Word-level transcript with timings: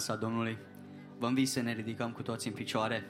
casa 0.00 0.16
Domnului. 0.16 0.58
Vă 1.18 1.26
invit 1.26 1.48
să 1.48 1.60
ne 1.60 1.72
ridicăm 1.72 2.10
cu 2.10 2.22
toți 2.22 2.46
în 2.46 2.52
picioare. 2.52 3.08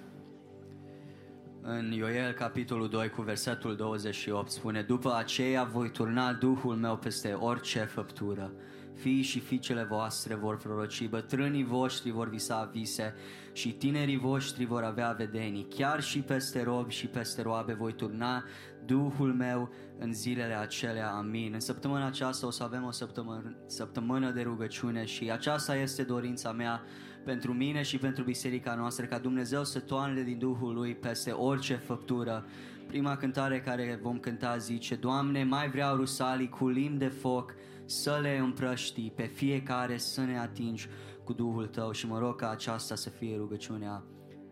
În 1.62 1.92
Ioel, 1.92 2.32
capitolul 2.32 2.88
2, 2.88 3.08
cu 3.08 3.22
versetul 3.22 3.76
28, 3.76 4.50
spune 4.50 4.82
După 4.82 5.14
aceea 5.14 5.64
voi 5.64 5.90
turna 5.90 6.32
Duhul 6.32 6.74
meu 6.76 6.96
peste 6.96 7.32
orice 7.32 7.78
făptură. 7.78 8.52
Fiii 8.94 9.22
și 9.22 9.40
fiicele 9.40 9.84
voastre 9.84 10.34
vor 10.34 10.56
proroci, 10.56 11.08
bătrânii 11.08 11.64
voștri 11.64 12.10
vor 12.10 12.28
visa 12.28 12.70
vise 12.72 13.14
și 13.52 13.72
tinerii 13.72 14.18
voștri 14.18 14.64
vor 14.64 14.82
avea 14.82 15.12
vedenii. 15.12 15.66
Chiar 15.76 16.02
și 16.02 16.18
peste 16.18 16.62
robi 16.62 16.92
și 16.92 17.06
peste 17.06 17.42
roabe 17.42 17.72
voi 17.72 17.92
turna 17.92 18.44
Duhul 18.86 19.32
meu 19.32 19.70
în 19.98 20.12
zilele 20.12 20.54
acelea. 20.54 21.10
Amin. 21.10 21.50
În 21.52 21.60
săptămâna 21.60 22.06
aceasta 22.06 22.46
o 22.46 22.50
să 22.50 22.62
avem 22.62 22.84
o 22.84 22.90
săptămână, 22.90 23.56
săptămână 23.66 24.30
de 24.30 24.42
rugăciune 24.42 25.04
și 25.04 25.30
aceasta 25.30 25.76
este 25.76 26.02
dorința 26.02 26.52
mea 26.52 26.82
pentru 27.24 27.52
mine 27.52 27.82
și 27.82 27.98
pentru 27.98 28.24
biserica 28.24 28.74
noastră, 28.74 29.06
ca 29.06 29.18
Dumnezeu 29.18 29.64
să 29.64 29.80
toarne 29.80 30.22
din 30.22 30.38
Duhul 30.38 30.74
Lui 30.74 30.94
peste 30.94 31.30
orice 31.30 31.74
făptură. 31.74 32.44
Prima 32.86 33.16
cântare 33.16 33.60
care 33.60 33.98
vom 34.02 34.18
cânta 34.18 34.56
zice, 34.56 34.94
Doamne, 34.94 35.44
mai 35.44 35.70
vreau 35.70 35.96
rusalii 35.96 36.48
cu 36.48 36.68
limbi 36.68 36.98
de 36.98 37.08
foc 37.08 37.54
să 37.84 38.18
le 38.22 38.36
împrăști, 38.36 39.10
pe 39.10 39.22
fiecare 39.22 39.96
să 39.96 40.20
ne 40.20 40.38
atingi 40.38 40.88
cu 41.24 41.32
Duhul 41.32 41.66
Tău 41.66 41.92
și 41.92 42.06
mă 42.06 42.18
rog 42.18 42.36
ca 42.36 42.50
aceasta 42.50 42.94
să 42.94 43.10
fie 43.10 43.36
rugăciunea 43.36 44.04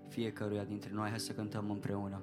fiecăruia 0.09 0.65
dintre 0.65 0.91
noi. 0.93 1.09
Hai 1.09 1.21
să 1.21 1.33
cântăm 1.33 1.71
împreună. 1.71 2.23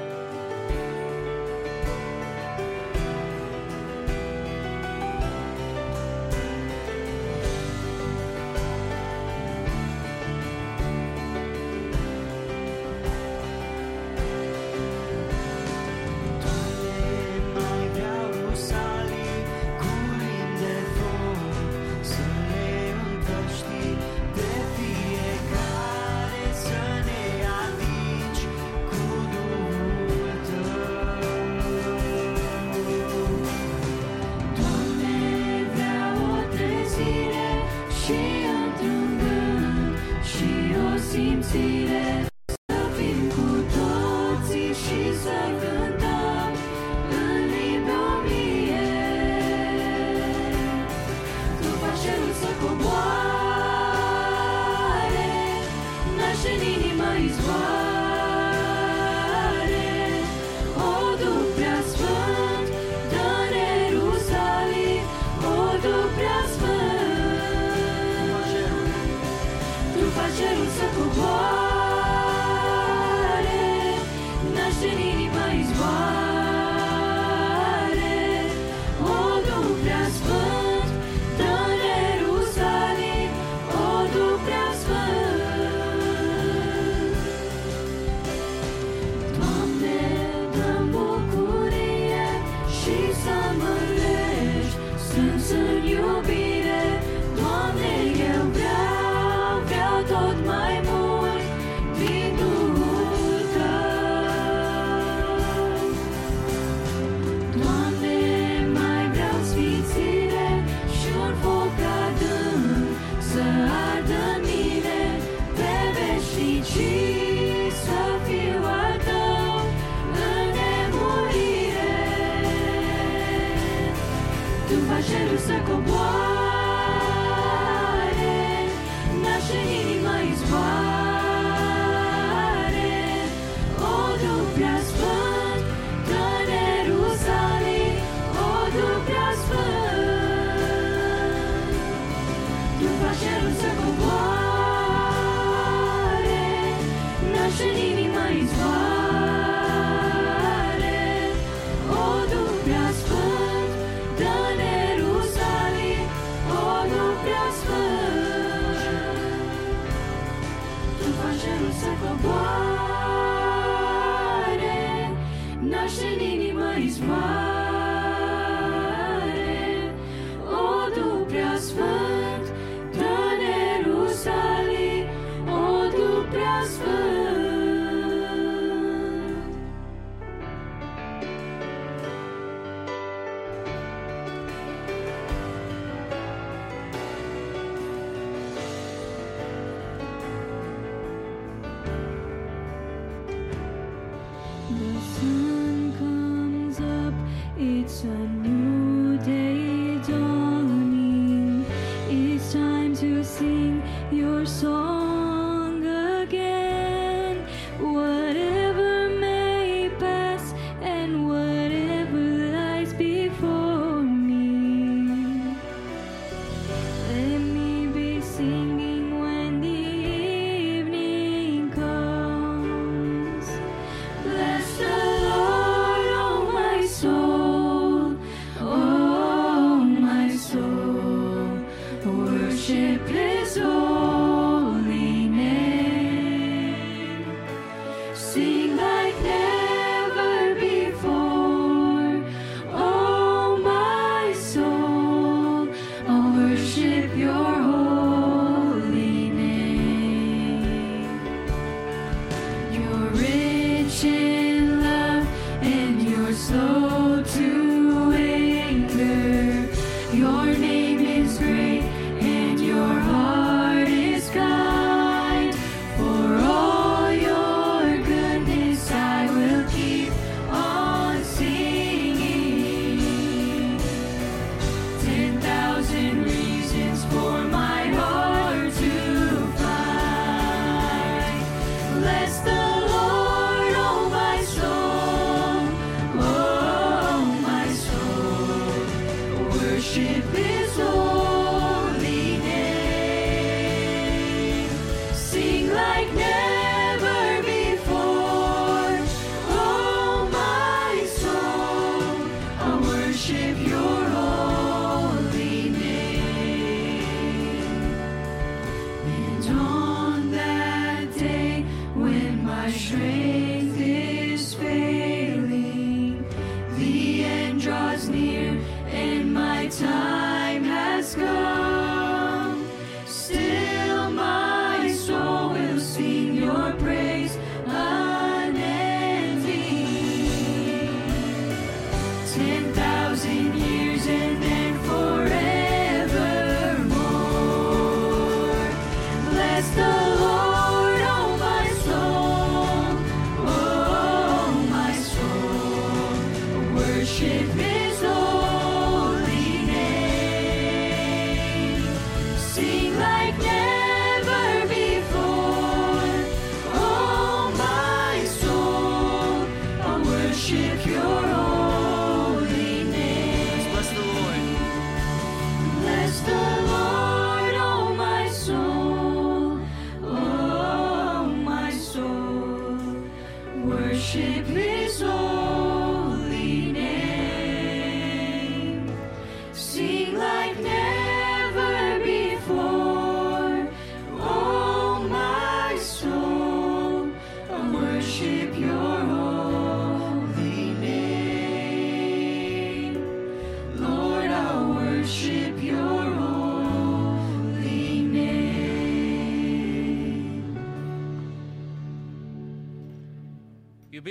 Worship 374.13 374.45
His 374.47 374.70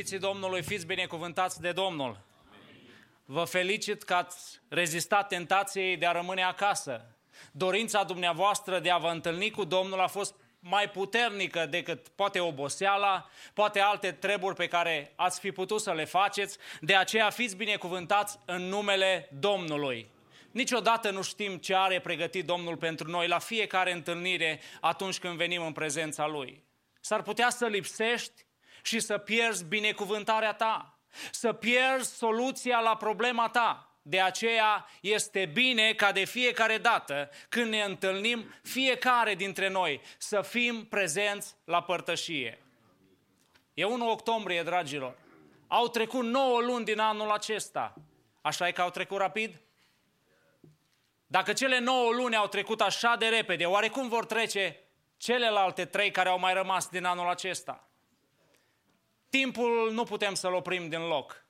Iubiții 0.01 0.29
Domnului, 0.29 0.63
fiți 0.63 0.87
binecuvântați 0.87 1.61
de 1.61 1.73
Domnul. 1.73 2.21
Vă 3.25 3.45
felicit 3.45 4.03
că 4.03 4.15
ați 4.15 4.61
rezistat 4.69 5.29
tentației 5.29 5.97
de 5.97 6.07
a 6.07 6.13
rămâne 6.13 6.43
acasă. 6.43 7.17
Dorința 7.53 8.05
dumneavoastră 8.05 8.79
de 8.79 8.91
a 8.91 8.99
vă 8.99 9.09
întâlni 9.09 9.51
cu 9.51 9.65
Domnul 9.65 10.01
a 10.01 10.07
fost 10.07 10.35
mai 10.61 10.91
puternică 10.91 11.67
decât 11.67 12.09
poate 12.09 12.41
oboseala, 12.41 13.29
poate 13.55 13.81
alte 13.81 14.13
treburi 14.13 14.55
pe 14.55 14.69
care 14.69 15.13
ați 15.17 15.41
fi 15.41 15.53
putut 15.53 15.81
să 15.81 15.93
le 15.93 16.05
faceți, 16.05 16.59
de 16.81 16.97
aceea 16.97 17.31
fiți 17.31 17.57
binecuvântați 17.57 18.39
în 18.45 18.63
numele 18.63 19.29
Domnului. 19.39 20.11
Niciodată 20.51 21.11
nu 21.11 21.23
știm 21.23 21.57
ce 21.57 21.75
are 21.75 22.01
pregătit 22.01 22.47
Domnul 22.47 22.77
pentru 22.77 23.11
noi 23.11 23.29
la 23.29 23.39
fiecare 23.39 23.93
întâlnire 23.93 24.61
atunci 24.81 25.19
când 25.19 25.37
venim 25.37 25.63
în 25.63 25.73
prezența 25.73 26.27
Lui. 26.27 26.63
S-ar 27.01 27.23
putea 27.23 27.51
să 27.51 27.67
lipsești 27.67 28.49
și 28.83 29.01
să 29.01 29.19
pierzi 29.19 29.65
binecuvântarea 29.65 30.53
ta, 30.53 30.99
să 31.31 31.53
pierzi 31.53 32.17
soluția 32.17 32.81
la 32.81 32.97
problema 32.97 33.49
ta. 33.49 33.85
De 34.03 34.21
aceea 34.21 34.87
este 35.01 35.51
bine 35.53 35.93
ca 35.93 36.13
de 36.13 36.25
fiecare 36.25 36.79
dată 36.79 37.31
când 37.49 37.71
ne 37.71 37.83
întâlnim, 37.83 38.55
fiecare 38.63 39.35
dintre 39.35 39.69
noi 39.69 40.01
să 40.19 40.43
fim 40.43 40.85
prezenți 40.85 41.55
la 41.65 41.83
părtășie. 41.83 42.63
E 43.75 43.85
1 43.85 44.11
octombrie, 44.11 44.63
dragilor. 44.63 45.19
Au 45.67 45.89
trecut 45.89 46.25
9 46.25 46.61
luni 46.61 46.85
din 46.85 46.99
anul 46.99 47.31
acesta. 47.31 47.95
Așa 48.41 48.69
e 48.69 48.73
că 48.73 48.81
au 48.81 48.91
trecut 48.91 49.19
rapid? 49.19 49.61
Dacă 51.27 51.53
cele 51.53 51.79
9 51.79 52.13
luni 52.13 52.37
au 52.37 52.47
trecut 52.47 52.81
așa 52.81 53.17
de 53.19 53.27
repede, 53.27 53.65
oare 53.65 53.89
cum 53.89 54.09
vor 54.09 54.27
trece 54.27 54.81
celelalte 55.17 55.85
trei 55.85 56.11
care 56.11 56.29
au 56.29 56.39
mai 56.39 56.53
rămas 56.53 56.89
din 56.89 57.05
anul 57.05 57.29
acesta? 57.29 57.90
Timpul 59.31 59.91
nu 59.93 60.05
putem 60.05 60.35
să-l 60.35 60.55
oprim 60.55 60.89
din 60.89 61.07
loc. 61.07 61.45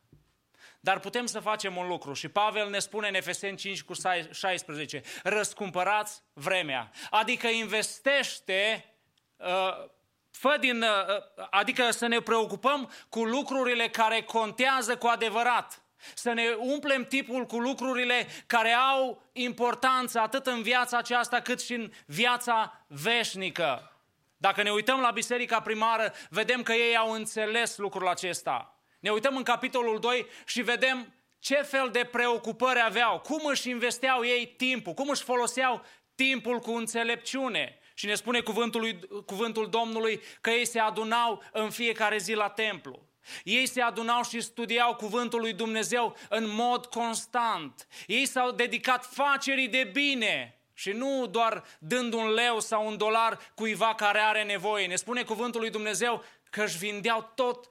Dar 0.81 0.99
putem 0.99 1.27
să 1.27 1.41
facem 1.41 1.77
un 1.77 1.89
lucru 1.89 2.13
și 2.13 2.29
Pavel 2.29 2.71
ne 2.71 2.79
spune 2.79 3.09
în 3.09 3.15
Efeseni 3.15 3.57
5 3.57 3.83
cu 3.83 3.93
16, 4.31 5.03
răscumpărați 5.23 6.23
vremea, 6.33 6.91
adică 7.11 7.47
investește, 7.47 8.85
uh, 9.37 9.89
fă 10.31 10.57
din, 10.61 10.83
uh, 10.83 10.89
adică 11.51 11.91
să 11.91 12.07
ne 12.07 12.21
preocupăm 12.21 12.93
cu 13.09 13.25
lucrurile 13.25 13.89
care 13.89 14.23
contează 14.23 14.97
cu 14.97 15.07
adevărat. 15.07 15.83
Să 16.15 16.33
ne 16.33 16.45
umplem 16.59 17.05
tipul 17.05 17.47
cu 17.47 17.59
lucrurile 17.59 18.27
care 18.47 18.73
au 18.73 19.23
importanță 19.33 20.21
atât 20.21 20.47
în 20.47 20.63
viața 20.63 20.99
aceasta 20.99 21.41
cât 21.41 21.61
și 21.61 21.73
în 21.73 21.93
viața 22.07 22.85
veșnică. 22.87 24.00
Dacă 24.41 24.63
ne 24.63 24.71
uităm 24.71 25.01
la 25.01 25.11
biserica 25.11 25.61
primară, 25.61 26.13
vedem 26.31 26.63
că 26.63 26.73
ei 26.73 26.97
au 26.97 27.11
înțeles 27.13 27.77
lucrul 27.77 28.09
acesta. 28.09 28.83
Ne 29.01 29.11
uităm 29.11 29.37
în 29.37 29.43
capitolul 29.43 29.99
2 29.99 30.27
și 30.47 30.63
vedem 30.63 31.15
ce 31.39 31.55
fel 31.55 31.89
de 31.93 32.05
preocupări 32.05 32.83
aveau, 32.83 33.19
cum 33.19 33.47
își 33.47 33.69
investeau 33.69 34.25
ei 34.25 34.47
timpul, 34.47 34.93
cum 34.93 35.09
își 35.09 35.23
foloseau 35.23 35.85
timpul 36.15 36.59
cu 36.59 36.71
înțelepciune. 36.71 37.79
Și 37.95 38.07
ne 38.07 38.15
spune 38.15 38.41
cuvântul, 38.41 38.81
lui, 38.81 39.01
cuvântul 39.27 39.69
Domnului 39.69 40.23
că 40.41 40.51
ei 40.51 40.67
se 40.67 40.79
adunau 40.79 41.43
în 41.53 41.71
fiecare 41.71 42.19
zi 42.19 42.35
la 42.35 42.49
templu. 42.49 43.09
Ei 43.45 43.67
se 43.67 43.81
adunau 43.81 44.23
și 44.23 44.41
studiau 44.41 44.95
cuvântul 44.95 45.41
lui 45.41 45.53
Dumnezeu 45.53 46.17
în 46.29 46.49
mod 46.49 46.87
constant. 46.87 47.87
Ei 48.07 48.27
s-au 48.27 48.51
dedicat 48.51 49.05
facerii 49.05 49.69
de 49.69 49.91
bine 49.93 50.60
și 50.81 50.91
nu 50.91 51.27
doar 51.27 51.65
dând 51.79 52.13
un 52.13 52.29
leu 52.29 52.61
sau 52.61 52.87
un 52.87 52.97
dolar 52.97 53.39
cuiva 53.55 53.95
care 53.95 54.19
are 54.19 54.43
nevoie. 54.43 54.87
Ne 54.87 54.97
spune 54.97 55.23
cuvântul 55.23 55.61
lui 55.61 55.71
Dumnezeu 55.71 56.25
că 56.51 56.63
își 56.63 56.79
vindeau 56.79 57.33
tot 57.35 57.71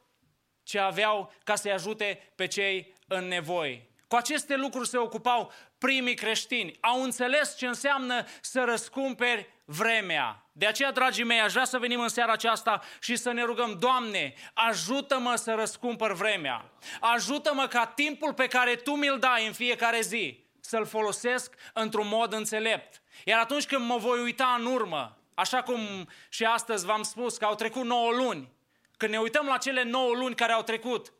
ce 0.63 0.79
aveau 0.79 1.33
ca 1.43 1.55
să-i 1.55 1.71
ajute 1.71 2.31
pe 2.35 2.47
cei 2.47 2.93
în 3.07 3.27
nevoie. 3.27 3.89
Cu 4.07 4.15
aceste 4.15 4.55
lucruri 4.55 4.87
se 4.87 4.97
ocupau 4.97 5.51
primii 5.77 6.13
creștini. 6.13 6.77
Au 6.79 7.03
înțeles 7.03 7.57
ce 7.57 7.67
înseamnă 7.67 8.25
să 8.41 8.63
răscumperi 8.63 9.49
vremea. 9.65 10.49
De 10.51 10.65
aceea, 10.65 10.91
dragii 10.91 11.23
mei, 11.23 11.39
aș 11.39 11.51
vrea 11.51 11.65
să 11.65 11.77
venim 11.77 11.99
în 11.99 12.07
seara 12.07 12.31
aceasta 12.31 12.81
și 12.99 13.15
să 13.15 13.31
ne 13.31 13.43
rugăm, 13.43 13.77
Doamne, 13.79 14.33
ajută-mă 14.53 15.35
să 15.35 15.53
răscumpăr 15.53 16.13
vremea. 16.13 16.71
Ajută-mă 16.99 17.67
ca 17.67 17.85
timpul 17.85 18.33
pe 18.33 18.47
care 18.47 18.75
Tu 18.75 18.91
mi-l 18.91 19.19
dai 19.19 19.47
în 19.47 19.53
fiecare 19.53 20.01
zi 20.01 20.47
să-l 20.69 20.85
folosesc 20.85 21.53
într-un 21.73 22.07
mod 22.07 22.33
înțelept. 22.33 23.01
Iar 23.25 23.39
atunci 23.39 23.65
când 23.65 23.85
mă 23.85 23.97
voi 23.97 24.19
uita 24.21 24.55
în 24.59 24.65
urmă, 24.65 25.17
așa 25.33 25.63
cum 25.63 26.09
și 26.29 26.43
astăzi 26.45 26.85
v-am 26.85 27.03
spus 27.03 27.38
că 27.38 27.45
au 27.45 27.55
trecut 27.55 27.83
9 27.83 28.11
luni, 28.11 28.51
când 28.97 29.11
ne 29.11 29.19
uităm 29.19 29.45
la 29.45 29.57
cele 29.57 29.83
9 29.83 30.13
luni 30.15 30.35
care 30.35 30.51
au 30.51 30.63
trecut, 30.63 31.13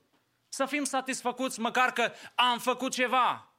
să 0.50 0.66
fim 0.66 0.84
satisfăcuți 0.84 1.60
măcar 1.60 1.94
că 1.94 2.12
am 2.36 2.60
făcut 2.60 2.92
ceva. 2.92 3.54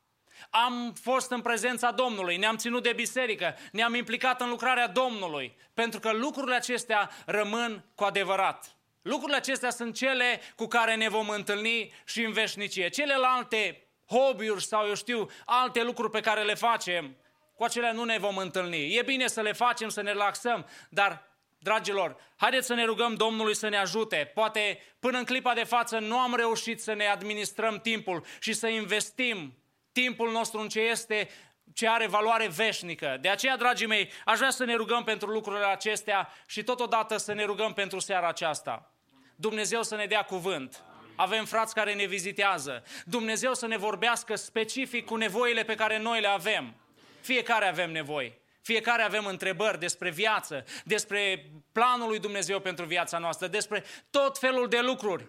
Am 0.50 0.92
fost 1.02 1.30
în 1.30 1.40
prezența 1.40 1.90
Domnului, 1.90 2.36
ne-am 2.36 2.56
ținut 2.56 2.82
de 2.82 2.92
biserică, 2.92 3.56
ne-am 3.72 3.94
implicat 3.94 4.40
în 4.40 4.48
lucrarea 4.48 4.88
Domnului, 4.88 5.56
pentru 5.74 6.00
că 6.00 6.12
lucrurile 6.12 6.54
acestea 6.54 7.10
rămân 7.26 7.84
cu 7.94 8.04
adevărat. 8.04 8.76
Lucrurile 9.02 9.36
acestea 9.36 9.70
sunt 9.70 9.94
cele 9.94 10.40
cu 10.56 10.66
care 10.66 10.94
ne 10.94 11.08
vom 11.08 11.28
întâlni 11.28 11.92
și 12.04 12.24
în 12.24 12.32
veșnicie. 12.32 12.88
Celelalte 12.88 13.89
hobby-uri 14.10 14.64
sau, 14.64 14.86
eu 14.86 14.94
știu, 14.94 15.30
alte 15.44 15.82
lucruri 15.82 16.10
pe 16.10 16.20
care 16.20 16.42
le 16.42 16.54
facem, 16.54 17.16
cu 17.54 17.64
acelea 17.64 17.92
nu 17.92 18.04
ne 18.04 18.18
vom 18.18 18.36
întâlni. 18.36 18.96
E 18.96 19.02
bine 19.02 19.26
să 19.26 19.40
le 19.40 19.52
facem, 19.52 19.88
să 19.88 20.02
ne 20.02 20.10
relaxăm, 20.10 20.66
dar 20.88 21.30
Dragilor, 21.62 22.16
haideți 22.36 22.66
să 22.66 22.74
ne 22.74 22.84
rugăm 22.84 23.14
Domnului 23.14 23.54
să 23.54 23.68
ne 23.68 23.76
ajute. 23.76 24.30
Poate 24.34 24.78
până 24.98 25.18
în 25.18 25.24
clipa 25.24 25.54
de 25.54 25.64
față 25.64 25.98
nu 25.98 26.18
am 26.18 26.34
reușit 26.34 26.80
să 26.80 26.92
ne 26.92 27.06
administrăm 27.06 27.80
timpul 27.80 28.24
și 28.38 28.52
să 28.52 28.66
investim 28.66 29.54
timpul 29.92 30.30
nostru 30.30 30.60
în 30.60 30.68
ce 30.68 30.80
este 30.80 31.28
ce 31.74 31.88
are 31.88 32.06
valoare 32.06 32.48
veșnică. 32.48 33.18
De 33.20 33.28
aceea, 33.28 33.56
dragii 33.56 33.86
mei, 33.86 34.10
aș 34.24 34.38
vrea 34.38 34.50
să 34.50 34.64
ne 34.64 34.74
rugăm 34.74 35.04
pentru 35.04 35.30
lucrurile 35.30 35.64
acestea 35.64 36.28
și 36.46 36.62
totodată 36.62 37.16
să 37.16 37.32
ne 37.32 37.44
rugăm 37.44 37.72
pentru 37.72 37.98
seara 37.98 38.28
aceasta. 38.28 38.94
Dumnezeu 39.36 39.82
să 39.82 39.96
ne 39.96 40.06
dea 40.06 40.22
cuvânt. 40.22 40.84
Avem 41.14 41.44
frați 41.44 41.74
care 41.74 41.94
ne 41.94 42.04
vizitează. 42.04 42.82
Dumnezeu 43.04 43.54
să 43.54 43.66
ne 43.66 43.76
vorbească 43.76 44.34
specific 44.34 45.04
cu 45.04 45.16
nevoile 45.16 45.62
pe 45.62 45.74
care 45.74 45.98
noi 45.98 46.20
le 46.20 46.28
avem. 46.28 46.74
Fiecare 47.20 47.68
avem 47.68 47.90
nevoi. 47.90 48.38
Fiecare 48.62 49.02
avem 49.02 49.26
întrebări 49.26 49.78
despre 49.78 50.10
viață, 50.10 50.64
despre 50.84 51.50
planul 51.72 52.08
lui 52.08 52.18
Dumnezeu 52.18 52.60
pentru 52.60 52.84
viața 52.84 53.18
noastră, 53.18 53.46
despre 53.46 53.84
tot 54.10 54.38
felul 54.38 54.68
de 54.68 54.80
lucruri. 54.80 55.26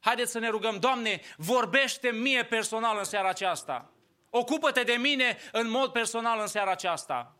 Haideți 0.00 0.30
să 0.30 0.38
ne 0.38 0.48
rugăm, 0.48 0.78
Doamne, 0.78 1.20
vorbește 1.36 2.10
mie 2.10 2.44
personal 2.44 2.98
în 2.98 3.04
seara 3.04 3.28
aceasta. 3.28 3.90
Ocupă-te 4.30 4.82
de 4.82 4.92
mine 4.92 5.38
în 5.52 5.70
mod 5.70 5.92
personal 5.92 6.40
în 6.40 6.46
seara 6.46 6.70
aceasta. 6.70 7.35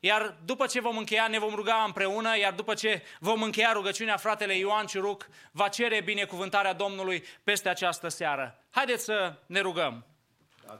Iar 0.00 0.36
după 0.44 0.66
ce 0.66 0.80
vom 0.80 0.96
încheia, 0.96 1.28
ne 1.28 1.38
vom 1.38 1.54
ruga 1.54 1.82
împreună, 1.86 2.38
iar 2.38 2.52
după 2.52 2.74
ce 2.74 3.02
vom 3.20 3.42
încheia 3.42 3.72
rugăciunea, 3.72 4.16
fratele 4.16 4.56
Ioan 4.56 4.86
Ciruc 4.86 5.28
va 5.50 5.68
cere 5.68 6.00
binecuvântarea 6.00 6.72
Domnului 6.72 7.24
peste 7.44 7.68
această 7.68 8.08
seară. 8.08 8.58
Haideți 8.70 9.04
să 9.04 9.34
ne 9.46 9.60
rugăm. 9.60 10.06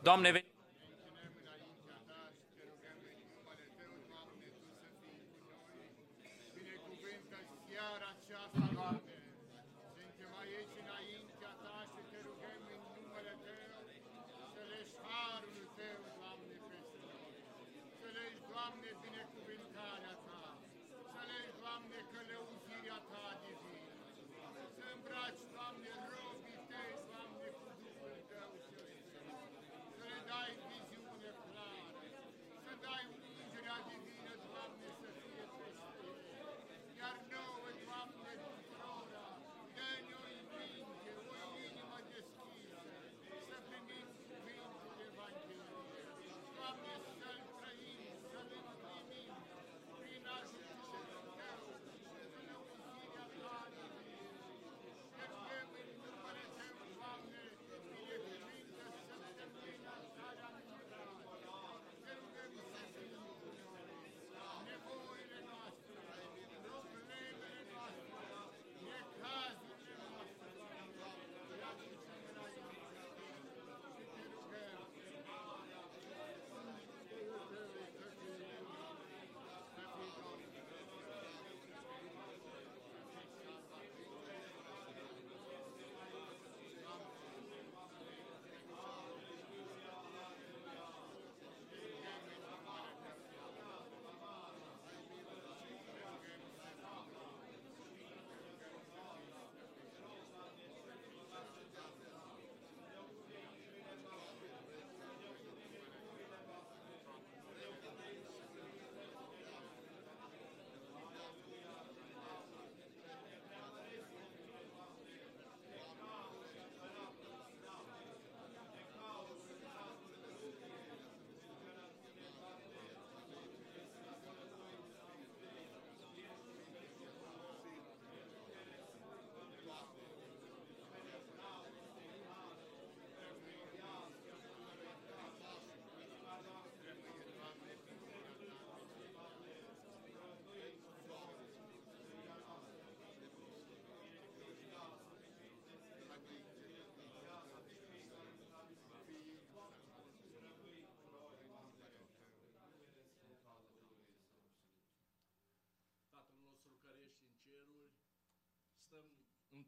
Doamne, 0.03 0.31
veni. 0.31 0.56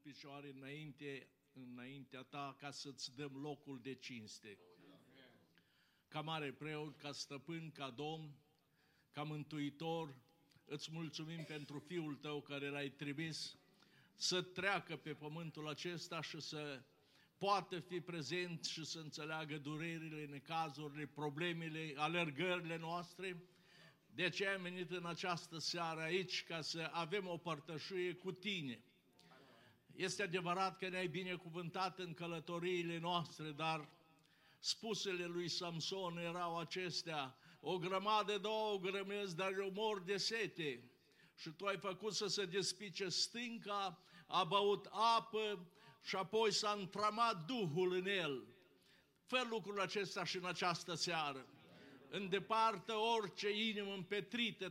Picioare 0.02 0.52
înainte, 0.56 1.28
înaintea 1.52 2.22
ta 2.22 2.56
ca 2.58 2.70
să-ți 2.70 3.14
dăm 3.14 3.36
locul 3.36 3.80
de 3.82 3.94
cinste. 3.94 4.58
Ca 6.08 6.20
mare 6.20 6.52
preot, 6.52 6.96
ca 6.96 7.12
stăpân, 7.12 7.70
ca 7.70 7.90
domn, 7.90 8.36
ca 9.10 9.22
mântuitor, 9.22 10.14
îți 10.64 10.92
mulțumim 10.92 11.44
pentru 11.44 11.78
Fiul 11.78 12.14
tău 12.14 12.42
care 12.42 12.68
l-ai 12.68 12.90
trimis 12.90 13.56
să 14.14 14.42
treacă 14.42 14.96
pe 14.96 15.14
pământul 15.14 15.68
acesta 15.68 16.20
și 16.22 16.40
să 16.40 16.82
poată 17.38 17.80
fi 17.80 18.00
prezent 18.00 18.64
și 18.64 18.84
să 18.84 18.98
înțeleagă 18.98 19.58
durerile, 19.58 20.26
necazurile, 20.26 21.06
problemele, 21.06 21.92
alergările 21.96 22.76
noastre. 22.76 23.42
De 24.14 24.24
aceea 24.24 24.54
am 24.54 24.62
venit 24.62 24.90
în 24.90 25.06
această 25.06 25.58
seară 25.58 26.00
aici 26.00 26.44
ca 26.44 26.60
să 26.60 26.88
avem 26.92 27.26
o 27.26 27.36
părtășie 27.36 28.14
cu 28.14 28.32
tine. 28.32 28.82
Este 29.98 30.22
adevărat 30.22 30.78
că 30.78 30.88
ne-ai 30.88 31.06
binecuvântat 31.06 31.98
în 31.98 32.14
călătoriile 32.14 32.98
noastre, 32.98 33.50
dar 33.50 33.88
spusele 34.58 35.24
lui 35.24 35.48
Samson 35.48 36.18
erau 36.18 36.58
acestea, 36.58 37.36
o 37.60 37.78
grămadă, 37.78 38.38
două 38.38 38.78
grămezi, 38.78 39.36
dar 39.36 39.52
eu 39.52 39.70
mor 39.74 40.00
de 40.00 40.16
sete. 40.16 40.82
Și 41.36 41.50
tu 41.50 41.66
ai 41.66 41.76
făcut 41.76 42.14
să 42.14 42.26
se 42.26 42.44
despice 42.44 43.08
stânca, 43.08 43.98
a 44.26 44.44
băut 44.44 44.88
apă 44.90 45.66
și 46.02 46.16
apoi 46.16 46.52
s-a 46.52 46.76
întramat 46.78 47.44
Duhul 47.44 47.92
în 47.92 48.06
el. 48.06 48.46
Fă 49.24 49.46
lucrul 49.50 49.80
acesta 49.80 50.24
și 50.24 50.36
în 50.36 50.44
această 50.44 50.94
seară. 50.94 51.46
Îndepărtă 52.08 52.94
orice 52.94 53.68
inimă 53.68 53.92
împetrită, 53.92 54.68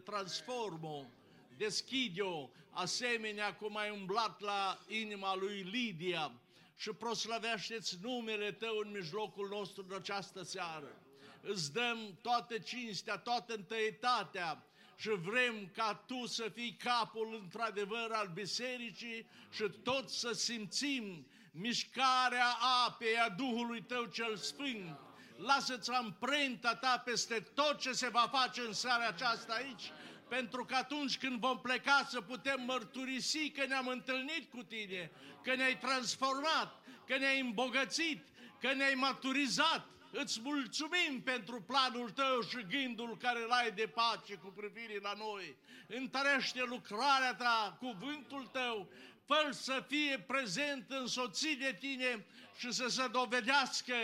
transformă-o, 1.57 1.65
deschide-o, 1.65 2.49
asemenea 2.69 3.55
cum 3.55 3.77
ai 3.77 3.89
umblat 3.89 4.41
la 4.41 4.79
inima 4.87 5.35
lui 5.35 5.61
Lidia 5.61 6.31
și 6.77 6.89
proslăvește-ți 6.89 7.97
numele 8.01 8.51
Tău 8.51 8.77
în 8.83 8.91
mijlocul 8.91 9.47
nostru 9.49 9.85
în 9.89 9.95
această 9.95 10.43
seară. 10.43 11.01
Îți 11.41 11.73
dăm 11.73 12.17
toată 12.21 12.57
cinstea, 12.57 13.17
toată 13.17 13.53
întăietatea 13.53 14.63
și 14.95 15.09
vrem 15.09 15.69
ca 15.73 16.03
Tu 16.07 16.25
să 16.25 16.49
fii 16.53 16.77
capul 16.83 17.39
într-adevăr 17.41 18.11
al 18.11 18.31
bisericii 18.33 19.27
și 19.51 19.63
toți 19.83 20.19
să 20.19 20.31
simțim 20.31 21.27
mișcarea 21.51 22.57
apei 22.87 23.17
a 23.17 23.29
Duhului 23.29 23.81
Tău 23.81 24.05
cel 24.05 24.35
Sfânt. 24.35 24.99
Lasă-ți 25.37 25.91
amprenta 25.91 26.75
Ta 26.75 27.01
peste 27.05 27.39
tot 27.53 27.79
ce 27.79 27.91
se 27.91 28.09
va 28.09 28.29
face 28.31 28.61
în 28.61 28.73
seara 28.73 29.07
aceasta 29.07 29.53
aici, 29.53 29.91
pentru 30.29 30.65
că 30.65 30.75
atunci 30.75 31.17
când 31.17 31.39
vom 31.39 31.59
pleca 31.59 32.07
să 32.09 32.21
putem 32.21 32.61
mărturisi 32.65 33.49
că 33.49 33.65
ne-am 33.65 33.87
întâlnit 33.87 34.51
cu 34.51 34.63
Tine, 34.63 35.11
că 35.43 35.55
ne-ai 35.55 35.77
transformat, 35.77 36.81
că 37.07 37.17
ne-ai 37.17 37.39
îmbogățit, 37.39 38.25
că 38.59 38.73
ne-ai 38.73 38.93
maturizat. 38.93 39.87
Îți 40.11 40.39
mulțumim 40.43 41.21
pentru 41.23 41.61
planul 41.61 42.09
Tău 42.09 42.41
și 42.41 42.65
gândul 42.69 43.17
care 43.17 43.43
îl 43.43 43.51
ai 43.51 43.71
de 43.71 43.87
pace 43.87 44.35
cu 44.35 44.47
privire 44.47 44.99
la 45.01 45.13
noi. 45.17 45.55
Întărește 45.87 46.63
lucrarea 46.63 47.35
Ta, 47.35 47.77
cuvântul 47.79 48.45
Tău, 48.45 48.89
fă 49.25 49.49
să 49.51 49.83
fie 49.87 50.19
prezent, 50.19 50.85
însoțit 50.91 51.59
de 51.59 51.77
Tine 51.79 52.25
și 52.57 52.71
să 52.71 52.87
se 52.87 53.07
dovedească 53.07 53.95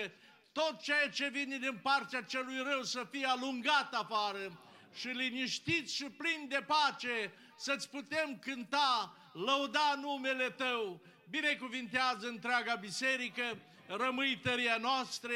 tot 0.52 0.82
ceea 0.82 1.10
ce 1.10 1.28
vine 1.28 1.58
din 1.58 1.80
partea 1.82 2.22
celui 2.22 2.64
rău 2.64 2.84
să 2.84 3.08
fie 3.12 3.26
alungat 3.26 3.94
afară 3.94 4.63
și 4.94 5.08
liniștit 5.08 5.90
și 5.90 6.04
plin 6.04 6.48
de 6.48 6.66
pace 6.68 7.34
să-ți 7.58 7.90
putem 7.90 8.40
cânta, 8.40 9.18
lăuda 9.34 9.96
numele 10.02 10.50
Tău. 10.50 11.02
Binecuvintează 11.30 12.28
întreaga 12.28 12.76
biserică, 12.76 13.58
rămâi 13.88 14.40
tăria 14.44 14.78
noastră 14.78 15.34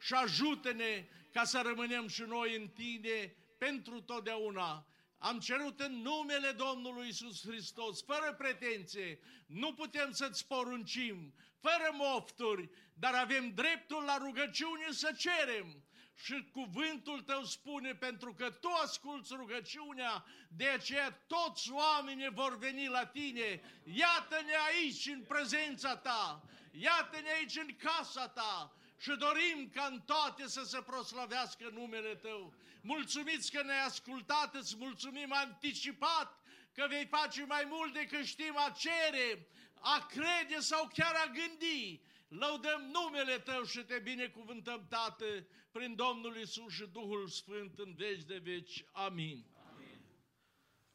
și 0.00 0.14
ajută-ne 0.14 1.04
ca 1.32 1.44
să 1.44 1.60
rămânem 1.64 2.08
și 2.08 2.22
noi 2.22 2.56
în 2.56 2.68
Tine 2.68 3.34
pentru 3.58 4.00
totdeauna. 4.00 4.86
Am 5.18 5.38
cerut 5.38 5.80
în 5.80 5.92
numele 5.92 6.50
Domnului 6.50 7.08
Isus 7.08 7.46
Hristos, 7.46 8.02
fără 8.04 8.34
pretenție, 8.38 9.18
nu 9.46 9.74
putem 9.74 10.12
să-ți 10.12 10.46
poruncim, 10.46 11.34
fără 11.60 11.90
mofturi, 11.92 12.68
dar 12.94 13.14
avem 13.14 13.52
dreptul 13.54 14.02
la 14.04 14.16
rugăciune 14.16 14.86
să 14.90 15.14
cerem. 15.18 15.82
Și 16.22 16.48
cuvântul 16.52 17.20
tău 17.20 17.44
spune, 17.44 17.94
pentru 17.94 18.34
că 18.34 18.50
tu 18.50 18.68
asculți 18.68 19.34
rugăciunea, 19.34 20.24
de 20.48 20.68
aceea 20.68 21.10
toți 21.10 21.70
oamenii 21.72 22.30
vor 22.30 22.58
veni 22.58 22.86
la 22.86 23.06
tine. 23.06 23.60
Iată-ne 23.84 24.52
aici 24.66 25.06
în 25.06 25.22
prezența 25.22 25.96
ta, 25.96 26.42
iată-ne 26.70 27.30
aici 27.30 27.56
în 27.56 27.76
casa 27.76 28.28
ta 28.28 28.74
și 28.98 29.16
dorim 29.16 29.70
ca 29.74 29.88
în 29.90 30.00
toate 30.00 30.46
să 30.46 30.62
se 30.64 30.82
proslăvească 30.82 31.70
numele 31.72 32.14
tău. 32.14 32.54
Mulțumiți 32.82 33.50
că 33.50 33.62
ne-ai 33.62 33.84
ascultat, 33.84 34.54
îți 34.54 34.76
mulțumim 34.78 35.32
anticipat 35.32 36.38
că 36.74 36.86
vei 36.88 37.06
face 37.06 37.44
mai 37.44 37.64
mult 37.64 37.92
decât 37.92 38.24
știm 38.24 38.56
a 38.56 38.70
cere, 38.78 39.48
a 39.80 40.06
crede 40.06 40.60
sau 40.60 40.90
chiar 40.94 41.14
a 41.14 41.26
gândi. 41.26 42.00
Lăudăm 42.38 42.90
numele 42.92 43.38
Tău 43.38 43.62
și 43.64 43.78
Te 43.78 43.98
binecuvântăm, 43.98 44.86
Tată, 44.88 45.24
prin 45.70 45.94
Domnul 45.94 46.36
Isus 46.36 46.72
și 46.72 46.86
Duhul 46.92 47.28
Sfânt 47.28 47.78
în 47.78 47.94
veci 47.96 48.22
de 48.22 48.40
veci. 48.42 48.84
Amin. 48.92 49.44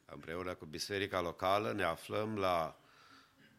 Împreună 0.04 0.54
cu 0.54 0.64
biserica 0.64 1.20
locală 1.20 1.72
ne 1.72 1.82
aflăm 1.82 2.38
la 2.38 2.80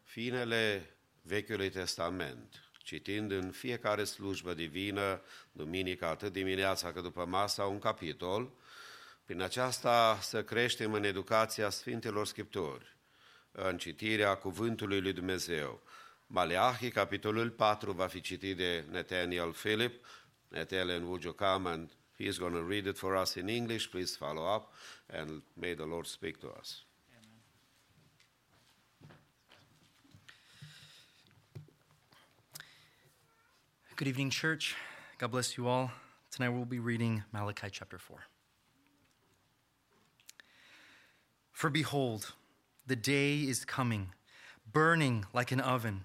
finele 0.02 0.96
Vechiului 1.22 1.70
Testament, 1.70 2.70
citind 2.78 3.30
în 3.30 3.50
fiecare 3.50 4.04
slujbă 4.04 4.54
divină, 4.54 5.22
duminica, 5.52 6.08
atât 6.08 6.32
dimineața 6.32 6.92
cât 6.92 7.02
după 7.02 7.24
masa, 7.24 7.64
un 7.64 7.78
capitol, 7.78 8.52
prin 9.24 9.40
aceasta 9.40 10.18
să 10.20 10.44
creștem 10.44 10.92
în 10.92 11.04
educația 11.04 11.70
Sfintelor 11.70 12.26
Scripturi, 12.26 12.96
în 13.50 13.78
citirea 13.78 14.36
Cuvântului 14.36 15.00
lui 15.00 15.12
Dumnezeu. 15.12 15.82
Maleahi, 16.34 16.90
capitolul 16.92 17.50
4, 17.56 17.94
va 17.94 18.08
fi 18.08 18.20
citit 18.20 18.56
de 18.56 18.84
Nathaniel 18.92 19.52
Philip. 19.52 20.04
Nathaniel, 20.50 21.00
would 21.08 21.24
you 21.24 21.32
come 21.32 21.66
and 21.66 21.88
he's 22.18 22.38
going 22.38 22.52
to 22.52 22.62
read 22.62 22.86
it 22.86 22.98
for 22.98 23.16
us 23.16 23.36
in 23.36 23.48
English. 23.48 23.90
Please 23.90 24.16
follow 24.16 24.44
up 24.44 24.72
and 25.08 25.42
may 25.56 25.74
the 25.74 25.86
Lord 25.86 26.06
speak 26.06 26.40
to 26.40 26.50
us. 26.50 26.82
Good 33.96 34.08
evening, 34.08 34.30
church. 34.30 34.76
God 35.18 35.32
bless 35.32 35.56
you 35.56 35.66
all. 35.66 35.90
Tonight 36.30 36.50
we'll 36.50 36.64
be 36.64 36.78
reading 36.78 37.24
Malachi 37.32 37.68
chapter 37.72 37.98
4. 37.98 38.18
For 41.52 41.70
behold, 41.70 42.34
the 42.86 42.94
day 42.94 43.38
is 43.38 43.64
coming, 43.64 44.10
burning 44.70 45.26
like 45.32 45.50
an 45.50 45.60
oven, 45.60 46.04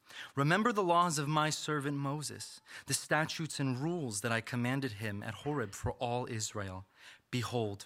Remember 0.35 0.71
the 0.71 0.83
laws 0.83 1.17
of 1.17 1.27
my 1.27 1.49
servant 1.49 1.97
Moses, 1.97 2.61
the 2.87 2.93
statutes 2.93 3.59
and 3.59 3.79
rules 3.79 4.21
that 4.21 4.31
I 4.31 4.41
commanded 4.41 4.93
him 4.93 5.23
at 5.25 5.33
Horeb 5.33 5.73
for 5.73 5.91
all 5.93 6.27
Israel. 6.29 6.85
Behold, 7.29 7.85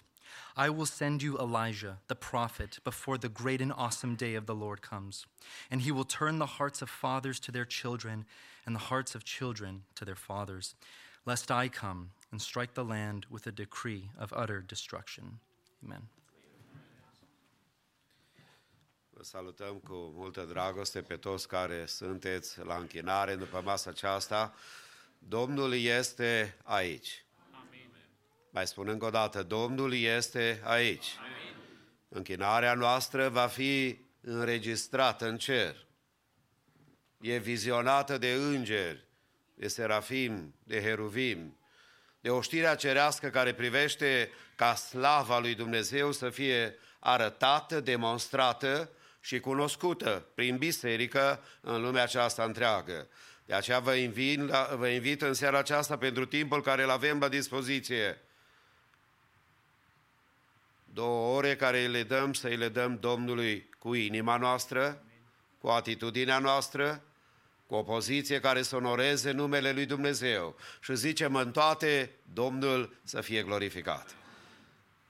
I 0.56 0.70
will 0.70 0.86
send 0.86 1.22
you 1.22 1.38
Elijah, 1.38 1.98
the 2.08 2.14
prophet, 2.14 2.78
before 2.84 3.18
the 3.18 3.28
great 3.28 3.60
and 3.60 3.72
awesome 3.72 4.16
day 4.16 4.34
of 4.34 4.46
the 4.46 4.54
Lord 4.54 4.82
comes. 4.82 5.26
And 5.70 5.82
he 5.82 5.92
will 5.92 6.04
turn 6.04 6.38
the 6.38 6.46
hearts 6.46 6.82
of 6.82 6.90
fathers 6.90 7.38
to 7.40 7.52
their 7.52 7.64
children, 7.64 8.24
and 8.64 8.74
the 8.74 8.80
hearts 8.80 9.14
of 9.14 9.24
children 9.24 9.82
to 9.94 10.04
their 10.04 10.16
fathers, 10.16 10.74
lest 11.24 11.50
I 11.50 11.68
come 11.68 12.10
and 12.32 12.42
strike 12.42 12.74
the 12.74 12.84
land 12.84 13.26
with 13.30 13.46
a 13.46 13.52
decree 13.52 14.10
of 14.18 14.32
utter 14.34 14.60
destruction. 14.60 15.38
Amen. 15.84 16.08
Salutăm 19.26 19.74
cu 19.74 20.12
multă 20.14 20.42
dragoste 20.42 21.02
pe 21.02 21.16
toți 21.16 21.48
care 21.48 21.86
sunteți 21.86 22.58
la 22.64 22.76
închinare 22.76 23.34
după 23.34 23.60
masa 23.64 23.90
aceasta. 23.90 24.54
Domnul 25.18 25.74
este 25.74 26.56
aici. 26.62 27.24
Mai 28.50 28.66
spun 28.66 28.88
încă 28.88 29.04
o 29.04 29.10
dată, 29.10 29.42
Domnul 29.42 29.94
este 29.94 30.60
aici. 30.64 31.06
Închinarea 32.08 32.74
noastră 32.74 33.28
va 33.28 33.46
fi 33.46 33.98
înregistrată 34.20 35.28
în 35.28 35.38
cer. 35.38 35.86
E 37.20 37.36
vizionată 37.36 38.18
de 38.18 38.32
îngeri, 38.32 39.04
de 39.54 39.68
serafim, 39.68 40.54
de 40.62 40.82
heruvim, 40.82 41.58
de 42.20 42.30
oștirea 42.30 42.74
cerească 42.74 43.28
care 43.28 43.54
privește 43.54 44.30
ca 44.56 44.74
slava 44.74 45.38
lui 45.38 45.54
Dumnezeu 45.54 46.12
să 46.12 46.30
fie 46.30 46.74
arătată, 46.98 47.80
demonstrată 47.80 48.90
și 49.26 49.40
cunoscută 49.40 50.26
prin 50.34 50.56
biserică 50.56 51.42
în 51.60 51.80
lumea 51.80 52.02
aceasta 52.02 52.44
întreagă. 52.44 53.08
De 53.44 53.54
aceea 53.54 53.78
vă 53.78 53.94
invit, 53.94 54.48
la, 54.48 54.74
vă 54.76 54.88
invit 54.88 55.22
în 55.22 55.34
seara 55.34 55.58
aceasta 55.58 55.98
pentru 55.98 56.26
timpul 56.26 56.62
care 56.62 56.82
îl 56.82 56.90
avem 56.90 57.18
la 57.18 57.28
dispoziție. 57.28 58.18
Două 60.84 61.36
ore 61.36 61.56
care 61.56 61.86
le 61.86 62.02
dăm 62.02 62.32
să 62.32 62.46
îi 62.46 62.56
le 62.56 62.68
dăm 62.68 62.98
Domnului 63.00 63.68
cu 63.78 63.94
inima 63.94 64.36
noastră, 64.36 65.02
cu 65.60 65.68
atitudinea 65.68 66.38
noastră, 66.38 67.02
cu 67.66 67.74
o 67.74 67.82
poziție 67.82 68.40
care 68.40 68.62
să 68.62 68.76
onoreze 68.76 69.30
numele 69.30 69.72
lui 69.72 69.86
Dumnezeu. 69.86 70.56
Și 70.80 70.96
zicem 70.96 71.34
în 71.34 71.52
toate, 71.52 72.10
Domnul 72.32 72.96
să 73.04 73.20
fie 73.20 73.42
glorificat. 73.42 74.25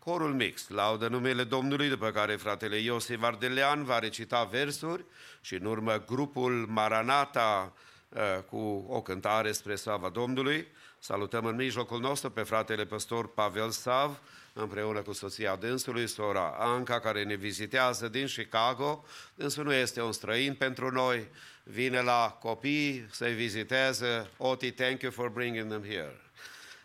Corul 0.07 0.35
mix, 0.35 0.69
laudă 0.69 1.09
numele 1.09 1.45
Domnului, 1.45 1.89
după 1.89 2.11
care 2.11 2.37
fratele 2.37 2.77
Iosif 2.77 3.23
Ardelean 3.23 3.85
va 3.85 3.99
recita 3.99 4.45
versuri 4.45 5.05
și 5.41 5.55
în 5.55 5.65
urmă 5.65 6.05
grupul 6.07 6.67
Maranata 6.69 7.73
uh, 8.09 8.21
cu 8.49 8.87
o 8.89 9.03
cântare 9.03 9.53
spre 9.53 9.75
slava 9.75 10.09
Domnului. 10.09 10.67
Salutăm 10.99 11.45
în 11.45 11.55
mijlocul 11.57 12.01
nostru 12.01 12.31
pe 12.31 12.43
fratele 12.43 12.85
păstor 12.85 13.33
Pavel 13.33 13.71
Sav, 13.71 14.21
împreună 14.53 15.03
cu 15.03 15.13
soția 15.13 15.57
dânsului, 15.57 16.07
sora 16.07 16.55
Anca, 16.59 17.01
care 17.01 17.25
ne 17.25 17.35
vizitează 17.35 18.09
din 18.09 18.27
Chicago. 18.27 19.05
Dânsul 19.35 19.65
nu 19.65 19.73
este 19.73 20.03
un 20.03 20.13
străin 20.13 20.55
pentru 20.55 20.91
noi, 20.91 21.29
vine 21.63 22.01
la 22.01 22.39
copii 22.41 23.07
să-i 23.11 23.35
viziteze. 23.35 24.31
Oti, 24.37 24.71
thank 24.71 25.03
you 25.03 25.13
for 25.13 25.29
bringing 25.29 25.69
them 25.69 25.85
here. 25.85 26.21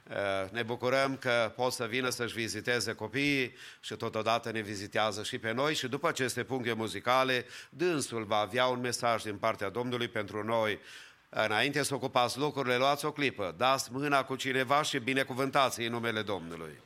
Uh, 0.10 0.50
Ne 0.52 0.64
bucurăm 0.64 1.18
că 1.18 1.54
pot 1.56 1.72
să 1.72 1.86
vină 1.86 2.10
să-și 2.10 2.34
viziteze 2.34 2.94
copiii 2.94 3.56
și 3.80 3.96
totodată 3.96 4.52
ne 4.52 4.62
vizitează 4.62 5.24
și 5.24 5.38
pe 5.38 5.52
noi 5.52 5.76
și 5.76 5.88
după 5.88 6.08
aceste 6.08 6.44
puncte 6.44 6.74
muzicale, 6.74 7.46
dânsul 7.70 8.24
va 8.24 8.38
avea 8.38 8.66
un 8.66 8.80
mesaj 8.80 9.24
din 9.24 9.38
partea 9.38 9.70
Domnului 9.70 10.08
pentru 10.08 10.44
noi. 10.44 10.80
Înainte 11.30 11.84
să 11.84 11.94
ocupați 11.94 12.38
locurile, 12.38 12.78
luați 12.78 13.06
o 13.06 13.12
clipă, 13.12 13.56
dați 13.58 13.92
mâna 13.92 14.24
cu 14.24 14.36
cineva 14.36 14.82
și 14.82 15.00
binecuvântați 15.00 15.82
în 15.82 15.92
numele 15.92 16.22
Domnului. 16.22 16.80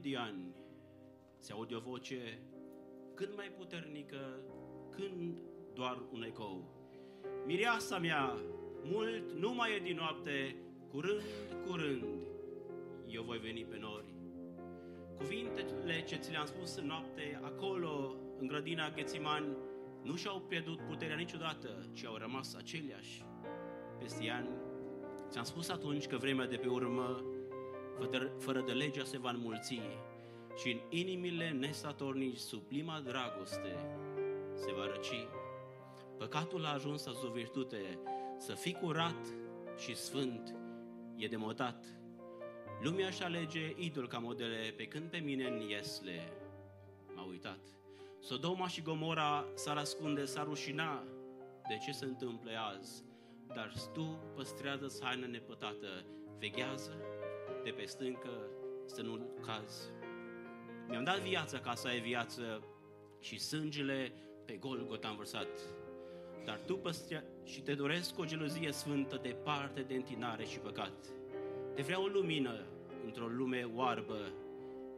De 0.00 0.08
2000 0.08 0.10
de 0.10 0.16
ani 0.16 0.54
se 1.38 1.52
aude 1.52 1.74
o 1.74 1.80
voce 1.80 2.38
cât 3.14 3.36
mai 3.36 3.52
puternică, 3.58 4.40
când 4.90 5.42
doar 5.74 6.02
un 6.12 6.22
ecou. 6.22 6.64
Mireasa 7.46 7.98
mea, 7.98 8.34
mult 8.84 9.32
nu 9.32 9.54
mai 9.54 9.76
e 9.76 9.78
din 9.78 9.96
noapte, 9.96 10.56
curând, 10.90 11.22
curând, 11.66 12.04
eu 13.06 13.22
voi 13.22 13.38
veni 13.38 13.64
pe 13.64 13.78
nori. 13.78 14.14
Cuvintele 15.16 16.02
ce 16.02 16.16
ți 16.16 16.30
le-am 16.30 16.46
spus 16.46 16.76
în 16.76 16.86
noapte, 16.86 17.40
acolo, 17.42 18.16
în 18.38 18.46
grădina 18.46 18.90
Ghețiman, 18.90 19.56
nu 20.02 20.16
și-au 20.16 20.40
pierdut 20.40 20.80
puterea 20.80 21.16
niciodată, 21.16 21.90
ci 21.92 22.04
au 22.04 22.16
rămas 22.16 22.54
aceleași. 22.54 23.24
Peste 23.98 24.30
ani, 24.30 24.48
ți-am 25.28 25.44
spus 25.44 25.68
atunci 25.68 26.06
că 26.06 26.16
vremea 26.16 26.46
de 26.46 26.56
pe 26.56 26.68
urmă 26.68 27.24
fără, 28.00 28.32
fără 28.38 28.60
de 28.60 28.72
legea 28.72 29.04
se 29.04 29.18
va 29.18 29.30
înmulți 29.30 29.80
și 30.56 30.70
în 30.70 30.80
inimile 30.88 31.50
nesatornici 31.50 32.38
sublima 32.38 33.00
dragoste 33.00 33.76
se 34.54 34.72
va 34.72 34.86
răci. 34.86 35.26
Păcatul 36.18 36.64
a 36.64 36.72
ajuns 36.72 37.02
să 37.02 37.10
o 37.26 37.30
virtute, 37.30 37.98
să 38.38 38.54
fii 38.54 38.72
curat 38.72 39.26
și 39.76 39.96
sfânt 39.96 40.54
e 41.16 41.26
demotat. 41.26 41.84
Lumea 42.82 43.06
își 43.06 43.22
alege 43.22 43.74
idol 43.76 44.08
ca 44.08 44.18
modele, 44.18 44.74
pe 44.76 44.84
când 44.84 45.10
pe 45.10 45.18
mine 45.18 45.46
în 45.46 45.60
iesle 45.68 46.32
m-a 47.14 47.24
uitat. 47.24 47.60
Sodoma 48.20 48.68
și 48.68 48.82
Gomora 48.82 49.44
s-ar 49.54 49.76
ascunde, 49.76 50.24
s-ar 50.24 50.44
rușina 50.44 51.04
de 51.68 51.76
ce 51.84 51.92
se 51.92 52.04
întâmplă 52.04 52.50
azi. 52.76 53.04
Dar 53.54 53.72
tu 53.92 54.18
păstrează 54.34 54.98
haină 55.02 55.26
nepătată, 55.26 56.04
veghează 56.38 56.96
de 57.64 57.70
pe 57.70 57.84
stâncă 57.84 58.30
să 58.86 59.02
nu 59.02 59.20
cazi. 59.46 59.90
Mi-am 60.88 61.04
dat 61.04 61.20
viața 61.20 61.58
ca 61.58 61.74
să 61.74 61.88
ai 61.88 62.00
viață 62.00 62.62
și 63.20 63.38
sângele 63.38 64.12
pe 64.44 64.56
Golgota 64.56 65.08
am 65.08 65.16
vărsat. 65.16 65.48
Dar 66.44 66.60
tu 66.66 66.76
păstrea 66.76 67.24
și 67.44 67.60
te 67.60 67.74
doresc 67.74 68.18
o 68.18 68.24
gelozie 68.24 68.72
sfântă 68.72 69.18
departe 69.22 69.80
de 69.80 69.94
întinare 69.94 70.44
și 70.44 70.58
păcat. 70.58 71.06
Te 71.74 71.82
vreau 71.82 72.02
o 72.02 72.06
lumină 72.06 72.66
într-o 73.04 73.26
lume 73.26 73.68
oarbă 73.74 74.32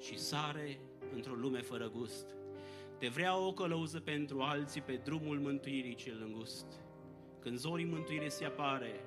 și 0.00 0.18
sare 0.18 0.80
într-o 1.14 1.34
lume 1.34 1.60
fără 1.60 1.88
gust. 1.88 2.26
Te 2.98 3.08
vreau 3.08 3.44
o 3.44 3.52
călăuză 3.52 4.00
pentru 4.00 4.40
alții 4.40 4.80
pe 4.80 5.00
drumul 5.04 5.38
mântuirii 5.38 5.94
cel 5.94 6.22
îngust. 6.26 6.66
Când 7.40 7.58
zorii 7.58 7.84
mântuirii 7.84 8.30
se 8.30 8.44
apare 8.44 9.00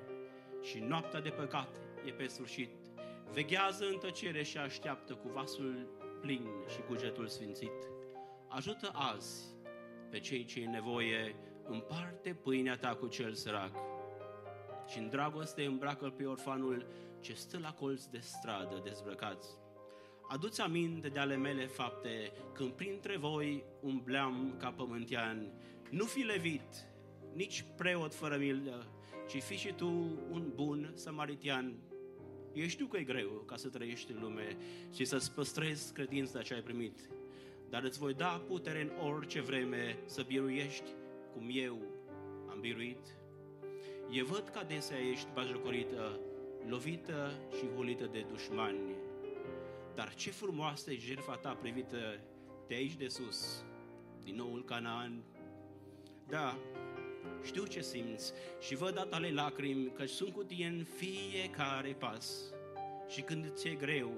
și 0.62 0.78
noaptea 0.78 1.20
de 1.20 1.28
păcat 1.28 1.80
e 2.04 2.10
pe 2.10 2.26
sfârșit, 2.26 2.85
veghează 3.32 3.84
în 3.84 3.98
tăcere 3.98 4.42
și 4.42 4.58
așteaptă 4.58 5.14
cu 5.14 5.28
vasul 5.28 5.88
plin 6.20 6.48
și 6.68 6.80
cugetul 6.80 7.26
sfințit. 7.26 7.88
Ajută 8.48 8.90
azi 8.92 9.54
pe 10.10 10.20
cei 10.20 10.44
ce 10.44 10.60
în 10.60 10.70
nevoie, 10.70 11.36
împarte 11.64 12.34
pâinea 12.34 12.76
ta 12.76 12.94
cu 12.94 13.06
cel 13.06 13.34
sărac. 13.34 13.76
Și 14.88 14.98
în 14.98 15.08
dragoste 15.08 15.64
îmbracă 15.64 16.10
pe 16.16 16.24
orfanul 16.24 16.86
ce 17.20 17.34
stă 17.34 17.58
la 17.58 17.72
colț 17.72 18.04
de 18.04 18.18
stradă 18.18 18.80
dezbrăcați. 18.84 19.48
Aduți 20.28 20.60
aminte 20.60 21.08
de 21.08 21.18
ale 21.18 21.36
mele 21.36 21.66
fapte, 21.66 22.32
când 22.52 22.70
printre 22.70 23.16
voi 23.16 23.64
umbleam 23.80 24.54
ca 24.58 24.70
pământean. 24.70 25.52
Nu 25.90 26.04
fi 26.04 26.20
levit, 26.20 26.88
nici 27.32 27.64
preot 27.76 28.14
fără 28.14 28.36
milă, 28.36 28.86
ci 29.28 29.42
fi 29.42 29.56
și 29.56 29.72
tu 29.72 29.88
un 30.30 30.52
bun 30.54 30.92
samaritian. 30.94 31.78
Eu 32.56 32.66
știu 32.66 32.86
că 32.86 32.96
e 32.96 33.02
greu 33.02 33.28
ca 33.46 33.56
să 33.56 33.68
trăiești 33.68 34.12
în 34.12 34.20
lume 34.20 34.56
și 34.94 35.04
să-ți 35.04 35.32
păstrezi 35.32 35.92
credința 35.92 36.42
ce 36.42 36.54
ai 36.54 36.60
primit, 36.60 36.98
dar 37.68 37.82
îți 37.82 37.98
voi 37.98 38.14
da 38.14 38.42
putere 38.48 38.80
în 38.80 39.08
orice 39.10 39.40
vreme 39.40 39.98
să 40.06 40.22
biruiești 40.22 40.90
cum 41.32 41.48
eu 41.52 41.82
am 42.50 42.60
biruit. 42.60 43.16
Eu 44.10 44.24
văd 44.24 44.48
că 44.48 44.58
adesea 44.58 44.98
ești 44.98 45.28
bajocorită, 45.34 46.20
lovită 46.68 47.32
și 47.56 47.66
hulită 47.74 48.08
de 48.12 48.26
dușmani. 48.30 48.94
Dar 49.94 50.14
ce 50.14 50.30
frumoasă 50.30 50.92
e 50.92 50.98
jertfa 50.98 51.36
ta 51.36 51.52
privită 51.54 52.20
de 52.66 52.74
aici 52.74 52.96
de 52.96 53.08
sus, 53.08 53.64
din 54.22 54.34
noul 54.34 54.64
Canaan. 54.64 55.22
Da, 56.28 56.58
știu 57.44 57.64
ce 57.64 57.80
simți 57.80 58.32
și 58.60 58.74
văd 58.74 58.98
a 58.98 59.04
tale 59.04 59.30
lacrimi 59.30 59.92
că 59.92 60.06
sunt 60.06 60.32
cu 60.32 60.42
tine 60.42 60.66
în 60.66 60.84
fiecare 60.84 61.96
pas. 61.98 62.54
Și 63.08 63.20
când 63.20 63.52
ți-e 63.52 63.74
greu, 63.74 64.12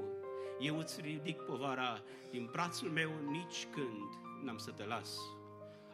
eu 0.61 0.78
îți 0.78 1.00
ridic 1.00 1.37
povara 1.40 2.02
din 2.31 2.48
brațul 2.52 2.88
meu 2.88 3.11
nici 3.31 3.66
când 3.70 4.09
n-am 4.44 4.59
să 4.59 4.70
te 4.70 4.85
las. 4.85 5.16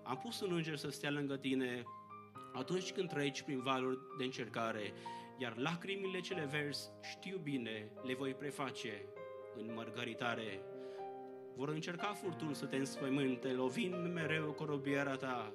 Am 0.03 0.19
pus 0.23 0.41
un 0.41 0.53
înger 0.53 0.77
să 0.77 0.91
stea 0.91 1.11
lângă 1.11 1.37
tine 1.37 1.83
atunci 2.53 2.93
când 2.93 3.09
treci 3.09 3.43
prin 3.43 3.63
valuri 3.63 3.99
de 4.19 4.25
încercare, 4.25 4.93
iar 5.39 5.57
lacrimile 5.57 6.21
cele 6.21 6.49
verzi, 6.51 6.91
știu 7.11 7.41
bine, 7.43 7.91
le 8.03 8.15
voi 8.15 8.35
preface 8.35 9.05
în 9.57 9.73
mărgăritare. 9.75 10.61
Vor 11.57 11.69
încerca 11.69 12.07
furtuni 12.07 12.55
să 12.55 12.67
te 12.67 12.77
înspăimânte, 12.77 13.49
lovind 13.49 14.13
mereu 14.13 14.53
corobiera 14.53 15.17
ta, 15.17 15.53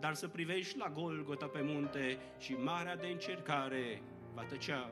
dar 0.00 0.14
să 0.14 0.28
privești 0.28 0.78
la 0.78 0.90
Golgota 0.90 1.46
pe 1.46 1.60
munte 1.62 2.18
și 2.38 2.52
marea 2.52 2.96
de 2.96 3.06
încercare 3.06 4.02
va 4.34 4.42
tăcea. 4.42 4.90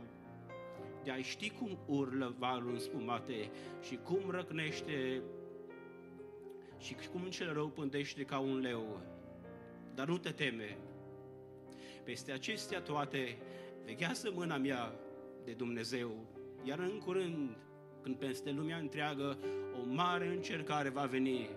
De 1.05 1.11
a 1.11 1.23
ști 1.23 1.51
cum 1.51 1.79
urlă 1.87 2.35
valul 2.38 2.73
înspumate 2.73 3.51
și 3.83 3.97
cum 3.97 4.31
răcnește 4.31 5.23
și 6.79 6.97
cum 7.12 7.23
cel 7.29 7.53
rău 7.53 7.69
pândește 7.69 8.23
ca 8.23 8.38
un 8.38 8.59
leu. 8.59 9.01
Dar 9.95 10.07
nu 10.07 10.19
te 10.19 10.31
teme. 10.31 10.79
Peste 12.05 12.33
acestea 12.33 12.81
toate 12.81 13.37
veghează 13.85 14.31
mâna 14.35 14.57
mea 14.57 14.92
de 15.45 15.53
Dumnezeu, 15.53 16.27
iar 16.62 16.79
în 16.79 16.99
curând, 16.99 17.57
când 18.03 18.16
peste 18.16 18.51
lumea 18.51 18.77
întreagă 18.77 19.38
o 19.81 19.95
mare 19.95 20.27
încercare 20.27 20.88
va 20.88 21.05
veni, 21.05 21.49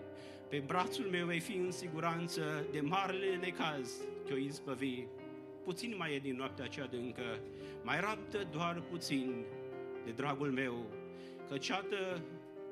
pe 0.50 0.64
brațul 0.66 1.06
meu 1.06 1.26
vei 1.26 1.40
fi 1.40 1.56
în 1.56 1.72
siguranță 1.72 2.66
de 2.72 2.82
marele 2.82 3.36
necaz 3.36 3.92
te-o 4.26 4.38
izbăvi. 4.38 5.06
Puțin 5.64 5.96
mai 5.98 6.16
e 6.16 6.20
din 6.20 6.36
noaptea 6.36 6.68
cea 6.68 6.84
adâncă, 6.84 7.40
mai 7.84 8.00
raptă 8.00 8.48
doar 8.52 8.82
puțin 8.82 9.46
de 10.06 10.12
dragul 10.12 10.52
meu, 10.52 10.86
căci 11.48 11.68
iată 11.68 12.24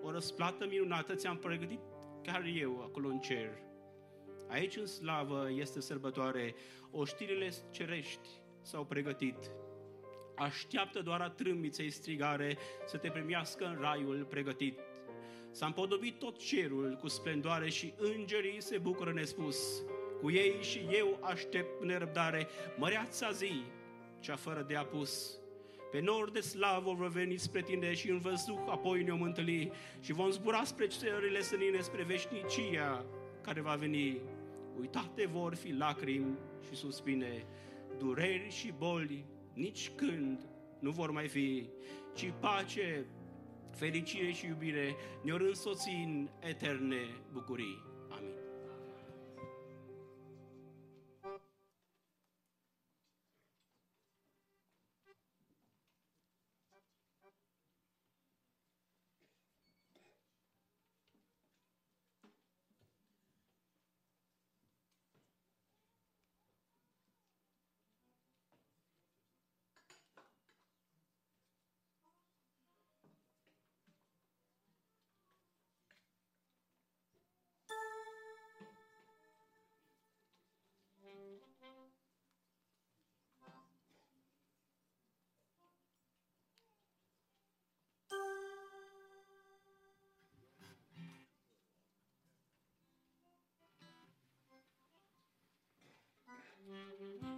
o 0.03 0.11
răsplată 0.11 0.67
minunată 0.69 1.15
ți-am 1.15 1.37
pregătit 1.37 1.79
chiar 2.23 2.43
eu 2.55 2.81
acolo 2.81 3.07
în 3.07 3.19
cer. 3.19 3.49
Aici 4.47 4.75
în 4.77 4.85
slavă 4.85 5.47
este 5.51 5.81
sărbătoare, 5.81 6.55
oștirile 6.91 7.49
cerești 7.71 8.29
s-au 8.61 8.85
pregătit. 8.85 9.51
Așteaptă 10.35 11.01
doar 11.01 11.21
a 11.21 11.29
trâmbiței 11.29 11.89
strigare 11.89 12.57
să 12.85 12.97
te 12.97 13.09
primească 13.09 13.65
în 13.65 13.77
raiul 13.79 14.25
pregătit. 14.29 14.79
S-a 15.51 15.65
împodobit 15.65 16.19
tot 16.19 16.37
cerul 16.37 16.97
cu 16.99 17.07
splendoare 17.07 17.69
și 17.69 17.93
îngerii 17.97 18.61
se 18.61 18.77
bucură 18.77 19.11
nespus. 19.13 19.83
Cu 20.21 20.31
ei 20.31 20.55
și 20.61 20.87
eu 20.91 21.19
aștept 21.21 21.83
nerăbdare 21.83 22.47
măreața 22.77 23.31
zi, 23.31 23.51
cea 24.19 24.35
fără 24.35 24.65
de 24.67 24.75
apus. 24.75 25.39
Pe 25.91 25.99
nor 25.99 26.31
de 26.31 26.39
slavă 26.39 26.93
vor 26.93 27.07
veni 27.07 27.37
spre 27.37 27.61
tine 27.61 27.93
și 27.93 28.09
în 28.09 28.17
văzduh 28.17 28.59
apoi 28.67 29.03
ne-om 29.03 29.21
întâlni 29.21 29.71
și 29.99 30.13
vom 30.13 30.29
zbura 30.29 30.63
spre 30.63 30.87
țările 30.87 31.41
sănine, 31.41 31.79
spre 31.81 32.03
veșnicia 32.03 33.05
care 33.41 33.61
va 33.61 33.75
veni. 33.75 34.21
Uitate 34.79 35.27
vor 35.27 35.55
fi 35.55 35.71
lacrimi 35.71 36.37
și 36.67 36.75
suspine, 36.75 37.45
dureri 37.97 38.49
și 38.49 38.73
boli, 38.77 39.25
nici 39.53 39.91
când 39.95 40.47
nu 40.79 40.91
vor 40.91 41.11
mai 41.11 41.27
fi, 41.27 41.69
ci 42.13 42.31
pace, 42.39 43.05
fericire 43.77 44.31
și 44.31 44.45
iubire 44.45 44.95
ne-or 45.23 45.41
însoți 45.41 45.89
în 45.89 46.29
eterne 46.39 46.97
bucurii. 47.31 47.86
Mm-hmm. 96.69 97.36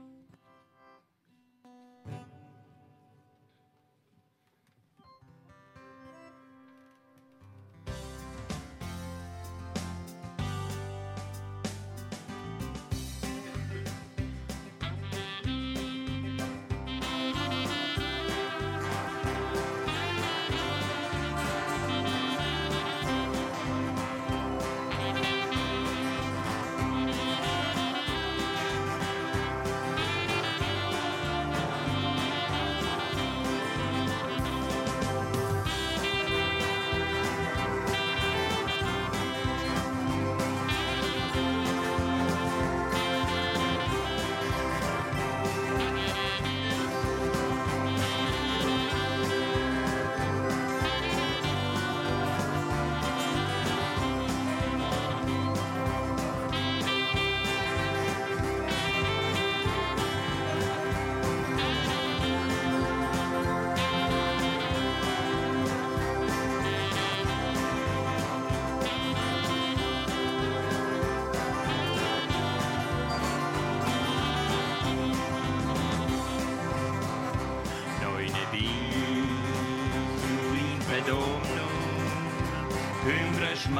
Când 83.64 83.76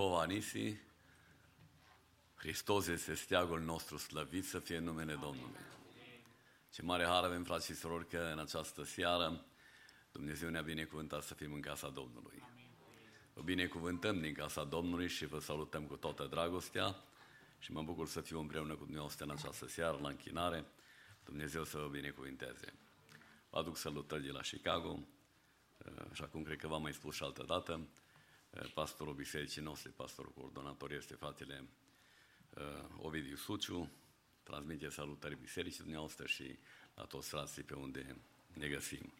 Jehova 0.00 0.24
Nisi, 0.24 0.76
Hristos 2.34 2.86
este 2.86 3.14
steagul 3.14 3.60
nostru 3.60 3.96
slăvit 3.96 4.44
să 4.44 4.58
fie 4.58 4.76
în 4.76 4.84
numele 4.84 5.12
Domnului. 5.12 5.60
Ce 6.72 6.82
mare 6.82 7.04
har 7.04 7.24
avem, 7.24 7.44
frați 7.44 7.66
și 7.66 7.74
surori, 7.74 8.08
că 8.08 8.30
în 8.32 8.38
această 8.38 8.82
seară 8.82 9.44
Dumnezeu 10.12 10.48
ne-a 10.48 10.62
binecuvântat 10.62 11.22
să 11.22 11.34
fim 11.34 11.52
în 11.52 11.60
casa 11.60 11.88
Domnului. 11.88 12.42
Vă 13.34 13.42
binecuvântăm 13.42 14.20
din 14.20 14.34
casa 14.34 14.64
Domnului 14.64 15.08
și 15.08 15.26
vă 15.26 15.38
salutăm 15.38 15.84
cu 15.84 15.96
toată 15.96 16.26
dragostea 16.30 16.96
și 17.58 17.72
mă 17.72 17.82
bucur 17.82 18.08
să 18.08 18.20
fiu 18.20 18.40
împreună 18.40 18.74
cu 18.74 18.82
dumneavoastră 18.82 19.24
în 19.24 19.30
această 19.30 19.68
seară, 19.68 19.98
la 20.02 20.08
închinare. 20.08 20.64
Dumnezeu 21.24 21.64
să 21.64 21.78
vă 21.78 21.88
binecuvinteze. 21.88 22.72
Vă 23.50 23.58
aduc 23.58 23.76
salutări 23.76 24.22
de 24.22 24.30
la 24.30 24.40
Chicago, 24.40 24.98
așa 26.10 26.26
cum 26.26 26.42
cred 26.42 26.58
că 26.58 26.66
v-am 26.66 26.82
mai 26.82 26.92
spus 26.92 27.14
și 27.14 27.22
altă 27.22 27.42
dată. 27.42 27.80
Pastorul 28.74 29.14
bisericii 29.14 29.62
noastre, 29.62 29.90
pastorul 29.90 30.32
coordonator 30.32 30.92
este 30.92 31.14
fratele 31.14 31.64
uh, 32.50 32.62
Ovidiu 32.96 33.36
Suciu, 33.36 33.90
transmite 34.42 34.88
salutări 34.88 35.36
bisericii 35.40 35.80
dumneavoastră 35.80 36.26
și 36.26 36.58
la 36.94 37.04
toți 37.04 37.28
frații 37.28 37.62
pe 37.62 37.74
unde 37.74 38.16
ne 38.52 38.68
găsim. 38.68 39.12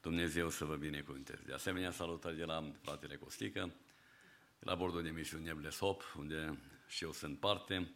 Dumnezeu 0.00 0.48
să 0.48 0.64
vă 0.64 0.76
binecuvânteze. 0.76 1.42
De 1.46 1.52
asemenea, 1.52 1.90
salutări 1.90 2.36
de 2.36 2.44
la 2.44 2.72
fratele 2.82 3.16
Costică, 3.16 3.74
de 4.58 4.64
la 4.64 4.74
bordul 4.74 5.02
de 5.02 5.10
misiune 5.10 5.44
Nebles 5.44 5.78
Hop, 5.78 6.14
unde 6.18 6.58
și 6.88 7.04
eu 7.04 7.12
sunt 7.12 7.38
parte 7.38 7.92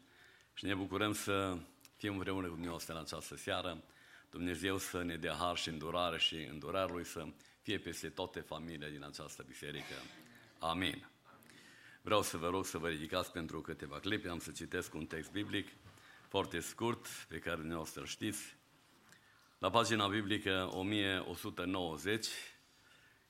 și 0.55 0.65
ne 0.65 0.75
bucurăm 0.75 1.13
să 1.13 1.59
fim 1.97 2.13
împreună 2.13 2.47
cu 2.47 2.53
dumneavoastră 2.53 2.95
în 2.95 3.01
această 3.01 3.37
seară. 3.37 3.83
Dumnezeu 4.31 4.79
să 4.79 5.03
ne 5.03 5.17
dea 5.17 5.35
har 5.35 5.57
și 5.57 5.69
îndurare 5.69 6.19
și 6.19 6.35
îndurarea 6.35 6.95
Lui 6.95 7.05
să 7.05 7.27
fie 7.63 7.79
peste 7.79 8.09
toate 8.09 8.41
familiile 8.41 8.91
din 8.91 9.05
această 9.05 9.43
biserică. 9.43 9.95
Amin. 10.59 11.09
Vreau 12.03 12.23
să 12.23 12.37
vă 12.37 12.49
rog 12.49 12.67
să 12.67 12.79
vă 12.79 12.89
ridicați 12.89 13.33
pentru 13.33 13.61
câteva 13.61 13.99
clipe. 13.99 14.29
Am 14.29 14.39
să 14.39 14.51
citesc 14.51 14.95
un 14.95 15.07
text 15.07 15.31
biblic 15.31 15.69
foarte 16.29 16.61
scurt, 16.61 17.07
pe 17.29 17.39
care 17.39 17.57
dumneavoastră 17.57 18.01
îl 18.01 18.07
știți. 18.07 18.57
La 19.59 19.71
pagina 19.71 20.09
biblică 20.09 20.69
1190, 20.73 22.29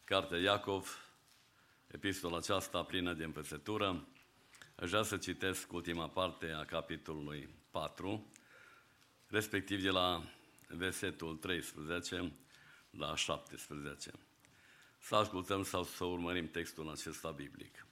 Cartea 0.05 0.39
Iacov, 0.39 1.11
epistola 1.87 2.37
aceasta 2.37 2.83
plină 2.83 3.13
de 3.13 3.25
învățătură, 3.25 4.07
aș 4.75 4.89
vrea 4.89 5.03
să 5.03 5.17
citesc 5.17 5.73
ultima 5.73 6.09
parte 6.09 6.51
a 6.51 6.65
capitolului 6.65 7.49
4, 7.71 8.33
respectiv 9.27 9.83
de 9.83 9.91
la 9.91 10.23
versetul 10.69 11.37
13 11.37 12.33
la 12.91 13.17
17. 13.17 14.11
Să 15.07 15.17
ascultăm 15.17 15.63
sau 15.63 15.85
să 15.85 16.05
urmărim 16.05 16.49
textul 16.49 16.91
acesta 16.91 17.31
biblic. 17.31 17.87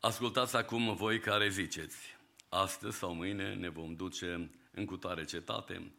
Ascultați 0.00 0.56
acum 0.56 0.94
voi 0.94 1.20
care 1.20 1.48
ziceți, 1.48 2.16
astăzi 2.48 2.96
sau 2.96 3.14
mâine 3.14 3.54
ne 3.54 3.68
vom 3.68 3.94
duce 3.94 4.50
în 4.70 4.84
cutare 4.84 5.24
cetate, 5.24 5.92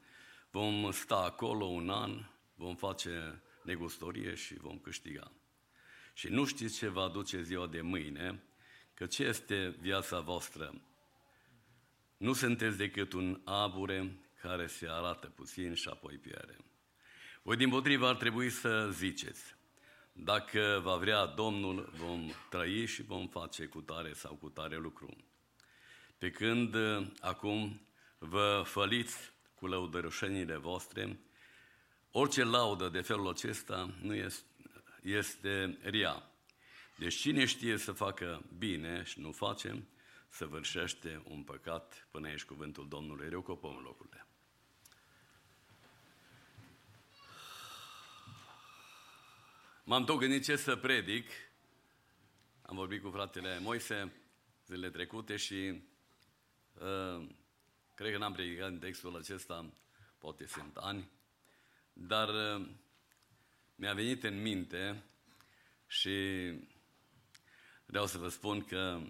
vom 0.51 0.91
sta 0.91 1.15
acolo 1.15 1.65
un 1.65 1.89
an, 1.89 2.25
vom 2.55 2.75
face 2.75 3.41
negustorie 3.61 4.33
și 4.33 4.53
vom 4.53 4.79
câștiga. 4.79 5.31
Și 6.13 6.27
nu 6.27 6.45
știți 6.45 6.77
ce 6.77 6.87
va 6.87 7.01
aduce 7.01 7.41
ziua 7.41 7.67
de 7.67 7.81
mâine, 7.81 8.43
că 8.93 9.05
ce 9.05 9.23
este 9.23 9.75
viața 9.79 10.19
voastră. 10.19 10.81
Nu 12.17 12.33
sunteți 12.33 12.77
decât 12.77 13.13
un 13.13 13.41
abure 13.43 14.19
care 14.41 14.67
se 14.67 14.87
arată 14.89 15.27
puțin 15.27 15.73
și 15.73 15.89
apoi 15.89 16.17
pierde. 16.17 16.57
Voi 17.47 17.55
din 17.55 17.69
potrivă 17.69 18.07
ar 18.07 18.15
trebui 18.15 18.49
să 18.49 18.89
ziceți, 18.91 19.55
dacă 20.13 20.79
va 20.83 20.95
vrea 20.95 21.25
Domnul, 21.25 21.89
vom 21.95 22.31
trăi 22.49 22.85
și 22.85 23.03
vom 23.03 23.27
face 23.27 23.65
cu 23.65 23.81
tare 23.81 24.13
sau 24.13 24.35
cu 24.35 24.49
tare 24.49 24.77
lucru. 24.77 25.15
Pe 26.17 26.31
când 26.31 26.75
acum 27.19 27.87
vă 28.17 28.63
făliți 28.65 29.33
cu 29.55 29.67
lăudărușenile 29.67 30.57
voastre, 30.57 31.19
orice 32.11 32.43
laudă 32.43 32.89
de 32.89 33.01
felul 33.01 33.29
acesta 33.29 33.93
nu 34.01 34.15
este, 34.15 34.45
este 35.01 35.77
ria. 35.81 36.29
Deci 36.97 37.15
cine 37.15 37.45
știe 37.45 37.77
să 37.77 37.91
facă 37.91 38.43
bine 38.57 39.03
și 39.03 39.19
nu 39.19 39.31
face, 39.31 39.87
săvârșește 40.29 41.21
un 41.23 41.43
păcat 41.43 42.07
până 42.11 42.29
ești 42.29 42.47
cuvântul 42.47 42.87
Domnului. 42.87 43.29
Reu 43.29 43.41
copom 43.41 43.77
locurile. 43.83 44.24
M-am 49.87 50.05
tot 50.05 50.19
gândit 50.19 50.43
ce 50.43 50.55
să 50.55 50.75
predic. 50.75 51.29
Am 52.61 52.75
vorbit 52.75 53.01
cu 53.01 53.09
fratele 53.09 53.59
Moise 53.59 54.13
zilele 54.65 54.89
trecute 54.89 55.35
și 55.35 55.81
uh, 56.73 57.27
cred 57.93 58.11
că 58.11 58.17
n-am 58.17 58.33
predicat 58.33 58.67
în 58.67 58.79
textul 58.79 59.15
acesta, 59.15 59.73
poate 60.17 60.45
sunt 60.47 60.77
ani, 60.77 61.09
dar 61.93 62.29
uh, 62.29 62.67
mi-a 63.75 63.93
venit 63.93 64.23
în 64.23 64.41
minte 64.41 65.03
și 65.87 66.19
vreau 67.85 68.05
să 68.05 68.17
vă 68.17 68.29
spun 68.29 68.63
că 68.63 69.01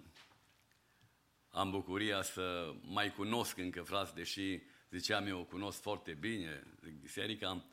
am 1.50 1.70
bucuria 1.70 2.22
să 2.22 2.74
mai 2.82 3.12
cunosc 3.12 3.58
încă 3.58 3.82
frați, 3.82 4.14
deși 4.14 4.60
ziceam 4.90 5.26
eu 5.26 5.44
cunosc 5.44 5.80
foarte 5.80 6.12
bine 6.12 6.64
zic, 6.82 7.00
biserica, 7.00 7.64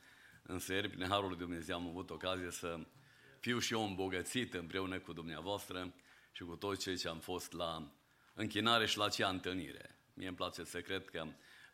însă 0.44 0.74
ieri 0.74 0.90
prin 0.90 1.08
Harul 1.08 1.30
lui 1.30 1.38
Dumnezeu 1.38 1.76
am 1.76 1.88
avut 1.88 2.10
ocazie 2.10 2.52
să 2.52 2.80
fiu 3.40 3.60
și 3.60 3.74
eu 3.74 3.84
îmbogățit 3.84 4.54
împreună 4.54 5.00
cu 5.00 5.14
dumneavoastră 5.14 5.94
și 6.32 6.44
cu 6.44 6.56
toți 6.56 6.82
cei 6.82 6.98
ce 6.98 7.08
am 7.08 7.20
fost 7.20 7.52
la 7.52 7.92
închinare 8.34 8.86
și 8.86 8.98
la 8.98 9.10
cea 9.10 9.30
întâlnire. 9.30 9.98
Mie 10.14 10.28
îmi 10.28 10.36
place 10.36 10.64
să 10.64 10.82
cred 10.82 11.10
că 11.10 11.26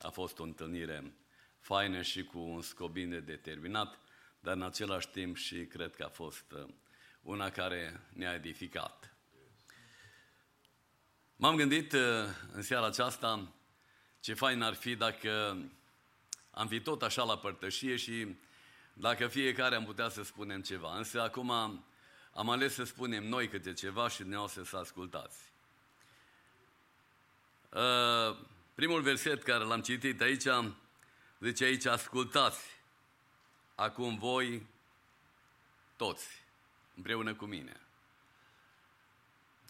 a 0.02 0.10
fost 0.10 0.40
o 0.40 0.44
întâlnire 0.44 1.14
faină 1.60 2.02
și 2.02 2.24
cu 2.24 2.40
un 2.40 2.62
scop 2.62 2.92
bine 2.92 3.20
determinat, 3.20 4.00
dar 4.40 4.56
în 4.56 4.62
același 4.62 5.08
timp 5.08 5.38
și 5.38 5.66
cred 5.66 5.96
că 5.96 6.04
a 6.04 6.10
fost 6.10 6.52
uh, 6.52 6.74
una 7.22 7.50
care 7.50 8.02
ne-a 8.14 8.34
edificat. 8.34 9.14
M-am 11.36 11.56
gândit 11.56 11.92
uh, 11.92 12.00
în 12.52 12.62
seara 12.62 12.86
aceasta 12.86 13.54
ce 14.20 14.34
fain 14.34 14.62
ar 14.62 14.74
fi 14.74 14.96
dacă 14.96 15.58
am 16.52 16.68
fi 16.68 16.82
tot 16.82 17.02
așa 17.02 17.24
la 17.24 17.38
părtășie 17.38 17.96
și 17.96 18.36
dacă 19.00 19.28
fiecare 19.28 19.76
am 19.76 19.86
putea 19.86 20.10
să 20.10 20.24
spunem 20.24 20.62
ceva. 20.62 20.98
Însă 20.98 21.22
acum 21.22 21.50
am 22.34 22.50
ales 22.50 22.74
să 22.74 22.84
spunem 22.84 23.24
noi 23.24 23.48
câte 23.48 23.74
ceva 23.74 24.08
și 24.08 24.20
dumneavoastră 24.20 24.64
să 24.64 24.78
ascultați. 24.78 25.38
Uh, 27.74 28.38
primul 28.76 29.02
verset 29.02 29.44
care 29.44 29.64
l-am 29.64 29.82
citit 29.82 30.22
aici, 30.22 30.48
zice 31.40 31.64
aici, 31.64 31.86
ascultați 31.86 32.66
acum 33.76 34.18
voi 34.18 34.68
toți, 35.96 36.28
împreună 36.96 37.36
cu 37.36 37.46
mine. 37.46 37.80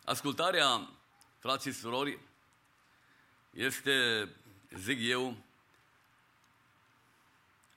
Ascultarea, 0.06 0.90
frații 1.40 1.72
și 1.72 1.78
surori, 1.78 2.20
este, 3.52 4.30
zic 4.70 5.00
eu, 5.02 5.38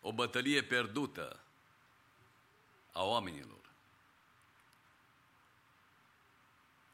o 0.02 0.12
bătălie 0.12 0.62
pierdută 0.62 1.40
a 2.92 3.04
oamenilor. 3.04 3.60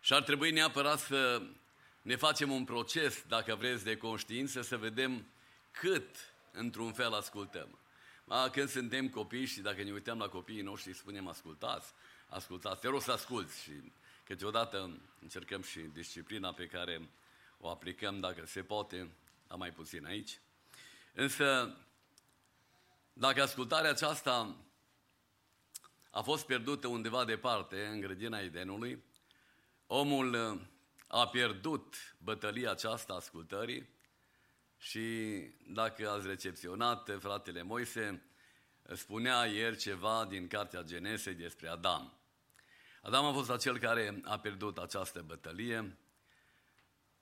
Și 0.01 0.13
ar 0.13 0.23
trebui 0.23 0.51
neapărat 0.51 0.99
să 0.99 1.43
ne 2.03 2.17
facem 2.17 2.51
un 2.51 2.65
proces, 2.65 3.25
dacă 3.27 3.55
vreți, 3.55 3.85
de 3.85 3.97
conștiință, 3.97 4.63
să 4.63 4.77
vedem 4.77 5.27
cât, 5.71 6.17
într-un 6.53 6.93
fel, 6.93 7.13
ascultăm. 7.13 7.79
A, 8.27 8.49
când 8.51 8.69
suntem 8.69 9.09
copii 9.09 9.47
și 9.47 9.61
dacă 9.61 9.83
ne 9.83 9.93
uităm 9.93 10.19
la 10.19 10.29
copiii 10.29 10.63
noștri, 10.63 10.93
spunem 10.93 11.29
ascultați, 11.29 11.93
ascultați, 12.29 12.81
te 12.81 12.89
rog 12.89 13.03
să 13.03 13.13
asculți 13.13 13.63
și 13.63 13.73
câteodată 14.25 15.01
încercăm 15.23 15.63
și 15.63 15.81
disciplina 15.81 16.53
pe 16.53 16.67
care 16.67 17.09
o 17.61 17.69
aplicăm, 17.69 18.21
dacă 18.21 18.47
se 18.47 18.63
poate, 18.63 19.11
a 19.47 19.55
mai 19.55 19.71
puțin 19.71 20.07
aici. 20.07 20.39
Însă, 21.13 21.77
dacă 23.19 23.43
ascultarea 23.43 23.91
aceasta 23.91 24.57
a 26.11 26.21
fost 26.21 26.47
pierdută 26.47 26.87
undeva 26.87 27.25
departe, 27.25 27.87
în 27.87 28.01
grădina 28.01 28.41
Edenului, 28.41 29.05
omul 29.87 30.35
uh, 30.35 30.61
a 31.07 31.29
pierdut 31.29 31.95
bătălia 32.19 32.71
aceasta 32.71 33.15
ascultării 33.15 33.89
și 34.77 35.07
dacă 35.67 36.11
ați 36.11 36.27
recepționat, 36.27 37.11
fratele 37.19 37.63
Moise 37.63 38.23
spunea 38.95 39.47
ieri 39.47 39.77
ceva 39.77 40.27
din 40.29 40.49
cartea 40.49 40.83
Genesei 40.83 41.35
despre 41.35 41.69
Adam. 41.69 42.19
Adam 43.03 43.25
a 43.25 43.33
fost 43.33 43.51
acel 43.51 43.79
care 43.79 44.21
a 44.25 44.39
pierdut 44.39 44.79
această 44.79 45.23
bătălie 45.23 45.99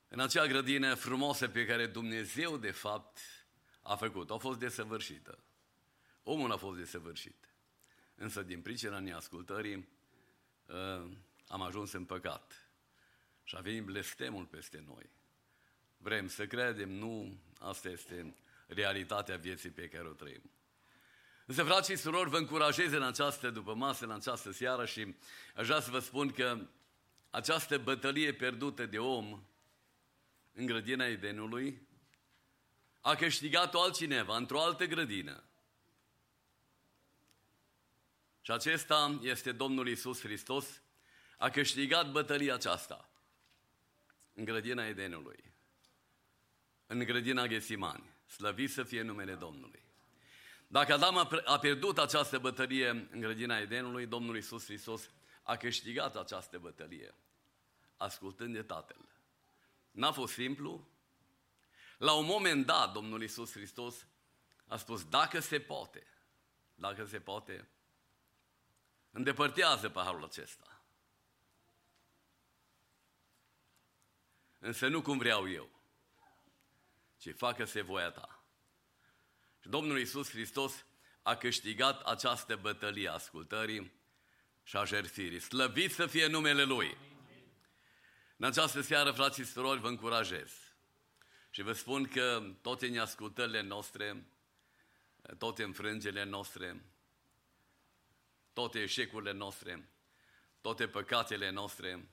în 0.09 0.21
acea 0.21 0.47
grădină 0.47 0.95
frumoasă 0.95 1.49
pe 1.49 1.67
care 1.67 1.87
Dumnezeu, 1.87 2.57
de 2.57 2.71
fapt, 2.71 3.19
a 3.83 3.97
făcut. 3.97 4.31
A 4.31 4.37
fost 4.37 4.59
desăvârșită. 4.59 5.39
Omul 6.29 6.53
a 6.53 6.57
fost 6.57 6.79
desăvârșit. 6.79 7.49
Însă, 8.15 8.43
din 8.43 8.63
pricina 8.63 8.99
neascultării, 8.99 9.89
ă, 10.69 11.09
am 11.49 11.63
ajuns 11.63 11.93
în 11.93 12.05
păcat 12.05 12.71
și 13.43 13.57
a 13.57 13.61
venit 13.61 13.83
blestemul 13.83 14.45
peste 14.45 14.85
noi. 14.87 15.11
Vrem 15.97 16.29
să 16.29 16.47
credem, 16.47 16.91
nu, 16.91 17.39
asta 17.59 17.89
este 17.89 18.35
realitatea 18.67 19.37
vieții 19.37 19.71
pe 19.71 19.89
care 19.89 20.09
o 20.09 20.13
trăim. 20.13 20.51
Însă, 21.47 21.63
frați 21.63 21.91
și 21.91 21.97
surori, 21.97 22.31
vă 22.31 22.39
încurajez 22.39 22.93
în 22.93 23.03
această 23.03 23.51
după 23.51 23.75
masă, 23.75 24.05
în 24.05 24.11
această 24.11 24.53
seară 24.53 24.85
și 24.85 25.15
aș 25.55 25.67
vrea 25.67 25.81
să 25.81 25.91
vă 25.91 25.99
spun 25.99 26.31
că 26.31 26.67
această 27.31 27.79
bătălie 27.79 28.33
pierdută 28.33 28.87
de 28.87 28.99
om 28.99 29.43
în 30.53 30.67
grădina 30.67 31.07
Edenului 31.07 31.87
a 33.01 33.15
câștigat-o 33.15 33.81
altcineva 33.81 34.37
într-o 34.37 34.61
altă 34.61 34.85
grădină. 34.85 35.46
Și 38.47 38.53
acesta 38.53 39.19
este 39.23 39.53
Domnul 39.53 39.89
Isus 39.89 40.21
Hristos, 40.21 40.83
a 41.39 41.51
câștigat 41.51 42.11
bătălia 42.11 42.55
aceasta 42.55 43.09
în 44.33 44.45
grădina 44.45 44.87
Edenului, 44.87 45.53
în 46.87 46.99
grădina 46.99 47.47
Ghesimani. 47.47 48.11
Slăvit 48.27 48.71
să 48.71 48.83
fie 48.83 49.03
numele 49.03 49.35
Domnului. 49.35 49.83
Dacă 50.67 50.93
Adam 50.93 51.17
a- 51.17 51.43
a 51.45 51.59
pierdut 51.59 51.99
această 51.99 52.39
bătălie 52.39 52.89
în 52.89 53.21
grădina 53.21 53.59
Edenului, 53.59 54.07
Domnul 54.07 54.37
Isus 54.37 54.65
Hristos 54.65 55.11
a 55.43 55.57
câștigat 55.57 56.17
această 56.17 56.59
bătălie, 56.59 57.15
ascultând 57.97 58.55
de 58.55 58.63
Tatăl. 58.63 59.09
N-a 59.91 60.13
fost 60.13 60.33
simplu. 60.33 60.89
La 61.99 62.13
un 62.13 62.25
moment 62.25 62.67
dat, 62.67 62.93
Domnul 62.93 63.23
Isus 63.23 63.53
Hristos 63.53 64.07
a 64.67 64.77
spus, 64.77 65.05
dacă 65.05 65.41
se 65.41 65.61
poate, 65.61 66.07
dacă 66.75 67.05
se 67.05 67.21
poate, 67.21 67.69
îndepărtează 69.17 69.89
paharul 69.89 70.25
acesta. 70.25 70.81
Însă 74.59 74.89
nu 74.89 75.03
cum 75.03 75.19
vreau 75.19 75.51
eu, 75.51 75.71
ci 77.17 77.35
facă-se 77.37 77.81
voia 77.81 78.11
ta. 78.11 78.45
Și 79.61 79.69
Domnul 79.69 79.99
Isus 79.99 80.31
Hristos 80.31 80.87
a 81.23 81.37
câștigat 81.37 82.03
această 82.03 82.57
bătălie 82.57 83.09
a 83.09 83.13
ascultării 83.13 83.93
și 84.63 84.77
a 84.77 84.85
jertfirii. 84.85 85.41
Slăvit 85.41 85.93
să 85.93 86.07
fie 86.07 86.27
numele 86.27 86.63
Lui! 86.63 86.97
În 88.37 88.47
această 88.47 88.81
seară, 88.81 89.13
frații 89.13 89.45
și 89.45 89.51
surori, 89.51 89.81
vă 89.81 89.89
încurajez. 89.89 90.53
Și 91.51 91.63
vă 91.63 91.73
spun 91.73 92.09
că 92.09 92.57
toate 92.63 92.87
neascultările 92.87 93.61
noastre, 93.61 94.27
toate 95.39 95.63
înfrângele 95.63 96.25
noastre, 96.25 96.85
toate 98.57 98.83
eșecurile 98.83 99.33
noastre, 99.33 99.89
toate 100.61 100.89
păcatele 100.89 101.51
noastre 101.51 102.09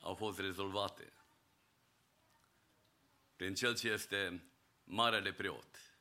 au 0.00 0.14
fost 0.14 0.38
rezolvate 0.38 1.12
prin 3.36 3.54
Cel 3.54 3.76
ce 3.76 3.88
este 3.88 4.42
Marele 4.84 5.32
Preot. 5.32 5.98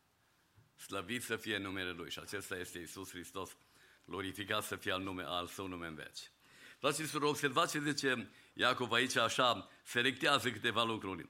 Slăvit 0.76 1.24
să 1.24 1.36
fie 1.36 1.58
numele 1.58 1.92
Lui 1.92 2.10
și 2.10 2.20
acesta 2.20 2.58
este 2.58 2.80
Isus 2.80 3.10
Hristos, 3.10 3.58
glorificat 4.06 4.64
să 4.64 4.76
fie 4.76 4.92
al, 4.92 5.02
nume, 5.02 5.24
al 5.24 5.48
Său 5.48 5.68
nume 5.68 5.88
în 5.88 5.96
veci. 5.96 6.32
Frații 6.80 7.04
și 7.04 7.10
surori, 7.10 7.30
observați 7.30 7.72
ce 7.72 7.80
zice 7.80 8.30
Iacov 8.54 8.92
aici 8.92 9.16
așa, 9.16 9.70
selectează 9.84 10.52
câteva 10.52 10.84
lucruri. 10.84 11.30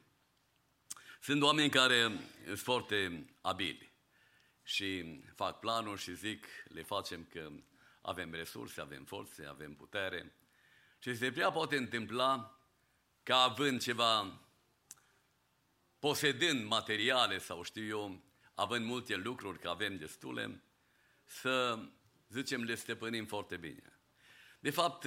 Sunt 1.21 1.41
oameni 1.41 1.69
care 1.69 2.19
sunt 2.45 2.59
foarte 2.59 3.29
abili 3.41 3.91
și 4.63 5.21
fac 5.35 5.59
planuri 5.59 6.01
și 6.01 6.15
zic, 6.15 6.45
le 6.67 6.83
facem 6.83 7.27
că 7.31 7.51
avem 8.09 8.33
resurse, 8.33 8.81
avem 8.81 9.03
forțe, 9.03 9.45
avem 9.45 9.75
putere. 9.75 10.35
Și 10.99 11.15
se 11.15 11.31
prea 11.31 11.51
poate 11.51 11.77
întâmpla 11.77 12.59
ca 13.23 13.37
având 13.41 13.81
ceva, 13.81 14.39
posedând 15.99 16.65
materiale 16.65 17.37
sau 17.37 17.63
știu 17.63 17.87
eu, 17.87 18.23
având 18.53 18.85
multe 18.85 19.15
lucruri, 19.15 19.59
că 19.59 19.69
avem 19.69 19.97
destule, 19.97 20.63
să, 21.25 21.79
zicem, 22.29 22.63
le 22.63 22.75
stăpânim 22.75 23.25
foarte 23.25 23.57
bine. 23.57 23.99
De 24.59 24.69
fapt, 24.69 25.05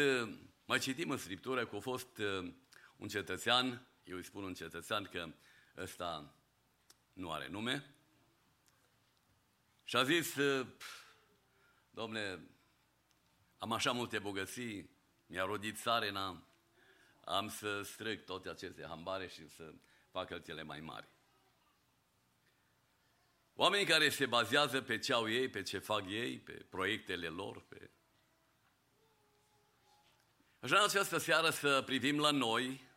mai 0.65 0.79
citim 0.79 1.11
în 1.11 1.17
Scriptură 1.19 1.67
că 1.67 1.77
a 1.77 1.81
fost 1.81 2.19
uh, 2.19 2.53
un 2.97 3.09
cetățean, 3.09 3.87
eu 4.05 4.17
îi 4.17 4.25
spun 4.25 4.43
un 4.43 4.55
cetățean 4.55 5.05
că 5.05 5.33
ăsta 5.77 6.35
nu 7.13 7.33
are 7.33 7.49
nume, 7.49 7.95
și 9.85 9.97
a 9.97 10.05
zis, 10.05 10.37
uh, 10.37 10.67
"Pf, 10.77 11.03
domnule, 11.91 12.49
am 13.63 13.73
așa 13.73 13.93
multe 13.93 14.19
bogății, 14.19 14.91
mi-a 15.27 15.45
rodit 15.45 15.79
țarena, 15.79 16.43
am 17.25 17.49
să 17.49 17.83
strâng 17.83 18.25
toate 18.25 18.49
aceste 18.49 18.85
hambare 18.89 19.29
și 19.29 19.49
să 19.49 19.73
fac 20.11 20.31
altele 20.31 20.63
mai 20.63 20.81
mari. 20.81 21.09
Oamenii 23.55 23.87
care 23.87 24.09
se 24.09 24.27
bazează 24.27 24.83
pe 24.83 24.99
ce 24.99 25.13
au 25.13 25.31
ei, 25.31 25.49
pe 25.49 25.63
ce 25.63 25.79
fac 25.79 26.05
ei, 26.09 26.39
pe 26.39 26.53
proiectele 26.53 27.29
lor, 27.29 27.63
pe... 27.69 27.91
Aș 30.61 30.69
vrea 30.69 30.81
în 30.81 30.89
această 30.89 31.19
seară 31.19 31.51
să 31.51 31.83
privim 31.83 32.19
la 32.19 32.31
noi, 32.31 32.89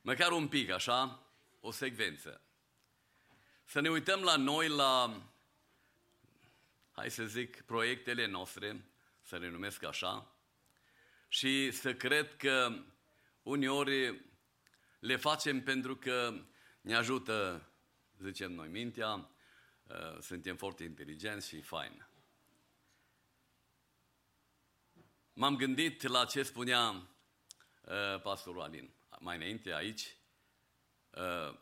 măcar 0.00 0.32
un 0.32 0.48
pic, 0.48 0.70
așa, 0.70 1.26
o 1.60 1.70
secvență. 1.70 2.40
Să 3.64 3.80
ne 3.80 3.90
uităm 3.90 4.22
la 4.22 4.36
noi, 4.36 4.68
la, 4.68 5.22
hai 6.92 7.10
să 7.10 7.24
zic, 7.24 7.62
proiectele 7.62 8.26
noastre, 8.26 8.84
să 9.24 9.36
le 9.36 9.48
numesc 9.48 9.82
așa, 9.82 10.36
și 11.28 11.70
să 11.70 11.94
cred 11.94 12.36
că 12.36 12.84
uneori 13.42 14.24
le 14.98 15.16
facem 15.16 15.62
pentru 15.62 15.96
că 15.96 16.44
ne 16.80 16.94
ajută, 16.94 17.68
zicem 18.18 18.52
noi, 18.52 18.68
mintea, 18.68 19.30
uh, 19.82 20.18
suntem 20.20 20.56
foarte 20.56 20.84
inteligenți 20.84 21.48
și 21.48 21.60
fain. 21.60 22.08
M-am 25.32 25.56
gândit 25.56 26.02
la 26.02 26.24
ce 26.24 26.42
spunea 26.42 26.90
uh, 26.90 28.20
pastorul 28.22 28.60
Alin 28.60 28.94
mai 29.18 29.36
înainte 29.36 29.72
aici, 29.72 30.16
uh, 31.10 31.58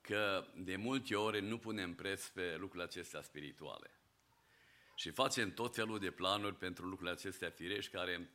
că 0.00 0.46
de 0.56 0.76
multe 0.76 1.16
ori 1.16 1.40
nu 1.40 1.58
punem 1.58 1.94
preț 1.94 2.26
pe 2.26 2.56
lucrurile 2.56 2.84
acestea 2.84 3.22
spirituale. 3.22 3.97
Și 4.98 5.10
facem 5.10 5.54
tot 5.54 5.74
felul 5.74 5.98
de 5.98 6.10
planuri 6.10 6.54
pentru 6.56 6.84
lucrurile 6.84 7.14
acestea 7.14 7.50
firești 7.50 7.90
care 7.90 8.30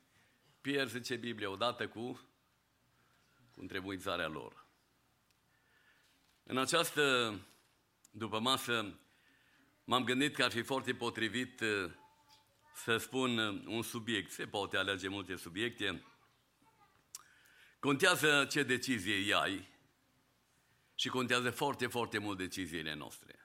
pierd, 0.62 0.90
zice 0.90 1.16
Biblia, 1.16 1.50
odată 1.50 1.88
cu, 1.88 2.12
cu 3.52 3.62
întrebuințarea 3.62 4.28
lor. 4.28 4.66
În 6.44 6.58
această 6.58 7.36
după 8.12 8.40
masă 8.40 9.00
m-am 9.84 10.04
gândit 10.04 10.36
că 10.36 10.44
ar 10.44 10.52
fi 10.52 10.62
foarte 10.62 10.96
potrivit 10.96 11.62
uh, 11.62 11.92
să 12.76 12.98
spun 12.98 13.38
uh, 13.38 13.64
un 13.66 13.82
subiect. 13.82 14.32
Se 14.32 14.48
poate 14.48 14.78
alege 14.78 15.08
multe 15.08 15.36
subiecte. 15.36 16.04
Contează 17.80 18.46
ce 18.46 18.64
decizie 18.64 19.16
iai 19.16 19.70
și 20.96 21.10
contează 21.10 21.52
foarte, 21.52 21.88
foarte 21.88 22.18
mult 22.18 22.38
deciziile 22.38 22.94
noastre. 22.94 23.43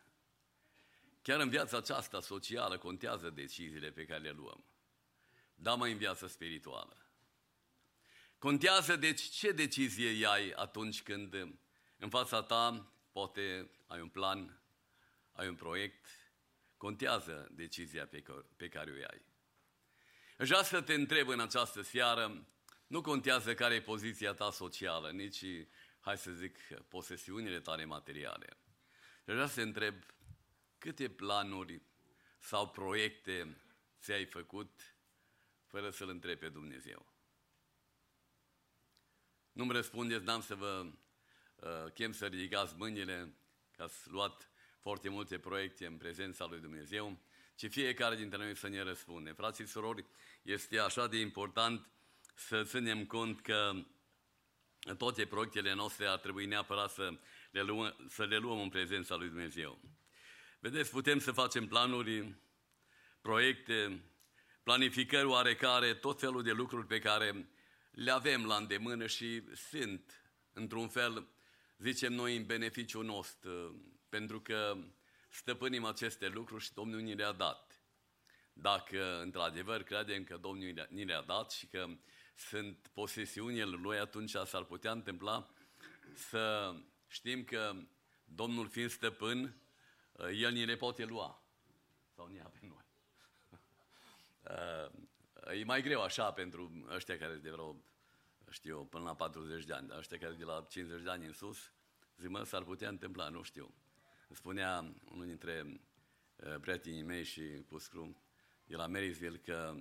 Chiar 1.29 1.41
în 1.41 1.49
viața 1.49 1.76
aceasta 1.76 2.20
socială 2.20 2.79
contează 2.79 3.31
deciziile 3.31 3.91
pe 3.91 4.05
care 4.05 4.20
le 4.20 4.31
luăm. 4.31 4.64
Da, 5.55 5.74
mai 5.74 5.93
în 5.93 5.99
viața 5.99 6.29
spirituală. 6.29 7.11
Contează 8.39 8.97
deci 8.97 9.22
ce 9.22 9.53
decizie 9.53 10.11
iai 10.11 10.51
atunci 10.51 11.03
când 11.03 11.35
în 11.97 12.09
fața 12.09 12.43
ta 12.43 12.93
poate 13.12 13.70
ai 13.87 14.01
un 14.01 14.09
plan, 14.09 14.61
ai 15.33 15.49
un 15.49 15.55
proiect, 15.55 16.07
contează 16.76 17.49
decizia 17.51 18.07
pe 18.07 18.20
care, 18.20 18.47
pe 18.57 18.68
care 18.68 18.91
o 18.91 18.97
iai. 18.97 19.22
Aș 20.39 20.49
vrea 20.49 20.62
să 20.62 20.83
te 20.83 20.95
întreb 20.95 21.29
în 21.29 21.41
această 21.41 21.83
seară, 21.83 22.47
nu 22.87 23.01
contează 23.01 23.55
care 23.55 23.74
e 23.74 23.81
poziția 23.81 24.33
ta 24.33 24.51
socială, 24.51 25.11
nici, 25.11 25.45
hai 26.01 26.18
să 26.18 26.31
zic, 26.31 26.59
posesiunile 26.89 27.61
tale 27.61 27.85
materiale. 27.85 28.57
Aș 29.26 29.35
vrea 29.35 29.47
să 29.47 29.55
te 29.55 29.62
întreb 29.62 29.95
câte 30.79 31.09
planuri 31.09 31.83
sau 32.39 32.68
proiecte 32.68 33.57
ți-ai 34.01 34.24
făcut 34.24 34.95
fără 35.66 35.91
să-L 35.91 36.09
întrebi 36.09 36.41
pe 36.41 36.49
Dumnezeu. 36.49 37.12
Nu-mi 39.53 39.72
răspundeți, 39.72 40.24
n-am 40.24 40.41
să 40.41 40.55
vă 40.55 40.87
uh, 41.57 41.93
chem 41.93 42.12
să 42.12 42.26
ridicați 42.26 42.74
mâinile, 42.76 43.35
că 43.76 43.83
ați 43.83 44.11
luat 44.11 44.51
foarte 44.81 45.09
multe 45.09 45.39
proiecte 45.39 45.87
în 45.87 45.97
prezența 45.97 46.47
lui 46.47 46.61
Dumnezeu, 46.61 47.18
ci 47.55 47.68
fiecare 47.70 48.16
dintre 48.16 48.39
noi 48.39 48.57
să 48.57 48.68
ne 48.68 48.81
răspunde. 48.81 49.33
Frații 49.33 49.64
și 49.64 49.70
surori, 49.70 50.07
este 50.43 50.79
așa 50.79 51.07
de 51.07 51.18
important 51.18 51.89
să 52.35 52.62
ținem 52.64 53.07
cont 53.07 53.41
că 53.41 53.72
toate 54.99 55.26
proiectele 55.26 55.74
noastre 55.74 56.07
ar 56.07 56.18
trebui 56.18 56.47
neapărat 56.47 56.91
să 56.91 57.18
le 57.51 57.62
luăm, 57.62 57.97
să 58.09 58.24
le 58.24 58.37
luăm 58.37 58.61
în 58.61 58.68
prezența 58.68 59.14
lui 59.16 59.29
Dumnezeu. 59.29 59.81
Vedeți, 60.61 60.91
putem 60.91 61.19
să 61.19 61.33
facem 61.33 61.67
planuri, 61.67 62.35
proiecte, 63.21 64.03
planificări 64.63 65.27
oarecare, 65.27 65.95
tot 65.95 66.21
felul 66.21 66.43
de 66.43 66.53
lucruri 66.53 66.87
pe 66.87 66.99
care 66.99 67.51
le 67.91 68.11
avem 68.11 68.47
la 68.47 68.57
îndemână 68.57 69.07
și 69.07 69.43
sunt, 69.55 70.23
într-un 70.53 70.89
fel, 70.89 71.29
zicem 71.79 72.13
noi, 72.13 72.37
în 72.37 72.47
beneficiul 72.47 73.05
nostru, 73.05 73.83
pentru 74.09 74.41
că 74.41 74.77
stăpânim 75.29 75.85
aceste 75.85 76.29
lucruri 76.29 76.65
și 76.65 76.73
Domnul 76.73 77.01
ni 77.01 77.15
le-a 77.15 77.33
dat. 77.33 77.83
Dacă 78.53 79.21
într-adevăr 79.21 79.83
credem 79.83 80.25
că 80.25 80.37
Domnul 80.37 80.87
ni 80.91 81.05
le-a 81.05 81.23
dat 81.23 81.51
și 81.51 81.67
că 81.67 81.87
sunt 82.35 82.91
posesiunile 82.93 83.65
Lui, 83.65 83.99
atunci 83.99 84.31
s-ar 84.31 84.65
putea 84.65 84.93
întâmpla 84.93 85.51
să 86.15 86.75
știm 87.09 87.45
că 87.45 87.75
Domnul 88.25 88.69
fiind 88.69 88.91
stăpân, 88.91 89.63
El 90.19 90.53
ni 90.53 90.64
le 90.64 90.77
poate 90.77 91.05
lua. 91.05 91.43
Sau 92.14 92.27
ne 92.27 92.35
ia 92.35 92.51
pe 92.53 92.59
noi. 92.66 92.87
Uh, 94.49 95.09
E 95.55 95.64
mai 95.64 95.83
greu 95.83 96.03
așa 96.03 96.33
pentru 96.33 96.87
ăștia 96.95 97.19
care 97.19 97.35
de 97.35 97.51
vreo, 97.51 97.77
știu, 98.51 98.77
eu, 98.77 98.85
până 98.85 99.05
la 99.05 99.14
40 99.14 99.64
de 99.64 99.73
ani, 99.73 99.89
dar 99.89 99.99
ăștia 99.99 100.19
care 100.19 100.35
de 100.35 100.45
la 100.45 100.66
50 100.69 101.03
de 101.03 101.11
ani 101.11 101.27
în 101.27 101.33
sus, 101.33 101.73
zic, 102.16 102.29
mă, 102.29 102.45
s-ar 102.45 102.62
putea 102.62 102.89
întâmpla, 102.89 103.29
nu 103.29 103.43
știu. 103.43 103.75
Îmi 104.29 104.37
spunea 104.37 104.95
unul 105.12 105.27
dintre 105.27 105.83
uh, 106.37 106.57
prietenii 106.61 107.03
mei 107.03 107.25
și 107.25 107.64
cuscru 107.69 108.23
de 108.64 108.77
la 108.77 108.87
Marysville 108.87 109.39
că 109.39 109.75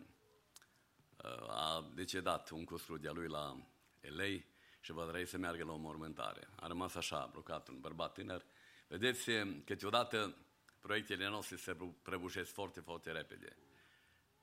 uh, 1.24 1.50
a 1.50 1.92
decedat 1.94 2.50
un 2.50 2.66
cuscru 2.66 2.98
de-a 2.98 3.12
lui 3.12 3.28
la 3.28 3.68
LA 4.02 4.42
și 4.80 4.92
va 4.92 5.06
trăi 5.06 5.26
să 5.26 5.38
meargă 5.38 5.64
la 5.64 5.72
o 5.72 5.78
mormântare. 5.78 6.48
A 6.56 6.68
rămas 6.68 6.96
așa, 6.96 7.26
blocat, 7.32 7.68
un 7.68 7.80
bărbat 7.80 8.14
tânăr. 8.14 8.46
Vedeți, 8.88 9.30
câteodată 9.66 10.36
proiectele 10.82 11.28
noastre 11.28 11.56
se 11.56 11.78
prăbușesc 12.02 12.54
foarte, 12.54 12.80
foarte 12.80 13.12
repede. 13.12 13.58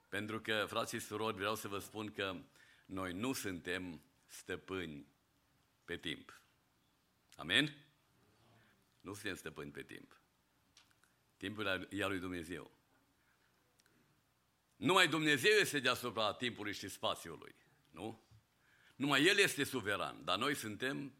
Pentru 0.09 0.41
că, 0.41 0.65
frații 0.69 0.99
și 0.99 1.07
surori, 1.07 1.37
vreau 1.37 1.55
să 1.55 1.69
vă 1.69 1.79
spun 1.79 2.13
că 2.13 2.37
noi 2.87 3.13
nu 3.13 3.33
suntem 3.33 4.03
stăpâni 4.27 5.07
pe 5.85 5.97
timp. 5.97 6.41
Amen? 7.37 7.75
Nu 9.01 9.13
suntem 9.13 9.35
stăpâni 9.35 9.71
pe 9.71 9.83
timp. 9.83 10.21
Timpul 11.37 11.89
e 11.91 12.03
al 12.03 12.11
lui 12.11 12.19
Dumnezeu. 12.19 12.71
Numai 14.77 15.09
Dumnezeu 15.09 15.53
este 15.53 15.81
deasupra 15.81 16.33
timpului 16.33 16.73
și 16.73 16.89
spațiului. 16.89 17.55
Nu? 17.91 18.23
Numai 18.97 19.25
El 19.25 19.39
este 19.39 19.65
suveran, 19.65 20.25
dar 20.25 20.39
noi 20.39 20.55
suntem 20.55 21.15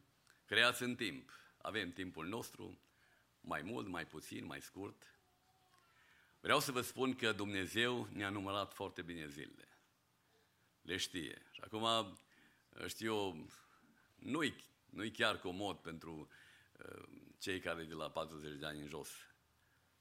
creați 0.45 0.83
în 0.83 0.95
timp. 0.95 1.31
Avem 1.57 1.93
timpul 1.93 2.27
nostru, 2.27 2.79
mai 3.45 3.63
mult, 3.63 3.87
mai 3.87 4.07
puțin, 4.07 4.45
mai 4.45 4.61
scurt. 4.61 5.19
Vreau 6.41 6.61
să 6.61 6.73
vă 6.73 6.81
spun 6.81 7.15
că 7.15 7.33
Dumnezeu 7.33 8.09
ne-a 8.13 8.29
numărat 8.29 8.73
foarte 8.73 9.03
bine 9.03 9.27
zilele. 9.27 9.69
Le 10.83 10.97
știe. 10.97 11.43
Și 11.51 11.61
acum, 11.65 12.17
știu 12.87 13.15
eu, 13.15 13.47
nu-i, 14.15 14.65
nu-i 14.91 15.11
chiar 15.11 15.39
comod 15.39 15.77
pentru 15.77 16.29
uh, 16.79 17.03
cei 17.39 17.61
care 17.61 17.85
de 17.85 17.95
la 17.95 18.11
40 18.11 18.59
de 18.59 18.67
ani 18.67 18.81
în 18.81 18.89
jos, 18.89 19.11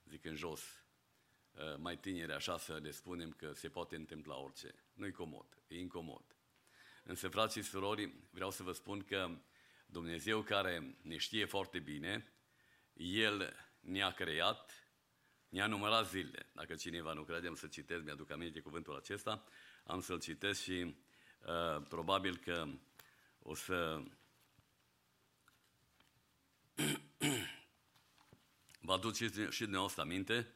zic 0.06 0.26
în 0.26 0.36
jos, 0.36 0.62
uh, 0.62 1.78
mai 1.78 1.98
tineri 1.98 2.34
așa 2.34 2.58
să 2.58 2.78
le 2.78 2.92
spunem 2.92 3.32
că 3.32 3.54
se 3.54 3.70
poate 3.70 3.96
întâmpla 3.96 4.38
orice. 4.38 4.76
Nu-i 4.94 5.12
comod, 5.12 5.46
e 5.68 5.80
incomod. 5.80 6.38
Însă, 7.04 7.28
frații 7.28 7.62
și 7.62 7.70
surori, 7.70 8.14
vreau 8.30 8.52
să 8.52 8.64
vă 8.64 8.72
spun 8.72 9.04
că 9.04 9.38
Dumnezeu 9.86 10.42
care 10.42 10.98
ne 11.02 11.18
știe 11.18 11.46
foarte 11.46 11.80
bine, 11.80 12.33
El 12.94 13.56
ne-a 13.80 14.12
creat, 14.12 14.88
ne-a 15.50 15.68
numărat 15.68 16.10
zilele. 16.10 16.50
Dacă 16.52 16.76
cineva 16.76 17.14
nu 17.14 17.24
crede, 17.24 17.48
am 17.48 17.56
să 17.56 17.68
citesc, 17.68 18.04
mi-aduc 18.04 18.32
aminte 18.32 18.60
cuvântul 18.60 18.96
acesta, 18.96 19.44
am 19.84 20.02
să-l 20.02 20.20
citesc 20.20 20.62
și 20.62 20.96
uh, 21.46 21.82
probabil 21.88 22.38
că 22.38 22.68
o 23.40 23.56
să 23.56 24.04
vă 28.82 28.94
aduceți 28.94 29.42
și 29.42 29.62
dumneavoastră 29.62 30.02
aminte 30.02 30.54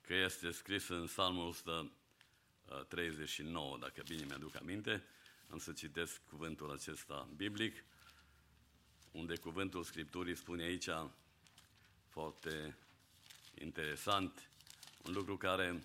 că 0.00 0.14
este 0.14 0.50
scris 0.50 0.88
în 0.88 1.06
Psalmul 1.06 1.46
139, 1.46 3.78
dacă 3.78 4.02
bine 4.06 4.24
mi-aduc 4.24 4.56
aminte, 4.56 5.04
am 5.48 5.58
să 5.58 5.72
citesc 5.72 6.24
cuvântul 6.24 6.72
acesta 6.72 7.28
biblic, 7.36 7.84
unde 9.10 9.36
cuvântul 9.36 9.82
Scripturii 9.82 10.36
spune 10.36 10.62
aici 10.62 10.88
foarte 12.16 12.76
interesant, 13.54 14.50
un 15.06 15.12
lucru 15.12 15.36
care 15.36 15.82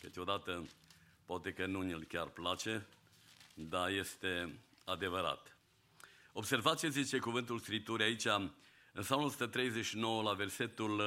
câteodată 0.00 0.66
poate 1.24 1.52
că 1.52 1.66
nu 1.66 1.82
ne-l 1.82 2.04
chiar 2.04 2.28
place, 2.28 2.86
dar 3.54 3.90
este 3.90 4.58
adevărat. 4.84 5.56
Observați 6.32 6.80
ce 6.80 6.88
zice 6.88 7.18
cuvântul 7.18 7.58
Scripturii 7.58 8.04
aici, 8.04 8.24
în 8.24 9.02
Psalmul 9.02 9.26
139, 9.26 10.22
la 10.22 10.32
versetul 10.32 11.02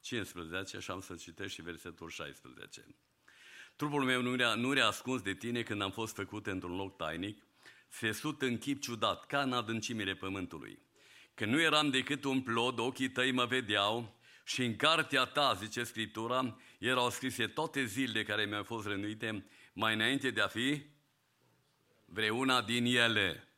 15, 0.00 0.78
și 0.78 0.90
am 0.90 1.00
să 1.00 1.14
citesc 1.14 1.54
și 1.54 1.62
versetul 1.62 2.08
16. 2.08 2.86
Trupul 3.76 4.04
meu 4.04 4.22
nu 4.22 4.32
era, 4.32 4.54
nu 4.54 4.72
era 4.72 4.86
ascuns 4.86 5.22
de 5.22 5.34
tine 5.34 5.62
când 5.62 5.82
am 5.82 5.90
fost 5.90 6.14
făcut 6.14 6.46
într-un 6.46 6.76
loc 6.76 6.96
tainic, 6.96 7.42
țesut 7.90 8.42
în 8.42 8.58
chip 8.58 8.80
ciudat, 8.80 9.26
ca 9.26 9.42
în 9.42 9.52
adâncimile 9.52 10.14
pământului. 10.14 10.83
Că 11.34 11.44
nu 11.44 11.60
eram 11.60 11.90
decât 11.90 12.24
un 12.24 12.42
plod, 12.42 12.78
ochii 12.78 13.10
tăi 13.10 13.32
mă 13.32 13.46
vedeau 13.46 14.14
și 14.44 14.64
în 14.64 14.76
cartea 14.76 15.24
ta, 15.24 15.54
zice 15.54 15.84
Scriptura, 15.84 16.60
erau 16.78 17.10
scrise 17.10 17.48
toate 17.48 17.84
zilele 17.84 18.24
care 18.24 18.44
mi-au 18.44 18.64
fost 18.64 18.86
rănuite 18.86 19.46
mai 19.72 19.94
înainte 19.94 20.30
de 20.30 20.40
a 20.40 20.48
fi 20.48 20.86
vreuna 22.04 22.62
din 22.62 22.84
ele. 22.84 23.48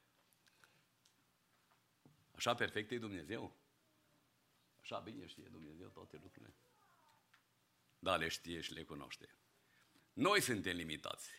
Așa 2.34 2.54
perfect 2.54 2.90
e 2.90 2.98
Dumnezeu? 2.98 3.56
Așa 4.80 4.98
bine 4.98 5.26
știe 5.26 5.48
Dumnezeu 5.50 5.88
toate 5.88 6.18
lucrurile? 6.22 6.54
Da, 7.98 8.16
le 8.16 8.28
știe 8.28 8.60
și 8.60 8.72
le 8.72 8.82
cunoaște. 8.82 9.28
Noi 10.12 10.40
suntem 10.40 10.76
limitați. 10.76 11.30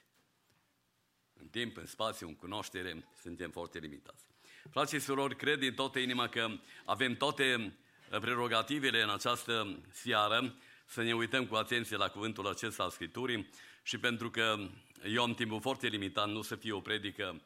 În 1.34 1.48
timp, 1.48 1.78
în 1.78 1.86
spațiu, 1.86 2.28
în 2.28 2.36
cunoaștere, 2.36 3.08
suntem 3.22 3.52
foarte 3.52 3.80
limitați. 3.80 4.26
Frații 4.72 5.00
și 5.00 5.04
surori, 5.04 5.36
cred 5.36 5.60
din 5.60 5.74
toată 5.74 6.00
inima 6.00 6.28
că 6.28 6.50
avem 6.86 7.16
toate 7.16 7.78
prerogativele 8.10 9.02
în 9.02 9.10
această 9.10 9.80
seară 9.92 10.56
să 10.86 11.02
ne 11.02 11.14
uităm 11.14 11.46
cu 11.46 11.56
atenție 11.56 11.98
la 11.98 12.08
cuvântul 12.08 12.48
acesta 12.48 12.84
al 12.84 12.90
Scripturii 12.90 13.50
și 13.84 13.98
pentru 13.98 14.30
că 14.30 14.56
eu 15.04 15.24
am 15.24 15.34
timpul 15.34 15.62
foarte 15.62 15.88
limitat, 15.88 16.30
nu 16.30 16.42
să 16.42 16.56
fie 16.56 16.72
o 16.72 16.80
predică 16.80 17.42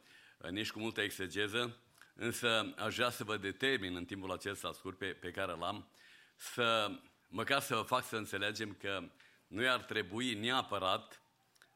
nici 0.50 0.70
cu 0.70 0.78
multă 0.78 1.00
exegeză, 1.00 1.76
însă 2.14 2.74
aș 2.78 2.94
vrea 2.94 3.10
să 3.10 3.24
vă 3.24 3.36
determin 3.36 3.96
în 3.96 4.04
timpul 4.04 4.32
acesta 4.32 4.72
scurt 4.72 4.98
pe, 4.98 5.06
pe 5.06 5.30
care 5.30 5.52
l-am, 5.52 5.88
să 6.36 6.90
măcar 7.28 7.60
să 7.60 7.74
vă 7.74 7.82
fac 7.82 8.04
să 8.04 8.16
înțelegem 8.16 8.76
că 8.80 9.02
nu 9.46 9.70
ar 9.70 9.80
trebui 9.80 10.34
neapărat 10.34 11.22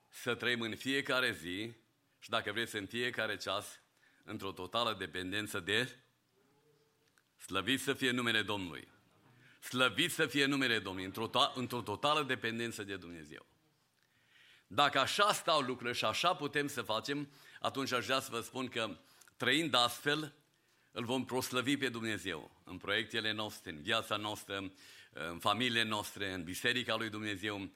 să 0.09 0.35
trăim 0.35 0.61
în 0.61 0.77
fiecare 0.77 1.33
zi 1.33 1.73
și 2.19 2.31
dacă 2.31 2.53
vreți 2.53 2.77
în 2.77 2.87
fiecare 2.87 3.37
ceas 3.37 3.81
într-o 4.27 4.53
totală 4.53 4.95
dependență 4.95 5.61
de 5.61 5.99
Slăvit 7.37 7.81
să 7.81 7.95
fie 7.95 8.11
numele 8.11 8.43
Domnului. 8.43 8.89
Slăvit 9.61 10.13
să 10.13 10.27
fie 10.27 10.45
numele 10.45 10.79
Domnului, 10.79 11.07
într-o, 11.07 11.29
to- 11.29 11.55
într-o 11.55 11.81
totală 11.81 12.23
dependență 12.23 12.83
de 12.83 12.97
Dumnezeu. 12.97 13.47
Dacă 14.67 14.99
așa 14.99 15.33
stau 15.33 15.61
lucrurile 15.61 15.93
și 15.93 16.05
așa 16.05 16.35
putem 16.35 16.67
să 16.67 16.83
facem, 16.83 17.29
atunci 17.61 17.93
aș 17.93 18.05
vrea 18.05 18.21
să 18.21 18.29
vă 18.31 18.41
spun 18.41 18.69
că 18.69 18.99
trăind 19.37 19.75
astfel, 19.75 20.35
îl 20.91 21.05
vom 21.05 21.25
proslăvi 21.25 21.77
pe 21.77 21.89
Dumnezeu 21.89 22.61
în 22.65 22.77
proiectele 22.77 23.33
noastre, 23.33 23.71
în 23.71 23.83
viața 23.83 24.17
noastră, 24.17 24.73
în 25.11 25.39
familiile 25.39 25.83
noastre, 25.83 26.33
în 26.33 26.45
biserica 26.45 26.97
lui 26.97 27.09
Dumnezeu, 27.09 27.71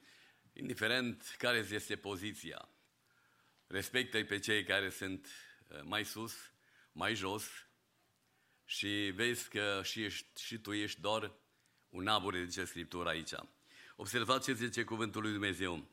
indiferent 0.53 1.35
care 1.37 1.67
este 1.71 1.95
poziția. 1.95 2.69
Respectă 3.67 4.23
pe 4.23 4.39
cei 4.39 4.63
care 4.63 4.89
sunt 4.89 5.25
uh, 5.25 5.50
mai 5.83 6.05
sus, 6.05 6.33
mai 6.91 7.15
jos, 7.15 7.43
și 8.65 9.11
vezi 9.15 9.49
că 9.49 9.81
și, 9.83 10.03
ești, 10.03 10.43
și 10.43 10.57
tu 10.57 10.73
ești 10.73 11.01
doar 11.01 11.31
un 11.89 12.07
abur, 12.07 12.35
zice 12.35 12.65
Scriptura 12.65 13.09
aici. 13.09 13.33
Observați 13.95 14.45
ce 14.45 14.53
zice 14.53 14.83
cuvântul 14.83 15.21
lui 15.21 15.31
Dumnezeu. 15.31 15.87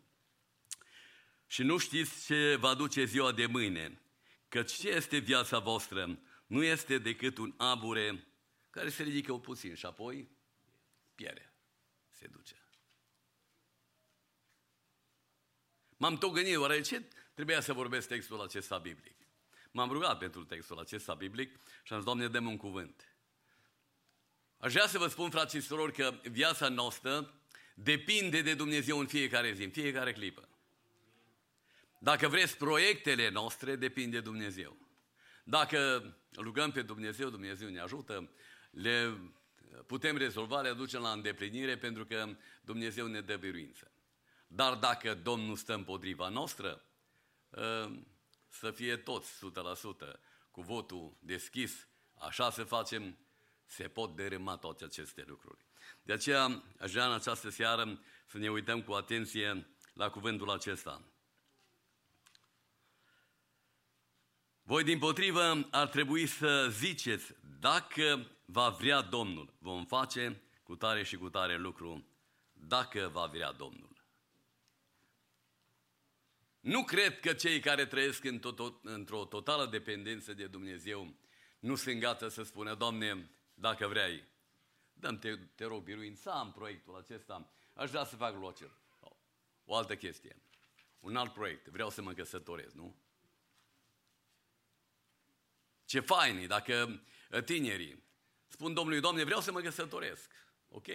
Și 1.47 1.63
nu 1.63 1.79
știți 1.79 2.25
ce 2.25 2.57
va 2.57 2.75
duce 2.75 3.05
ziua 3.05 3.33
de 3.33 3.47
mâine, 3.47 4.01
că 4.49 4.63
ce 4.63 4.89
este 4.89 5.19
viața 5.19 5.59
voastră 5.59 6.19
nu 6.47 6.63
este 6.63 6.99
decât 6.99 7.39
un 7.39 7.55
abure 7.57 8.27
care 8.71 8.89
se 8.89 9.03
ridică 9.03 9.33
o 9.33 9.39
puțin 9.39 9.75
și 9.75 9.87
apoi 9.87 10.29
pierde, 11.15 11.53
se 12.11 12.27
duce. 12.27 12.63
M-am 15.97 16.19
tot 16.19 16.33
gândit, 16.33 16.57
oare 16.57 16.81
ce 16.81 17.09
trebuia 17.35 17.61
să 17.61 17.73
vorbesc 17.73 18.09
textul 18.09 18.41
acesta 18.41 18.79
biblic? 18.79 19.18
M-am 19.79 19.91
rugat 19.91 20.19
pentru 20.19 20.45
textul 20.45 20.79
acesta 20.79 21.15
biblic 21.15 21.59
și 21.83 21.93
am 21.93 21.99
zis, 21.99 22.05
Doamne, 22.05 22.29
dăm 22.29 22.47
un 22.47 22.57
cuvânt. 22.57 23.17
Aș 24.59 24.73
vrea 24.73 24.87
să 24.87 24.99
vă 24.99 25.07
spun, 25.07 25.31
frați 25.31 25.57
și 25.57 25.63
surori, 25.63 25.93
că 25.93 26.15
viața 26.23 26.69
noastră 26.69 27.35
depinde 27.75 28.43
de 28.43 28.55
Dumnezeu 28.55 28.99
în 28.99 29.07
fiecare 29.07 29.53
zi, 29.53 29.63
în 29.63 29.71
fiecare 29.71 30.13
clipă. 30.13 30.49
Dacă 31.99 32.29
vreți, 32.29 32.57
proiectele 32.57 33.29
noastre 33.31 33.77
depinde 33.77 34.17
de 34.17 34.23
Dumnezeu. 34.23 34.77
Dacă 35.45 36.03
rugăm 36.37 36.71
pe 36.71 36.83
Dumnezeu, 36.83 37.29
Dumnezeu 37.31 37.69
ne 37.69 37.81
ajută, 37.81 38.31
le 38.71 39.19
putem 39.87 40.17
rezolva, 40.17 40.61
le 40.61 40.69
aducem 40.69 41.01
la 41.01 41.13
îndeplinire 41.13 41.77
pentru 41.77 42.05
că 42.05 42.37
Dumnezeu 42.61 43.07
ne 43.07 43.21
dă 43.21 43.37
biruință. 43.37 43.91
Dar 44.47 44.75
dacă 44.75 45.15
Domnul 45.15 45.57
stă 45.57 45.75
împotriva 45.75 46.29
noastră, 46.29 46.83
ă, 47.57 47.91
să 48.49 48.71
fie 48.71 48.97
toți 48.97 49.33
100% 49.37 50.21
cu 50.51 50.61
votul 50.61 51.17
deschis, 51.21 51.89
așa 52.15 52.51
să 52.51 52.65
facem, 52.65 53.19
se 53.65 53.89
pot 53.89 54.17
dărâma 54.17 54.57
toate 54.57 54.85
aceste 54.85 55.25
lucruri. 55.27 55.67
De 56.03 56.13
aceea, 56.13 56.63
aș 56.79 56.91
vrea 56.91 57.07
în 57.07 57.13
această 57.13 57.49
seară 57.49 58.01
să 58.27 58.39
ne 58.39 58.51
uităm 58.51 58.83
cu 58.83 58.93
atenție 58.93 59.77
la 59.93 60.11
cuvântul 60.11 60.51
acesta. 60.51 61.03
Voi, 64.63 64.85
din 64.85 64.99
potrivă, 64.99 65.69
ar 65.71 65.89
trebui 65.89 66.27
să 66.27 66.69
ziceți, 66.71 67.35
dacă 67.61 68.27
va 68.45 68.69
vrea 68.69 69.01
Domnul, 69.01 69.55
vom 69.59 69.87
face 69.87 70.43
cu 70.63 70.77
tare 70.77 71.05
și 71.05 71.17
cu 71.17 71.29
tare 71.29 71.57
lucru, 71.57 72.07
dacă 72.53 73.09
va 73.13 73.27
vrea 73.27 73.53
Domnul. 73.53 73.98
Nu 76.61 76.85
cred 76.85 77.21
că 77.21 77.33
cei 77.33 77.61
care 77.61 77.87
trăiesc 77.87 78.25
în 78.25 78.39
tot, 78.39 78.85
într-o 78.85 79.25
totală 79.25 79.67
dependență 79.67 80.35
de 80.35 80.47
Dumnezeu 80.47 81.15
nu 81.59 81.75
sunt 81.75 82.01
gata 82.01 82.29
să 82.29 82.43
spună, 82.43 82.75
Doamne, 82.75 83.31
dacă 83.55 83.87
vrei, 83.87 84.25
dăm 84.93 85.19
te, 85.19 85.37
te 85.37 85.65
rog 85.65 85.83
biruința 85.83 86.41
în 86.45 86.51
proiectul 86.51 86.97
acesta, 86.97 87.51
aș 87.75 87.91
vrea 87.91 88.05
să 88.05 88.17
fac 88.17 88.33
lucrul 88.33 88.51
acela. 88.51 88.79
O 89.65 89.77
altă 89.77 89.97
chestie, 89.97 90.37
un 91.01 91.17
alt 91.17 91.33
proiect, 91.33 91.67
vreau 91.67 91.91
să 91.91 92.03
mă 92.03 92.13
căsătoresc, 92.13 92.75
nu? 92.75 92.97
Ce 95.85 96.01
fain 96.01 96.37
e 96.37 96.47
dacă 96.47 97.03
uh, 97.31 97.43
tinerii 97.43 98.07
spun 98.49 98.75
Domnului, 98.75 99.01
Doamne, 99.01 99.25
vreau 99.25 99.41
să 99.41 99.53
mă 99.53 99.61
căsătoresc. 99.61 100.31
Ok. 100.69 100.87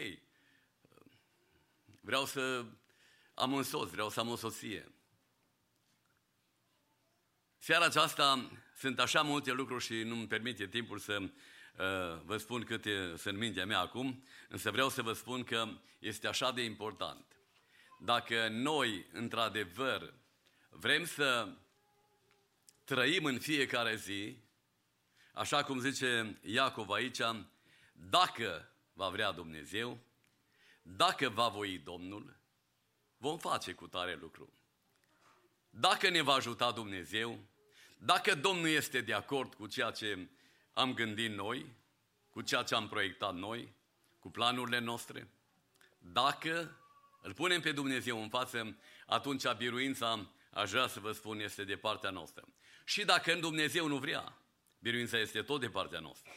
Vreau 2.02 2.26
să 2.26 2.66
am 3.34 3.52
un 3.52 3.64
soț, 3.64 3.90
vreau 3.90 4.10
să 4.10 4.20
am 4.20 4.30
o 4.30 4.36
soție. 4.36 4.92
Seara 7.66 7.86
aceasta 7.86 8.52
sunt 8.76 9.00
așa 9.00 9.22
multe 9.22 9.52
lucruri 9.52 9.84
și 9.84 9.94
nu-mi 9.94 10.28
permite 10.28 10.68
timpul 10.68 11.00
să 11.00 11.20
uh, 11.22 11.30
vă 12.26 12.38
spun 12.38 12.64
câte 12.64 13.16
sunt 13.18 13.38
mintea 13.38 13.66
mea 13.66 13.80
acum, 13.80 14.24
însă 14.50 14.72
vreau 14.72 14.90
să 14.90 15.02
vă 15.02 15.14
spun 15.14 15.44
că 15.44 15.68
este 16.00 16.28
așa 16.28 16.52
de 16.52 16.64
important. 16.64 17.26
Dacă 18.00 18.48
noi, 18.48 19.06
într-adevăr, 19.12 20.14
vrem 20.70 21.06
să 21.06 21.48
trăim 22.84 23.26
în 23.26 23.40
fiecare 23.40 23.96
zi, 23.96 24.38
așa 25.34 25.64
cum 25.64 25.80
zice 25.80 26.40
Iacov 26.42 26.90
aici, 26.90 27.22
dacă 27.94 28.72
va 28.94 29.10
vrea 29.10 29.32
Dumnezeu, 29.32 30.00
dacă 30.82 31.30
va 31.30 31.48
voi 31.48 31.78
Domnul, 31.78 32.38
vom 33.18 33.38
face 33.38 33.74
cu 33.74 33.88
tare 33.88 34.18
lucru. 34.22 34.54
Dacă 35.70 36.10
ne 36.10 36.22
va 36.22 36.34
ajuta 36.34 36.72
Dumnezeu, 36.72 37.52
dacă 38.06 38.36
Domnul 38.36 38.68
este 38.68 39.02
de 39.02 39.14
acord 39.14 39.54
cu 39.54 39.68
ceea 39.68 39.92
ce 39.92 40.28
am 40.74 40.94
gândit 40.94 41.32
noi, 41.32 41.66
cu 42.30 42.42
ceea 42.42 42.64
ce 42.64 42.76
am 42.76 42.88
proiectat 42.88 43.36
noi, 43.36 43.74
cu 44.20 44.30
planurile 44.30 44.80
noastre, 44.80 45.28
dacă 46.00 46.80
îl 47.22 47.34
punem 47.34 47.62
pe 47.62 47.72
Dumnezeu 47.72 48.22
în 48.22 48.30
față, 48.30 48.78
atunci 49.06 49.54
biruința, 49.58 50.32
aș 50.52 50.70
vrea 50.70 50.88
să 50.88 51.00
vă 51.00 51.12
spun, 51.12 51.40
este 51.40 51.64
de 51.64 51.76
partea 51.76 52.10
noastră. 52.10 52.48
Și 52.86 53.06
dacă 53.06 53.34
în 53.34 53.40
Dumnezeu 53.40 53.88
nu 53.88 53.98
vrea, 53.98 54.38
biruința 54.80 55.18
este 55.18 55.42
tot 55.42 55.60
de 55.60 55.70
partea 55.70 56.00
noastră. 56.00 56.32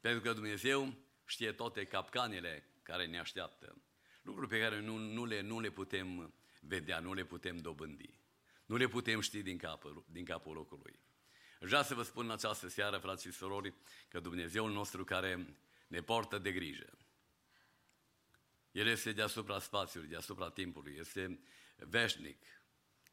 Pentru 0.00 0.20
că 0.20 0.32
Dumnezeu 0.32 0.94
știe 1.24 1.52
toate 1.52 1.84
capcanele 1.84 2.64
care 2.82 3.06
ne 3.06 3.18
așteaptă. 3.18 3.76
Lucruri 4.22 4.48
pe 4.48 4.60
care 4.60 4.80
nu, 4.80 4.96
nu, 4.96 5.24
le, 5.24 5.40
nu 5.40 5.60
le 5.60 5.70
putem 5.70 6.34
vedea, 6.60 6.98
nu 6.98 7.14
le 7.14 7.24
putem 7.24 7.56
dobândi. 7.56 8.10
Nu 8.68 8.76
le 8.76 8.88
putem 8.88 9.20
ști 9.20 9.42
din 9.42 9.58
capul, 9.58 10.04
din 10.10 10.24
capul 10.24 10.54
locului. 10.54 10.98
Vreau 11.60 11.82
să 11.82 11.94
vă 11.94 12.02
spun 12.02 12.24
în 12.24 12.30
această 12.30 12.68
seară, 12.68 12.98
frați 12.98 13.22
și 13.22 13.32
surori, 13.32 13.74
că 14.08 14.20
Dumnezeul 14.20 14.72
nostru 14.72 15.04
care 15.04 15.58
ne 15.86 16.00
poartă 16.00 16.38
de 16.38 16.52
grijă, 16.52 16.98
El 18.72 18.86
este 18.86 19.12
deasupra 19.12 19.58
spațiului, 19.58 20.08
deasupra 20.08 20.50
timpului, 20.50 20.96
este 20.98 21.40
veșnic, 21.76 22.42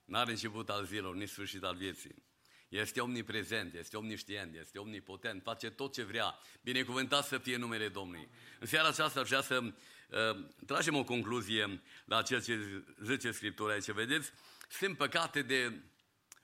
n-are 0.06 0.32
început 0.32 0.70
al 0.70 0.86
zilor, 0.86 1.16
nici 1.16 1.30
sfârșit 1.30 1.64
al 1.64 1.76
vieții. 1.76 2.24
Este 2.70 3.02
omniprezent, 3.02 3.74
este 3.74 3.98
omniștient, 3.98 4.56
este 4.56 4.80
omnipotent, 4.80 5.44
face 5.44 5.70
tot 5.70 5.94
ce 5.94 6.04
vrea. 6.04 6.40
Binecuvântat 6.62 7.26
să 7.26 7.38
fie 7.38 7.58
numele 7.58 7.88
Domnului. 7.88 8.30
În 8.60 8.68
seara 8.68 8.88
aceasta 8.88 9.22
vreau 9.22 9.42
să 9.42 9.60
uh, 9.64 10.46
tragem 10.66 10.96
o 10.96 11.04
concluzie 11.04 11.82
la 12.06 12.22
ceea 12.22 12.40
ce 12.40 12.84
zice 13.04 13.32
Scriptura 13.32 13.74
aici. 13.74 13.92
Vedeți, 13.92 14.32
sunt 14.70 14.98
păcate 14.98 15.42
de 15.42 15.82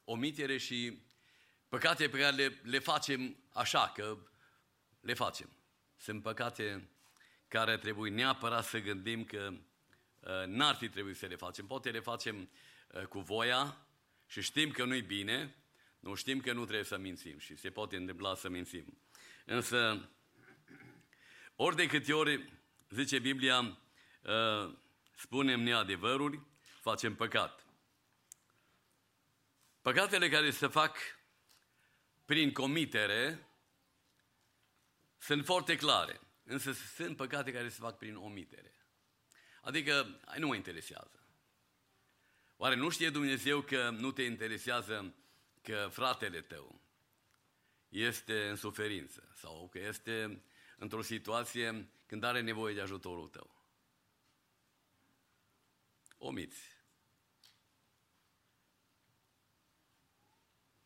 omitere 0.03 0.57
și 0.57 0.99
păcate 1.69 2.09
pe 2.09 2.19
care 2.19 2.36
le, 2.36 2.59
le 2.63 2.80
facem 2.80 3.38
așa, 3.53 3.91
că 3.95 4.17
le 4.99 5.13
facem. 5.13 5.49
Sunt 5.97 6.22
păcate 6.22 6.89
care 7.47 7.78
trebuie 7.78 8.11
neapărat 8.11 8.65
să 8.65 8.80
gândim 8.80 9.24
că 9.24 9.53
uh, 10.19 10.45
n-ar 10.45 10.76
fi 10.76 10.89
trebuit 10.89 11.17
să 11.17 11.26
le 11.26 11.36
facem. 11.36 11.67
Poate 11.67 11.89
le 11.89 11.99
facem 11.99 12.49
uh, 12.88 13.03
cu 13.03 13.19
voia 13.19 13.86
și 14.28 14.41
știm 14.41 14.72
că 14.72 14.86
nu-i 14.86 15.01
bine, 15.01 15.55
nu 15.99 16.13
știm 16.13 16.39
că 16.39 16.53
nu 16.53 16.63
trebuie 16.63 16.86
să 16.86 16.97
mințim 16.97 17.39
și 17.39 17.55
se 17.55 17.69
poate 17.69 17.95
întâmpla 17.95 18.36
să 18.36 18.49
mințim. 18.49 19.01
Însă, 19.45 20.09
ori 21.55 21.76
de 21.76 21.86
câte 21.86 22.13
ori, 22.13 22.53
zice 22.89 23.19
Biblia, 23.19 23.59
uh, 23.59 24.74
spunem 25.15 25.61
neadevăruri, 25.61 26.41
facem 26.82 27.15
păcat. 27.15 27.61
Păcatele 29.82 30.30
care 30.30 30.52
se 30.52 30.68
fac 30.68 30.98
prin 32.26 32.52
comitere 32.52 33.48
sunt 35.18 35.46
foarte 35.46 35.76
clare, 35.76 36.20
însă 36.44 36.72
sunt 36.72 37.18
păcate 37.18 37.52
care 37.52 37.70
se 37.70 37.80
fac 37.80 37.98
prin 37.98 38.16
omitere. 38.16 38.76
Adică, 39.62 40.20
ai 40.26 40.40
nu 40.40 40.48
mă 40.48 40.56
interesează. 40.56 41.26
Oare 42.58 42.76
nu 42.76 42.90
știe 42.90 43.10
Dumnezeu 43.10 43.62
că 43.62 43.90
nu 43.90 44.12
te 44.12 44.24
interesează 44.24 45.16
că 45.62 45.90
fratele 45.92 46.42
tău 46.42 46.82
este 47.90 48.50
în 48.50 48.56
suferință 48.56 49.32
sau 49.36 49.70
că 49.72 49.80
este 49.80 50.44
într-o 50.78 51.02
situație 51.02 51.90
când 52.06 52.24
are 52.24 52.42
nevoie 52.42 52.74
de 52.74 52.82
ajutorul 52.82 53.28
tău. 53.28 53.66
Omiți. 56.18 56.80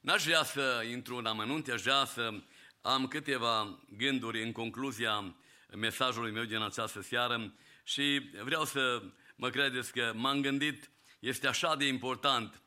N-aș 0.06 0.24
vrea 0.24 0.44
să 0.44 0.84
intru 0.90 1.16
în 1.16 1.26
amănunte, 1.26 1.72
aș 1.72 1.82
vrea 1.82 2.06
să 2.06 2.34
am 2.82 3.08
câteva 3.08 3.80
gânduri 3.98 4.44
în 4.44 4.52
concluzia 4.52 5.36
mesajului 5.76 6.32
meu 6.32 6.44
din 6.44 6.62
această 6.62 7.02
seară 7.02 7.54
și 7.84 8.32
vreau 8.44 8.66
să 8.66 9.04
mă 9.36 9.50
credeți 9.50 9.92
că 9.92 10.12
m-am 10.16 10.42
gândit, 10.42 10.90
este 11.20 11.48
așa 11.48 11.76
de 11.76 11.86
important 11.86 12.62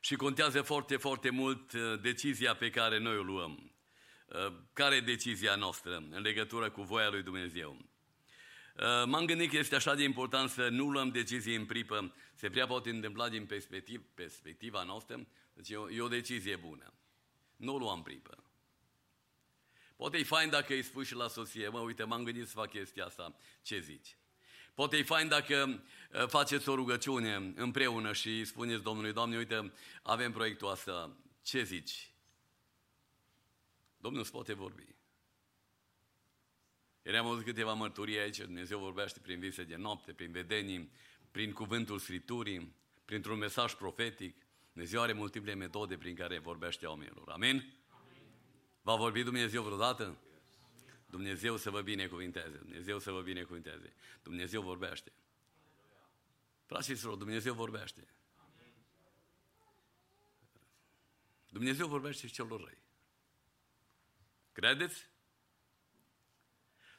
și 0.00 0.14
contează 0.14 0.62
foarte, 0.62 0.96
foarte 0.96 1.30
mult 1.30 1.72
uh, 1.72 2.00
decizia 2.00 2.54
pe 2.54 2.70
care 2.70 2.98
noi 2.98 3.16
o 3.16 3.22
luăm. 3.22 3.72
Uh, 4.26 4.52
care 4.72 4.94
e 4.94 5.00
decizia 5.00 5.54
noastră 5.54 5.96
în 6.10 6.20
legătură 6.22 6.70
cu 6.70 6.82
voia 6.82 7.10
lui 7.10 7.22
Dumnezeu? 7.22 7.76
Uh, 8.76 9.04
m-am 9.06 9.24
gândit 9.24 9.50
că 9.50 9.56
este 9.56 9.74
așa 9.74 9.94
de 9.94 10.02
important 10.02 10.50
să 10.50 10.68
nu 10.68 10.90
luăm 10.90 11.08
decizii 11.08 11.54
în 11.54 11.64
pripă. 11.64 12.14
Se 12.34 12.50
prea 12.50 12.66
poate 12.66 12.90
întâmpla 12.90 13.28
din 13.28 13.46
perspectiv, 13.46 14.02
perspectiva 14.14 14.82
noastră, 14.82 15.26
deci 15.60 15.70
e 15.70 15.76
o, 15.76 15.90
e 15.90 16.00
o 16.00 16.08
decizie 16.08 16.56
bună. 16.56 16.92
Nu 17.56 17.74
o 17.74 17.78
luăm 17.78 18.02
pripă. 18.02 18.44
Poate 19.96 20.16
e 20.16 20.22
fain 20.22 20.50
dacă 20.50 20.72
îi 20.72 20.82
spui 20.82 21.04
și 21.04 21.14
la 21.14 21.28
soție, 21.28 21.68
mă, 21.68 21.78
uite, 21.78 22.04
m-am 22.04 22.24
gândit 22.24 22.46
să 22.46 22.52
fac 22.52 22.70
chestia 22.70 23.04
asta, 23.04 23.36
ce 23.62 23.80
zici? 23.80 24.16
Poate 24.74 24.96
e 24.96 25.02
fain 25.02 25.28
dacă 25.28 25.82
uh, 26.12 26.26
faceți 26.26 26.68
o 26.68 26.74
rugăciune 26.74 27.52
împreună 27.56 28.12
și 28.12 28.44
spuneți 28.44 28.82
Domnului, 28.82 29.12
Doamne, 29.12 29.36
uite, 29.36 29.72
avem 30.02 30.32
proiectul 30.32 30.70
ăsta, 30.70 31.16
ce 31.42 31.62
zici? 31.62 32.12
Domnul 33.96 34.20
îți 34.20 34.30
poate 34.30 34.52
vorbi. 34.52 34.94
Ieri 37.02 37.18
am 37.18 37.26
auzit 37.26 37.44
câteva 37.44 37.72
mărturii 37.72 38.18
aici, 38.18 38.38
Dumnezeu 38.38 38.78
vorbește 38.78 39.20
prin 39.20 39.38
vise 39.38 39.64
de 39.64 39.76
noapte, 39.76 40.12
prin 40.12 40.32
vedenii, 40.32 40.90
prin 41.30 41.52
cuvântul 41.52 41.98
Scripturii, 41.98 42.74
printr-un 43.04 43.38
mesaj 43.38 43.74
profetic. 43.74 44.36
Dumnezeu 44.80 45.02
are 45.02 45.12
multiple 45.12 45.54
metode 45.54 45.98
prin 45.98 46.14
care 46.14 46.38
vorbește 46.38 46.86
oamenilor. 46.86 47.28
Amin? 47.28 47.56
Amin. 47.88 48.26
Va 48.82 48.94
vorbi 48.94 49.22
Dumnezeu 49.22 49.62
vreodată? 49.62 50.18
Dumnezeu 51.06 51.56
să 51.56 51.70
vă 51.70 51.80
binecuvinteze. 51.80 52.56
Dumnezeu 52.56 52.98
să 52.98 53.10
vă 53.10 53.20
binecuvinteze. 53.20 53.94
Dumnezeu 54.22 54.62
vorbește. 54.62 55.12
Frații 56.66 56.96
și 56.96 57.02
Dumnezeu 57.02 57.54
vorbește. 57.54 58.08
Dumnezeu 61.48 61.86
vorbește 61.86 62.26
și 62.26 62.32
celor 62.32 62.64
răi. 62.64 62.82
Credeți? 64.52 65.08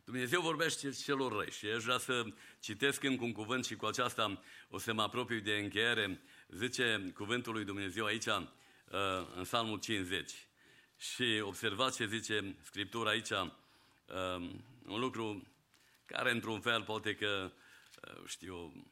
Dumnezeu 0.04 0.42
vorbește 0.42 0.92
și 0.92 1.04
celor 1.04 1.32
răi 1.32 1.52
și 1.52 1.66
aș 1.66 1.84
vrea 1.84 1.98
să 1.98 2.26
citesc 2.60 3.04
încă 3.04 3.24
un 3.24 3.32
cuvânt 3.32 3.66
și 3.66 3.76
cu 3.76 3.86
aceasta 3.86 4.44
o 4.70 4.78
să 4.78 4.94
mă 4.94 5.02
apropiu 5.02 5.40
de 5.40 5.58
încheiere. 5.58 6.22
Zice 6.56 7.12
cuvântul 7.16 7.54
lui 7.54 7.66
Dumnezeu 7.66 8.06
aici, 8.06 8.26
uh, 8.26 8.44
în 9.36 9.44
Psalmul 9.44 9.80
50. 9.80 10.48
Și 10.98 11.42
observați 11.44 11.96
ce 11.96 12.08
zice 12.08 12.56
Scriptura 12.64 13.10
aici, 13.10 13.30
uh, 13.30 13.48
un 14.86 15.00
lucru 15.00 15.48
care 16.06 16.32
într-un 16.32 16.62
fel 16.62 16.84
poate 16.84 17.16
că, 17.16 17.52
uh, 18.08 18.24
știu, 18.26 18.86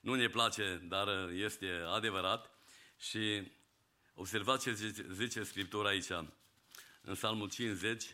nu 0.00 0.14
ne 0.14 0.28
place, 0.28 0.82
dar 0.88 1.30
este 1.30 1.82
adevărat. 1.86 2.50
Și 2.98 3.52
observați 4.14 4.62
ce 4.62 4.72
zice, 4.72 5.06
zice 5.12 5.42
Scriptura 5.42 5.88
aici, 5.88 6.10
în 7.00 7.14
Psalmul 7.14 7.48
50, 7.48 8.04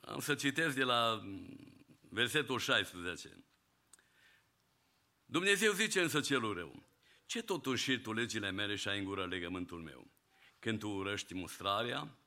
Am 0.00 0.20
să 0.20 0.34
citesc 0.34 0.76
de 0.76 0.82
la 0.82 1.22
versetul 2.16 2.58
16. 2.58 3.44
Dumnezeu 5.24 5.72
zice 5.72 6.00
însă 6.00 6.20
celul 6.20 6.54
rău, 6.54 6.88
ce 7.26 7.42
totuși 7.42 7.82
și 7.82 7.98
tu 7.98 8.12
legile 8.12 8.50
mele 8.50 8.74
și 8.74 8.88
ai 8.88 8.98
în 8.98 9.04
gură 9.04 9.26
legământul 9.26 9.82
meu? 9.82 10.10
Când 10.58 10.78
tu 10.78 10.88
urăști 10.88 11.34
mustrarea 11.34 12.18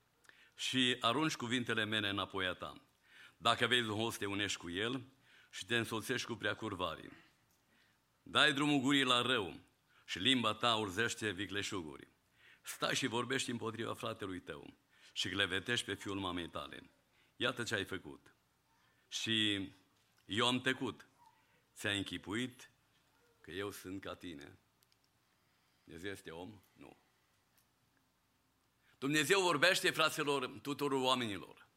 și 0.56 0.98
arunci 1.00 1.36
cuvintele 1.36 1.86
mele 1.86 2.10
înapoi 2.10 2.46
a 2.48 2.54
ta. 2.54 2.74
Dacă 3.38 3.68
vei 3.68 3.82
Duhos, 3.82 4.18
te 4.18 4.26
unești 4.26 4.58
cu 4.58 4.70
el 4.70 5.06
și 5.52 5.66
te 5.66 5.78
însoțești 5.78 6.28
cu 6.28 6.34
preacurvarii. 6.34 7.12
Dai 8.22 8.54
drumul 8.54 8.80
gurii 8.80 9.04
la 9.04 9.22
rău 9.22 9.60
și 10.06 10.20
limba 10.20 10.54
ta 10.54 10.76
urzește 10.76 11.30
vicleșuguri. 11.32 12.08
Stai 12.64 12.96
și 12.96 13.08
vorbești 13.08 13.52
împotriva 13.52 13.94
fratelui 13.94 14.40
tău 14.40 14.78
și 15.14 15.30
glevetești 15.30 15.86
pe 15.86 15.94
fiul 15.94 16.20
mamei 16.20 16.50
tale. 16.50 16.92
Iată 17.36 17.64
ce 17.64 17.76
ai 17.76 17.86
făcut. 17.86 18.34
Și 19.08 19.70
eu 20.30 20.48
am 20.48 20.62
tăcut. 20.62 21.08
Ți-ai 21.76 21.98
închipuit 21.98 22.72
că 23.42 23.52
eu 23.52 23.72
sunt 23.72 24.02
ca 24.02 24.16
tine. 24.16 24.60
Dumnezeu 25.84 26.12
este 26.12 26.32
om? 26.32 26.62
Nu. 26.74 26.98
Dumnezeu 28.98 29.42
vorbește, 29.42 29.90
fraților, 29.90 30.48
tuturor 30.48 31.02
oamenilor. 31.02 31.68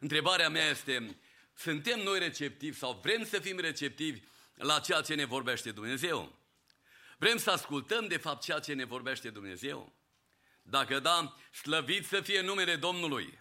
Întrebarea 0.00 0.48
mea 0.48 0.68
este, 0.68 1.18
suntem 1.54 2.00
noi 2.00 2.18
receptivi 2.18 2.78
sau 2.78 3.00
vrem 3.02 3.24
să 3.24 3.38
fim 3.38 3.58
receptivi 3.58 4.20
la 4.54 4.80
ceea 4.80 5.00
ce 5.00 5.14
ne 5.14 5.24
vorbește 5.24 5.70
Dumnezeu? 5.70 6.38
Vrem 7.18 7.36
să 7.36 7.50
ascultăm 7.50 8.06
de 8.06 8.16
fapt 8.16 8.42
ceea 8.42 8.58
ce 8.58 8.72
ne 8.72 8.84
vorbește 8.84 9.30
Dumnezeu? 9.30 9.92
Dacă 10.62 11.00
da, 11.00 11.36
slăvit 11.52 12.06
să 12.06 12.20
fie 12.20 12.40
numele 12.40 12.76
Domnului 12.76 13.38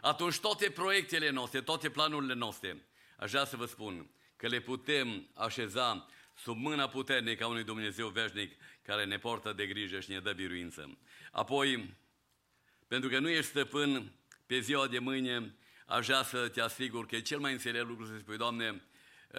atunci 0.00 0.38
toate 0.38 0.70
proiectele 0.70 1.30
noastre, 1.30 1.62
toate 1.62 1.90
planurile 1.90 2.34
noastre, 2.34 2.86
aș 3.16 3.30
vrea 3.30 3.44
să 3.44 3.56
vă 3.56 3.66
spun 3.66 4.10
că 4.36 4.48
le 4.48 4.60
putem 4.60 5.28
așeza 5.34 6.08
sub 6.34 6.56
mâna 6.56 6.88
puternică 6.88 7.44
a 7.44 7.46
unui 7.46 7.64
Dumnezeu 7.64 8.08
veșnic 8.08 8.52
care 8.82 9.04
ne 9.04 9.18
poartă 9.18 9.52
de 9.52 9.66
grijă 9.66 10.00
și 10.00 10.10
ne 10.10 10.20
dă 10.20 10.32
biruință. 10.32 10.98
Apoi, 11.30 11.96
pentru 12.88 13.08
că 13.08 13.18
nu 13.18 13.28
ești 13.28 13.50
stăpân 13.50 14.12
pe 14.46 14.58
ziua 14.58 14.86
de 14.86 14.98
mâine, 14.98 15.54
aș 15.86 16.06
vrea 16.06 16.22
să 16.22 16.48
te 16.48 16.60
asigur 16.60 17.06
că 17.06 17.16
e 17.16 17.20
cel 17.20 17.38
mai 17.38 17.52
înțelept 17.52 17.86
lucru 17.86 18.06
să 18.06 18.18
spui, 18.18 18.36
Doamne, 18.36 18.82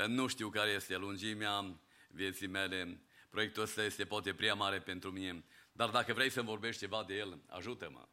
nu 0.08 0.28
știu 0.28 0.50
care 0.50 0.70
este 0.70 0.98
lungimea 0.98 1.80
vieții 2.08 2.48
mele, 2.48 3.02
proiectul 3.30 3.64
ăsta 3.64 3.84
este 3.84 4.06
poate 4.06 4.34
prea 4.34 4.54
mare 4.54 4.80
pentru 4.80 5.12
mine, 5.12 5.44
dar 5.72 5.90
dacă 5.90 6.14
vrei 6.14 6.30
să-mi 6.30 6.48
vorbești 6.48 6.82
ceva 6.82 7.04
de 7.08 7.16
el, 7.16 7.40
ajută-mă. 7.48 8.08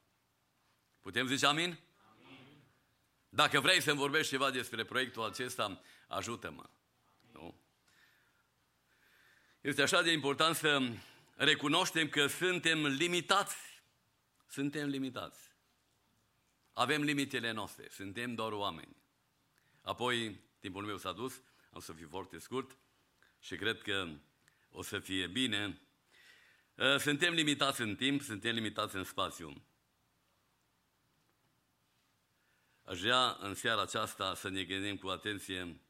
Putem 1.00 1.26
zice 1.26 1.46
amin? 1.46 1.78
Dacă 3.34 3.60
vrei 3.60 3.80
să-mi 3.82 3.98
vorbești 3.98 4.30
ceva 4.30 4.50
despre 4.50 4.84
proiectul 4.84 5.24
acesta, 5.24 5.80
ajută-mă. 6.08 6.68
Nu? 7.32 7.60
Este 9.60 9.82
așa 9.82 10.02
de 10.02 10.12
important 10.12 10.56
să 10.56 10.92
recunoaștem 11.34 12.08
că 12.08 12.26
suntem 12.26 12.86
limitați. 12.86 13.56
Suntem 14.46 14.88
limitați. 14.88 15.52
Avem 16.72 17.02
limitele 17.02 17.50
noastre. 17.50 17.88
Suntem 17.90 18.34
doar 18.34 18.52
oameni. 18.52 18.96
Apoi, 19.82 20.40
timpul 20.60 20.84
meu 20.84 20.96
s-a 20.96 21.12
dus, 21.12 21.42
am 21.70 21.80
să 21.80 21.92
fiu 21.92 22.08
foarte 22.10 22.38
scurt 22.38 22.78
și 23.40 23.56
cred 23.56 23.82
că 23.82 24.08
o 24.70 24.82
să 24.82 24.98
fie 24.98 25.26
bine. 25.26 25.80
Suntem 26.98 27.32
limitați 27.32 27.80
în 27.80 27.96
timp, 27.96 28.22
suntem 28.22 28.54
limitați 28.54 28.96
în 28.96 29.04
spațiu. 29.04 29.64
Aș 32.84 33.00
vrea 33.00 33.36
în 33.40 33.54
seara 33.54 33.82
aceasta 33.82 34.34
să 34.34 34.48
ne 34.48 34.64
gândim 34.64 34.96
cu 34.96 35.08
atenție 35.08 35.80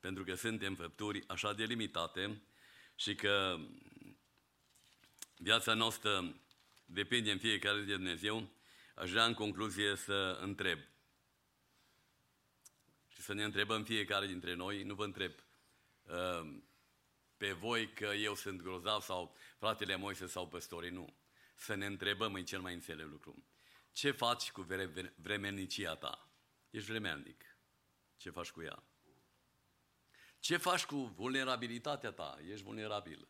pentru 0.00 0.24
că 0.24 0.34
suntem 0.34 0.74
făpturi 0.74 1.28
așa 1.28 1.52
de 1.52 1.64
limitate 1.64 2.42
și 2.94 3.14
că 3.14 3.58
viața 5.36 5.74
noastră 5.74 6.34
depinde 6.84 7.30
în 7.30 7.38
fiecare 7.38 7.80
de 7.80 7.92
Dumnezeu, 7.92 8.48
aș 8.94 9.10
vrea 9.10 9.24
în 9.24 9.34
concluzie 9.34 9.96
să 9.96 10.38
întreb 10.40 10.78
și 13.08 13.20
să 13.20 13.32
ne 13.32 13.44
întrebăm 13.44 13.84
fiecare 13.84 14.26
dintre 14.26 14.54
noi, 14.54 14.82
nu 14.82 14.94
vă 14.94 15.04
întreb 15.04 15.32
uh, 16.02 16.56
pe 17.36 17.52
voi 17.52 17.92
că 17.92 18.04
eu 18.04 18.34
sunt 18.34 18.62
grozav 18.62 19.02
sau 19.02 19.36
fratele 19.58 19.96
Moise 19.96 20.26
sau 20.26 20.48
păstorii, 20.48 20.90
nu. 20.90 21.16
Să 21.54 21.74
ne 21.74 21.86
întrebăm 21.86 22.34
în 22.34 22.44
cel 22.44 22.60
mai 22.60 22.74
înțelept 22.74 23.10
lucru. 23.10 23.44
Ce 23.94 24.10
faci 24.10 24.50
cu 24.50 24.66
vremelnicia 25.16 25.94
ta? 25.94 26.30
Ești 26.70 26.88
vremelnic. 26.90 27.58
Ce 28.16 28.30
faci 28.30 28.50
cu 28.50 28.62
ea? 28.62 28.82
Ce 30.38 30.56
faci 30.56 30.84
cu 30.84 30.96
vulnerabilitatea 30.96 32.10
ta? 32.10 32.38
Ești 32.48 32.64
vulnerabil. 32.64 33.28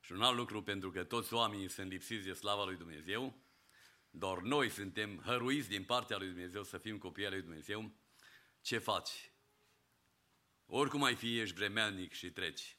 Și 0.00 0.12
un 0.12 0.22
alt 0.22 0.36
lucru, 0.36 0.62
pentru 0.62 0.90
că 0.90 1.04
toți 1.04 1.34
oamenii 1.34 1.68
sunt 1.68 1.90
lipsiți 1.90 2.24
de 2.24 2.32
slava 2.32 2.64
lui 2.64 2.76
Dumnezeu, 2.76 3.42
doar 4.10 4.38
noi 4.38 4.68
suntem 4.68 5.20
hăruiți 5.20 5.68
din 5.68 5.84
partea 5.84 6.16
lui 6.16 6.28
Dumnezeu 6.28 6.62
să 6.62 6.78
fim 6.78 6.98
copii 6.98 7.24
al 7.24 7.32
lui 7.32 7.42
Dumnezeu, 7.42 7.92
ce 8.60 8.78
faci? 8.78 9.32
Oricum 10.66 11.02
ai 11.02 11.14
fi, 11.14 11.38
ești 11.38 11.54
vremelnic 11.54 12.12
și 12.12 12.30
treci. 12.30 12.77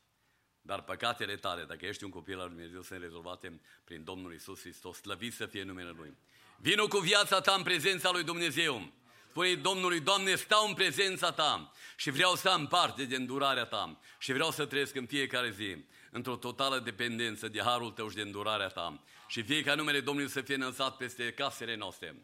Dar 0.69 0.81
păcatele 0.81 1.35
tale, 1.35 1.63
dacă 1.63 1.85
ești 1.85 2.03
un 2.03 2.09
copil 2.09 2.39
al 2.39 2.45
Lui 2.47 2.55
Dumnezeu, 2.55 2.81
sunt 2.81 3.01
rezolvate 3.01 3.61
prin 3.83 4.03
Domnul 4.03 4.33
Isus 4.33 4.59
Hristos. 4.59 4.97
Slăvit 4.97 5.33
să 5.33 5.45
fie 5.45 5.63
numele 5.63 5.93
Lui. 5.97 6.13
Vino 6.57 6.87
cu 6.87 6.97
viața 6.97 7.41
ta 7.41 7.53
în 7.53 7.63
prezența 7.63 8.11
Lui 8.11 8.23
Dumnezeu. 8.23 8.91
Spune 9.29 9.55
Domnului, 9.55 9.99
Doamne, 9.99 10.35
stau 10.35 10.67
în 10.67 10.73
prezența 10.73 11.31
Ta 11.31 11.71
și 11.97 12.09
vreau 12.09 12.35
să 12.35 12.49
am 12.49 12.67
parte 12.67 13.03
de 13.03 13.15
îndurarea 13.15 13.65
Ta 13.65 13.99
și 14.17 14.33
vreau 14.33 14.51
să 14.51 14.65
trăiesc 14.65 14.95
în 14.95 15.05
fiecare 15.05 15.51
zi 15.51 15.77
într-o 16.11 16.35
totală 16.35 16.79
dependență 16.79 17.47
de 17.47 17.61
harul 17.61 17.91
Tău 17.91 18.09
și 18.09 18.15
de 18.15 18.21
îndurarea 18.21 18.67
Ta. 18.67 19.03
Și 19.27 19.41
fie 19.41 19.63
ca 19.63 19.75
numele 19.75 19.99
Domnului 19.99 20.31
să 20.31 20.41
fie 20.41 20.55
înălțat 20.55 20.97
peste 20.97 21.31
casele 21.31 21.75
noastre 21.75 22.15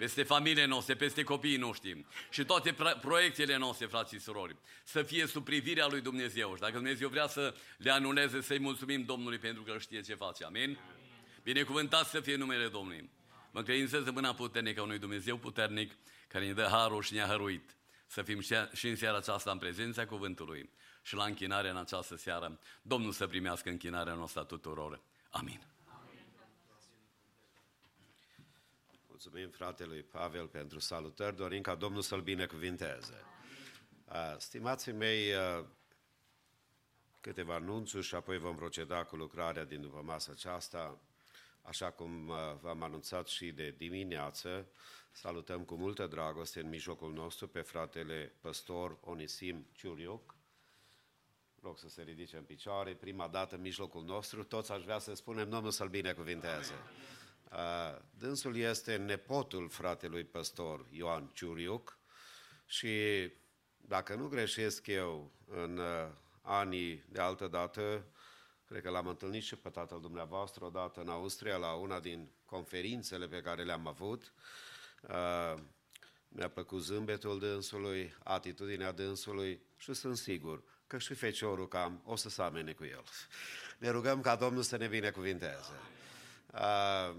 peste 0.00 0.22
familiile 0.22 0.64
noastre, 0.64 0.94
peste 0.94 1.22
copiii 1.22 1.56
noștri 1.56 2.04
și 2.30 2.44
toate 2.44 2.76
proiectele 3.00 3.56
noastre, 3.56 3.86
frații 3.86 4.18
și 4.18 4.24
surori, 4.24 4.56
să 4.84 5.02
fie 5.02 5.26
sub 5.26 5.44
privirea 5.44 5.86
lui 5.86 6.00
Dumnezeu. 6.00 6.54
Și 6.54 6.60
dacă 6.60 6.72
Dumnezeu 6.72 7.08
vrea 7.08 7.26
să 7.26 7.54
le 7.76 7.90
anuleze, 7.90 8.40
să-i 8.40 8.58
mulțumim 8.58 9.04
Domnului 9.04 9.38
pentru 9.38 9.62
că 9.62 9.78
știe 9.78 10.00
ce 10.00 10.14
face. 10.14 10.44
Amin? 10.44 10.78
Binecuvântat 11.42 12.06
să 12.06 12.20
fie 12.20 12.36
numele 12.36 12.68
Domnului. 12.68 13.10
Mă 13.50 13.58
încredințez 13.58 14.06
în 14.06 14.12
mâna 14.12 14.34
puternică 14.34 14.80
a 14.80 14.82
unui 14.82 14.98
Dumnezeu 14.98 15.36
puternic 15.36 15.92
care 16.28 16.46
ne 16.46 16.52
dă 16.52 16.68
harul 16.70 17.02
și 17.02 17.12
ne-a 17.12 17.26
hăruit 17.26 17.76
să 18.06 18.22
fim 18.22 18.40
și 18.72 18.86
în 18.86 18.96
seara 18.96 19.16
aceasta 19.16 19.50
în 19.50 19.58
prezența 19.58 20.06
cuvântului 20.06 20.70
și 21.02 21.14
la 21.14 21.24
închinare 21.24 21.68
în 21.68 21.76
această 21.76 22.16
seară. 22.16 22.58
Domnul 22.82 23.12
să 23.12 23.26
primească 23.26 23.68
închinarea 23.68 24.14
noastră 24.14 24.44
tuturor. 24.44 25.00
Amin. 25.30 25.60
Mulțumim 29.22 29.50
fratelui 29.50 30.02
Pavel 30.02 30.46
pentru 30.46 30.78
salutări, 30.78 31.36
dorim 31.36 31.62
ca 31.62 31.74
Domnul 31.74 32.02
să-l 32.02 32.20
binecuvinteze. 32.20 33.24
Stimații 34.38 34.92
mei, 34.92 35.32
câteva 37.20 37.54
anunțuri 37.54 38.06
și 38.06 38.14
apoi 38.14 38.38
vom 38.38 38.56
proceda 38.56 39.04
cu 39.04 39.16
lucrarea 39.16 39.64
din 39.64 39.80
după 39.80 40.02
masa 40.04 40.32
aceasta. 40.32 41.00
Așa 41.62 41.90
cum 41.90 42.26
v-am 42.60 42.82
anunțat 42.82 43.26
și 43.26 43.52
de 43.52 43.74
dimineață, 43.78 44.66
salutăm 45.12 45.64
cu 45.64 45.74
multă 45.74 46.06
dragoste 46.06 46.60
în 46.60 46.68
mijlocul 46.68 47.12
nostru 47.12 47.48
pe 47.48 47.60
fratele 47.60 48.34
păstor 48.40 48.98
Onisim 49.00 49.66
Ciuriuc. 49.72 50.34
Rog 51.62 51.78
să 51.78 51.88
se 51.88 52.02
ridice 52.02 52.36
în 52.36 52.44
picioare, 52.44 52.94
prima 52.94 53.28
dată 53.28 53.54
în 53.54 53.60
mijlocul 53.60 54.04
nostru, 54.04 54.44
toți 54.44 54.72
aș 54.72 54.82
vrea 54.82 54.98
să 54.98 55.14
spunem 55.14 55.48
Domnul 55.48 55.70
să-l 55.70 55.88
binecuvinteze. 55.88 56.72
Amin. 56.72 57.19
Dânsul 58.10 58.56
este 58.56 58.96
nepotul 58.96 59.68
fratelui 59.68 60.24
păstor 60.24 60.86
Ioan 60.90 61.30
Ciuriuc 61.34 61.98
și 62.66 62.88
dacă 63.76 64.14
nu 64.14 64.28
greșesc 64.28 64.86
eu, 64.86 65.32
în 65.46 65.78
uh, 65.78 66.08
anii 66.42 67.04
de 67.08 67.20
altă 67.20 67.48
dată, 67.48 68.04
cred 68.66 68.82
că 68.82 68.90
l-am 68.90 69.06
întâlnit 69.06 69.42
și 69.42 69.56
pe 69.56 69.68
tatăl 69.68 70.00
dumneavoastră 70.00 70.64
odată 70.64 71.00
în 71.00 71.08
Austria, 71.08 71.56
la 71.56 71.72
una 71.72 72.00
din 72.00 72.30
conferințele 72.44 73.26
pe 73.28 73.40
care 73.40 73.62
le-am 73.62 73.86
avut. 73.86 74.32
Uh, 75.02 75.54
mi-a 76.28 76.48
plăcut 76.48 76.82
zâmbetul 76.82 77.38
dânsului, 77.38 78.16
atitudinea 78.24 78.92
dânsului 78.92 79.62
și 79.76 79.92
sunt 79.92 80.16
sigur 80.16 80.62
că 80.86 80.98
și 80.98 81.14
feciorul 81.14 81.68
cam 81.68 82.02
o 82.04 82.16
să 82.16 82.28
samene 82.28 82.72
cu 82.72 82.84
el. 82.84 83.04
Ne 83.78 83.90
rugăm 83.90 84.20
ca 84.20 84.36
Domnul 84.36 84.62
să 84.62 84.76
ne 84.76 84.86
binecuvinteze. 84.86 85.72
Uh, 86.52 87.16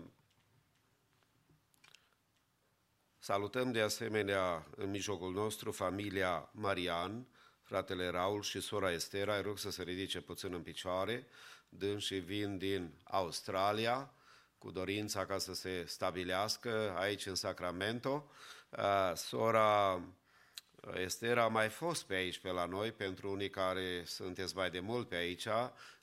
Salutăm 3.24 3.72
de 3.72 3.82
asemenea 3.82 4.67
în 4.76 4.89
mijlocul 4.89 5.34
nostru 5.34 5.72
familia 5.72 6.49
Marian, 6.51 7.28
fratele 7.61 8.09
Raul 8.09 8.41
și 8.41 8.59
sora 8.61 8.91
Estera. 8.91 9.36
Îi 9.36 9.41
rog 9.41 9.57
să 9.57 9.72
se 9.72 9.84
ridice 9.84 10.22
puțin 10.22 10.53
în 10.53 10.61
picioare. 10.61 11.28
Dânsii 11.69 12.19
vin 12.19 12.57
din 12.57 12.93
Australia 13.03 14.13
cu 14.57 14.72
dorința 14.72 15.26
ca 15.26 15.38
să 15.38 15.53
se 15.53 15.84
stabilească 15.88 16.95
aici 16.97 17.26
în 17.26 17.36
Sacramento. 17.36 18.32
Uh, 18.69 19.11
Sora 19.15 20.01
Estera 20.93 21.43
a 21.43 21.47
mai 21.47 21.69
fost 21.69 22.03
pe 22.03 22.13
aici, 22.13 22.39
pe 22.39 22.49
la 22.49 22.65
noi, 22.65 22.91
pentru 22.91 23.32
unii 23.32 23.49
care 23.49 24.03
sunteți 24.05 24.55
mai 24.55 24.69
de 24.69 24.80
mult 24.80 25.07
pe 25.07 25.15
aici. 25.15 25.47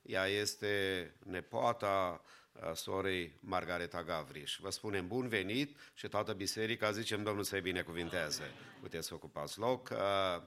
Ea 0.03 0.27
este 0.27 1.15
nepoata 1.25 2.21
uh, 2.23 2.39
sorei 2.75 3.33
Margareta 3.41 4.03
Gavriș. 4.03 4.59
Vă 4.59 4.71
spunem 4.71 5.07
bun 5.07 5.29
venit 5.29 5.77
și 5.95 6.09
toată 6.09 6.33
biserica 6.33 6.91
zicem 6.91 7.23
Domnul 7.23 7.45
să-i 7.45 7.61
binecuvinteze. 7.61 8.51
Puteți 8.81 9.07
să 9.07 9.15
ocupați 9.15 9.59
loc. 9.59 9.89
Uh, 9.91 10.43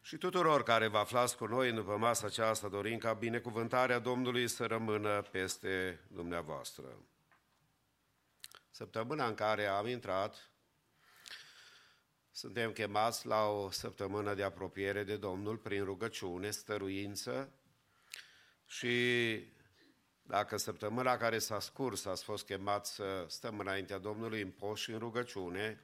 Și 0.00 0.16
tuturor 0.16 0.62
care 0.62 0.86
vă 0.86 0.98
aflați 0.98 1.36
cu 1.36 1.46
noi 1.46 1.72
după 1.72 1.96
masa 1.96 2.26
aceasta, 2.26 2.68
dorim 2.68 2.98
ca 2.98 3.12
binecuvântarea 3.12 3.98
Domnului 3.98 4.48
să 4.48 4.66
rămână 4.66 5.22
peste 5.22 6.00
dumneavoastră. 6.08 6.84
Săptămâna 8.70 9.26
în 9.26 9.34
care 9.34 9.66
am 9.66 9.86
intrat, 9.86 10.50
suntem 12.30 12.72
chemați 12.72 13.26
la 13.26 13.44
o 13.44 13.70
săptămână 13.70 14.34
de 14.34 14.42
apropiere 14.42 15.04
de 15.04 15.16
Domnul 15.16 15.56
prin 15.56 15.84
rugăciune, 15.84 16.50
stăruință 16.50 17.52
și 18.66 19.34
dacă 20.26 20.56
săptămâna 20.56 21.16
care 21.16 21.38
s-a 21.38 21.60
scurs 21.60 22.04
ați 22.04 22.24
fost 22.24 22.44
chemați 22.44 22.94
să 22.94 23.24
stăm 23.28 23.58
înaintea 23.58 23.98
Domnului 23.98 24.40
în 24.40 24.50
post 24.50 24.82
și 24.82 24.90
în 24.90 24.98
rugăciune, 24.98 25.80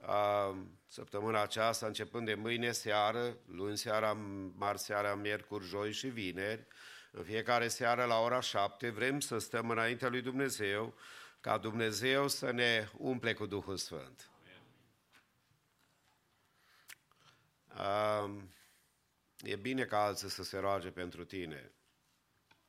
a, 0.00 0.54
săptămâna 0.86 1.42
aceasta, 1.42 1.86
începând 1.86 2.26
de 2.26 2.34
mâine 2.34 2.72
seară, 2.72 3.36
luni 3.46 3.78
seara, 3.78 4.12
marți 4.56 4.84
seara, 4.84 5.14
miercuri, 5.14 5.64
joi 5.64 5.92
și 5.92 6.06
vineri, 6.06 6.66
în 7.10 7.22
fiecare 7.24 7.68
seară 7.68 8.04
la 8.04 8.18
ora 8.18 8.40
șapte, 8.40 8.90
vrem 8.90 9.20
să 9.20 9.38
stăm 9.38 9.70
înaintea 9.70 10.08
lui 10.08 10.22
Dumnezeu, 10.22 10.94
ca 11.40 11.58
Dumnezeu 11.58 12.28
să 12.28 12.50
ne 12.50 12.88
umple 12.96 13.34
cu 13.34 13.46
Duhul 13.46 13.76
Sfânt. 13.76 14.30
Um, 17.78 18.50
e 19.38 19.56
bine 19.56 19.84
ca 19.84 20.04
alții 20.04 20.30
să 20.30 20.42
se 20.42 20.58
roage 20.58 20.90
pentru 20.90 21.24
tine, 21.24 21.72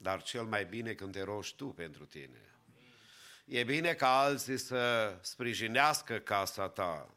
dar 0.03 0.21
cel 0.21 0.43
mai 0.43 0.65
bine 0.65 0.93
când 0.93 1.11
te 1.11 1.23
rogi 1.23 1.55
tu 1.55 1.65
pentru 1.65 2.05
tine. 2.05 2.41
E 3.45 3.63
bine 3.63 3.93
ca 3.93 4.19
alții 4.19 4.57
să 4.57 5.13
sprijinească 5.21 6.17
casa 6.17 6.69
ta, 6.69 7.15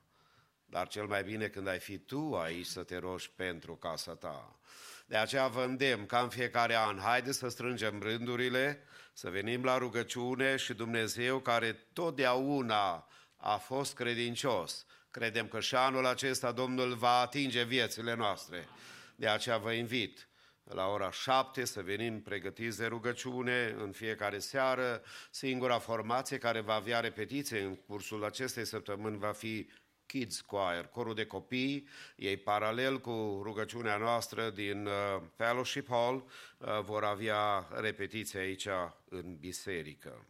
dar 0.66 0.88
cel 0.88 1.06
mai 1.06 1.24
bine 1.24 1.48
când 1.48 1.68
ai 1.68 1.78
fi 1.78 1.98
tu 1.98 2.36
aici 2.36 2.66
să 2.66 2.82
te 2.82 2.98
rogi 2.98 3.30
pentru 3.30 3.74
casa 3.76 4.14
ta. 4.14 4.58
De 5.06 5.16
aceea 5.16 5.48
vă 5.48 5.62
îndemn 5.62 6.06
ca 6.06 6.20
în 6.20 6.28
fiecare 6.28 6.74
an, 6.74 6.98
haide 6.98 7.32
să 7.32 7.48
strângem 7.48 8.00
rândurile, 8.02 8.82
să 9.12 9.30
venim 9.30 9.64
la 9.64 9.78
rugăciune 9.78 10.56
și 10.56 10.74
Dumnezeu 10.74 11.40
care 11.40 11.72
totdeauna 11.72 13.08
a 13.36 13.56
fost 13.56 13.94
credincios, 13.94 14.86
Credem 15.16 15.48
că 15.48 15.60
și 15.60 15.74
anul 15.74 16.06
acesta 16.06 16.52
Domnul 16.52 16.94
va 16.94 17.20
atinge 17.20 17.64
viețile 17.64 18.14
noastre. 18.14 18.68
De 19.14 19.28
aceea 19.28 19.58
vă 19.58 19.72
invit 19.72 20.28
la 20.74 20.86
ora 20.86 21.10
șapte 21.10 21.64
să 21.64 21.82
venim 21.82 22.22
pregătiți 22.22 22.78
de 22.78 22.86
rugăciune 22.86 23.74
în 23.78 23.92
fiecare 23.92 24.38
seară. 24.38 25.02
Singura 25.30 25.78
formație 25.78 26.38
care 26.38 26.60
va 26.60 26.74
avea 26.74 27.00
repetiție 27.00 27.60
în 27.60 27.76
cursul 27.76 28.24
acestei 28.24 28.64
săptămâni 28.64 29.18
va 29.18 29.32
fi 29.32 29.68
Kids 30.06 30.40
Choir, 30.40 30.86
corul 30.86 31.14
de 31.14 31.26
copii, 31.26 31.88
ei 32.16 32.36
paralel 32.36 33.00
cu 33.00 33.40
rugăciunea 33.42 33.96
noastră 33.96 34.50
din 34.50 34.86
uh, 34.86 34.92
Fellowship 35.36 35.88
Hall 35.88 36.24
uh, 36.58 36.80
vor 36.80 37.04
avea 37.04 37.68
repetiție 37.70 38.38
aici 38.38 38.68
în 39.08 39.36
biserică. 39.36 40.26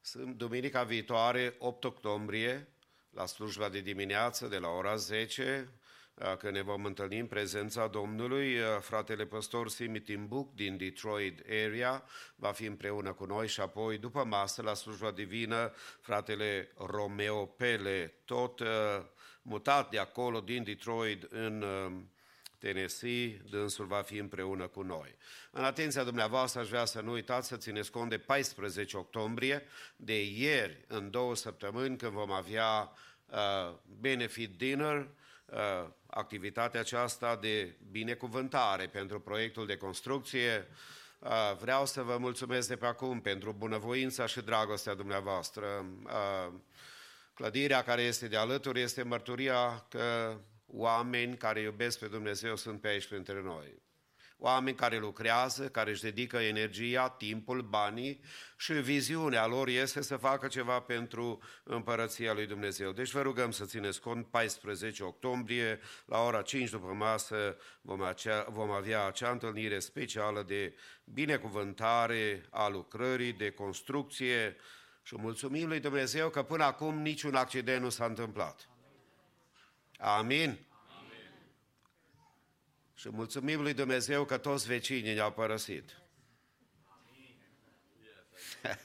Sunt 0.00 0.36
duminica 0.36 0.82
viitoare, 0.82 1.54
8 1.58 1.84
octombrie, 1.84 2.68
la 3.10 3.26
slujba 3.26 3.68
de 3.68 3.80
dimineață, 3.80 4.46
de 4.46 4.58
la 4.58 4.68
ora 4.68 4.96
10, 4.96 5.68
când 6.38 6.54
ne 6.54 6.62
vom 6.62 6.84
întâlni 6.84 7.18
în 7.18 7.26
prezența 7.26 7.86
Domnului. 7.86 8.56
Fratele 8.80 9.26
păstor 9.26 9.68
Simi 9.68 10.00
Timbuc 10.00 10.54
din 10.54 10.76
Detroit 10.76 11.40
area 11.66 12.04
va 12.36 12.52
fi 12.52 12.64
împreună 12.64 13.12
cu 13.12 13.24
noi 13.24 13.48
și 13.48 13.60
apoi, 13.60 13.98
după 13.98 14.24
masă, 14.24 14.62
la 14.62 14.74
slujba 14.74 15.10
divină, 15.10 15.72
fratele 16.00 16.72
Romeo 16.76 17.46
Pele, 17.46 18.14
tot 18.24 18.62
mutat 19.42 19.90
de 19.90 19.98
acolo, 19.98 20.40
din 20.40 20.64
Detroit, 20.64 21.22
în 21.22 21.64
Tennessee, 22.62 23.42
dânsul 23.50 23.86
va 23.86 24.02
fi 24.02 24.16
împreună 24.16 24.66
cu 24.66 24.82
noi. 24.82 25.16
În 25.50 25.64
atenția 25.64 26.04
dumneavoastră 26.04 26.60
aș 26.60 26.68
vrea 26.68 26.84
să 26.84 27.00
nu 27.00 27.12
uitați 27.12 27.48
să 27.48 27.56
țineți 27.56 27.90
cont 27.90 28.10
de 28.10 28.18
14 28.18 28.96
octombrie, 28.96 29.62
de 29.96 30.22
ieri, 30.22 30.84
în 30.86 31.10
două 31.10 31.34
săptămâni, 31.34 31.96
când 31.96 32.12
vom 32.12 32.30
avea 32.30 32.92
uh, 33.26 33.74
benefit 34.00 34.56
dinner, 34.56 35.08
uh, 35.46 35.88
activitatea 36.14 36.80
aceasta 36.80 37.36
de 37.36 37.76
binecuvântare 37.90 38.86
pentru 38.86 39.20
proiectul 39.20 39.66
de 39.66 39.76
construcție. 39.76 40.68
Uh, 41.18 41.56
vreau 41.60 41.86
să 41.86 42.02
vă 42.02 42.16
mulțumesc 42.18 42.68
de 42.68 42.76
pe 42.76 42.86
acum 42.86 43.20
pentru 43.20 43.52
bunăvoința 43.58 44.26
și 44.26 44.40
dragostea 44.40 44.94
dumneavoastră. 44.94 45.66
Uh, 46.04 46.52
clădirea 47.34 47.82
care 47.82 48.02
este 48.02 48.28
de 48.28 48.36
alături 48.36 48.80
este 48.80 49.02
mărturia 49.02 49.86
că 49.88 50.36
oameni 50.66 51.36
care 51.36 51.60
iubesc 51.60 51.98
pe 51.98 52.06
Dumnezeu 52.06 52.56
sunt 52.56 52.80
pe 52.80 52.88
aici 52.88 53.06
printre 53.06 53.42
noi. 53.42 53.82
Oameni 54.44 54.76
care 54.76 54.98
lucrează, 54.98 55.68
care 55.68 55.90
își 55.90 56.02
dedică 56.02 56.36
energia, 56.36 57.08
timpul, 57.08 57.60
banii 57.60 58.20
și 58.56 58.72
viziunea 58.72 59.46
lor 59.46 59.68
este 59.68 60.02
să 60.02 60.16
facă 60.16 60.46
ceva 60.46 60.80
pentru 60.80 61.42
împărăția 61.62 62.32
lui 62.32 62.46
Dumnezeu. 62.46 62.92
Deci 62.92 63.10
vă 63.10 63.22
rugăm 63.22 63.50
să 63.50 63.64
țineți 63.64 64.00
cont, 64.00 64.26
14 64.26 65.02
octombrie, 65.02 65.80
la 66.06 66.18
ora 66.18 66.42
5 66.42 66.70
după 66.70 66.92
masă, 66.92 67.56
vom, 67.80 68.02
acea, 68.02 68.46
vom 68.48 68.70
avea 68.70 69.06
acea 69.06 69.30
întâlnire 69.30 69.78
specială 69.78 70.42
de 70.42 70.74
binecuvântare 71.04 72.46
a 72.50 72.68
lucrării, 72.68 73.32
de 73.32 73.50
construcție 73.50 74.56
și 75.02 75.16
mulțumim 75.18 75.68
lui 75.68 75.80
Dumnezeu 75.80 76.30
că 76.30 76.42
până 76.42 76.64
acum 76.64 76.98
niciun 76.98 77.34
accident 77.34 77.82
nu 77.82 77.88
s-a 77.88 78.04
întâmplat. 78.04 78.68
Amin? 79.98 80.40
Amin. 80.40 80.70
Și 83.02 83.08
mulțumim 83.10 83.60
lui 83.60 83.74
Dumnezeu 83.74 84.24
că 84.24 84.36
toți 84.36 84.66
vecinii 84.66 85.14
ne-au 85.14 85.32
părăsit. 85.32 86.02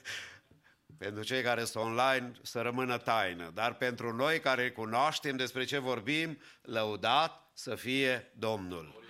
pentru 0.98 1.24
cei 1.24 1.42
care 1.42 1.64
sunt 1.64 1.84
online 1.84 2.32
să 2.42 2.62
rămână 2.62 2.98
taină, 2.98 3.52
dar 3.54 3.74
pentru 3.74 4.16
noi 4.16 4.40
care 4.40 4.72
cunoaștem 4.72 5.36
despre 5.36 5.64
ce 5.64 5.78
vorbim, 5.78 6.38
lăudat 6.62 7.52
să 7.54 7.76
fie 7.76 8.32
Domnul. 8.38 9.02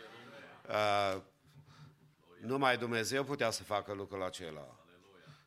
Uh, 0.67 1.21
numai 2.41 2.77
Dumnezeu 2.77 3.23
putea 3.23 3.49
să 3.49 3.63
facă 3.63 3.93
lucrul 3.93 4.23
acela. 4.23 4.79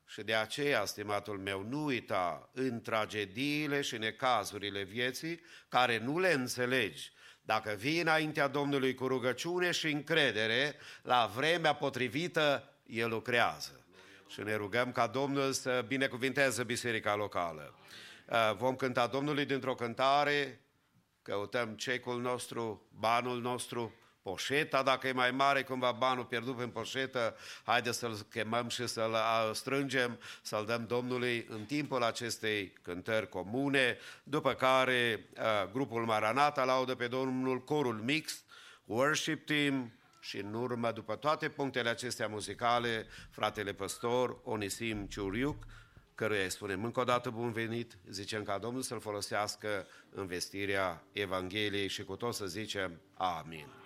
Și 0.06 0.22
de 0.22 0.34
aceea, 0.34 0.84
stimatul 0.84 1.38
meu, 1.38 1.62
nu 1.62 1.84
uita 1.84 2.50
în 2.52 2.80
tragediile 2.80 3.80
și 3.80 3.98
necazurile 3.98 4.82
vieții, 4.82 5.40
care 5.68 5.98
nu 5.98 6.18
le 6.18 6.32
înțelegi, 6.32 7.12
dacă 7.50 7.74
vii 7.78 8.00
înaintea 8.00 8.48
Domnului 8.48 8.94
cu 8.94 9.06
rugăciune 9.06 9.70
și 9.70 9.86
încredere, 9.86 10.74
la 11.02 11.30
vremea 11.34 11.74
potrivită, 11.74 12.72
El 12.86 13.08
lucrează. 13.08 13.84
Și 14.28 14.40
ne 14.40 14.54
rugăm 14.54 14.92
ca 14.92 15.06
Domnul 15.06 15.52
să 15.52 15.84
binecuvinteze 15.86 16.64
biserica 16.64 17.14
locală. 17.14 17.74
Uh, 18.28 18.56
vom 18.56 18.76
cânta 18.76 19.06
Domnului 19.06 19.44
dintr-o 19.44 19.74
cântare, 19.74 20.60
căutăm 21.22 21.68
cecul 21.68 22.20
nostru, 22.20 22.88
banul 22.98 23.40
nostru, 23.40 23.94
poșeta, 24.30 24.82
dacă 24.82 25.08
e 25.08 25.12
mai 25.12 25.30
mare 25.30 25.62
cumva 25.62 25.92
banul 25.92 26.24
pierdut 26.24 26.60
în 26.60 26.68
poșetă, 26.68 27.36
haide 27.64 27.92
să-l 27.92 28.26
chemăm 28.30 28.68
și 28.68 28.86
să-l 28.86 29.14
a, 29.14 29.52
strângem, 29.52 30.18
să-l 30.42 30.64
dăm 30.66 30.86
Domnului 30.86 31.46
în 31.48 31.64
timpul 31.64 32.02
acestei 32.02 32.72
cântări 32.82 33.28
comune, 33.28 33.98
după 34.22 34.54
care 34.54 35.28
a, 35.36 35.70
grupul 35.72 36.04
Maranata 36.04 36.64
laudă 36.64 36.94
pe 36.94 37.06
Domnul, 37.06 37.64
corul 37.64 37.94
mix, 37.94 38.42
worship 38.84 39.46
team, 39.46 39.92
și 40.20 40.38
în 40.38 40.54
urmă, 40.54 40.92
după 40.92 41.14
toate 41.14 41.48
punctele 41.48 41.88
acestea 41.88 42.28
muzicale, 42.28 43.06
fratele 43.30 43.72
păstor 43.72 44.40
Onisim 44.44 45.06
Ciuriuc, 45.06 45.64
căruia 46.14 46.42
îi 46.42 46.50
spunem 46.50 46.84
încă 46.84 47.00
o 47.00 47.04
dată 47.04 47.30
bun 47.30 47.52
venit, 47.52 47.98
zicem 48.10 48.42
ca 48.42 48.58
Domnul 48.58 48.82
să-l 48.82 49.00
folosească 49.00 49.86
în 50.10 50.26
vestirea 50.26 51.02
Evangheliei 51.12 51.88
și 51.88 52.04
cu 52.04 52.16
tot 52.16 52.34
să 52.34 52.46
zicem 52.46 53.00
Amin. 53.16 53.79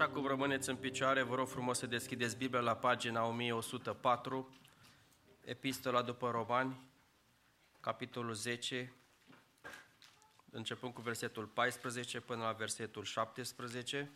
Așa 0.00 0.10
cum 0.10 0.26
rămâneți 0.26 0.68
în 0.68 0.76
picioare, 0.76 1.22
vă 1.22 1.34
rog 1.34 1.48
frumos 1.48 1.78
să 1.78 1.86
deschideți 1.86 2.36
Biblia 2.36 2.60
la 2.60 2.76
pagina 2.76 3.24
1104, 3.24 4.58
Epistola 5.44 6.02
după 6.02 6.30
Romani, 6.30 6.80
capitolul 7.80 8.34
10, 8.34 8.92
începând 10.50 10.92
cu 10.92 11.00
versetul 11.00 11.46
14 11.46 12.20
până 12.20 12.42
la 12.42 12.52
versetul 12.52 13.04
17. 13.04 14.10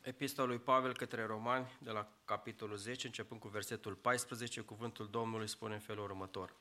Epistola 0.00 0.48
lui 0.48 0.58
Pavel 0.58 0.96
către 0.96 1.24
Romani, 1.24 1.78
de 1.78 1.90
la 1.90 2.08
capitolul 2.24 2.76
10, 2.76 3.06
începând 3.06 3.40
cu 3.40 3.48
versetul 3.48 3.94
14, 3.94 4.60
cuvântul 4.60 5.08
Domnului 5.10 5.48
spune 5.48 5.74
în 5.74 5.80
felul 5.80 6.04
următor. 6.04 6.54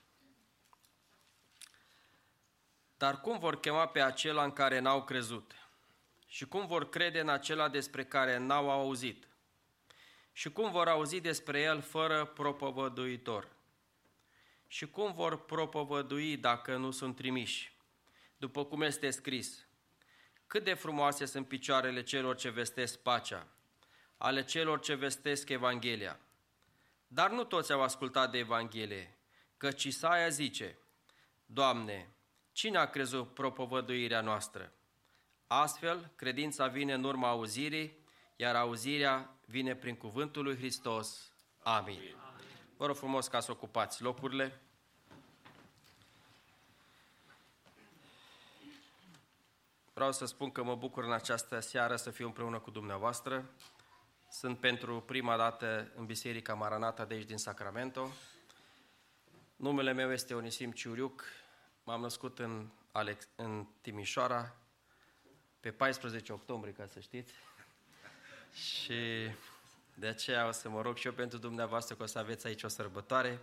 Dar 2.98 3.22
cum 3.22 3.40
vor 3.40 3.60
chema 3.60 3.88
pe 3.88 4.02
acela 4.02 4.44
în 4.44 4.52
care 4.52 4.80
n-au 4.80 5.04
crezut? 5.04 5.52
Și 6.28 6.46
cum 6.48 6.68
vor 6.68 6.90
crede 6.90 7.20
în 7.20 7.30
acela 7.30 7.70
despre 7.70 8.06
care 8.06 8.38
n-au 8.38 8.70
auzit? 8.70 9.28
Și 10.32 10.52
cum 10.52 10.72
vor 10.72 10.88
auzi 10.88 11.20
despre 11.20 11.62
el 11.62 11.82
fără 11.82 12.26
propovăduitor? 12.26 13.48
Și 14.68 14.90
cum 14.90 15.14
vor 15.14 15.46
propovădui 15.46 16.38
dacă 16.38 16.76
nu 16.76 16.92
sunt 16.92 17.16
trimiși? 17.16 17.74
După 18.38 18.66
cum 18.66 18.82
este 18.82 19.10
scris, 19.10 19.66
cât 20.48 20.64
de 20.64 20.74
frumoase 20.74 21.26
sunt 21.26 21.48
picioarele 21.48 22.04
celor 22.04 22.36
ce 22.36 22.50
vestesc 22.50 23.00
pacea, 23.00 23.48
ale 24.18 24.44
celor 24.44 24.80
ce 24.80 24.94
vestesc 24.94 25.50
Evanghelia. 25.50 26.20
Dar 27.08 27.32
nu 27.32 27.44
toți 27.44 27.72
au 27.72 27.82
ascultat 27.82 28.32
de 28.32 28.38
Evanghelie, 28.38 29.18
căci 29.58 29.84
Isaia 29.84 30.30
zice, 30.30 30.78
Doamne, 31.46 32.15
cine 32.56 32.78
a 32.78 32.90
crezut 32.90 33.34
propovăduirea 33.34 34.22
noastră? 34.22 34.72
Astfel, 35.48 36.12
credința 36.16 36.68
vine 36.68 36.94
în 36.94 37.04
urma 37.04 37.30
auzirii, 37.30 37.98
iar 38.36 38.56
auzirea 38.56 39.36
vine 39.46 39.76
prin 39.76 39.96
cuvântul 39.96 40.44
lui 40.44 40.56
Hristos. 40.56 41.32
Amin. 41.60 42.16
Vă 42.78 42.86
rog 42.86 42.96
frumos 42.96 43.28
ca 43.28 43.40
să 43.40 43.52
ocupați 43.52 44.02
locurile. 44.02 44.62
Vreau 49.94 50.12
să 50.12 50.26
spun 50.26 50.52
că 50.52 50.64
mă 50.64 50.76
bucur 50.76 51.04
în 51.04 51.14
această 51.14 51.60
seară 51.60 51.96
să 51.96 52.10
fiu 52.10 52.26
împreună 52.26 52.60
cu 52.60 52.72
dumneavoastră. 52.72 53.50
Sunt 54.32 54.60
pentru 54.60 55.02
prima 55.02 55.38
dată 55.38 55.92
în 55.96 56.06
Biserica 56.06 56.54
Maranata 56.54 57.06
de 57.06 57.14
aici 57.14 57.28
din 57.28 57.38
Sacramento. 57.38 58.10
Numele 59.56 59.94
meu 59.94 60.12
este 60.12 60.34
Onisim 60.34 60.72
Ciuriuc. 60.72 61.24
M-am 61.88 62.02
născut 62.02 62.40
în, 62.40 62.68
Alex, 62.92 63.28
în 63.36 63.66
Timișoara 63.82 64.56
pe 65.60 65.72
14 65.72 66.34
octombrie, 66.34 66.74
ca 66.74 66.86
să 66.86 67.00
știți. 67.00 67.34
Și 68.54 69.30
de 69.94 70.08
aceea 70.08 70.48
o 70.48 70.52
să 70.52 70.70
mă 70.70 70.82
rog 70.82 70.98
și 70.98 71.08
eu 71.08 71.14
pentru 71.14 71.38
dumneavoastră 71.38 71.96
că 71.96 72.04
o 72.04 72.06
să 72.06 72.20
aveți 72.20 72.48
aici 72.48 72.64
o 72.64 72.68
sărbătoare. 72.68 73.40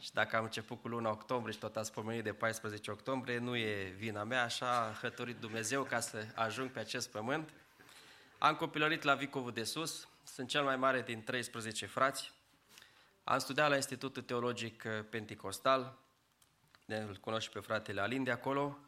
Și 0.00 0.12
dacă 0.12 0.36
am 0.36 0.44
început 0.44 0.80
cu 0.80 0.88
luna 0.88 1.10
octombrie 1.10 1.52
și 1.52 1.58
tot 1.58 1.76
ați 1.76 1.92
pomenit 1.92 2.24
de 2.24 2.32
14 2.32 2.90
octombrie, 2.90 3.38
nu 3.38 3.56
e 3.56 3.94
vina 3.96 4.24
mea, 4.24 4.42
așa 4.42 4.70
a 4.70 4.98
hăturit 5.00 5.36
Dumnezeu 5.36 5.82
ca 5.82 6.00
să 6.00 6.26
ajung 6.34 6.70
pe 6.70 6.78
acest 6.78 7.10
pământ. 7.10 7.52
Am 8.38 8.54
copilărit 8.54 9.02
la 9.02 9.14
Vicovul 9.14 9.52
de 9.52 9.64
Sus, 9.64 10.08
sunt 10.24 10.48
cel 10.48 10.62
mai 10.62 10.76
mare 10.76 11.02
din 11.02 11.24
13 11.24 11.86
frați. 11.86 12.32
Am 13.24 13.38
studiat 13.38 13.68
la 13.68 13.76
Institutul 13.76 14.22
Teologic 14.22 14.82
Pentecostal, 15.10 16.04
îl 16.86 17.16
cunosc 17.20 17.42
și 17.42 17.50
pe 17.50 17.60
fratele 17.60 18.00
Alin 18.00 18.24
de 18.24 18.30
acolo. 18.30 18.78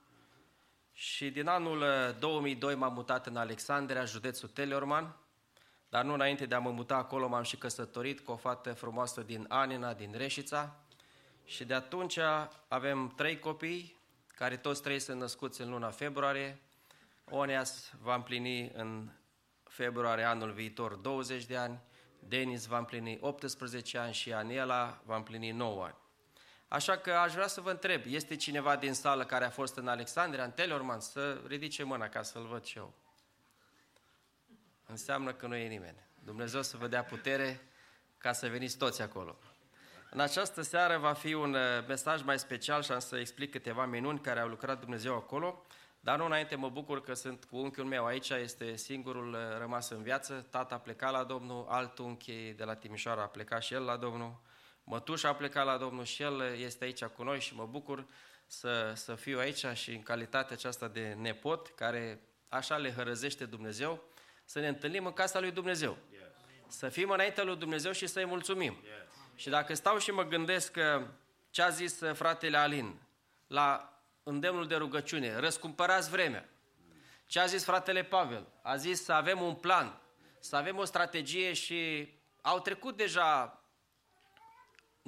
Și 0.93 1.31
din 1.31 1.47
anul 1.47 1.85
2002 2.19 2.75
m-am 2.75 2.93
mutat 2.93 3.27
în 3.27 3.37
Alexandria, 3.37 4.05
județul 4.05 4.49
Teleorman, 4.49 5.17
dar 5.89 6.05
nu 6.05 6.13
înainte 6.13 6.47
de 6.47 6.55
a 6.55 6.59
mă 6.59 6.71
muta 6.71 6.97
acolo 6.97 7.29
m-am 7.29 7.43
și 7.43 7.57
căsătorit 7.57 8.21
cu 8.21 8.33
o 8.33 8.37
fată 8.37 8.73
frumoasă 8.73 9.21
din 9.21 9.45
Anina, 9.49 9.95
din 9.95 10.15
Reșița. 10.17 10.77
Și 11.45 11.65
de 11.65 11.75
atunci 11.75 12.19
avem 12.69 13.09
trei 13.17 13.39
copii, 13.39 13.97
care 14.35 14.57
toți 14.57 14.83
trei 14.83 14.99
sunt 14.99 15.21
născuți 15.21 15.61
în 15.61 15.71
luna 15.71 15.91
februarie. 15.91 16.63
Oneas 17.31 17.93
va 18.01 18.15
împlini 18.15 18.71
în 18.71 19.11
februarie 19.65 20.25
anul 20.25 20.53
viitor 20.53 20.95
20 20.95 21.45
de 21.45 21.57
ani, 21.57 21.81
Denis 22.19 22.67
va 22.67 22.79
împlini 22.79 23.19
18 23.21 23.99
ani 23.99 24.13
și 24.13 24.33
Aniela 24.33 25.03
va 25.05 25.17
împlini 25.17 25.51
9 25.51 25.85
ani. 25.85 25.97
Așa 26.69 26.97
că 26.97 27.13
aș 27.13 27.33
vrea 27.33 27.47
să 27.47 27.61
vă 27.61 27.71
întreb, 27.71 28.03
este 28.07 28.37
cineva 28.37 28.77
din 28.77 28.93
sală 28.93 29.25
care 29.25 29.45
a 29.45 29.51
fost 29.51 29.77
în 29.77 29.89
Alexandria, 29.89 30.45
în 30.45 30.51
Telorman, 30.51 31.01
să 31.01 31.41
ridice 31.47 31.83
mâna 31.83 32.09
ca 32.09 32.23
să-l 32.23 32.47
văd 32.47 32.65
și 32.65 32.79
eu. 32.79 32.95
Înseamnă 34.87 35.33
că 35.33 35.47
nu 35.47 35.57
e 35.57 35.69
nimeni. 35.69 36.07
Dumnezeu 36.25 36.63
să 36.63 36.77
vă 36.77 36.87
dea 36.87 37.05
putere 37.05 37.61
ca 38.19 38.33
să 38.33 38.49
veniți 38.49 38.77
toți 38.77 39.03
acolo. 39.03 39.39
În 40.11 40.21
această 40.21 40.63
seară 40.63 40.99
va 40.99 41.13
fi 41.13 41.35
un 41.35 41.55
uh, 41.55 41.61
mesaj 41.87 42.23
mai 42.23 42.39
special 42.39 42.83
și 42.83 42.93
am 42.93 42.99
să 42.99 43.19
explic 43.19 43.51
câteva 43.51 43.87
minuni 43.87 44.21
care 44.21 44.41
au 44.41 44.49
lucrat 44.49 44.81
Dumnezeu 44.81 45.15
acolo, 45.15 45.67
dar 46.01 46.19
nu 46.19 46.25
înainte 46.25 46.55
mă 46.55 46.69
bucur 46.69 47.01
că 47.01 47.15
sunt 47.15 47.45
cu 47.45 47.57
unchiul 47.57 47.85
meu 47.85 48.07
aici, 48.07 48.29
este 48.29 48.77
singurul 48.77 49.33
uh, 49.33 49.39
rămas 49.59 49.91
în 49.91 50.03
viață, 50.03 50.47
tata 50.51 50.75
a 50.75 50.79
plecat 50.79 51.13
la 51.13 51.25
Domnul, 51.25 51.67
alt 51.69 51.99
unchi 51.99 52.53
de 52.53 52.65
la 52.65 52.75
Timișoara 52.75 53.23
a 53.23 53.27
plecat 53.27 53.63
și 53.63 53.75
el 53.75 53.83
la 53.83 53.97
Domnul, 53.97 54.41
mătușa 54.89 55.29
a 55.29 55.35
plecat 55.35 55.65
la 55.65 55.77
Domnul 55.77 56.05
și 56.05 56.23
el 56.23 56.35
uh, 56.35 56.61
este 56.61 56.85
aici 56.85 57.05
cu 57.05 57.23
noi 57.23 57.41
și 57.41 57.55
mă 57.55 57.67
bucur 57.67 58.07
să, 58.47 58.93
să 58.95 59.15
fiu 59.15 59.39
aici 59.39 59.65
și 59.75 59.91
în 59.91 60.03
calitatea 60.03 60.57
aceasta 60.57 60.89
de 60.89 61.17
nepot, 61.21 61.69
care 61.69 62.21
așa 62.49 62.77
le 62.77 62.93
hărăzește 62.93 63.45
Dumnezeu, 63.45 64.05
să 64.45 64.61
ne 64.61 64.69
întâlnim 64.69 65.07
în 65.07 65.13
casa 65.13 65.41
lui 65.41 65.51
Dumnezeu. 65.51 65.97
Să 66.67 66.89
fim 66.89 67.11
înaintea 67.11 67.45
lui 67.45 67.57
Dumnezeu 67.57 67.93
și 67.93 68.07
să-i 68.07 68.25
mulțumim. 68.25 68.77
Și 69.35 69.49
dacă 69.49 69.75
stau 69.75 69.99
și 69.99 70.11
mă 70.11 70.25
gândesc 70.25 70.73
că 70.73 71.07
ce 71.51 71.63
a 71.63 71.69
zis 71.69 72.01
uh, 72.01 72.15
fratele 72.15 72.57
Alin 72.57 73.01
la 73.47 73.93
îndemnul 74.23 74.67
de 74.67 74.75
rugăciune, 74.75 75.39
răscumpărați 75.39 76.11
vremea. 76.11 76.49
Ce 77.27 77.41
a 77.41 77.47
zis 77.47 77.65
fratele 77.65 78.03
Pavel? 78.03 78.47
A 78.63 78.77
zis 78.77 79.05
să 79.05 79.13
avem 79.13 79.41
un 79.41 79.55
plan, 79.55 80.01
să 80.41 80.57
avem 80.57 80.77
o 80.77 80.85
strategie 80.85 81.53
și 81.53 82.09
au 82.41 82.61
trecut 82.61 82.97
deja 82.97 83.59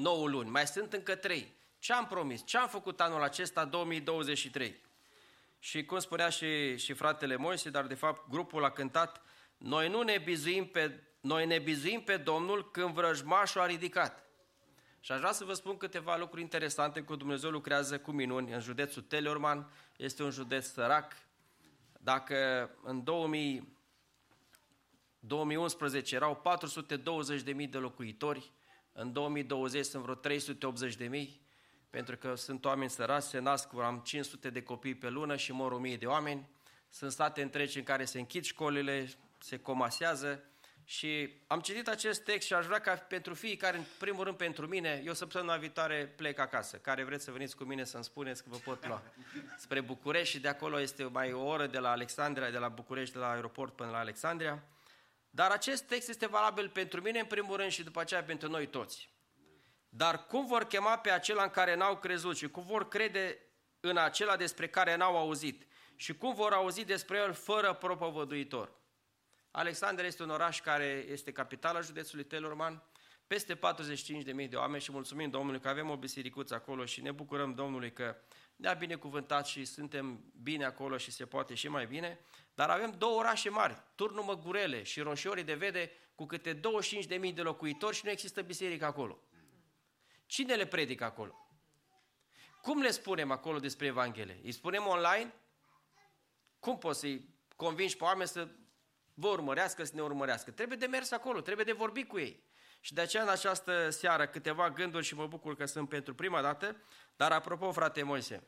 9 0.01 0.29
luni, 0.29 0.51
mai 0.51 0.67
sunt 0.67 0.93
încă 0.93 1.15
3. 1.15 1.53
Ce 1.79 1.93
am 1.93 2.07
promis? 2.07 2.45
Ce 2.45 2.59
am 2.59 2.69
făcut 2.69 3.01
anul 3.01 3.23
acesta, 3.23 3.65
2023? 3.65 4.81
Și 5.59 5.85
cum 5.85 5.99
spunea 5.99 6.29
și, 6.29 6.77
și 6.77 6.93
fratele 6.93 7.37
Moise, 7.37 7.71
dar 7.71 7.87
de 7.87 7.95
fapt 7.95 8.29
grupul 8.29 8.65
a 8.65 8.71
cântat, 8.71 9.23
noi 9.57 9.89
nu 9.89 10.03
ne 10.03 10.19
bizuim 10.19 10.67
pe 10.67 11.01
noi 11.21 11.47
ne 11.47 11.59
bizuim 11.59 12.01
pe 12.01 12.17
Domnul 12.17 12.71
când 12.71 12.95
vrăjmașul 12.95 13.61
a 13.61 13.67
ridicat. 13.67 14.25
Și 15.01 15.13
aș 15.13 15.19
vrea 15.19 15.33
să 15.33 15.45
vă 15.45 15.53
spun 15.53 15.77
câteva 15.77 16.17
lucruri 16.17 16.43
interesante 16.43 17.01
cu 17.01 17.17
Dumnezeu 17.17 17.51
lucrează 17.51 17.99
cu 17.99 18.11
minuni 18.11 18.53
în 18.53 18.61
județul 18.61 19.03
Teleorman. 19.03 19.71
Este 19.97 20.23
un 20.23 20.31
județ 20.31 20.67
sărac. 20.67 21.17
Dacă 21.99 22.71
în 22.83 23.05
2000, 23.05 23.77
2011 25.19 26.15
erau 26.15 26.43
420.000 27.65 27.69
de 27.71 27.79
locuitori, 27.79 28.53
în 29.01 29.13
2020 29.13 29.85
sunt 29.85 30.03
vreo 30.03 30.15
380.000, 30.15 31.29
pentru 31.91 32.17
că 32.17 32.35
sunt 32.35 32.65
oameni 32.65 32.91
săraci, 32.91 33.23
se 33.23 33.39
nasc, 33.39 33.69
am 33.75 33.99
500 34.05 34.51
de 34.51 34.63
copii 34.63 34.95
pe 34.95 35.09
lună 35.09 35.37
și 35.37 35.53
mor 35.53 35.73
1000 35.73 35.97
de 35.97 36.07
oameni. 36.07 36.49
Sunt 36.89 37.13
state 37.13 37.43
întregi 37.43 37.79
în 37.79 37.85
care 37.85 38.05
se 38.05 38.19
închid 38.19 38.45
școlile, 38.45 39.09
se 39.39 39.59
comasează 39.59 40.45
și 40.85 41.29
am 41.47 41.61
citit 41.61 41.89
acest 41.89 42.25
text 42.25 42.47
și 42.47 42.55
aș 42.55 42.67
vrea 42.67 42.81
ca 42.81 42.95
pentru 42.95 43.35
fiecare, 43.35 43.77
în 43.77 43.85
primul 43.99 44.25
rând 44.25 44.37
pentru 44.37 44.67
mine, 44.67 45.03
eu 45.05 45.15
săptămâna 45.15 45.57
viitoare 45.57 46.13
plec 46.17 46.39
acasă. 46.39 46.77
Care 46.77 47.05
vreți 47.05 47.25
să 47.25 47.31
veniți 47.31 47.57
cu 47.57 47.65
mine 47.65 47.85
să-mi 47.85 48.05
spuneți 48.05 48.43
că 48.43 48.49
vă 48.53 48.57
pot 48.57 48.87
lua 48.87 49.03
spre 49.59 49.81
București 49.81 50.35
și 50.35 50.41
de 50.41 50.49
acolo 50.49 50.81
este 50.81 51.05
mai 51.05 51.33
o 51.33 51.45
oră 51.45 51.67
de 51.67 51.79
la 51.79 51.91
Alexandria, 51.91 52.51
de 52.51 52.59
la 52.59 52.69
București, 52.69 53.15
de 53.15 53.21
la 53.21 53.31
aeroport 53.31 53.77
până 53.77 53.91
la 53.91 53.99
Alexandria. 53.99 54.63
Dar 55.31 55.51
acest 55.51 55.83
text 55.83 56.09
este 56.09 56.27
valabil 56.27 56.69
pentru 56.69 57.01
mine 57.01 57.19
în 57.19 57.27
primul 57.27 57.57
rând 57.57 57.71
și 57.71 57.83
după 57.83 58.01
aceea 58.01 58.23
pentru 58.25 58.49
noi 58.49 58.67
toți. 58.67 59.09
Dar 59.89 60.27
cum 60.27 60.47
vor 60.47 60.65
chema 60.65 60.99
pe 60.99 61.11
acela 61.11 61.43
în 61.43 61.51
care 61.51 61.75
n-au 61.75 61.97
crezut 61.97 62.37
și 62.37 62.49
cum 62.49 62.63
vor 62.63 62.89
crede 62.89 63.39
în 63.81 63.97
acela 63.97 64.37
despre 64.37 64.69
care 64.69 64.97
n-au 64.97 65.17
auzit 65.17 65.67
și 65.97 66.17
cum 66.17 66.35
vor 66.35 66.53
auzi 66.53 66.85
despre 66.85 67.19
el 67.19 67.33
fără 67.33 67.75
propovăduitor? 67.75 68.79
Alexandria 69.51 70.07
este 70.07 70.23
un 70.23 70.31
oraș 70.31 70.61
care 70.61 71.07
este 71.09 71.33
capitala 71.33 71.81
județului 71.81 72.25
Telorman, 72.25 72.83
peste 73.27 73.59
45.000 73.59 74.49
de 74.49 74.57
oameni 74.57 74.83
și 74.83 74.93
mulțumim 74.93 75.31
Domnului 75.31 75.61
că 75.61 75.69
avem 75.69 75.91
o 75.91 75.97
bisericuță 75.97 76.55
acolo 76.55 76.85
și 76.85 77.03
ne 77.03 77.11
bucurăm 77.11 77.55
Domnului 77.55 77.93
că 77.93 78.17
ne-a 78.57 78.73
binecuvântat 78.73 79.47
și 79.47 79.65
suntem 79.65 80.25
bine 80.43 80.65
acolo 80.65 80.97
și 80.97 81.11
se 81.11 81.27
poate 81.27 81.55
și 81.55 81.69
mai 81.69 81.87
bine, 81.87 82.19
dar 82.61 82.71
avem 82.71 82.95
două 82.99 83.19
orașe 83.19 83.51
mari, 83.51 83.83
Turnul 83.95 84.25
Măgurele 84.25 84.83
și 84.83 85.01
Roșiorii 85.01 85.45
de 85.45 85.55
Vede, 85.55 85.93
cu 86.15 86.27
câte 86.27 86.61
25.000 87.25 87.35
de 87.35 87.43
locuitori 87.43 87.97
și 87.97 88.05
nu 88.05 88.11
există 88.11 88.43
biserică 88.43 88.85
acolo. 88.85 89.19
Cine 90.27 90.55
le 90.55 90.67
predică 90.67 91.05
acolo? 91.05 91.49
Cum 92.63 92.81
le 92.81 92.91
spunem 92.91 93.31
acolo 93.31 93.59
despre 93.59 93.87
Evanghelie? 93.87 94.41
Îi 94.43 94.53
spunem 94.53 94.87
online? 94.87 95.35
Cum 96.59 96.79
poți 96.79 96.99
să-i 97.01 97.29
convingi 97.57 97.97
pe 97.97 98.05
oameni 98.05 98.29
să 98.29 98.49
vă 99.15 99.29
urmărească, 99.29 99.85
să 99.85 99.93
ne 99.95 100.03
urmărească? 100.03 100.51
Trebuie 100.51 100.79
de 100.79 100.87
mers 100.87 101.11
acolo, 101.11 101.41
trebuie 101.41 101.65
de 101.65 101.73
vorbit 101.73 102.09
cu 102.09 102.19
ei. 102.19 102.45
Și 102.81 102.95
de 102.95 103.01
aceea 103.01 103.23
în 103.23 103.29
această 103.29 103.91
seară 103.91 104.27
câteva 104.27 104.71
gânduri 104.71 105.05
și 105.05 105.15
mă 105.15 105.27
bucur 105.27 105.57
că 105.57 105.67
sunt 105.67 105.89
pentru 105.89 106.15
prima 106.15 106.43
dată, 106.43 106.77
dar 107.17 107.33
apropo, 107.33 107.73
frate 107.73 108.03
Moise, 108.03 108.43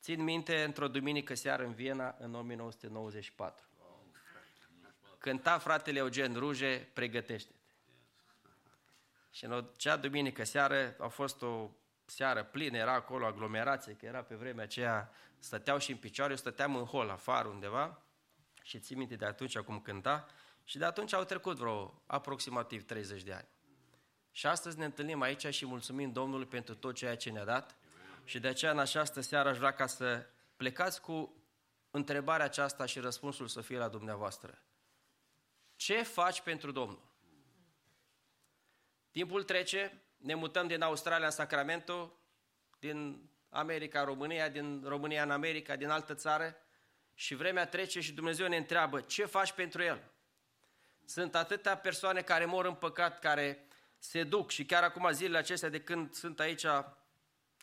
țin 0.00 0.22
minte 0.22 0.62
într-o 0.62 0.88
duminică 0.88 1.34
seară 1.34 1.64
în 1.64 1.72
Viena 1.72 2.14
în 2.18 2.34
1994. 2.34 3.64
Cânta 5.18 5.58
fratele 5.58 5.98
Eugen 5.98 6.34
Ruge, 6.34 6.78
pregătește-te. 6.78 7.58
Și 9.30 9.44
în 9.44 9.52
acea 9.52 9.96
duminică 9.96 10.44
seară 10.44 10.96
a 10.98 11.08
fost 11.08 11.42
o 11.42 11.70
seară 12.04 12.44
plină, 12.44 12.76
era 12.76 12.92
acolo 12.92 13.26
aglomerație, 13.26 13.92
că 13.92 14.06
era 14.06 14.22
pe 14.22 14.34
vremea 14.34 14.64
aceea, 14.64 15.12
stăteau 15.38 15.78
și 15.78 15.90
în 15.90 15.96
picioare, 15.96 16.30
eu 16.30 16.36
stăteam 16.36 16.76
în 16.76 16.84
hol 16.84 17.08
afară 17.10 17.48
undeva 17.48 18.02
și 18.62 18.78
țin 18.78 18.98
minte 18.98 19.16
de 19.16 19.24
atunci 19.24 19.58
cum 19.58 19.80
cânta 19.80 20.26
și 20.64 20.78
de 20.78 20.84
atunci 20.84 21.12
au 21.12 21.24
trecut 21.24 21.56
vreo 21.56 22.02
aproximativ 22.06 22.84
30 22.84 23.22
de 23.22 23.32
ani. 23.32 23.48
Și 24.32 24.46
astăzi 24.46 24.78
ne 24.78 24.84
întâlnim 24.84 25.20
aici 25.20 25.46
și 25.46 25.66
mulțumim 25.66 26.12
Domnului 26.12 26.46
pentru 26.46 26.74
tot 26.74 26.94
ceea 26.94 27.16
ce 27.16 27.30
ne-a 27.30 27.44
dat 27.44 27.76
și 28.24 28.38
de 28.38 28.48
aceea 28.48 28.70
în 28.70 28.78
această 28.78 29.20
seară 29.20 29.48
aș 29.48 29.58
vrea 29.58 29.72
ca 29.72 29.86
să 29.86 30.26
plecați 30.56 31.00
cu 31.00 31.44
întrebarea 31.90 32.44
aceasta 32.44 32.86
și 32.86 33.00
răspunsul 33.00 33.48
să 33.48 33.60
fie 33.60 33.78
la 33.78 33.88
dumneavoastră. 33.88 34.62
Ce 35.76 36.02
faci 36.02 36.40
pentru 36.40 36.70
Domnul? 36.70 37.08
Timpul 39.10 39.42
trece, 39.42 40.02
ne 40.16 40.34
mutăm 40.34 40.66
din 40.66 40.82
Australia 40.82 41.26
în 41.26 41.32
Sacramento, 41.32 42.18
din 42.78 43.30
America 43.48 44.00
în 44.00 44.06
România, 44.06 44.48
din 44.48 44.82
România 44.84 45.22
în 45.22 45.30
America, 45.30 45.76
din 45.76 45.88
altă 45.88 46.14
țară 46.14 46.56
și 47.14 47.34
vremea 47.34 47.66
trece 47.66 48.00
și 48.00 48.12
Dumnezeu 48.12 48.48
ne 48.48 48.56
întreabă 48.56 49.00
ce 49.00 49.24
faci 49.24 49.52
pentru 49.52 49.82
El. 49.82 50.10
Sunt 51.04 51.34
atâtea 51.34 51.76
persoane 51.76 52.22
care 52.22 52.44
mor 52.44 52.64
în 52.64 52.74
păcat, 52.74 53.18
care 53.18 53.66
se 53.98 54.24
duc 54.24 54.50
și 54.50 54.64
chiar 54.64 54.82
acum 54.82 55.10
zilele 55.12 55.38
acestea 55.38 55.68
de 55.68 55.80
când 55.80 56.14
sunt 56.14 56.40
aici 56.40 56.66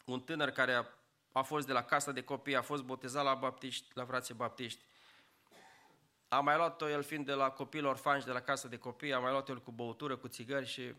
un 0.08 0.22
tânăr 0.22 0.50
care 0.50 0.74
a, 0.74 0.86
a 1.32 1.42
fost 1.42 1.68
de 1.68 1.74
la 1.74 1.84
casa 1.84 2.12
de 2.12 2.24
copii, 2.24 2.56
a 2.56 2.62
fost 2.62 2.84
botezat 2.84 3.24
la 3.24 3.34
baptiști, 3.34 3.86
la 3.94 4.06
frații 4.06 4.34
baptiști. 4.34 4.84
A 6.28 6.40
mai 6.40 6.56
luat-o 6.56 6.90
el 6.90 7.04
fiind 7.04 7.26
de 7.26 7.34
la 7.34 7.50
copil 7.50 7.86
orfani 7.86 8.24
de 8.24 8.32
la 8.32 8.42
casa 8.42 8.68
de 8.68 8.78
copii, 8.78 9.14
a 9.14 9.20
mai 9.20 9.32
luat 9.32 9.50
el 9.50 9.62
cu 9.62 9.72
băutură, 9.72 10.18
cu 10.18 10.28
țigări 10.28 10.66
și 10.66 10.94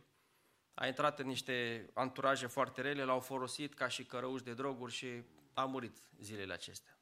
a 0.74 0.86
intrat 0.86 1.18
în 1.18 1.26
niște 1.26 1.90
anturaje 1.94 2.47
foarte 2.47 2.80
rele, 2.80 3.05
l-au 3.05 3.20
folosit 3.20 3.74
ca 3.74 3.89
și 3.89 4.05
cărăuși 4.05 4.44
de 4.44 4.55
droguri 4.55 4.93
și 4.93 5.22
a 5.55 5.64
murit 5.64 6.02
zilele 6.20 6.52
acestea. 6.52 6.98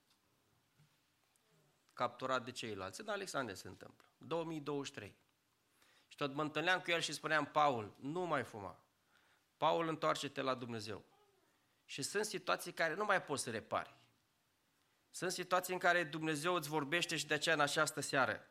Capturat 1.93 2.45
de 2.45 2.51
ceilalți. 2.51 3.01
În 3.01 3.09
Alexandria 3.09 3.55
se 3.55 3.69
întâmplă. 3.69 4.05
2023. 4.19 5.17
Și 6.09 6.17
tot 6.17 6.35
mă 6.35 6.43
întâlneam 6.43 6.81
cu 6.81 6.91
el 6.91 7.01
și 7.01 7.13
spuneam, 7.13 7.45
Paul, 7.45 7.95
nu 8.01 8.21
mai 8.21 8.43
fuma. 8.43 8.79
Paul, 9.57 9.89
întoarce-te 9.89 10.41
la 10.41 10.55
Dumnezeu. 10.55 11.05
Și 11.87 12.03
sunt 12.03 12.25
situații 12.25 12.73
care 12.73 12.95
nu 12.95 13.05
mai 13.05 13.23
poți 13.23 13.43
să 13.43 13.51
repari. 13.51 13.95
Sunt 15.11 15.33
situații 15.33 15.73
în 15.73 15.79
care 15.79 16.05
Dumnezeu 16.05 16.55
îți 16.55 16.69
vorbește 16.69 17.17
și 17.17 17.27
de 17.27 17.35
aceea 17.35 17.55
în 17.55 17.61
această 17.61 18.01
seară. 18.01 18.51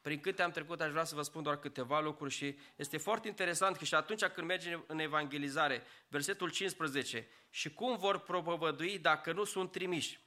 Prin 0.00 0.20
câte 0.20 0.42
am 0.42 0.50
trecut, 0.50 0.80
aș 0.80 0.90
vrea 0.90 1.04
să 1.04 1.14
vă 1.14 1.22
spun 1.22 1.42
doar 1.42 1.58
câteva 1.58 2.00
lucruri 2.00 2.32
și 2.32 2.58
este 2.76 2.96
foarte 2.96 3.28
interesant 3.28 3.76
că 3.76 3.84
și 3.84 3.94
atunci 3.94 4.24
când 4.24 4.46
mergem 4.46 4.84
în 4.86 4.98
evangelizare, 4.98 5.82
versetul 6.08 6.50
15, 6.50 7.28
și 7.50 7.74
cum 7.74 7.96
vor 7.96 8.18
propovădui 8.18 8.98
dacă 8.98 9.32
nu 9.32 9.44
sunt 9.44 9.70
trimiși 9.70 10.20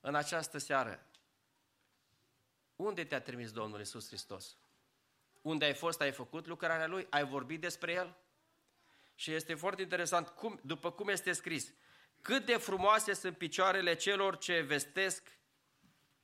în 0.00 0.14
această 0.14 0.58
seară? 0.58 1.06
Unde 2.76 3.04
te-a 3.04 3.20
trimis 3.20 3.52
Domnul 3.52 3.80
Isus 3.80 4.06
Hristos? 4.06 4.56
Unde 5.42 5.64
ai 5.64 5.74
fost, 5.74 6.00
ai 6.00 6.12
făcut 6.12 6.46
lucrarea 6.46 6.86
Lui? 6.86 7.06
Ai 7.10 7.24
vorbit 7.24 7.60
despre 7.60 7.92
El? 7.92 8.16
Și 9.14 9.32
este 9.32 9.54
foarte 9.54 9.82
interesant, 9.82 10.28
cum, 10.28 10.60
după 10.62 10.92
cum 10.92 11.08
este 11.08 11.32
scris, 11.32 11.72
cât 12.22 12.46
de 12.46 12.56
frumoase 12.56 13.12
sunt 13.12 13.38
picioarele 13.38 13.94
celor 13.94 14.38
ce 14.38 14.60
vestesc 14.60 15.38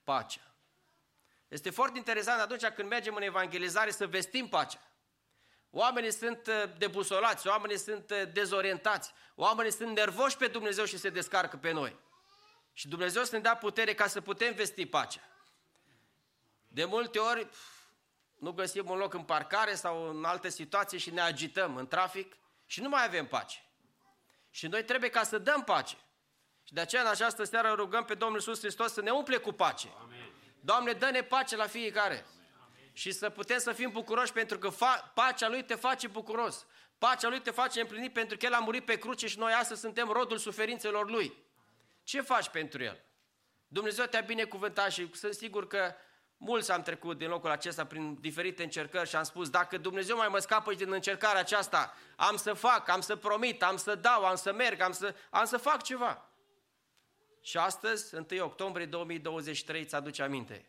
pacea. 0.04 0.54
Este 1.48 1.70
foarte 1.70 1.98
interesant 1.98 2.40
atunci 2.40 2.66
când 2.66 2.88
mergem 2.88 3.14
în 3.14 3.22
evangelizare 3.22 3.90
să 3.90 4.06
vestim 4.06 4.48
pacea. 4.48 4.90
Oamenii 5.70 6.12
sunt 6.12 6.46
uh, 6.46 6.76
debusolați, 6.78 7.46
oamenii 7.46 7.78
sunt 7.78 8.10
uh, 8.10 8.32
dezorientați, 8.32 9.12
oamenii 9.34 9.72
sunt 9.72 9.96
nervoși 9.96 10.36
pe 10.36 10.46
Dumnezeu 10.46 10.84
și 10.84 10.98
se 10.98 11.10
descarcă 11.10 11.56
pe 11.56 11.70
noi. 11.70 11.96
Și 12.72 12.88
Dumnezeu 12.88 13.24
să 13.24 13.34
ne 13.34 13.42
dea 13.42 13.56
putere 13.56 13.94
ca 13.94 14.06
să 14.06 14.20
putem 14.20 14.54
vesti 14.54 14.86
pacea. 14.86 15.20
De 16.68 16.84
multe 16.84 17.18
ori 17.18 17.48
nu 18.38 18.52
găsim 18.52 18.90
un 18.90 18.98
loc 18.98 19.14
în 19.14 19.22
parcare 19.22 19.74
sau 19.74 20.08
în 20.08 20.24
alte 20.24 20.48
situații 20.48 20.98
și 20.98 21.10
ne 21.10 21.20
agităm 21.20 21.76
în 21.76 21.86
trafic 21.86 22.36
și 22.70 22.80
nu 22.80 22.88
mai 22.88 23.04
avem 23.04 23.26
pace. 23.26 23.64
Și 24.50 24.66
noi 24.66 24.84
trebuie 24.84 25.10
ca 25.10 25.22
să 25.22 25.38
dăm 25.38 25.64
pace. 25.64 25.96
Și 26.64 26.72
de 26.72 26.80
aceea 26.80 27.02
în 27.02 27.08
această 27.08 27.44
seară 27.44 27.72
rugăm 27.72 28.04
pe 28.04 28.14
Domnul 28.14 28.38
Iisus 28.38 28.58
Hristos 28.58 28.92
să 28.92 29.00
ne 29.00 29.10
umple 29.10 29.36
cu 29.36 29.52
pace. 29.52 29.88
Amen. 30.02 30.32
Doamne, 30.60 30.92
dă-ne 30.92 31.22
pace 31.22 31.56
la 31.56 31.66
fiecare. 31.66 32.26
Amen. 32.66 32.90
Și 32.92 33.12
să 33.12 33.30
putem 33.30 33.58
să 33.58 33.72
fim 33.72 33.90
bucuroși 33.90 34.32
pentru 34.32 34.58
că 34.58 34.70
fa- 34.70 35.12
pacea 35.14 35.48
Lui 35.48 35.64
te 35.64 35.74
face 35.74 36.06
bucuros. 36.06 36.66
Pacea 36.98 37.28
Lui 37.28 37.40
te 37.40 37.50
face 37.50 37.80
împlinit 37.80 38.12
pentru 38.12 38.36
că 38.36 38.46
El 38.46 38.54
a 38.54 38.58
murit 38.58 38.84
pe 38.84 38.98
cruce 38.98 39.26
și 39.26 39.38
noi 39.38 39.52
astăzi 39.52 39.80
suntem 39.80 40.08
rodul 40.08 40.38
suferințelor 40.38 41.10
Lui. 41.10 41.36
Ce 42.02 42.20
faci 42.20 42.48
pentru 42.48 42.82
El? 42.82 43.04
Dumnezeu 43.66 44.04
te-a 44.04 44.20
binecuvântat 44.20 44.92
și 44.92 45.14
sunt 45.14 45.34
sigur 45.34 45.66
că 45.66 45.94
mulți 46.42 46.70
am 46.70 46.82
trecut 46.82 47.18
din 47.18 47.28
locul 47.28 47.50
acesta 47.50 47.86
prin 47.86 48.20
diferite 48.20 48.62
încercări 48.62 49.08
și 49.08 49.16
am 49.16 49.22
spus, 49.22 49.50
dacă 49.50 49.78
Dumnezeu 49.78 50.16
mai 50.16 50.28
mă 50.28 50.38
scapă 50.38 50.74
din 50.74 50.92
încercarea 50.92 51.40
aceasta, 51.40 51.94
am 52.16 52.36
să 52.36 52.52
fac, 52.52 52.88
am 52.88 53.00
să 53.00 53.16
promit, 53.16 53.62
am 53.62 53.76
să 53.76 53.94
dau, 53.94 54.24
am 54.24 54.36
să 54.36 54.52
merg, 54.52 54.80
am 54.80 54.92
să, 54.92 55.14
am 55.30 55.44
să 55.44 55.56
fac 55.56 55.82
ceva. 55.82 56.30
Și 57.42 57.56
astăzi, 57.56 58.14
1 58.14 58.44
octombrie 58.44 58.86
2023, 58.86 59.82
îți 59.82 59.94
aduce 59.94 60.22
aminte. 60.22 60.68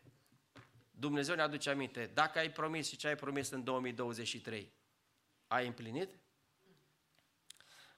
Dumnezeu 0.90 1.34
ne 1.34 1.42
aduce 1.42 1.70
aminte. 1.70 2.10
Dacă 2.14 2.38
ai 2.38 2.50
promis 2.50 2.88
și 2.88 2.96
ce 2.96 3.08
ai 3.08 3.16
promis 3.16 3.50
în 3.50 3.64
2023, 3.64 4.72
ai 5.46 5.66
împlinit? 5.66 6.10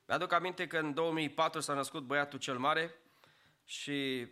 Mi-aduc 0.07 0.33
aminte 0.33 0.67
că 0.67 0.79
în 0.79 0.95
2004 0.95 1.61
s-a 1.61 1.75
născut 1.75 2.03
băiatul 2.03 2.39
cel 2.39 2.59
mare 2.59 2.95
și 3.65 4.29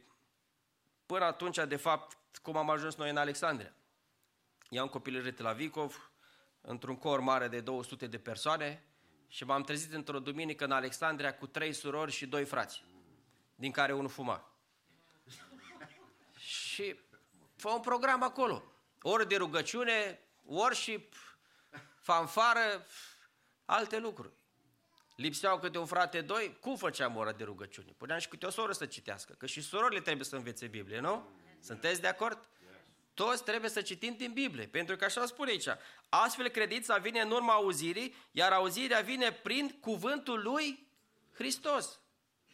până 1.06 1.24
atunci, 1.24 1.58
de 1.68 1.76
fapt, 1.76 2.16
cum 2.36 2.56
am 2.56 2.70
ajuns 2.70 2.94
noi 2.94 3.10
în 3.10 3.16
Alexandria. 3.16 3.74
I-am 4.68 4.88
copilărit 4.88 5.38
la 5.38 5.52
Vicov, 5.52 6.12
într-un 6.60 6.96
cor 6.96 7.20
mare 7.20 7.48
de 7.48 7.60
200 7.60 8.06
de 8.06 8.18
persoane 8.18 8.84
și 9.28 9.44
m-am 9.44 9.62
trezit 9.62 9.92
într-o 9.92 10.18
duminică 10.18 10.64
în 10.64 10.72
Alexandria 10.72 11.34
cu 11.34 11.46
trei 11.46 11.72
surori 11.72 12.12
și 12.12 12.26
doi 12.26 12.44
frați 12.44 12.84
din 13.54 13.70
care 13.70 13.92
unul 13.92 14.08
fuma. 14.08 14.52
și 16.36 17.00
fă 17.56 17.68
un 17.68 17.80
program 17.80 18.22
acolo. 18.22 18.62
Ori 19.02 19.28
de 19.28 19.36
rugăciune, 19.36 20.20
worship, 20.42 21.14
fanfară, 22.00 22.86
alte 23.64 23.98
lucruri. 23.98 24.32
Lipseau 25.16 25.58
câte 25.58 25.78
un 25.78 25.86
frate, 25.86 26.20
doi, 26.20 26.56
cum 26.60 26.76
făceam 26.76 27.16
ora 27.16 27.32
de 27.32 27.44
rugăciune? 27.44 27.94
Puneam 27.96 28.18
și 28.18 28.28
câte 28.28 28.46
o 28.46 28.50
soră 28.50 28.72
să 28.72 28.86
citească, 28.86 29.32
că 29.32 29.46
și 29.46 29.60
surorile 29.60 30.00
trebuie 30.00 30.24
să 30.24 30.36
învețe 30.36 30.66
Biblie, 30.66 31.00
nu? 31.00 31.28
Sunteți 31.62 32.00
de 32.00 32.06
acord? 32.06 32.46
Toți 33.14 33.44
trebuie 33.44 33.70
să 33.70 33.82
citim 33.82 34.14
din 34.16 34.32
Biblie, 34.32 34.66
pentru 34.66 34.96
că 34.96 35.04
așa 35.04 35.26
spune 35.26 35.50
aici. 35.50 35.68
Astfel 36.08 36.48
credința 36.48 36.96
vine 36.96 37.20
în 37.20 37.30
urma 37.30 37.52
auzirii, 37.52 38.14
iar 38.30 38.52
auzirea 38.52 39.00
vine 39.00 39.32
prin 39.32 39.78
cuvântul 39.80 40.42
lui 40.42 40.86
Hristos. 41.34 42.00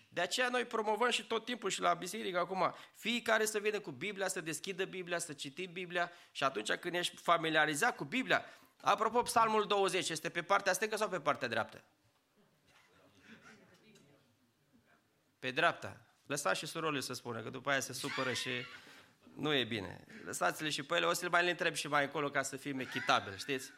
De 0.09 0.21
aceea 0.21 0.49
noi 0.49 0.65
promovăm 0.65 1.11
și 1.11 1.27
tot 1.27 1.45
timpul 1.45 1.71
și 1.71 1.81
la 1.81 1.95
biserică 1.95 2.39
acum, 2.39 2.75
fiecare 2.95 3.45
să 3.45 3.59
vină 3.59 3.81
cu 3.81 3.91
Biblia, 3.91 4.29
să 4.29 4.41
deschidă 4.41 4.85
Biblia, 4.85 5.19
să 5.19 5.33
citim 5.33 5.73
Biblia 5.73 6.11
și 6.33 6.45
atunci 6.45 6.73
când 6.73 6.95
ești 6.95 7.17
familiarizat 7.17 7.97
cu 7.97 8.05
Biblia, 8.05 8.45
apropo, 8.81 9.23
Psalmul 9.23 9.67
20 9.67 10.09
este 10.09 10.29
pe 10.29 10.43
partea 10.43 10.73
stângă 10.73 10.97
sau 10.97 11.09
pe 11.09 11.21
partea 11.21 11.49
dreaptă? 11.49 11.83
Pe 15.39 15.51
dreapta. 15.51 16.01
Lăsați 16.27 16.59
și 16.59 16.67
surorile 16.67 17.01
să 17.01 17.13
spună, 17.13 17.43
că 17.43 17.51
după 17.51 17.71
aia 17.71 17.81
se 17.81 17.93
supără 17.93 18.33
și 18.33 18.51
nu 19.39 19.55
e 19.55 19.65
bine. 19.65 20.05
Lăsați-le 20.25 20.71
și 20.71 20.83
pe 20.83 20.95
ele, 20.95 21.07
o 21.07 21.13
să 21.13 21.25
le 21.25 21.29
mai 21.29 21.45
le 21.45 21.51
întreb 21.51 21.75
și 21.75 21.89
mai 21.89 22.05
încolo 22.05 22.31
ca 22.31 22.43
să 22.43 22.57
fim 22.57 22.79
echitabil, 22.79 23.37
știți? 23.37 23.73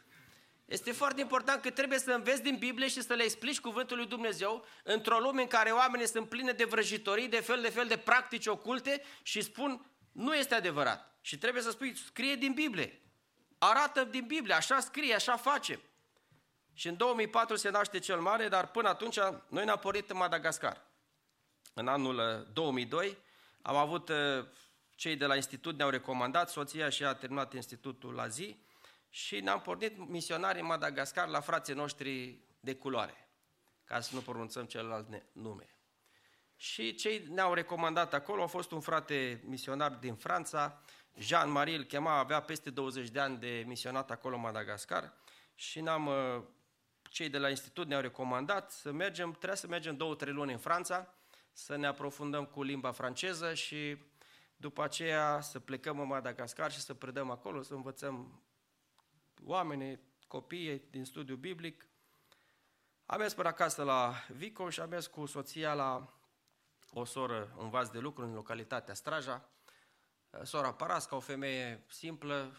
Este 0.65 0.91
foarte 0.91 1.21
important 1.21 1.61
că 1.61 1.69
trebuie 1.69 1.99
să 1.99 2.11
înveți 2.11 2.41
din 2.41 2.57
Biblie 2.57 2.87
și 2.87 3.01
să 3.01 3.13
le 3.13 3.23
explici 3.23 3.59
cuvântul 3.59 3.97
lui 3.97 4.07
Dumnezeu 4.07 4.65
într-o 4.83 5.19
lume 5.19 5.41
în 5.41 5.47
care 5.47 5.69
oamenii 5.69 6.07
sunt 6.07 6.29
pline 6.29 6.51
de 6.51 6.63
vrăjitorii, 6.63 7.27
de 7.27 7.39
fel 7.39 7.61
de 7.61 7.69
fel 7.69 7.87
de 7.87 7.97
practici 7.97 8.45
oculte 8.45 9.03
și 9.21 9.41
spun 9.41 9.85
nu 10.11 10.35
este 10.35 10.55
adevărat. 10.55 11.17
Și 11.21 11.37
trebuie 11.37 11.63
să 11.63 11.71
spui, 11.71 11.95
scrie 11.95 12.35
din 12.35 12.53
Biblie. 12.53 13.01
Arată 13.57 14.03
din 14.03 14.25
Biblie, 14.27 14.53
așa 14.53 14.79
scrie, 14.79 15.13
așa 15.13 15.37
face. 15.37 15.79
Și 16.73 16.87
în 16.87 16.97
2004 16.97 17.55
se 17.55 17.69
naște 17.69 17.99
cel 17.99 18.19
mare, 18.19 18.47
dar 18.47 18.67
până 18.67 18.89
atunci 18.89 19.19
noi 19.47 19.65
ne-am 19.65 19.79
pornit 19.81 20.09
în 20.09 20.17
Madagascar. 20.17 20.81
În 21.73 21.87
anul 21.87 22.15
uh, 22.15 22.53
2002 22.53 23.17
am 23.61 23.75
avut, 23.75 24.09
uh, 24.09 24.45
cei 25.01 25.15
de 25.15 25.25
la 25.25 25.35
institut 25.35 25.77
ne-au 25.77 25.89
recomandat, 25.89 26.49
soția 26.49 26.89
și 26.89 27.03
a 27.03 27.13
terminat 27.13 27.53
institutul 27.53 28.13
la 28.13 28.27
zi 28.27 28.57
și 29.09 29.39
ne-am 29.39 29.61
pornit 29.61 30.09
misionari 30.09 30.59
în 30.59 30.65
Madagascar 30.65 31.27
la 31.27 31.39
frații 31.39 31.73
noștri 31.73 32.39
de 32.59 32.75
culoare, 32.75 33.29
ca 33.83 33.99
să 33.99 34.15
nu 34.15 34.21
pronunțăm 34.21 34.65
celălalt 34.65 35.09
ne- 35.09 35.23
nume. 35.31 35.75
Și 36.55 36.95
cei 36.95 37.27
ne-au 37.29 37.53
recomandat 37.53 38.13
acolo, 38.13 38.43
a 38.43 38.47
fost 38.47 38.71
un 38.71 38.79
frate 38.79 39.41
misionar 39.45 39.91
din 39.91 40.15
Franța, 40.15 40.81
Jean-Marie 41.17 41.75
îl 41.75 41.83
chema, 41.83 42.17
avea 42.17 42.41
peste 42.41 42.69
20 42.69 43.09
de 43.09 43.19
ani 43.19 43.37
de 43.37 43.63
misionat 43.67 44.11
acolo 44.11 44.35
în 44.35 44.41
Madagascar 44.41 45.13
și 45.55 45.81
ne-am, 45.81 46.07
uh, 46.07 46.43
cei 47.09 47.29
de 47.29 47.37
la 47.37 47.49
institut 47.49 47.87
ne-au 47.87 48.01
recomandat 48.01 48.71
să 48.71 48.91
mergem, 48.91 49.31
trebuia 49.31 49.55
să 49.55 49.67
mergem 49.67 49.95
două, 49.97 50.15
trei 50.15 50.33
luni 50.33 50.51
în 50.51 50.59
Franța, 50.59 51.13
să 51.51 51.75
ne 51.75 51.87
aprofundăm 51.87 52.45
cu 52.45 52.63
limba 52.63 52.91
franceză 52.91 53.53
și 53.53 53.97
după 54.61 54.83
aceea 54.83 55.41
să 55.41 55.59
plecăm 55.59 55.99
în 55.99 56.07
Madagascar 56.07 56.71
și 56.71 56.79
să 56.79 56.93
predăm 56.93 57.29
acolo, 57.29 57.61
să 57.61 57.73
învățăm 57.73 58.43
oamenii, 59.45 59.99
copiii 60.27 60.87
din 60.89 61.05
studiu 61.05 61.35
biblic. 61.35 61.87
Am 63.05 63.19
mers 63.19 63.33
până 63.33 63.47
acasă 63.47 63.83
la 63.83 64.13
Vico 64.29 64.69
și 64.69 64.79
am 64.79 64.89
mers 64.89 65.07
cu 65.07 65.25
soția 65.25 65.73
la 65.73 66.13
o 66.93 67.03
soră 67.03 67.55
în 67.57 67.69
vas 67.69 67.89
de 67.89 67.99
lucru 67.99 68.23
în 68.23 68.33
localitatea 68.33 68.93
Straja. 68.93 69.49
Sora 70.43 70.73
Parasca, 70.73 71.15
o 71.15 71.19
femeie 71.19 71.85
simplă, 71.87 72.55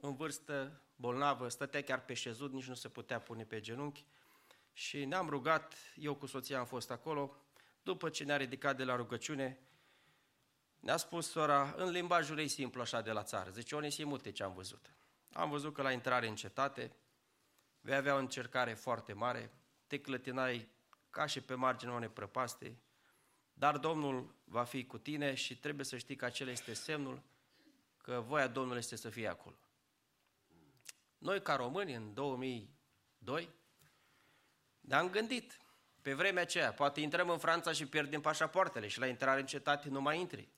în 0.00 0.14
vârstă, 0.14 0.82
bolnavă, 0.96 1.48
stătea 1.48 1.82
chiar 1.82 2.04
pe 2.04 2.14
șezut, 2.14 2.52
nici 2.52 2.68
nu 2.68 2.74
se 2.74 2.88
putea 2.88 3.20
pune 3.20 3.44
pe 3.44 3.60
genunchi. 3.60 4.06
Și 4.72 5.04
ne-am 5.04 5.28
rugat, 5.28 5.74
eu 5.94 6.14
cu 6.14 6.26
soția 6.26 6.58
am 6.58 6.66
fost 6.66 6.90
acolo, 6.90 7.36
după 7.82 8.08
ce 8.08 8.24
ne-a 8.24 8.36
ridicat 8.36 8.76
de 8.76 8.84
la 8.84 8.96
rugăciune, 8.96 9.69
ne-a 10.80 10.96
spus 10.96 11.30
sora, 11.30 11.74
în 11.76 11.90
limbajul 11.90 12.38
ei 12.38 12.48
simplu 12.48 12.80
așa 12.80 13.00
de 13.00 13.10
la 13.10 13.22
țară, 13.22 13.50
zice, 13.50 13.74
Onisimute 13.74 14.32
ce 14.32 14.42
am 14.42 14.52
văzut. 14.52 14.94
Am 15.32 15.50
văzut 15.50 15.74
că 15.74 15.82
la 15.82 15.92
intrare 15.92 16.26
în 16.28 16.34
cetate 16.34 16.96
vei 17.80 17.94
avea 17.94 18.14
o 18.14 18.18
încercare 18.18 18.74
foarte 18.74 19.12
mare, 19.12 19.52
te 19.86 20.00
clătinai 20.00 20.68
ca 21.10 21.26
și 21.26 21.40
pe 21.40 21.54
marginea 21.54 21.94
unei 21.94 22.08
prăpaste, 22.08 22.78
dar 23.52 23.78
Domnul 23.78 24.34
va 24.44 24.64
fi 24.64 24.86
cu 24.86 24.98
tine 24.98 25.34
și 25.34 25.58
trebuie 25.58 25.84
să 25.84 25.96
știi 25.96 26.16
că 26.16 26.24
acela 26.24 26.50
este 26.50 26.72
semnul 26.72 27.22
că 27.96 28.20
voia 28.26 28.46
Domnului 28.46 28.78
este 28.78 28.96
să 28.96 29.08
fie 29.08 29.28
acolo. 29.28 29.58
Noi, 31.18 31.42
ca 31.42 31.54
români, 31.54 31.94
în 31.94 32.14
2002, 32.14 33.50
ne-am 34.80 35.10
gândit, 35.10 35.60
pe 36.02 36.14
vremea 36.14 36.42
aceea, 36.42 36.72
poate 36.72 37.00
intrăm 37.00 37.28
în 37.28 37.38
Franța 37.38 37.72
și 37.72 37.86
pierdem 37.86 38.20
pașapoartele 38.20 38.88
și 38.88 38.98
la 38.98 39.06
intrare 39.06 39.40
în 39.40 39.46
cetate 39.46 39.88
nu 39.88 40.00
mai 40.00 40.20
intri. 40.20 40.48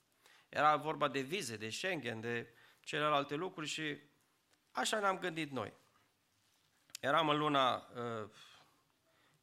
Era 0.53 0.77
vorba 0.77 1.09
de 1.09 1.21
vize, 1.21 1.57
de 1.57 1.69
Schengen, 1.69 2.21
de 2.21 2.49
celelalte 2.81 3.35
lucruri 3.35 3.69
și 3.69 3.99
așa 4.71 4.99
ne-am 5.01 5.19
gândit 5.19 5.51
noi. 5.51 5.73
Eram 7.01 7.29
în 7.29 7.39
luna 7.39 7.75
uh, 7.75 8.29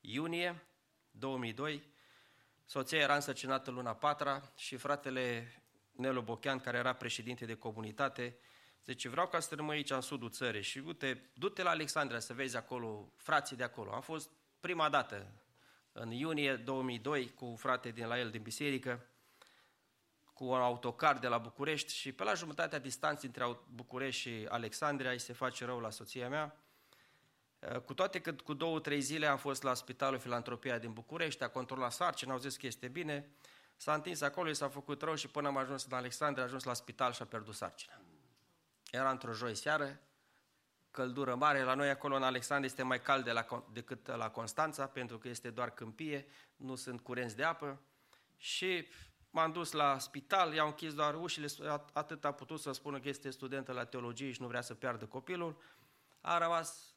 iunie 0.02 0.64
2002, 1.12 1.84
soția 2.66 3.00
era 3.00 3.16
însărcinată 3.16 3.70
în 3.70 3.76
luna 3.76 3.96
patra 3.96 4.52
și 4.56 4.78
fratele 4.78 5.54
Nelu 5.92 6.22
Bochean, 6.22 6.60
care 6.60 6.78
era 6.78 6.94
președinte 6.94 7.46
de 7.46 7.56
comunitate, 7.56 8.38
zice, 8.86 9.10
vreau 9.10 9.28
ca 9.28 9.40
să 9.40 9.56
rămâi 9.56 9.76
aici 9.76 9.90
în 9.90 10.02
sudul 10.02 10.30
țării 10.30 10.62
și 10.62 10.80
du-te, 10.80 11.18
du-te 11.34 11.64
la 11.64 11.70
Alexandria 11.70 12.20
să 12.20 12.34
vezi 12.34 12.58
acolo, 12.58 13.14
frații 13.16 13.56
de 13.56 13.64
acolo. 13.64 13.94
Am 13.94 14.02
fost 14.02 14.30
prima 14.60 14.90
dată 14.90 15.34
în 15.92 16.12
iunie 16.12 16.56
2002 16.56 17.34
cu 17.34 17.56
frate 17.58 17.90
din 17.90 18.08
la 18.08 18.20
el 18.20 18.30
din 18.30 18.42
biserică, 18.42 19.06
cu 20.40 20.46
un 20.46 20.60
autocar 20.60 21.18
de 21.18 21.28
la 21.28 21.38
București 21.38 21.94
și 21.94 22.12
pe 22.12 22.24
la 22.24 22.34
jumătatea 22.34 22.80
distanței 22.80 23.28
între 23.28 23.58
București 23.74 24.22
și 24.22 24.46
Alexandria 24.50 25.12
îi 25.12 25.20
se 25.20 25.34
face 25.34 25.66
rău 25.66 25.80
la 25.80 25.90
soția 25.90 26.30
mea. 26.30 26.58
Cu 27.86 27.94
toate 27.94 28.22
că 28.22 28.34
cu 28.34 28.54
două, 28.54 28.80
trei 28.80 29.02
zile 29.02 29.26
am 29.26 29.38
fost 29.38 29.64
la 29.64 29.74
Spitalul 29.74 30.20
Filantropia 30.20 30.78
din 30.78 30.94
București, 30.94 31.44
a 31.44 31.48
controlat 31.48 31.92
sarcina, 31.92 32.34
au 32.34 32.40
zis 32.40 32.58
că 32.58 32.66
este 32.66 32.88
bine, 32.88 33.30
s-a 33.76 33.94
întins 33.94 34.22
acolo, 34.22 34.50
i 34.50 34.54
s-a 34.54 34.70
făcut 34.70 35.02
rău 35.02 35.16
și 35.16 35.28
până 35.28 35.48
am 35.48 35.58
ajuns 35.58 35.86
în 35.86 35.94
Alexandria, 35.94 36.44
a 36.44 36.46
ajuns 36.46 36.64
la 36.64 36.74
spital 36.74 37.14
și 37.14 37.22
a 37.22 37.26
pierdut 37.26 37.56
sarcina. 37.56 38.02
Era 38.92 39.10
într-o 39.10 39.34
joi 39.34 39.56
seară, 39.56 40.00
căldură 40.92 41.36
mare, 41.36 41.64
la 41.64 41.74
noi 41.74 41.90
acolo 41.90 42.16
în 42.16 42.24
Alexandria 42.24 42.70
este 42.70 42.84
mai 42.84 43.02
cald 43.02 43.24
de 43.24 43.32
la, 43.32 43.66
decât 43.74 44.08
la 44.08 44.30
Constanța, 44.30 44.88
pentru 44.88 45.18
că 45.18 45.28
este 45.28 45.50
doar 45.50 45.70
câmpie, 45.70 46.28
nu 46.56 46.76
sunt 46.76 47.02
curenți 47.02 47.36
de 47.36 47.44
apă 47.44 47.82
și 48.38 48.88
m-am 49.30 49.52
dus 49.52 49.72
la 49.72 50.00
spital, 50.00 50.54
i-au 50.54 50.68
închis 50.68 50.94
doar 50.94 51.16
ușile, 51.16 51.48
atât 51.94 52.26
a 52.26 52.32
putut 52.32 52.60
să 52.60 52.72
spună 52.72 53.00
că 53.00 53.10
este 53.10 53.30
studentă 53.30 53.72
la 53.72 53.86
teologie 53.86 54.32
și 54.32 54.42
nu 54.42 54.48
vrea 54.48 54.62
să 54.62 54.74
piardă 54.74 55.06
copilul. 55.06 55.62
A 56.22 56.38
rămas 56.38 56.96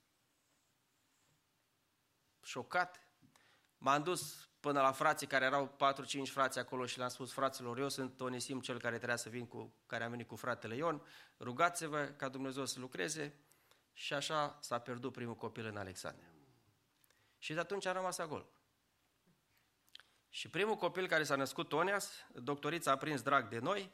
șocat. 2.42 3.06
M-am 3.78 4.02
dus 4.02 4.48
până 4.60 4.80
la 4.80 4.92
frații 4.92 5.26
care 5.26 5.44
erau 5.44 5.76
4-5 6.28 6.30
frați 6.30 6.58
acolo 6.58 6.86
și 6.86 6.98
le-am 6.98 7.08
spus 7.08 7.32
fraților, 7.32 7.78
eu 7.78 7.88
sunt 7.88 8.20
Onisim, 8.20 8.60
cel 8.60 8.78
care 8.80 8.96
trebuia 8.96 9.16
să 9.16 9.28
vin 9.28 9.46
cu, 9.46 9.74
care 9.86 10.04
am 10.04 10.10
venit 10.10 10.26
cu 10.26 10.36
fratele 10.36 10.76
Ion, 10.76 11.02
rugați-vă 11.38 12.04
ca 12.04 12.28
Dumnezeu 12.28 12.64
să 12.64 12.80
lucreze 12.80 13.34
și 13.92 14.14
așa 14.14 14.58
s-a 14.60 14.78
pierdut 14.78 15.12
primul 15.12 15.34
copil 15.34 15.66
în 15.66 15.76
Alexandria. 15.76 16.32
Și 17.38 17.54
de 17.54 17.60
atunci 17.60 17.86
am 17.86 17.94
rămas 17.94 18.18
acolo. 18.18 18.46
Și 20.34 20.48
primul 20.48 20.74
copil 20.74 21.06
care 21.08 21.22
s-a 21.22 21.36
născut, 21.36 21.68
Tonias, 21.68 22.12
doctorița 22.34 22.90
a 22.90 22.96
prins 22.96 23.22
drag 23.22 23.48
de 23.48 23.58
noi, 23.58 23.92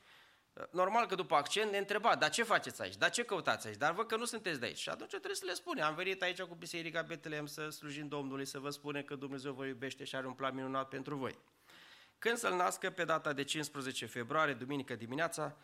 normal 0.70 1.06
că 1.06 1.14
după 1.14 1.34
accent 1.34 1.70
ne 1.70 1.78
întreba, 1.78 2.14
dar 2.14 2.30
ce 2.30 2.42
faceți 2.42 2.82
aici, 2.82 2.96
dar 2.96 3.10
ce 3.10 3.22
căutați 3.22 3.66
aici, 3.66 3.76
dar 3.76 3.92
văd 3.92 4.06
că 4.06 4.16
nu 4.16 4.24
sunteți 4.24 4.60
de 4.60 4.66
aici. 4.66 4.78
Și 4.78 4.88
atunci 4.88 5.08
trebuie 5.08 5.34
să 5.34 5.44
le 5.44 5.54
spune, 5.54 5.82
am 5.82 5.94
venit 5.94 6.22
aici 6.22 6.40
cu 6.40 6.54
Biserica 6.54 7.02
Betlehem 7.02 7.46
să 7.46 7.68
slujim 7.68 8.08
Domnului, 8.08 8.44
să 8.44 8.58
vă 8.58 8.70
spune 8.70 9.02
că 9.02 9.14
Dumnezeu 9.14 9.52
vă 9.52 9.66
iubește 9.66 10.04
și 10.04 10.16
are 10.16 10.26
un 10.26 10.32
plan 10.32 10.54
minunat 10.54 10.88
pentru 10.88 11.16
voi. 11.16 11.38
Când 12.18 12.36
să-l 12.36 12.54
nască, 12.54 12.90
pe 12.90 13.04
data 13.04 13.32
de 13.32 13.44
15 13.44 14.06
februarie, 14.06 14.54
duminică 14.54 14.94
dimineața, 14.94 15.56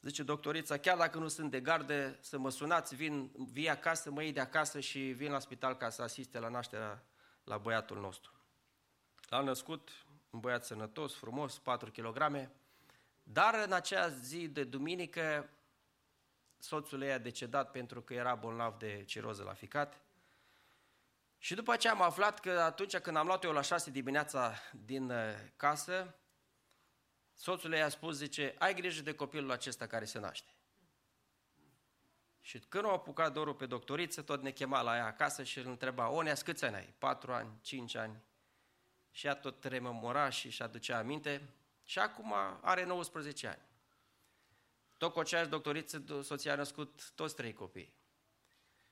zice 0.00 0.22
doctorița, 0.22 0.76
chiar 0.76 0.96
dacă 0.96 1.18
nu 1.18 1.28
sunt 1.28 1.50
de 1.50 1.60
gardă, 1.60 2.16
să 2.20 2.38
mă 2.38 2.50
sunați, 2.50 2.94
vin, 2.94 3.30
vii 3.52 3.68
acasă, 3.68 4.10
mă 4.10 4.22
iei 4.22 4.32
de 4.32 4.40
acasă 4.40 4.80
și 4.80 4.98
vin 4.98 5.30
la 5.30 5.38
spital 5.38 5.76
ca 5.76 5.90
să 5.90 6.02
asiste 6.02 6.38
la 6.38 6.48
nașterea 6.48 7.04
la 7.44 7.58
băiatul 7.58 8.00
nostru. 8.00 8.32
L-a 9.28 9.40
născut 9.40 9.90
un 10.30 10.40
băiat 10.40 10.64
sănătos, 10.64 11.14
frumos, 11.14 11.58
4 11.58 11.90
kg, 11.90 12.50
dar 13.22 13.54
în 13.64 13.72
acea 13.72 14.08
zi 14.08 14.48
de 14.48 14.64
duminică, 14.64 15.50
soțul 16.58 17.02
ei 17.02 17.12
a 17.12 17.18
decedat 17.18 17.70
pentru 17.70 18.02
că 18.02 18.14
era 18.14 18.34
bolnav 18.34 18.78
de 18.78 19.04
ciroză 19.06 19.42
la 19.42 19.52
ficat. 19.52 20.00
Și 21.38 21.54
după 21.54 21.72
aceea 21.72 21.92
am 21.92 22.02
aflat 22.02 22.40
că 22.40 22.50
atunci 22.50 22.96
când 22.96 23.16
am 23.16 23.26
luat 23.26 23.44
eu 23.44 23.52
la 23.52 23.60
6 23.60 23.90
dimineața 23.90 24.54
din 24.84 25.10
uh, 25.10 25.34
casă, 25.56 26.14
soțul 27.34 27.72
ei 27.72 27.82
a 27.82 27.88
spus, 27.88 28.16
zice, 28.16 28.54
ai 28.58 28.74
grijă 28.74 29.02
de 29.02 29.14
copilul 29.14 29.50
acesta 29.50 29.86
care 29.86 30.04
se 30.04 30.18
naște. 30.18 30.52
Și 32.40 32.58
când 32.58 32.84
au 32.84 32.92
apucat 32.92 33.32
dorul 33.32 33.54
pe 33.54 33.66
doctoriță, 33.66 34.22
tot 34.22 34.42
ne 34.42 34.50
chema 34.50 34.80
la 34.80 34.96
ea 34.96 35.06
acasă 35.06 35.42
și 35.42 35.58
îl 35.58 35.66
întreba, 35.66 36.08
Onea, 36.08 36.34
câți 36.34 36.64
ani 36.64 36.74
ai? 36.74 36.94
4 36.98 37.32
ani, 37.32 37.50
5 37.60 37.94
ani. 37.94 38.22
Și 39.18 39.26
ea 39.26 39.34
tot 39.34 39.64
rememora 39.64 40.28
și 40.28 40.50
și 40.50 40.62
aducea 40.62 40.98
aminte 40.98 41.54
și 41.84 41.98
acum 41.98 42.32
are 42.60 42.84
19 42.84 43.46
ani. 43.46 43.62
Tot 44.96 45.12
cu 45.12 45.18
aceeași 45.18 45.48
doctoriță, 45.48 46.04
soția 46.22 46.52
a 46.52 46.56
născut 46.56 47.10
toți 47.14 47.34
trei 47.34 47.52
copii. 47.52 47.94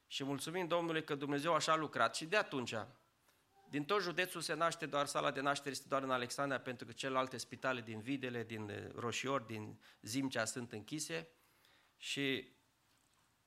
Și 0.07 0.25
mulțumim 0.25 0.67
Domnului 0.67 1.05
că 1.05 1.15
Dumnezeu 1.15 1.55
așa 1.55 1.73
a 1.73 1.77
lucrat 1.77 2.17
și 2.17 2.25
de 2.25 2.37
atunci, 2.37 2.75
din 3.69 3.85
tot 3.85 4.01
județul 4.01 4.41
se 4.41 4.55
naște 4.55 4.87
doar 4.87 5.07
sala 5.07 5.31
de 5.31 5.41
naștere, 5.41 5.71
este 5.71 5.89
doar 5.89 6.03
în 6.03 6.11
Alexandria, 6.11 6.61
pentru 6.61 6.87
că 6.87 6.93
celelalte 6.93 7.37
spitale 7.37 7.81
din 7.81 8.01
Videle, 8.01 8.45
din 8.45 8.69
eh, 8.69 8.91
Roșior, 8.95 9.41
din 9.41 9.81
Zimcea 10.01 10.45
sunt 10.45 10.73
închise 10.73 11.29
și 11.97 12.53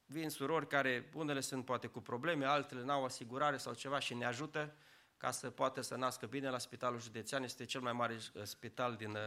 vin 0.06 0.30
surori 0.30 0.68
care, 0.68 1.10
unele 1.14 1.40
sunt 1.40 1.66
poate 1.66 1.88
cu 1.88 2.02
probleme, 2.02 2.46
altele 2.46 2.84
n-au 2.84 3.04
asigurare 3.04 3.58
sau 3.58 3.74
ceva 3.74 4.00
și 4.00 4.14
ne 4.14 4.26
ajută 4.26 4.76
ca 5.20 5.32
să 5.32 5.50
poată 5.50 5.82
să 5.82 5.96
nască 5.96 6.26
bine 6.26 6.50
la 6.50 6.58
spitalul 6.58 7.00
județean. 7.00 7.44
Este 7.44 7.66
cel 7.66 7.82
mai 7.82 7.94
mare 7.94 8.14
eh, 8.14 8.44
spital 8.44 8.96
din 8.96 9.16
eh, 9.16 9.22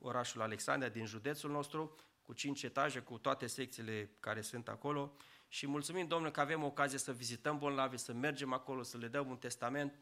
orașul 0.00 0.40
Alexandria, 0.40 0.88
din 0.88 1.06
județul 1.06 1.50
nostru, 1.50 1.96
cu 2.22 2.32
cinci 2.32 2.62
etaje, 2.62 3.00
cu 3.00 3.18
toate 3.18 3.46
secțiile 3.46 4.10
care 4.20 4.40
sunt 4.40 4.68
acolo. 4.68 5.16
Și 5.48 5.66
mulțumim, 5.66 6.06
Domnule, 6.06 6.30
că 6.30 6.40
avem 6.40 6.64
ocazie 6.64 6.98
să 6.98 7.12
vizităm 7.12 7.58
bolnavi, 7.58 7.96
să 7.96 8.12
mergem 8.12 8.52
acolo, 8.52 8.82
să 8.82 8.96
le 8.96 9.08
dăm 9.08 9.28
un 9.28 9.36
testament, 9.36 9.98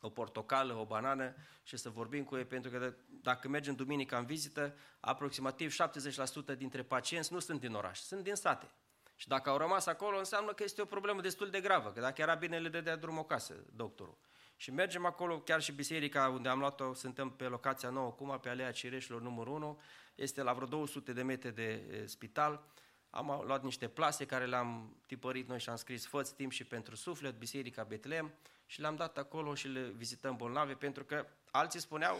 o 0.00 0.08
portocală, 0.10 0.74
o 0.74 0.84
banană 0.84 1.34
și 1.62 1.76
să 1.76 1.90
vorbim 1.90 2.24
cu 2.24 2.36
ei, 2.36 2.44
pentru 2.44 2.70
că 2.70 2.78
de- 2.78 2.96
dacă 3.08 3.48
mergem 3.48 3.74
duminica 3.74 4.18
în 4.18 4.24
vizită, 4.24 4.76
aproximativ 5.00 5.72
70% 5.72 6.54
dintre 6.54 6.82
pacienți 6.82 7.32
nu 7.32 7.38
sunt 7.38 7.60
din 7.60 7.74
oraș, 7.74 7.98
sunt 7.98 8.22
din 8.22 8.34
sate. 8.34 8.70
Și 9.16 9.28
dacă 9.28 9.50
au 9.50 9.56
rămas 9.56 9.86
acolo, 9.86 10.18
înseamnă 10.18 10.52
că 10.52 10.62
este 10.62 10.82
o 10.82 10.84
problemă 10.84 11.20
destul 11.20 11.50
de 11.50 11.60
gravă, 11.60 11.92
că 11.92 12.00
dacă 12.00 12.20
era 12.20 12.34
bine, 12.34 12.58
le 12.58 12.68
dădea 12.68 12.96
drum 12.96 13.18
acasă, 13.18 13.54
doctorul. 13.72 14.18
Și 14.64 14.70
mergem 14.70 15.04
acolo, 15.04 15.40
chiar 15.40 15.62
și 15.62 15.72
biserica 15.72 16.28
unde 16.28 16.48
am 16.48 16.58
luat-o, 16.58 16.94
suntem 16.94 17.30
pe 17.30 17.44
locația 17.44 17.90
nouă, 17.90 18.06
acum, 18.06 18.38
pe 18.42 18.48
Alea 18.48 18.72
Cireșilor, 18.72 19.20
numărul 19.20 19.54
1, 19.54 19.80
este 20.14 20.42
la 20.42 20.52
vreo 20.52 20.66
200 20.66 21.12
de 21.12 21.22
metri 21.22 21.54
de 21.54 21.62
e, 21.62 22.06
spital. 22.06 22.64
Am 23.10 23.42
luat 23.46 23.62
niște 23.62 23.88
plase 23.88 24.26
care 24.26 24.46
le-am 24.46 24.96
tipărit 25.06 25.48
noi 25.48 25.60
și 25.60 25.68
am 25.68 25.76
scris 25.76 26.06
Făți 26.06 26.34
timp 26.34 26.52
și 26.52 26.64
pentru 26.64 26.96
suflet, 26.96 27.38
Biserica 27.38 27.82
Betleem 27.82 28.34
și 28.66 28.80
le-am 28.80 28.96
dat 28.96 29.18
acolo 29.18 29.54
și 29.54 29.68
le 29.68 29.92
vizităm 29.96 30.36
bolnavi 30.36 30.74
pentru 30.74 31.04
că 31.04 31.26
alții 31.50 31.80
spuneau, 31.80 32.16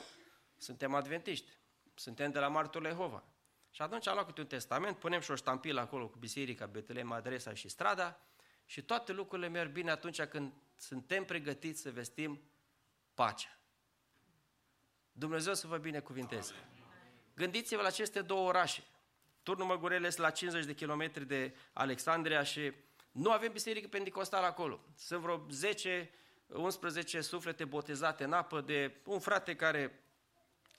suntem 0.57 0.95
adventiști, 0.95 1.51
suntem 1.95 2.31
de 2.31 2.39
la 2.39 2.49
Martul 2.49 2.87
Jehova. 2.87 3.25
Și 3.71 3.83
atunci 3.83 4.09
am 4.09 4.15
luat 4.15 4.27
câte 4.27 4.41
un 4.41 4.47
testament, 4.47 4.97
punem 4.97 5.21
și 5.21 5.31
o 5.31 5.35
ștampilă 5.35 5.81
acolo 5.81 6.09
cu 6.09 6.19
Biserica 6.19 6.67
Betleem, 6.67 7.13
adresa 7.13 7.55
și 7.55 7.69
strada 7.69 8.21
și 8.65 8.83
toate 8.83 9.13
lucrurile 9.13 9.49
merg 9.49 9.73
bine 9.73 9.91
atunci 9.91 10.23
când 10.23 10.53
suntem 10.77 11.25
pregătiți 11.25 11.81
să 11.81 11.91
vestim 11.91 12.41
pacea. 13.15 13.59
Dumnezeu 15.13 15.55
să 15.55 15.67
vă 15.67 15.77
binecuvinteze. 15.77 16.53
Gândiți-vă 17.35 17.81
la 17.81 17.89
aceste 17.89 18.23
două 18.23 18.49
orașe. 18.49 18.83
Turnul 19.43 19.67
Măgurele 19.67 20.07
este 20.07 20.21
la 20.21 20.31
50 20.31 20.65
de 20.65 20.75
kilometri 20.75 21.27
de 21.27 21.57
Alexandria 21.73 22.43
și 22.43 22.73
nu 23.13 23.31
avem 23.31 23.53
biserică 23.53 23.89
pentecostală 23.89 24.47
acolo. 24.47 24.81
Sunt 24.97 25.21
vreo 25.21 25.47
10, 25.51 26.11
11 26.47 27.21
suflete 27.21 27.65
botezate 27.65 28.25
în 28.25 28.33
apă 28.33 28.61
de 28.61 29.01
un 29.05 29.19
frate 29.19 29.57
care 29.57 30.05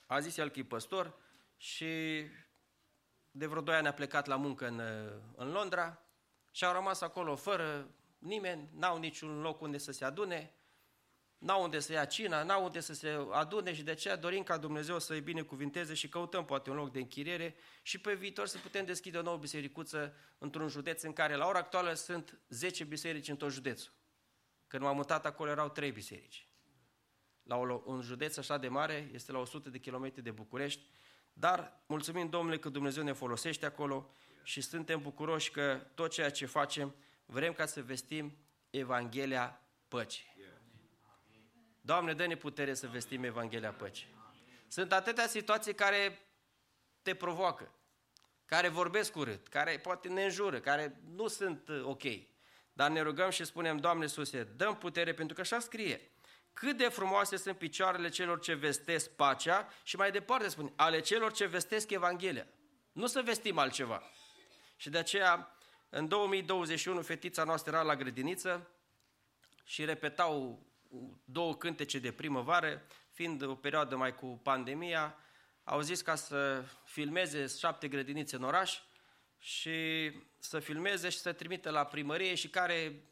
a 0.05 0.19
zis 0.19 0.37
el 0.37 0.49
că 0.49 0.59
e 0.59 0.63
păstor 0.63 1.17
și 1.57 2.23
de 3.31 3.45
vreo 3.45 3.61
2 3.61 3.75
ani 3.75 3.87
a 3.87 3.93
plecat 3.93 4.25
la 4.25 4.35
muncă 4.35 4.67
în, 4.67 4.79
în 5.35 5.51
Londra 5.51 6.01
și 6.51 6.65
au 6.65 6.73
rămas 6.73 7.01
acolo 7.01 7.35
fără 7.35 7.89
nimeni, 8.25 8.69
n-au 8.73 8.97
niciun 8.97 9.41
loc 9.41 9.61
unde 9.61 9.77
să 9.77 9.91
se 9.91 10.05
adune, 10.05 10.53
n-au 11.37 11.63
unde 11.63 11.79
să 11.79 11.91
ia 11.91 12.05
cina, 12.05 12.43
n-au 12.43 12.63
unde 12.63 12.79
să 12.79 12.93
se 12.93 13.17
adune 13.31 13.73
și 13.73 13.83
de 13.83 13.91
aceea 13.91 14.15
dorim 14.15 14.43
ca 14.43 14.57
Dumnezeu 14.57 14.99
să-i 14.99 15.21
binecuvinteze 15.21 15.93
și 15.93 16.09
căutăm 16.09 16.45
poate 16.45 16.69
un 16.69 16.75
loc 16.75 16.91
de 16.91 16.99
închiriere 16.99 17.55
și 17.81 17.97
pe 17.97 18.13
viitor 18.13 18.47
să 18.47 18.57
putem 18.57 18.85
deschide 18.85 19.17
o 19.17 19.21
nouă 19.21 19.37
bisericuță 19.37 20.13
într-un 20.37 20.67
județ 20.67 21.01
în 21.01 21.13
care 21.13 21.35
la 21.35 21.47
ora 21.47 21.59
actuală 21.59 21.93
sunt 21.93 22.39
10 22.49 22.83
biserici 22.83 23.27
în 23.27 23.35
tot 23.35 23.51
județul. 23.51 23.93
Când 24.67 24.83
m-am 24.83 24.95
mutat 24.95 25.25
acolo 25.25 25.49
erau 25.49 25.69
3 25.69 25.91
biserici. 25.91 26.47
La 27.43 27.55
o- 27.57 27.83
un 27.85 28.01
județ 28.01 28.37
așa 28.37 28.57
de 28.57 28.67
mare, 28.67 29.09
este 29.13 29.31
la 29.31 29.39
100 29.39 29.69
de 29.69 29.77
kilometri 29.77 30.21
de 30.21 30.31
București, 30.31 30.81
dar 31.33 31.83
mulțumim 31.87 32.29
Domnului 32.29 32.59
că 32.59 32.69
Dumnezeu 32.69 33.03
ne 33.03 33.13
folosește 33.13 33.65
acolo 33.65 34.11
și 34.43 34.61
suntem 34.61 35.01
bucuroși 35.01 35.51
că 35.51 35.81
tot 35.93 36.11
ceea 36.11 36.29
ce 36.31 36.45
facem 36.45 36.95
vrem 37.25 37.53
ca 37.53 37.65
să 37.65 37.81
vestim 37.81 38.37
Evanghelia 38.69 39.61
păcii. 39.87 40.33
Doamne, 41.81 42.13
dă-ne 42.13 42.35
putere 42.35 42.73
să 42.73 42.87
vestim 42.87 43.23
Evanghelia 43.23 43.71
păcii. 43.71 44.07
Sunt 44.67 44.91
atâtea 44.91 45.27
situații 45.27 45.73
care 45.73 46.19
te 47.01 47.15
provoacă, 47.15 47.71
care 48.45 48.67
vorbesc 48.67 49.15
urât, 49.15 49.47
care 49.47 49.77
poate 49.77 50.07
ne 50.07 50.23
înjură, 50.23 50.59
care 50.59 51.01
nu 51.15 51.27
sunt 51.27 51.67
uh, 51.67 51.83
ok. 51.83 52.03
Dar 52.73 52.91
ne 52.91 53.01
rugăm 53.01 53.29
și 53.29 53.43
spunem, 53.43 53.77
Doamne 53.77 54.03
Iisuse, 54.03 54.43
dăm 54.43 54.77
putere, 54.77 55.13
pentru 55.13 55.35
că 55.35 55.41
așa 55.41 55.59
scrie. 55.59 56.11
Cât 56.53 56.77
de 56.77 56.87
frumoase 56.87 57.37
sunt 57.37 57.57
picioarele 57.57 58.09
celor 58.09 58.39
ce 58.39 58.53
vestesc 58.53 59.09
pacea 59.09 59.67
și 59.83 59.95
mai 59.95 60.11
departe 60.11 60.47
spune, 60.47 60.73
ale 60.75 60.99
celor 60.99 61.31
ce 61.31 61.45
vestesc 61.45 61.91
Evanghelia. 61.91 62.47
Nu 62.91 63.07
să 63.07 63.21
vestim 63.21 63.57
altceva. 63.57 64.03
Și 64.75 64.89
de 64.89 64.97
aceea, 64.97 65.54
în 65.97 66.07
2021, 66.07 67.01
fetița 67.01 67.43
noastră 67.43 67.71
era 67.71 67.81
la 67.81 67.95
grădiniță 67.95 68.69
și 69.63 69.85
repetau 69.85 70.65
două 71.23 71.55
cântece 71.55 71.99
de 71.99 72.11
primăvară, 72.11 72.85
fiind 73.11 73.41
o 73.41 73.55
perioadă 73.55 73.95
mai 73.95 74.15
cu 74.15 74.39
pandemia, 74.43 75.17
au 75.63 75.81
zis 75.81 76.01
ca 76.01 76.15
să 76.15 76.63
filmeze 76.83 77.47
șapte 77.47 77.87
grădinițe 77.87 78.35
în 78.35 78.43
oraș 78.43 78.79
și 79.37 80.11
să 80.37 80.59
filmeze 80.59 81.09
și 81.09 81.17
să 81.17 81.33
trimite 81.33 81.69
la 81.69 81.85
primărie 81.85 82.35
și 82.35 82.49
care 82.49 83.03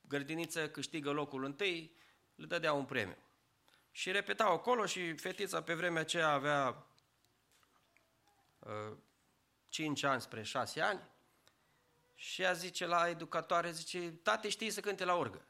grădiniță 0.00 0.68
câștigă 0.68 1.10
locul 1.10 1.44
întâi, 1.44 1.96
le 2.34 2.46
dădea 2.46 2.72
un 2.72 2.84
premiu. 2.84 3.18
Și 3.90 4.10
repetau 4.10 4.52
acolo 4.52 4.86
și 4.86 5.16
fetița 5.16 5.62
pe 5.62 5.74
vremea 5.74 6.00
aceea 6.00 6.28
avea 6.28 6.86
uh, 8.58 8.96
5 9.68 10.02
ani 10.02 10.20
spre 10.20 10.42
6 10.42 10.80
ani 10.80 11.12
și 12.14 12.42
ea 12.42 12.52
zice 12.52 12.86
la 12.86 13.08
educatoare, 13.08 13.70
zice, 13.70 14.10
tate 14.10 14.48
știi 14.48 14.70
să 14.70 14.80
cânte 14.80 15.04
la 15.04 15.14
orgă. 15.14 15.46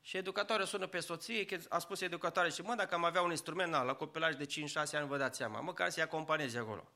Și 0.00 0.16
educatoarea 0.16 0.66
sună 0.66 0.86
pe 0.86 1.00
soție, 1.00 1.44
că 1.44 1.58
a 1.68 1.78
spus 1.78 2.00
educatoare 2.00 2.50
și 2.50 2.62
mă, 2.62 2.74
dacă 2.74 2.94
am 2.94 3.04
avea 3.04 3.22
un 3.22 3.30
instrument 3.30 3.70
na, 3.70 3.82
la 3.82 3.94
copilaj 3.94 4.34
de 4.34 4.46
5-6 4.46 4.48
ani, 4.92 5.06
vă 5.06 5.16
dați 5.16 5.36
seama, 5.36 5.60
măcar 5.60 5.90
să-i 5.90 6.02
acompanieze 6.02 6.58
acolo. 6.58 6.92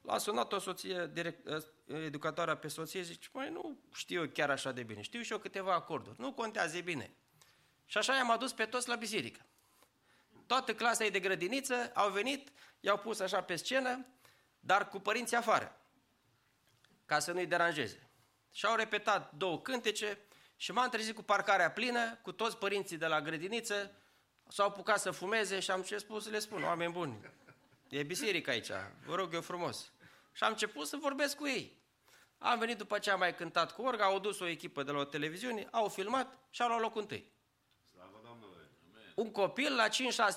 L-a 0.00 0.18
sunat 0.18 0.52
o 0.52 0.58
soție, 0.58 1.10
direct, 1.12 1.48
educatoarea 1.86 2.56
pe 2.56 2.68
soție, 2.68 3.02
zice, 3.02 3.28
mai 3.32 3.50
nu 3.50 3.78
știu 3.92 4.20
eu 4.20 4.28
chiar 4.28 4.50
așa 4.50 4.72
de 4.72 4.82
bine, 4.82 5.00
știu 5.00 5.22
și 5.22 5.32
eu 5.32 5.38
câteva 5.38 5.74
acorduri, 5.74 6.20
nu 6.20 6.32
contează, 6.32 6.76
e 6.76 6.80
bine. 6.80 7.16
Și 7.84 7.98
așa 7.98 8.14
i-am 8.14 8.30
adus 8.30 8.52
pe 8.52 8.64
toți 8.64 8.88
la 8.88 8.94
biserică. 8.94 9.46
Toată 10.46 10.74
clasa 10.74 11.04
ei 11.04 11.10
de 11.10 11.20
grădiniță 11.20 11.90
au 11.94 12.10
venit, 12.10 12.52
i-au 12.80 12.98
pus 12.98 13.20
așa 13.20 13.42
pe 13.42 13.56
scenă, 13.56 14.06
dar 14.60 14.88
cu 14.88 14.98
părinții 14.98 15.36
afară, 15.36 15.80
ca 17.06 17.18
să 17.18 17.32
nu-i 17.32 17.46
deranjeze. 17.46 18.10
Și 18.52 18.66
au 18.66 18.74
repetat 18.74 19.32
două 19.32 19.60
cântece 19.60 20.18
și 20.56 20.72
m-am 20.72 20.88
trezit 20.88 21.14
cu 21.14 21.22
parcarea 21.22 21.70
plină, 21.70 22.18
cu 22.22 22.32
toți 22.32 22.56
părinții 22.56 22.96
de 22.96 23.06
la 23.06 23.20
grădiniță, 23.20 23.92
s-au 24.48 24.66
apucat 24.66 25.00
să 25.00 25.10
fumeze 25.10 25.60
și 25.60 25.70
am 25.70 25.82
ce 25.82 25.98
spus 25.98 26.24
să 26.24 26.30
le 26.30 26.38
spun, 26.38 26.62
oameni 26.62 26.92
buni, 26.92 27.30
e 27.88 28.02
biserică 28.02 28.50
aici, 28.50 28.70
vă 29.06 29.14
rog 29.14 29.34
eu 29.34 29.40
frumos. 29.40 29.92
Și 30.32 30.42
am 30.42 30.50
început 30.50 30.86
să 30.86 30.96
vorbesc 30.96 31.36
cu 31.36 31.46
ei. 31.46 31.84
Am 32.38 32.58
venit 32.58 32.76
după 32.78 32.98
ce 32.98 33.10
am 33.10 33.18
mai 33.18 33.34
cântat 33.34 33.72
cu 33.72 33.82
orga, 33.82 34.04
au 34.04 34.18
dus 34.18 34.40
o 34.40 34.46
echipă 34.46 34.82
de 34.82 34.90
la 34.90 34.98
o 34.98 35.04
televiziune, 35.04 35.68
au 35.70 35.88
filmat 35.88 36.38
și 36.50 36.62
au 36.62 36.68
luat 36.68 36.80
locul 36.80 37.00
întâi. 37.00 37.32
Un 39.14 39.30
copil 39.30 39.74
la 39.74 39.88
5-6 39.88 39.90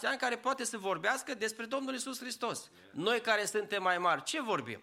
ani 0.03 0.17
care 0.17 0.37
poate 0.37 0.63
să 0.63 0.77
vorbească 0.77 1.33
despre 1.33 1.65
Domnul 1.65 1.93
Isus 1.93 2.19
Hristos. 2.19 2.71
Noi 2.91 3.21
care 3.21 3.45
suntem 3.45 3.83
mai 3.83 3.97
mari, 3.97 4.23
ce 4.23 4.41
vorbim? 4.41 4.81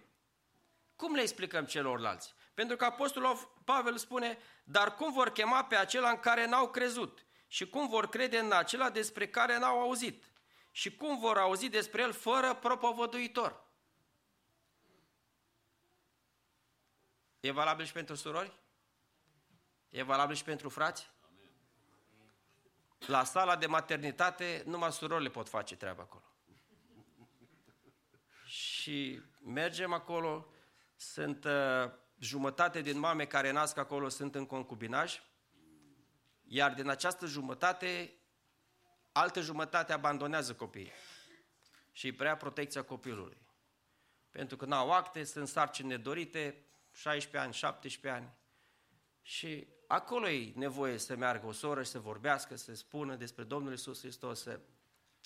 Cum 0.97 1.14
le 1.14 1.20
explicăm 1.20 1.64
celorlalți? 1.64 2.35
Pentru 2.55 2.77
că 2.77 2.85
Apostolul 2.85 3.60
Pavel 3.64 3.97
spune, 3.97 4.39
dar 4.64 4.94
cum 4.94 5.12
vor 5.12 5.31
chema 5.31 5.64
pe 5.64 5.77
acela 5.77 6.10
în 6.10 6.20
care 6.20 6.47
n-au 6.47 6.70
crezut? 6.70 7.27
Și 7.47 7.68
cum 7.68 7.89
vor 7.89 8.09
crede 8.09 8.39
în 8.39 8.52
acela 8.52 8.90
despre 8.90 9.28
care 9.28 9.59
n-au 9.59 9.81
auzit? 9.81 10.31
Și 10.70 10.97
cum 10.97 11.18
vor 11.18 11.39
auzi 11.39 11.68
despre 11.68 12.02
el 12.02 12.12
fără 12.12 12.55
propovăduitor? 12.55 13.64
E 17.40 17.51
valabil 17.51 17.85
și 17.85 17.93
pentru 17.93 18.14
surori? 18.14 18.60
E 19.89 20.02
valabil 20.02 20.36
și 20.36 20.44
pentru 20.44 20.68
frați? 20.68 21.10
La 22.98 23.24
sala 23.24 23.56
de 23.56 23.66
maternitate, 23.66 24.62
numai 24.66 24.93
surorile 24.93 25.28
pot 25.28 25.48
face 25.48 25.77
treaba 25.77 26.02
acolo. 26.02 26.24
Și 28.44 29.23
mergem 29.44 29.93
acolo, 29.93 30.48
sunt 30.97 31.44
uh, 31.44 31.90
jumătate 32.18 32.81
din 32.81 32.98
mame 32.98 33.24
care 33.24 33.51
nasc 33.51 33.77
acolo 33.77 34.09
sunt 34.09 34.35
în 34.35 34.47
concubinaj, 34.47 35.23
iar 36.44 36.74
din 36.74 36.89
această 36.89 37.27
jumătate 37.27 38.16
altă 39.12 39.40
jumătate 39.40 39.93
abandonează 39.93 40.55
copiii 40.55 40.93
și 41.93 42.06
îi 42.06 42.12
prea 42.12 42.36
protecția 42.36 42.82
copilului. 42.82 43.36
Pentru 44.31 44.56
că 44.56 44.64
n-au 44.64 44.93
acte, 44.93 45.24
sunt 45.24 45.48
sarcini 45.48 45.89
nedorite, 45.89 46.64
16 46.93 47.39
ani, 47.39 47.52
17 47.52 48.20
ani. 48.20 48.32
Și 49.23 49.66
acolo 49.86 50.28
e 50.28 50.52
nevoie 50.55 50.98
să 50.98 51.16
meargă 51.16 51.47
o 51.47 51.52
soră 51.52 51.82
și 51.82 51.90
să 51.90 51.98
vorbească, 51.98 52.56
să 52.56 52.74
spună 52.74 53.14
despre 53.14 53.43
Domnul 53.43 53.73
Isus 53.73 54.01
Hristos, 54.01 54.43
să 54.43 54.60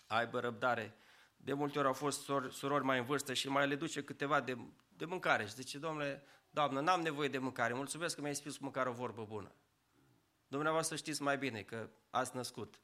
aibă 0.07 0.41
răbdare. 0.41 0.95
De 1.37 1.53
multe 1.53 1.79
ori 1.79 1.87
au 1.87 1.93
fost 1.93 2.23
sor, 2.23 2.53
surori 2.53 2.85
mai 2.85 2.99
în 2.99 3.05
vârstă 3.05 3.35
și 3.35 3.49
mai 3.49 3.69
le 3.69 3.75
duce 3.75 4.05
câteva 4.05 4.41
de, 4.41 4.59
de 5.01 5.07
mâncare. 5.07 5.47
Și 5.47 5.55
zice, 5.55 5.79
domnule, 5.79 6.23
doamnă, 6.51 6.81
n-am 6.81 7.01
nevoie 7.01 7.29
de 7.29 7.39
mâncare, 7.39 7.75
mulțumesc 7.75 8.15
că 8.15 8.21
mi-ai 8.21 8.35
spus 8.35 8.59
măcar 8.59 8.87
o 8.87 8.93
vorbă 8.93 9.25
bună. 9.25 9.55
Dumneavoastră 10.47 10.97
știți 10.97 11.23
mai 11.23 11.39
bine 11.39 11.63
că 11.63 11.91
ați 12.11 12.37
născut. 12.37 12.81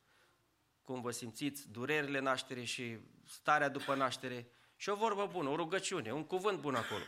Cum 0.82 1.00
vă 1.00 1.10
simțiți, 1.10 1.70
durerile 1.70 2.18
naștere 2.18 2.64
și 2.64 2.98
starea 3.24 3.68
după 3.68 3.94
naștere. 3.94 4.46
Și 4.76 4.88
o 4.88 4.94
vorbă 4.94 5.28
bună, 5.32 5.48
o 5.48 5.56
rugăciune, 5.56 6.12
un 6.12 6.24
cuvânt 6.24 6.60
bun 6.60 6.74
acolo. 6.74 7.02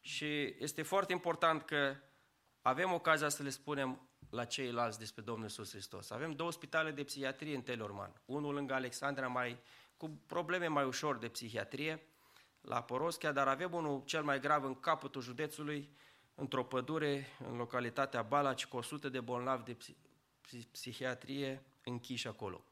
Și 0.00 0.54
este 0.58 0.82
foarte 0.82 1.12
important 1.12 1.62
că 1.62 1.96
avem 2.62 2.92
ocazia 2.92 3.28
să 3.28 3.42
le 3.42 3.50
spunem 3.50 4.08
la 4.30 4.44
ceilalți 4.44 4.98
despre 4.98 5.22
Domnul 5.22 5.44
Iisus 5.44 5.70
Hristos. 5.70 6.10
Avem 6.10 6.32
două 6.32 6.52
spitale 6.52 6.90
de 6.90 7.04
psihiatrie 7.04 7.54
în 7.54 7.62
Telorman. 7.62 8.22
Unul 8.24 8.54
lângă 8.54 8.74
Alexandra, 8.74 9.28
mai, 9.28 9.58
cu 9.96 10.08
probleme 10.26 10.66
mai 10.66 10.84
ușor 10.84 11.18
de 11.18 11.28
psihiatrie, 11.28 12.11
la 12.62 12.82
Poroschia, 12.82 13.32
dar 13.32 13.48
avem 13.48 13.72
unul 13.72 14.02
cel 14.04 14.22
mai 14.22 14.40
grav 14.40 14.64
în 14.64 14.80
capătul 14.80 15.22
județului, 15.22 15.96
într-o 16.34 16.64
pădure, 16.64 17.26
în 17.48 17.56
localitatea 17.56 18.22
Balaci, 18.22 18.66
cu 18.66 18.76
100 18.76 19.08
de 19.08 19.20
bolnavi 19.20 19.64
de 19.64 19.76
psi- 19.76 19.96
psi- 20.40 20.68
psihiatrie 20.70 21.62
închiși 21.84 22.28
acolo. 22.28 22.64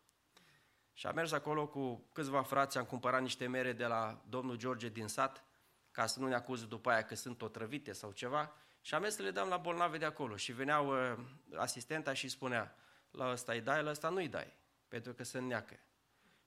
Și 0.93 1.07
am 1.07 1.15
mers 1.15 1.33
acolo 1.33 1.67
cu 1.67 2.09
câțiva 2.13 2.43
frați, 2.43 2.79
am 2.79 2.85
cumpărat 2.85 3.23
niște 3.23 3.47
mere 3.47 3.73
de 3.73 3.87
la 3.87 4.23
domnul 4.29 4.57
George 4.57 4.89
din 4.89 5.07
sat, 5.07 5.45
ca 5.91 6.07
să 6.07 6.21
nu 6.21 6.29
ne 6.29 6.35
acuze 6.35 6.67
după 6.67 6.91
aia 6.91 7.05
că 7.05 7.15
sunt 7.15 7.43
otrăvite 7.43 7.93
sau 7.93 8.13
ceva, 8.13 8.55
și 8.81 8.95
am 8.95 9.01
mers 9.01 9.15
să 9.15 9.23
le 9.23 9.31
dăm 9.31 9.49
la 9.49 9.57
bolnave 9.57 9.99
de 9.99 10.05
acolo. 10.05 10.37
Și 10.37 10.53
veneau 10.53 11.13
uh, 11.13 11.19
asistenta 11.57 12.13
și 12.13 12.29
spunea, 12.29 12.75
la 13.11 13.31
ăsta 13.31 13.53
îi 13.53 13.61
dai, 13.61 13.83
la 13.83 13.91
ăsta 13.91 14.09
nu-i 14.09 14.29
dai, 14.29 14.53
pentru 14.89 15.13
că 15.13 15.25
se 15.25 15.39
neacă. 15.39 15.81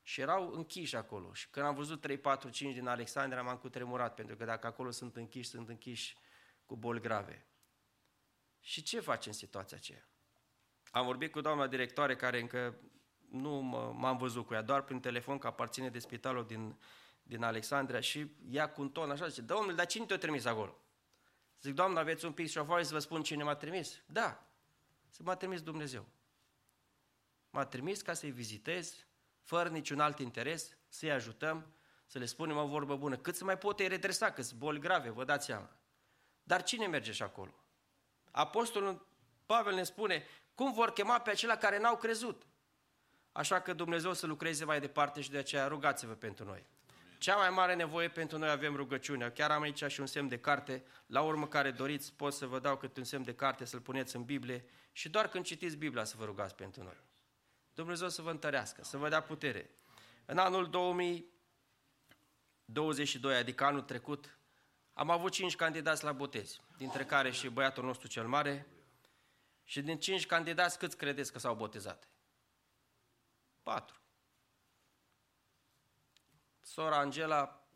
Și 0.03 0.21
erau 0.21 0.51
închiși 0.51 0.95
acolo. 0.95 1.33
Și 1.33 1.49
când 1.49 1.65
am 1.65 1.75
văzut 1.75 2.01
3, 2.01 2.17
4, 2.17 2.49
5 2.49 2.73
din 2.73 2.87
Alexandria, 2.87 3.43
m-am 3.43 3.57
cutremurat, 3.57 4.13
pentru 4.13 4.35
că 4.35 4.45
dacă 4.45 4.67
acolo 4.67 4.91
sunt 4.91 5.15
închiși, 5.15 5.49
sunt 5.49 5.69
închiși 5.69 6.17
cu 6.65 6.75
boli 6.75 6.99
grave. 6.99 7.47
Și 8.59 8.83
ce 8.83 8.99
faci 8.99 9.25
în 9.25 9.33
situația 9.33 9.77
aceea? 9.77 10.07
Am 10.91 11.05
vorbit 11.05 11.31
cu 11.31 11.41
doamna 11.41 11.67
directoare, 11.67 12.15
care 12.15 12.39
încă 12.39 12.77
nu 13.29 13.49
mă- 13.49 13.93
m-am 13.95 14.17
văzut 14.17 14.45
cu 14.45 14.53
ea, 14.53 14.61
doar 14.61 14.81
prin 14.81 14.99
telefon, 14.99 15.37
că 15.37 15.47
aparține 15.47 15.89
de 15.89 15.99
spitalul 15.99 16.45
din, 16.45 16.79
din 17.23 17.43
Alexandria 17.43 17.99
și 17.99 18.31
ea 18.49 18.69
cu 18.69 18.81
un 18.81 18.89
ton 18.89 19.11
așa, 19.11 19.27
zice, 19.27 19.41
domnule, 19.41 19.73
dar 19.73 19.85
cine 19.85 20.05
te-a 20.05 20.17
trimis 20.17 20.45
acolo? 20.45 20.77
Zic, 21.61 21.73
doamnă, 21.73 21.99
aveți 21.99 22.25
un 22.25 22.31
pic 22.31 22.47
șofoare 22.49 22.83
să 22.83 22.93
vă 22.93 22.99
spun 22.99 23.23
cine 23.23 23.43
m-a 23.43 23.55
trimis? 23.55 24.01
Da. 24.05 24.47
Să 25.09 25.23
m-a 25.23 25.35
trimis 25.35 25.61
Dumnezeu. 25.61 26.05
M-a 27.49 27.65
trimis 27.65 28.01
ca 28.01 28.13
să-i 28.13 28.31
vizitez, 28.31 29.05
fără 29.43 29.69
niciun 29.69 29.99
alt 29.99 30.19
interes, 30.19 30.77
să-i 30.87 31.11
ajutăm, 31.11 31.73
să 32.05 32.19
le 32.19 32.25
spunem 32.25 32.57
o 32.57 32.65
vorbă 32.65 32.95
bună. 32.95 33.17
Cât 33.17 33.35
să 33.35 33.43
mai 33.43 33.57
pot 33.57 33.79
ei 33.79 33.87
redresa, 33.87 34.31
că 34.31 34.41
sunt 34.41 34.59
boli 34.59 34.79
grave, 34.79 35.09
vă 35.09 35.23
dați 35.23 35.45
seama. 35.45 35.69
Dar 36.43 36.63
cine 36.63 36.87
merge 36.87 37.11
și 37.11 37.23
acolo? 37.23 37.53
Apostolul 38.31 39.07
Pavel 39.45 39.73
ne 39.73 39.83
spune, 39.83 40.23
cum 40.55 40.73
vor 40.73 40.93
chema 40.93 41.19
pe 41.19 41.29
acelea 41.29 41.57
care 41.57 41.79
n-au 41.79 41.97
crezut? 41.97 42.45
Așa 43.31 43.59
că 43.61 43.73
Dumnezeu 43.73 44.13
să 44.13 44.25
lucreze 44.25 44.65
mai 44.65 44.79
departe 44.79 45.21
și 45.21 45.31
de 45.31 45.37
aceea 45.37 45.67
rugați-vă 45.67 46.13
pentru 46.13 46.45
noi. 46.45 46.65
Cea 47.17 47.35
mai 47.35 47.49
mare 47.49 47.75
nevoie 47.75 48.09
pentru 48.09 48.37
noi 48.37 48.49
avem 48.49 48.75
rugăciunea. 48.75 49.31
Chiar 49.31 49.51
am 49.51 49.61
aici 49.61 49.83
și 49.87 49.99
un 49.99 50.05
semn 50.05 50.27
de 50.27 50.39
carte. 50.39 50.83
La 51.05 51.21
urmă 51.21 51.47
care 51.47 51.71
doriți, 51.71 52.13
pot 52.13 52.33
să 52.33 52.45
vă 52.45 52.59
dau 52.59 52.77
câte 52.77 52.99
un 52.99 53.05
semn 53.05 53.23
de 53.23 53.35
carte, 53.35 53.65
să-l 53.65 53.79
puneți 53.79 54.15
în 54.15 54.23
Biblie 54.23 54.65
și 54.91 55.09
doar 55.09 55.27
când 55.27 55.45
citiți 55.45 55.75
Biblia 55.77 56.03
să 56.03 56.15
vă 56.17 56.25
rugați 56.25 56.55
pentru 56.55 56.83
noi. 56.83 56.97
Dumnezeu 57.73 58.09
să 58.09 58.21
vă 58.21 58.29
întărească, 58.29 58.83
să 58.83 58.97
vă 58.97 59.09
dea 59.09 59.21
putere. 59.21 59.69
În 60.25 60.37
anul 60.37 60.69
2022, 60.69 63.35
adică 63.35 63.65
anul 63.65 63.81
trecut, 63.81 64.37
am 64.93 65.09
avut 65.09 65.31
cinci 65.31 65.55
candidați 65.55 66.03
la 66.03 66.11
botezi, 66.11 66.61
dintre 66.77 67.05
care 67.05 67.31
și 67.31 67.49
băiatul 67.49 67.83
nostru 67.83 68.07
cel 68.07 68.27
mare. 68.27 68.67
Și 69.63 69.81
din 69.81 69.99
cinci 69.99 70.25
candidați, 70.25 70.77
câți 70.77 70.97
credeți 70.97 71.31
că 71.31 71.39
s-au 71.39 71.55
botezat? 71.55 72.07
Patru. 73.63 74.01
Sora 76.61 76.97
Angela 76.97 77.67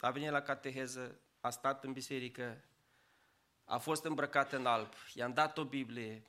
a 0.00 0.10
venit 0.10 0.30
la 0.30 0.42
cateheză, 0.42 1.20
a 1.40 1.50
stat 1.50 1.84
în 1.84 1.92
biserică, 1.92 2.64
a 3.64 3.78
fost 3.78 4.04
îmbrăcată 4.04 4.56
în 4.56 4.66
alb, 4.66 4.92
i-am 5.14 5.32
dat 5.32 5.58
o 5.58 5.64
Biblie, 5.64 6.26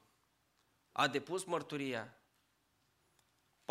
a 0.92 1.08
depus 1.08 1.44
mărturia, 1.44 2.16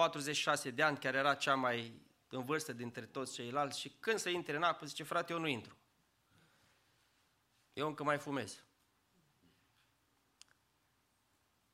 46 0.00 0.70
de 0.70 0.82
ani, 0.82 0.98
care 0.98 1.16
era 1.16 1.34
cea 1.34 1.54
mai 1.54 1.92
în 2.28 2.44
vârstă 2.44 2.72
dintre 2.72 3.04
toți 3.04 3.34
ceilalți 3.34 3.80
și 3.80 3.88
când 4.00 4.18
să 4.18 4.28
intre 4.28 4.56
în 4.56 4.62
apă, 4.62 4.86
zice, 4.86 5.02
frate, 5.02 5.32
eu 5.32 5.38
nu 5.38 5.46
intru. 5.46 5.76
Eu 7.72 7.86
încă 7.86 8.02
mai 8.02 8.18
fumez. 8.18 8.64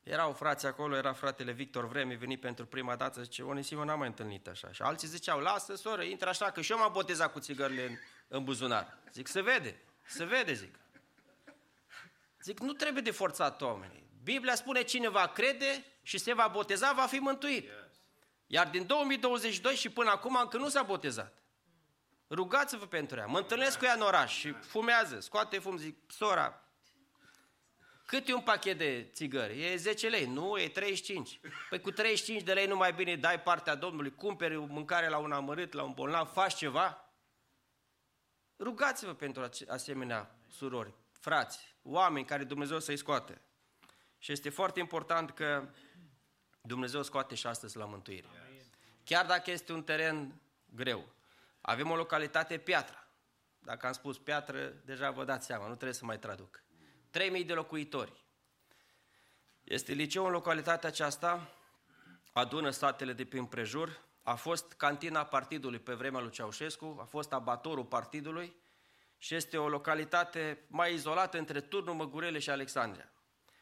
Erau 0.02 0.32
frați 0.32 0.66
acolo, 0.66 0.96
era 0.96 1.12
fratele 1.12 1.52
Victor 1.52 1.88
Vreme, 1.88 2.14
venit 2.14 2.40
pentru 2.40 2.66
prima 2.66 2.96
dată, 2.96 3.22
zice, 3.22 3.42
Onesimo 3.42 3.84
n-am 3.84 3.98
mai 3.98 4.08
întâlnit 4.08 4.48
așa. 4.48 4.72
Și 4.72 4.82
alții 4.82 5.08
ziceau, 5.08 5.40
lasă, 5.40 5.74
soră, 5.74 6.02
intră 6.02 6.28
așa, 6.28 6.50
că 6.50 6.60
și 6.60 6.72
eu 6.72 6.78
m-am 6.78 6.92
botezat 6.92 7.32
cu 7.32 7.38
țigările 7.38 7.86
în, 7.86 7.96
în 8.28 8.44
buzunar. 8.44 8.98
Zic, 9.12 9.26
se 9.26 9.42
vede, 9.42 9.82
se 10.06 10.24
vede, 10.24 10.52
zic. 10.52 10.78
Zic, 12.40 12.60
nu 12.60 12.72
trebuie 12.72 13.02
de 13.02 13.10
forțat 13.10 13.62
oamenii. 13.62 14.10
Biblia 14.22 14.54
spune, 14.54 14.82
cine 14.82 15.08
va 15.08 15.26
crede 15.26 15.84
și 16.02 16.18
se 16.18 16.32
va 16.32 16.48
boteza, 16.48 16.92
va 16.92 17.06
fi 17.06 17.18
mântuit. 17.18 17.70
Iar 18.46 18.68
din 18.68 18.86
2022 18.86 19.74
și 19.74 19.88
până 19.88 20.10
acum 20.10 20.36
încă 20.42 20.56
nu 20.56 20.68
s-a 20.68 20.82
botezat. 20.82 21.42
Rugați-vă 22.30 22.86
pentru 22.86 23.18
ea. 23.18 23.26
Mă 23.26 23.38
întâlnesc 23.38 23.78
cu 23.78 23.84
ea 23.84 23.92
în 23.92 24.00
oraș 24.00 24.38
și 24.38 24.52
fumează, 24.52 25.20
scoate 25.20 25.58
fum, 25.58 25.76
zic, 25.76 25.96
sora, 26.06 26.66
cât 28.06 28.28
e 28.28 28.34
un 28.34 28.40
pachet 28.40 28.78
de 28.78 29.10
țigări? 29.12 29.62
E 29.62 29.76
10 29.76 30.08
lei, 30.08 30.26
nu, 30.26 30.58
e 30.58 30.68
35. 30.68 31.40
Păi 31.68 31.80
cu 31.80 31.90
35 31.90 32.42
de 32.42 32.52
lei 32.52 32.66
nu 32.66 32.76
mai 32.76 32.92
bine 32.92 33.16
dai 33.16 33.40
partea 33.40 33.74
Domnului, 33.74 34.14
cumperi 34.14 34.56
o 34.56 34.64
mâncare 34.64 35.08
la 35.08 35.16
un 35.16 35.32
amărât, 35.32 35.72
la 35.72 35.82
un 35.82 35.92
bolnav, 35.92 36.32
faci 36.32 36.54
ceva? 36.54 37.10
Rugați-vă 38.58 39.14
pentru 39.14 39.42
ace- 39.42 39.64
asemenea 39.68 40.38
surori, 40.48 40.94
frați, 41.12 41.74
oameni 41.82 42.26
care 42.26 42.44
Dumnezeu 42.44 42.80
să-i 42.80 42.96
scoate. 42.96 43.40
Și 44.18 44.32
este 44.32 44.48
foarte 44.50 44.80
important 44.80 45.30
că 45.30 45.68
Dumnezeu 46.66 47.02
scoate 47.02 47.34
și 47.34 47.46
astăzi 47.46 47.76
la 47.76 47.84
mântuire. 47.84 48.26
Chiar 49.04 49.26
dacă 49.26 49.50
este 49.50 49.72
un 49.72 49.82
teren 49.82 50.40
greu. 50.74 51.08
Avem 51.60 51.90
o 51.90 51.96
localitate 51.96 52.58
piatră. 52.58 53.08
Dacă 53.58 53.86
am 53.86 53.92
spus 53.92 54.18
piatră, 54.18 54.72
deja 54.84 55.10
vă 55.10 55.24
dați 55.24 55.46
seama, 55.46 55.66
nu 55.66 55.74
trebuie 55.74 55.92
să 55.92 56.04
mai 56.04 56.18
traduc. 56.18 56.62
3000 57.10 57.44
de 57.44 57.52
locuitori. 57.52 58.24
Este 59.64 59.92
liceu 59.92 60.24
în 60.24 60.30
localitatea 60.30 60.88
aceasta, 60.88 61.50
adună 62.32 62.70
satele 62.70 63.12
de 63.12 63.24
pe 63.24 63.38
împrejur, 63.38 64.04
a 64.22 64.34
fost 64.34 64.72
cantina 64.72 65.24
partidului 65.24 65.78
pe 65.78 65.94
vremea 65.94 66.20
lui 66.20 66.30
Ceaușescu, 66.30 66.96
a 67.00 67.04
fost 67.04 67.32
abatorul 67.32 67.84
partidului 67.84 68.56
și 69.18 69.34
este 69.34 69.58
o 69.58 69.68
localitate 69.68 70.64
mai 70.68 70.92
izolată 70.92 71.38
între 71.38 71.60
Turnul 71.60 71.94
Măgurele 71.94 72.38
și 72.38 72.50
Alexandria. 72.50 73.10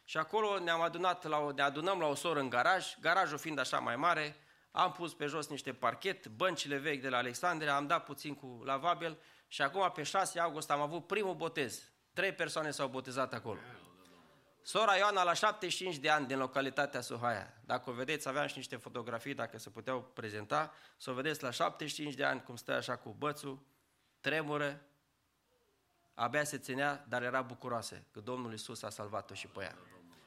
Și 0.04 0.16
acolo 0.16 0.58
ne-am 0.58 0.80
adunat 0.80 1.24
la 1.24 1.38
o, 1.38 1.52
ne 1.52 1.62
adunăm 1.62 1.98
la 1.98 2.06
o 2.06 2.14
soră 2.14 2.40
în 2.40 2.48
garaj, 2.48 2.94
garajul 3.00 3.38
fiind 3.38 3.58
așa 3.58 3.78
mai 3.78 3.96
mare, 3.96 4.36
am 4.70 4.92
pus 4.92 5.14
pe 5.14 5.26
jos 5.26 5.48
niște 5.48 5.72
parchet, 5.72 6.26
băncile 6.26 6.76
vechi 6.76 7.00
de 7.00 7.08
la 7.08 7.16
Alexandria, 7.16 7.76
am 7.76 7.86
dat 7.86 8.04
puțin 8.04 8.34
cu 8.34 8.60
lavabil 8.64 9.18
și 9.48 9.62
acum 9.62 9.90
pe 9.94 10.02
6 10.02 10.40
august 10.40 10.70
am 10.70 10.80
avut 10.80 11.06
primul 11.06 11.34
botez. 11.34 11.82
Trei 12.12 12.32
persoane 12.32 12.70
s-au 12.70 12.88
botezat 12.88 13.32
acolo. 13.34 13.58
Sora 14.62 14.96
Ioana 14.96 15.22
la 15.22 15.32
75 15.32 15.96
de 15.96 16.10
ani 16.10 16.26
din 16.26 16.38
localitatea 16.38 17.00
Suhaia. 17.00 17.54
Dacă 17.64 17.90
o 17.90 17.92
vedeți, 17.92 18.28
aveam 18.28 18.46
și 18.46 18.56
niște 18.56 18.76
fotografii, 18.76 19.34
dacă 19.34 19.58
se 19.58 19.70
puteau 19.70 20.02
prezenta, 20.02 20.72
să 20.96 21.10
o 21.10 21.14
vedeți 21.14 21.42
la 21.42 21.50
75 21.50 22.14
de 22.14 22.24
ani 22.24 22.42
cum 22.42 22.56
stă 22.56 22.72
așa 22.72 22.96
cu 22.96 23.14
bățul, 23.18 23.66
tremură, 24.20 24.80
abia 26.14 26.44
se 26.44 26.58
ținea, 26.58 27.04
dar 27.08 27.22
era 27.22 27.42
bucuroasă 27.42 28.04
că 28.10 28.20
Domnul 28.20 28.52
Isus 28.52 28.82
a 28.82 28.90
salvat-o 28.90 29.34
și 29.34 29.46
pe 29.46 29.62
ea. 29.62 29.76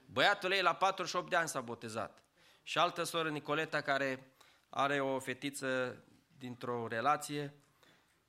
Băiatul 0.05 0.51
ei 0.51 0.61
la 0.61 0.75
48 0.75 1.29
de 1.29 1.35
ani 1.35 1.47
s-a 1.47 1.61
botezat. 1.61 2.23
Și 2.63 2.77
altă 2.77 3.03
soră, 3.03 3.29
Nicoleta, 3.29 3.81
care 3.81 4.31
are 4.69 4.99
o 4.99 5.19
fetiță 5.19 6.03
dintr-o 6.37 6.87
relație 6.87 7.53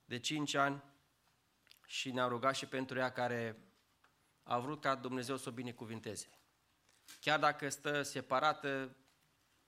de 0.05 0.19
5 0.19 0.55
ani 0.55 0.83
și 1.87 2.11
ne-a 2.11 2.27
rugat 2.27 2.55
și 2.55 2.67
pentru 2.67 2.99
ea 2.99 3.13
care 3.13 3.57
a 4.43 4.59
vrut 4.59 4.81
ca 4.81 4.95
Dumnezeu 4.95 5.37
să 5.37 5.49
o 5.49 5.53
binecuvinteze. 5.53 6.29
Chiar 7.21 7.39
dacă 7.39 7.69
stă 7.69 8.03
separată, 8.03 8.97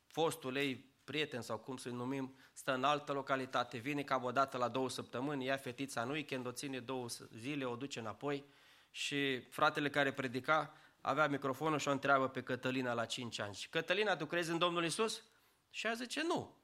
fostul 0.07 0.57
ei 0.57 0.90
prieten 1.11 1.41
sau 1.41 1.59
cum 1.59 1.77
să-i 1.77 1.93
numim, 1.93 2.35
stă 2.53 2.75
în 2.75 2.85
altă 2.85 3.13
localitate, 3.13 3.79
vine 3.79 4.03
cam 4.03 4.25
o 4.25 4.31
dată 4.31 4.57
la 4.57 4.69
două 4.69 4.89
săptămâni, 4.89 5.45
ia 5.45 5.57
fetița 5.57 6.03
în 6.03 6.11
weekend, 6.11 6.47
o 6.47 6.53
ține 6.53 6.81
două 6.81 7.07
zile, 7.39 7.65
o 7.65 7.77
duce 7.77 7.99
înapoi 7.99 8.45
și 8.91 9.41
fratele 9.41 9.91
care 9.91 10.13
predica 10.13 10.73
avea 11.01 11.29
microfonul 11.29 11.79
și 11.79 11.89
o 11.89 11.91
întreabă 11.91 12.29
pe 12.29 12.43
Cătălina 12.43 12.93
la 12.93 13.05
5 13.05 13.39
ani. 13.39 13.55
Și 13.55 13.69
Cătălina, 13.69 14.17
tu 14.17 14.27
crezi 14.27 14.51
în 14.51 14.59
Domnul 14.59 14.85
Isus? 14.85 15.23
Și 15.71 15.87
ea 15.87 15.93
zice, 15.93 16.23
nu. 16.23 16.57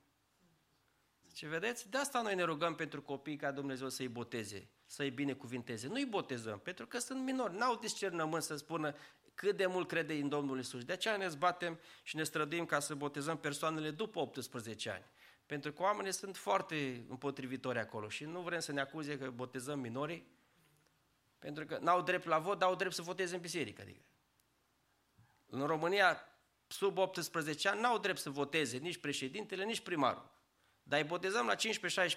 Zice, 1.28 1.46
vedeți, 1.48 1.90
de 1.90 1.98
asta 1.98 2.22
noi 2.22 2.34
ne 2.34 2.42
rugăm 2.42 2.74
pentru 2.74 3.02
copii 3.02 3.36
ca 3.36 3.50
Dumnezeu 3.50 3.88
să-i 3.88 4.08
boteze, 4.08 4.70
să-i 4.84 5.10
binecuvinteze. 5.10 5.88
Nu-i 5.88 6.06
botezăm, 6.06 6.58
pentru 6.58 6.86
că 6.86 6.98
sunt 6.98 7.22
minori, 7.22 7.56
n-au 7.56 7.76
discernământ 7.76 8.42
să 8.42 8.56
spună 8.56 8.94
cât 9.36 9.56
de 9.56 9.66
mult 9.66 9.88
crede 9.88 10.14
în 10.14 10.28
Domnul 10.28 10.58
Isus. 10.58 10.84
De 10.84 10.92
aceea 10.92 11.16
ne 11.16 11.28
zbatem 11.28 11.78
și 12.02 12.16
ne 12.16 12.22
străduim 12.22 12.64
ca 12.64 12.80
să 12.80 12.94
botezăm 12.94 13.38
persoanele 13.38 13.90
după 13.90 14.18
18 14.18 14.90
ani. 14.90 15.04
Pentru 15.46 15.72
că 15.72 15.82
oamenii 15.82 16.12
sunt 16.12 16.36
foarte 16.36 17.04
împotrivitori 17.08 17.78
acolo 17.78 18.08
și 18.08 18.24
nu 18.24 18.40
vrem 18.40 18.60
să 18.60 18.72
ne 18.72 18.80
acuze 18.80 19.18
că 19.18 19.30
botezăm 19.30 19.78
minorii, 19.80 20.26
pentru 21.38 21.66
că 21.66 21.78
n-au 21.80 22.02
drept 22.02 22.26
la 22.26 22.38
vot, 22.38 22.58
dar 22.58 22.68
au 22.68 22.74
drept 22.74 22.94
să 22.94 23.02
voteze 23.02 23.34
în 23.34 23.40
biserică. 23.40 23.82
Adică. 23.82 24.00
În 25.46 25.66
România, 25.66 26.20
sub 26.66 26.98
18 26.98 27.68
ani, 27.68 27.80
n-au 27.80 27.98
drept 27.98 28.18
să 28.18 28.30
voteze 28.30 28.76
nici 28.76 28.96
președintele, 28.96 29.64
nici 29.64 29.80
primarul. 29.80 30.30
Dar 30.82 31.00
îi 31.00 31.06
botezăm 31.06 31.46
la 31.46 31.54
15-16 31.54 31.58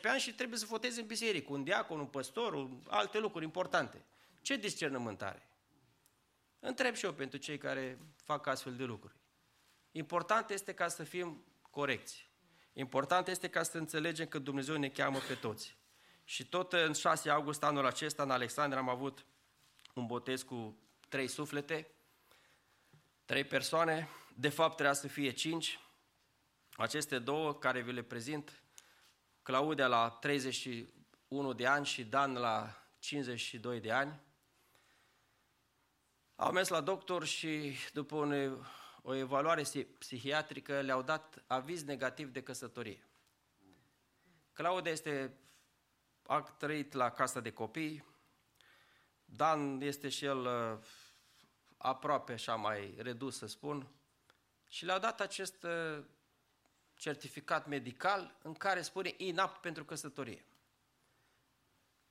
ani 0.04 0.20
și 0.20 0.34
trebuie 0.34 0.60
să 0.60 0.66
voteze 0.66 1.02
în 1.02 1.08
biserică, 1.08 1.52
un 1.52 1.64
diacon, 1.64 2.00
un 2.00 2.06
păstor, 2.06 2.54
un, 2.54 2.82
alte 2.88 3.20
lucruri 3.20 3.46
importante. 3.46 4.02
Ce 4.42 4.56
discernământ 4.56 5.22
are? 5.22 5.49
Întreb 6.60 6.96
și 6.96 7.06
eu 7.06 7.14
pentru 7.14 7.38
cei 7.38 7.58
care 7.58 8.00
fac 8.24 8.48
astfel 8.48 8.76
de 8.76 8.84
lucruri. 8.84 9.16
Important 9.92 10.50
este 10.50 10.74
ca 10.74 10.88
să 10.88 11.04
fim 11.04 11.44
corecți. 11.70 12.30
Important 12.74 13.28
este 13.28 13.50
ca 13.50 13.64
să 13.64 13.78
înțelegem 13.78 14.28
că 14.28 14.40
Dumnezeu 14.40 14.78
ne 14.78 14.90
cheamă 14.90 15.20
pe 15.28 15.34
toți. 15.34 15.78
Și 16.24 16.48
tot 16.48 16.74
în 16.74 16.94
6 16.94 17.30
august 17.30 17.64
anul 17.64 17.86
acesta, 17.86 18.24
în 18.24 18.32
Alexandria, 18.32 18.80
am 18.80 18.90
avut 18.90 19.26
un 19.94 20.06
botez 20.06 20.42
cu 20.42 20.78
trei 21.10 21.28
suflete, 21.28 21.92
trei 23.26 23.44
persoane, 23.44 24.10
de 24.36 24.50
fapt 24.50 24.74
trebuia 24.74 24.94
să 24.94 25.08
fie 25.08 25.32
cinci. 25.32 25.80
Aceste 26.72 27.20
două 27.20 27.56
care 27.56 27.82
vi 27.82 27.92
le 27.92 28.02
prezint, 28.02 28.64
Claudia 29.42 29.88
la 29.88 30.10
31 30.10 31.54
de 31.54 31.66
ani 31.66 31.86
și 31.86 32.04
Dan 32.04 32.34
la 32.34 32.84
52 33.00 33.80
de 33.80 33.92
ani, 33.92 34.20
au 36.40 36.52
mers 36.52 36.68
la 36.68 36.82
doctor 36.82 37.26
și 37.26 37.76
după 37.94 38.16
une, 38.16 38.58
o 39.02 39.14
evaluare 39.14 39.64
psihiatrică 39.98 40.82
le-au 40.82 41.02
dat 41.02 41.44
aviz 41.48 41.84
negativ 41.84 42.32
de 42.32 42.44
căsătorie. 42.44 43.04
Claudia 44.54 44.92
este, 44.92 45.38
a 46.26 46.42
trăit 46.42 46.94
la 46.94 47.12
casa 47.12 47.40
de 47.40 47.52
copii, 47.52 48.06
Dan 49.26 49.82
este 49.82 50.10
și 50.10 50.26
el 50.26 50.46
uh, 50.46 50.80
aproape 51.78 52.32
așa 52.32 52.56
mai 52.56 52.96
redus, 52.98 53.38
să 53.38 53.48
spun, 53.48 53.88
și 54.68 54.86
le-au 54.86 55.00
dat 55.00 55.22
acest 55.22 55.64
uh, 55.64 56.04
certificat 56.94 57.68
medical 57.68 58.38
în 58.42 58.54
care 58.54 58.82
spune 58.82 59.14
inapt 59.18 59.62
pentru 59.62 59.86
căsătorie. 59.86 60.46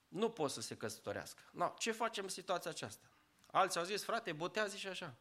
Nu 0.09 0.31
pot 0.31 0.51
să 0.51 0.61
se 0.61 0.77
căsătorească. 0.77 1.43
No, 1.53 1.75
ce 1.79 1.93
facem 1.93 2.25
în 2.25 2.31
situația 2.31 2.71
aceasta? 2.71 3.09
Alții 3.51 3.81
au 3.81 3.87
zis, 3.87 4.05
frate, 4.05 4.33
botează 4.33 4.77
și 4.77 4.89
așa. 4.89 5.15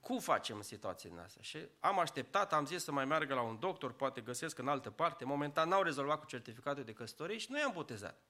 Cum 0.00 0.18
facem 0.18 0.56
în 0.56 0.62
situația 0.62 1.10
din 1.10 1.18
asta? 1.18 1.40
Și 1.42 1.58
am 1.80 1.98
așteptat, 1.98 2.52
am 2.52 2.66
zis 2.66 2.82
să 2.84 2.92
mai 2.92 3.04
meargă 3.04 3.34
la 3.34 3.40
un 3.40 3.58
doctor, 3.58 3.92
poate 3.92 4.20
găsesc 4.20 4.58
în 4.58 4.68
altă 4.68 4.90
parte. 4.90 5.24
Momentan 5.24 5.68
n-au 5.68 5.82
rezolvat 5.82 6.18
cu 6.18 6.26
certificatul 6.26 6.84
de 6.84 6.92
căsătorie 6.92 7.38
și 7.38 7.50
nu 7.50 7.58
i-am 7.58 7.72
botezat. 7.74 8.22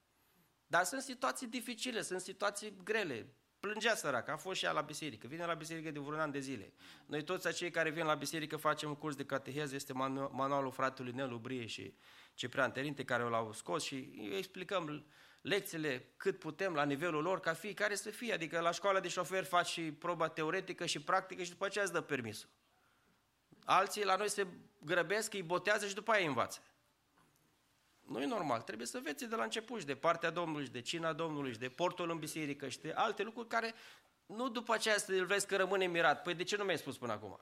Dar 0.67 0.83
sunt 0.83 1.01
situații 1.01 1.47
dificile, 1.47 2.01
sunt 2.01 2.21
situații 2.21 2.77
grele. 2.83 3.33
Plângea 3.59 3.95
săracă, 3.95 4.31
a 4.31 4.37
fost 4.37 4.59
și 4.59 4.65
ea 4.65 4.71
la 4.71 4.81
biserică, 4.81 5.27
vine 5.27 5.45
la 5.45 5.53
biserică 5.53 5.91
de 5.91 5.99
vreun 5.99 6.19
an 6.19 6.31
de 6.31 6.39
zile. 6.39 6.73
Noi 7.05 7.23
toți 7.23 7.47
acei 7.47 7.71
care 7.71 7.89
vin 7.89 8.05
la 8.05 8.15
biserică 8.15 8.57
facem 8.57 8.89
un 8.89 8.95
curs 8.95 9.15
de 9.15 9.25
catehez, 9.25 9.71
este 9.71 9.93
manualul 10.31 10.71
fratelui 10.71 11.11
Nelu 11.11 11.37
Brie 11.37 11.65
și 11.65 11.95
Ciprian 12.33 12.71
Terinte 12.71 13.03
care 13.05 13.23
l-au 13.23 13.53
scos 13.53 13.83
și 13.83 13.95
îi 13.95 14.37
explicăm 14.37 15.05
lecțiile 15.43 16.05
cât 16.17 16.39
putem 16.39 16.73
la 16.73 16.83
nivelul 16.83 17.23
lor, 17.23 17.39
ca 17.39 17.53
fiecare 17.53 17.95
să 17.95 18.09
fie. 18.09 18.33
Adică 18.33 18.59
la 18.59 18.71
școala 18.71 18.99
de 18.99 19.07
șofer 19.07 19.43
faci 19.43 19.67
și 19.67 19.81
proba 19.81 20.27
teoretică 20.27 20.85
și 20.85 21.01
practică 21.01 21.43
și 21.43 21.49
după 21.49 21.65
aceea 21.65 21.83
îți 21.83 21.93
dă 21.93 22.01
permisul. 22.01 22.49
Alții 23.65 24.03
la 24.03 24.15
noi 24.15 24.29
se 24.29 24.47
grăbesc, 24.79 25.33
îi 25.33 25.43
botează 25.43 25.87
și 25.87 25.93
după 25.93 26.11
aia 26.11 26.21
îi 26.21 26.27
învață. 26.27 26.61
Nu 28.01 28.21
e 28.21 28.25
normal, 28.25 28.61
trebuie 28.61 28.87
să 28.87 28.99
veți 29.03 29.25
de 29.25 29.35
la 29.35 29.43
început 29.43 29.79
și 29.79 29.85
de 29.85 29.95
partea 29.95 30.29
Domnului 30.29 30.65
și 30.65 30.71
de 30.71 30.81
cina 30.81 31.13
Domnului 31.13 31.51
și 31.51 31.59
de 31.59 31.69
portul 31.69 32.09
în 32.09 32.19
biserică 32.19 32.69
și 32.69 32.79
de 32.79 32.91
alte 32.91 33.23
lucruri 33.23 33.47
care 33.47 33.73
nu 34.25 34.49
după 34.49 34.73
aceea 34.73 34.97
să 34.97 35.11
îl 35.11 35.25
vezi 35.25 35.47
că 35.47 35.55
rămâne 35.55 35.85
mirat. 35.85 36.21
Păi 36.21 36.33
de 36.33 36.43
ce 36.43 36.57
nu 36.57 36.63
mi-ai 36.63 36.77
spus 36.77 36.97
până 36.97 37.11
acum? 37.11 37.39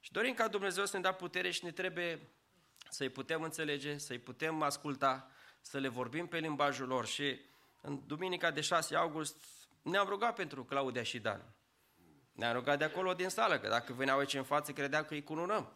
Și 0.00 0.12
dorim 0.12 0.34
ca 0.34 0.48
Dumnezeu 0.48 0.86
să 0.86 0.96
ne 0.96 1.02
dea 1.02 1.12
putere 1.12 1.50
și 1.50 1.64
ne 1.64 1.72
trebuie 1.72 2.30
să-i 2.88 3.08
putem 3.08 3.42
înțelege, 3.42 3.98
să-i 3.98 4.18
putem 4.18 4.62
asculta, 4.62 5.30
să 5.60 5.78
le 5.78 5.88
vorbim 5.88 6.26
pe 6.26 6.38
limbajul 6.38 6.86
lor. 6.86 7.06
Și 7.06 7.40
în 7.80 8.06
duminica 8.06 8.50
de 8.50 8.60
6 8.60 8.96
august 8.96 9.36
ne-am 9.82 10.08
rugat 10.08 10.34
pentru 10.34 10.64
Claudia 10.64 11.02
și 11.02 11.18
Dan. 11.18 11.54
Ne-am 12.32 12.54
rugat 12.54 12.78
de 12.78 12.84
acolo 12.84 13.14
din 13.14 13.28
sală, 13.28 13.58
că 13.58 13.68
dacă 13.68 13.92
veneau 13.92 14.18
aici 14.18 14.34
în 14.34 14.44
față, 14.44 14.72
credeam 14.72 15.04
că 15.04 15.14
îi 15.14 15.22
cununăm. 15.22 15.72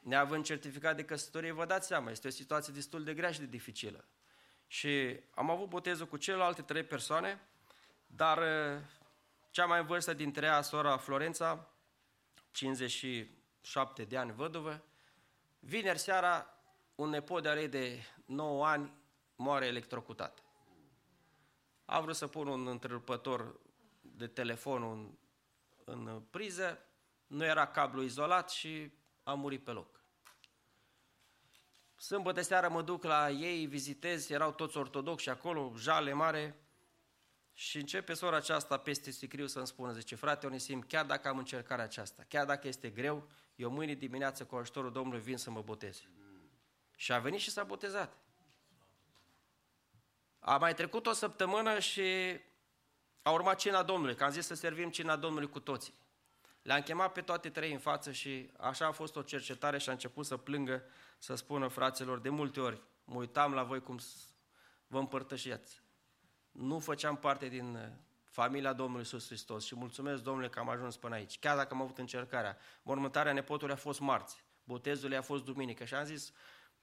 Neavând 0.00 0.44
certificat 0.44 0.96
de 0.96 1.04
căsătorie, 1.04 1.52
vă 1.52 1.64
dați 1.64 1.86
seama, 1.86 2.10
este 2.10 2.26
o 2.26 2.30
situație 2.30 2.72
destul 2.72 3.04
de 3.04 3.14
grea 3.14 3.30
și 3.30 3.38
de 3.38 3.46
dificilă. 3.46 4.04
Și 4.66 5.20
am 5.34 5.50
avut 5.50 5.68
botezul 5.68 6.06
cu 6.06 6.16
celelalte 6.16 6.62
trei 6.62 6.84
persoane, 6.84 7.40
dar 8.06 8.38
uh, 8.38 8.80
cea 9.50 9.66
mai 9.66 9.80
în 9.80 9.86
vârstă 9.86 10.12
dintre 10.12 10.46
ea, 10.46 10.62
sora 10.62 10.96
Florența, 10.96 11.70
57 12.50 14.04
de 14.04 14.16
ani 14.16 14.32
văduvă, 14.32 14.84
vineri 15.58 15.98
seara 15.98 16.57
un 16.98 17.08
nepot 17.08 17.42
de 17.42 17.48
ei 17.48 17.68
de 17.68 18.02
9 18.24 18.66
ani 18.66 18.92
moare 19.36 19.66
electrocutat. 19.66 20.42
A 21.84 22.00
vrut 22.00 22.16
să 22.16 22.26
pun 22.26 22.46
un 22.46 22.66
întrerupător 22.66 23.60
de 24.00 24.26
telefon 24.26 24.82
în, 24.82 25.10
în 25.84 26.22
priză, 26.30 26.78
nu 27.26 27.44
era 27.44 27.66
cablu 27.66 28.02
izolat 28.02 28.50
și 28.50 28.92
a 29.22 29.34
murit 29.34 29.64
pe 29.64 29.70
loc. 29.70 30.00
Sâmbătă 31.96 32.40
seara 32.40 32.68
mă 32.68 32.82
duc 32.82 33.04
la 33.04 33.30
ei, 33.30 33.66
vizitez, 33.66 34.30
erau 34.30 34.52
toți 34.52 34.76
ortodoxi 34.76 35.28
acolo, 35.28 35.72
jale 35.76 36.12
mare, 36.12 36.58
și 37.52 37.76
începe 37.76 38.14
sora 38.14 38.36
aceasta 38.36 38.76
peste 38.76 39.10
sicriu 39.10 39.46
să-mi 39.46 39.66
spună, 39.66 39.92
zice, 39.92 40.14
frate 40.14 40.46
Onisim, 40.46 40.80
chiar 40.80 41.06
dacă 41.06 41.28
am 41.28 41.38
încercarea 41.38 41.84
aceasta, 41.84 42.24
chiar 42.28 42.46
dacă 42.46 42.68
este 42.68 42.90
greu, 42.90 43.28
eu 43.56 43.70
mâine 43.70 43.94
dimineață 43.94 44.44
cu 44.44 44.56
ajutorul 44.56 44.92
Domnului 44.92 45.20
vin 45.20 45.36
să 45.36 45.50
mă 45.50 45.62
botez. 45.62 46.02
Și 47.00 47.12
a 47.12 47.18
venit 47.18 47.40
și 47.40 47.50
s-a 47.50 47.64
botezat. 47.64 48.16
A 50.38 50.56
mai 50.56 50.74
trecut 50.74 51.06
o 51.06 51.12
săptămână 51.12 51.78
și 51.78 52.02
a 53.22 53.30
urmat 53.30 53.58
cina 53.58 53.82
Domnului, 53.82 54.14
că 54.14 54.24
am 54.24 54.30
zis 54.30 54.46
să 54.46 54.54
servim 54.54 54.90
cina 54.90 55.16
Domnului 55.16 55.48
cu 55.48 55.60
toții. 55.60 55.94
Le-am 56.62 56.80
chemat 56.80 57.12
pe 57.12 57.20
toate 57.20 57.50
trei 57.50 57.72
în 57.72 57.78
față 57.78 58.12
și 58.12 58.50
așa 58.56 58.86
a 58.86 58.92
fost 58.92 59.16
o 59.16 59.22
cercetare 59.22 59.78
și 59.78 59.88
a 59.88 59.92
început 59.92 60.26
să 60.26 60.36
plângă, 60.36 60.82
să 61.18 61.34
spună 61.34 61.68
fraților, 61.68 62.18
de 62.18 62.28
multe 62.28 62.60
ori 62.60 62.82
mă 63.04 63.14
uitam 63.14 63.52
la 63.52 63.62
voi 63.62 63.80
cum 63.80 63.98
vă 64.86 64.98
împărtășiați. 64.98 65.82
Nu 66.50 66.78
făceam 66.78 67.16
parte 67.16 67.48
din 67.48 67.74
uh, 67.74 67.82
familia 68.24 68.72
Domnului 68.72 69.02
Iisus 69.02 69.26
Hristos 69.26 69.64
și 69.64 69.74
mulțumesc 69.74 70.22
Domnule 70.22 70.48
că 70.48 70.58
am 70.58 70.68
ajuns 70.68 70.96
până 70.96 71.14
aici. 71.14 71.38
Chiar 71.38 71.56
dacă 71.56 71.74
am 71.74 71.82
avut 71.82 71.98
încercarea. 71.98 72.58
Mormântarea 72.82 73.32
nepotului 73.32 73.74
a 73.74 73.76
fost 73.76 74.00
marți, 74.00 74.44
botezul 74.64 75.16
a 75.16 75.22
fost 75.22 75.44
duminică 75.44 75.84
și 75.84 75.94
am 75.94 76.04
zis, 76.04 76.32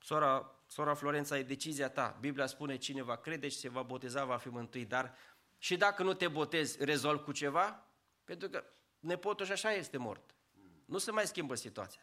sora, 0.06 0.60
sora 0.68 0.94
Florența, 0.94 1.38
e 1.38 1.44
decizia 1.44 1.90
ta. 1.90 2.18
Biblia 2.20 2.46
spune 2.46 2.78
cine 2.78 3.02
va 3.02 3.16
crede 3.16 3.48
și 3.48 3.58
se 3.58 3.70
va 3.70 3.82
boteza 3.82 4.26
va 4.26 4.38
fi 4.38 4.50
mântuit, 4.50 4.88
dar 4.88 5.16
și 5.58 5.78
dacă 5.78 6.04
nu 6.04 6.14
te 6.14 6.28
botezi, 6.28 6.84
rezolv 6.84 7.24
cu 7.24 7.32
ceva? 7.32 7.88
Pentru 8.24 8.50
că 8.50 8.64
nepotul 9.00 9.46
și 9.46 9.52
așa 9.52 9.72
este 9.72 9.98
mort. 9.98 10.36
Nu 10.86 10.98
se 10.98 11.12
mai 11.12 11.28
schimbă 11.28 11.56
situația. 11.56 12.02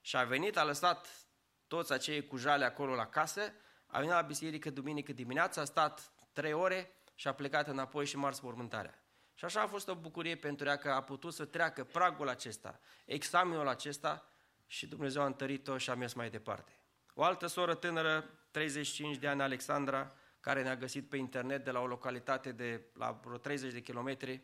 Și 0.00 0.16
a 0.16 0.24
venit, 0.24 0.56
a 0.56 0.64
lăsat 0.64 1.26
toți 1.66 1.92
acei 1.92 2.26
cu 2.26 2.36
jale 2.36 2.64
acolo 2.64 2.94
la 2.94 3.06
casă, 3.06 3.52
a 3.86 3.98
venit 3.98 4.14
la 4.14 4.22
biserică 4.22 4.70
duminică 4.70 5.12
dimineața, 5.12 5.60
a 5.60 5.64
stat 5.64 6.12
trei 6.32 6.52
ore 6.52 6.92
și 7.14 7.28
a 7.28 7.32
plecat 7.32 7.68
înapoi 7.68 8.06
și 8.06 8.16
mars 8.16 8.40
mormântarea. 8.40 9.02
Și 9.34 9.44
așa 9.44 9.60
a 9.60 9.66
fost 9.66 9.88
o 9.88 9.94
bucurie 9.94 10.36
pentru 10.36 10.66
ea 10.66 10.76
că 10.76 10.90
a 10.90 11.02
putut 11.02 11.34
să 11.34 11.44
treacă 11.44 11.84
pragul 11.84 12.28
acesta, 12.28 12.80
examenul 13.04 13.68
acesta 13.68 14.32
și 14.66 14.86
Dumnezeu 14.86 15.22
a 15.22 15.26
întărit-o 15.26 15.78
și 15.78 15.90
a 15.90 15.94
mers 15.94 16.12
mai 16.12 16.30
departe. 16.30 16.77
O 17.20 17.22
altă 17.22 17.46
soră 17.46 17.74
tânără, 17.74 18.24
35 18.50 19.16
de 19.16 19.28
ani, 19.28 19.42
Alexandra, 19.42 20.12
care 20.40 20.62
ne-a 20.62 20.76
găsit 20.76 21.08
pe 21.08 21.16
internet 21.16 21.64
de 21.64 21.70
la 21.70 21.80
o 21.80 21.86
localitate 21.86 22.52
de 22.52 22.82
la 22.94 23.20
vreo 23.24 23.36
30 23.36 23.72
de 23.72 23.80
kilometri, 23.80 24.42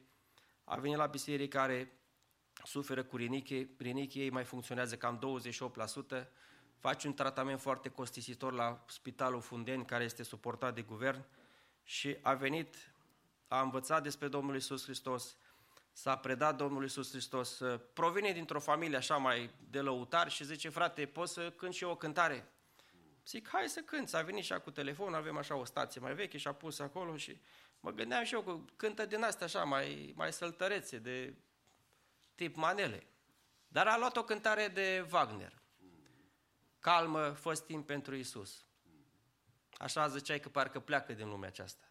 a 0.64 0.76
venit 0.76 0.96
la 0.96 1.06
biserică, 1.06 1.58
are 1.58 1.92
suferă 2.64 3.02
cu 3.02 3.16
rinichie, 3.16 3.68
rinichie 3.78 4.22
ei 4.22 4.30
mai 4.30 4.44
funcționează 4.44 4.96
cam 4.96 5.40
28%, 6.18 6.26
face 6.78 7.06
un 7.06 7.14
tratament 7.14 7.60
foarte 7.60 7.88
costisitor 7.88 8.52
la 8.52 8.84
Spitalul 8.88 9.40
Fundeni, 9.40 9.84
care 9.84 10.04
este 10.04 10.22
suportat 10.22 10.74
de 10.74 10.82
guvern 10.82 11.24
și 11.82 12.16
a 12.22 12.34
venit, 12.34 12.92
a 13.48 13.60
învățat 13.60 14.02
despre 14.02 14.28
Domnul 14.28 14.56
Isus 14.56 14.84
Hristos, 14.84 15.36
s-a 15.92 16.16
predat 16.16 16.56
Domnului 16.56 16.86
Isus 16.86 17.10
Hristos, 17.10 17.58
uh, 17.58 17.80
provine 17.92 18.32
dintr-o 18.32 18.60
familie 18.60 18.96
așa 18.96 19.16
mai 19.16 19.50
de 19.70 19.80
lăutar 19.80 20.30
și 20.30 20.44
zice, 20.44 20.68
frate, 20.68 21.06
poți 21.06 21.32
să 21.32 21.50
cânt 21.50 21.74
și 21.74 21.84
eu 21.84 21.90
o 21.90 21.96
cântare? 21.96 22.48
Zic, 23.26 23.48
hai 23.48 23.68
să 23.68 23.80
cânt, 23.80 24.14
a 24.14 24.22
venit 24.22 24.44
și 24.44 24.52
cu 24.52 24.70
telefon, 24.70 25.14
avem 25.14 25.36
așa 25.36 25.54
o 25.54 25.64
stație 25.64 26.00
mai 26.00 26.14
veche 26.14 26.38
și 26.38 26.48
a 26.48 26.52
pus 26.52 26.78
acolo 26.78 27.16
și 27.16 27.40
mă 27.80 27.90
gândeam 27.90 28.24
și 28.24 28.34
eu 28.34 28.42
că 28.42 28.58
cântă 28.76 29.06
din 29.06 29.22
astea 29.22 29.46
așa, 29.46 29.64
mai, 29.64 30.12
mai 30.16 30.32
săltărețe, 30.32 30.98
de 30.98 31.34
tip 32.34 32.56
manele. 32.56 33.06
Dar 33.68 33.86
a 33.86 33.98
luat 33.98 34.16
o 34.16 34.24
cântare 34.24 34.68
de 34.68 35.06
Wagner. 35.12 35.62
Calmă, 36.78 37.30
fă 37.30 37.54
timp 37.66 37.86
pentru 37.86 38.14
Isus. 38.14 38.64
Așa 39.72 40.08
ziceai 40.08 40.40
că 40.40 40.48
parcă 40.48 40.80
pleacă 40.80 41.12
din 41.12 41.28
lumea 41.28 41.48
aceasta. 41.48 41.88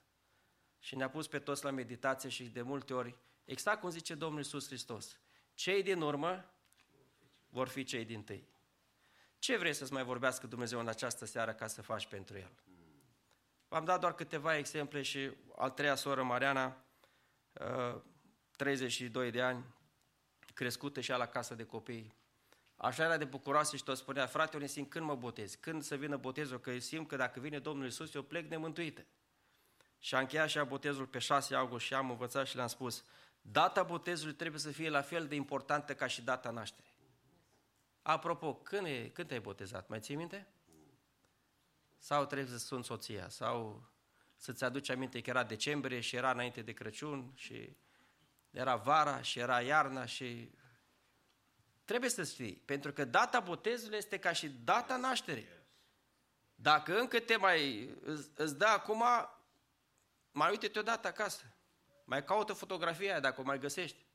Și 0.79 0.95
ne-a 0.95 1.09
pus 1.09 1.27
pe 1.27 1.39
toți 1.39 1.63
la 1.63 1.71
meditație 1.71 2.29
și 2.29 2.43
de 2.43 2.61
multe 2.61 2.93
ori, 2.93 3.15
exact 3.45 3.79
cum 3.79 3.89
zice 3.89 4.15
Domnul 4.15 4.41
Isus 4.41 4.67
Hristos, 4.67 5.19
cei 5.53 5.83
din 5.83 6.01
urmă 6.01 6.53
vor 7.49 7.67
fi 7.67 7.83
cei 7.83 8.05
din 8.05 8.23
tâi. 8.23 8.52
Ce 9.43 9.57
vrei 9.57 9.73
să-ți 9.73 9.93
mai 9.93 10.03
vorbească 10.03 10.47
Dumnezeu 10.47 10.79
în 10.79 10.87
această 10.87 11.25
seară 11.25 11.53
ca 11.53 11.67
să 11.67 11.81
faci 11.81 12.07
pentru 12.07 12.37
El? 12.37 12.51
V-am 13.67 13.85
dat 13.85 13.99
doar 13.99 14.15
câteva 14.15 14.57
exemple 14.57 15.01
și 15.01 15.31
al 15.55 15.69
treia 15.69 15.95
soră, 15.95 16.23
Mariana, 16.23 16.77
uh, 17.53 18.01
32 18.57 19.31
de 19.31 19.41
ani, 19.41 19.65
crescută 20.53 21.01
și 21.01 21.11
ea 21.11 21.17
la 21.17 21.25
casă 21.25 21.53
de 21.53 21.63
copii. 21.63 22.15
Așa 22.75 23.03
era 23.03 23.17
de 23.17 23.25
bucuroasă 23.25 23.75
și 23.75 23.83
tot 23.83 23.97
spunea, 23.97 24.25
frate, 24.25 24.57
eu 24.61 24.67
simt 24.67 24.89
când 24.89 25.05
mă 25.05 25.15
botez, 25.15 25.55
când 25.55 25.83
să 25.83 25.95
vină 25.95 26.17
botezul, 26.17 26.59
că 26.59 26.71
eu 26.71 26.79
simt 26.79 27.07
că 27.07 27.15
dacă 27.15 27.39
vine 27.39 27.59
Domnul 27.59 27.87
Isus, 27.87 28.13
eu 28.13 28.21
plec 28.21 28.49
nemântuită. 28.49 29.05
Și 29.99 30.15
a 30.15 30.19
încheiat 30.19 30.49
și 30.49 30.57
a 30.57 30.63
botezul 30.63 31.05
pe 31.05 31.19
6 31.19 31.55
august 31.55 31.85
și 31.85 31.93
am 31.93 32.09
învățat 32.09 32.47
și 32.47 32.55
le-am 32.55 32.67
spus, 32.67 33.03
data 33.41 33.83
botezului 33.83 34.33
trebuie 34.33 34.59
să 34.59 34.71
fie 34.71 34.89
la 34.89 35.01
fel 35.01 35.27
de 35.27 35.35
importantă 35.35 35.95
ca 35.95 36.07
și 36.07 36.21
data 36.21 36.49
nașterii. 36.49 36.92
Apropo, 38.03 38.55
când, 38.55 38.85
e, 38.85 39.09
când 39.09 39.27
te-ai 39.27 39.39
botezat? 39.39 39.87
Mai 39.87 39.99
ții 39.99 40.15
minte? 40.15 40.47
Sau 41.97 42.25
trebuie 42.25 42.47
să 42.47 42.57
sun 42.57 42.83
soția? 42.83 43.29
Sau 43.29 43.83
să-ți 44.35 44.63
aduci 44.63 44.89
aminte 44.89 45.21
că 45.21 45.29
era 45.29 45.43
decembrie 45.43 45.99
și 45.99 46.15
era 46.15 46.31
înainte 46.31 46.61
de 46.61 46.71
Crăciun 46.71 47.31
și 47.35 47.75
era 48.51 48.75
vara 48.75 49.21
și 49.21 49.39
era 49.39 49.61
iarna 49.61 50.05
și... 50.05 50.51
Trebuie 51.85 52.09
să 52.09 52.23
știi, 52.23 52.53
pentru 52.53 52.91
că 52.91 53.05
data 53.05 53.39
botezului 53.39 53.97
este 53.97 54.19
ca 54.19 54.31
și 54.31 54.49
data 54.49 54.97
nașterii. 54.97 55.47
Dacă 56.55 56.99
încă 56.99 57.19
te 57.19 57.35
mai 57.35 57.89
îți, 58.03 58.29
îți 58.35 58.57
dă 58.57 58.65
acum, 58.65 59.03
mai 60.31 60.49
uite-te 60.49 60.79
odată 60.79 61.07
acasă. 61.07 61.43
Mai 62.05 62.23
caută 62.23 62.53
fotografia 62.53 63.11
aia 63.11 63.19
dacă 63.19 63.41
o 63.41 63.43
mai 63.43 63.59
găsești. 63.59 64.05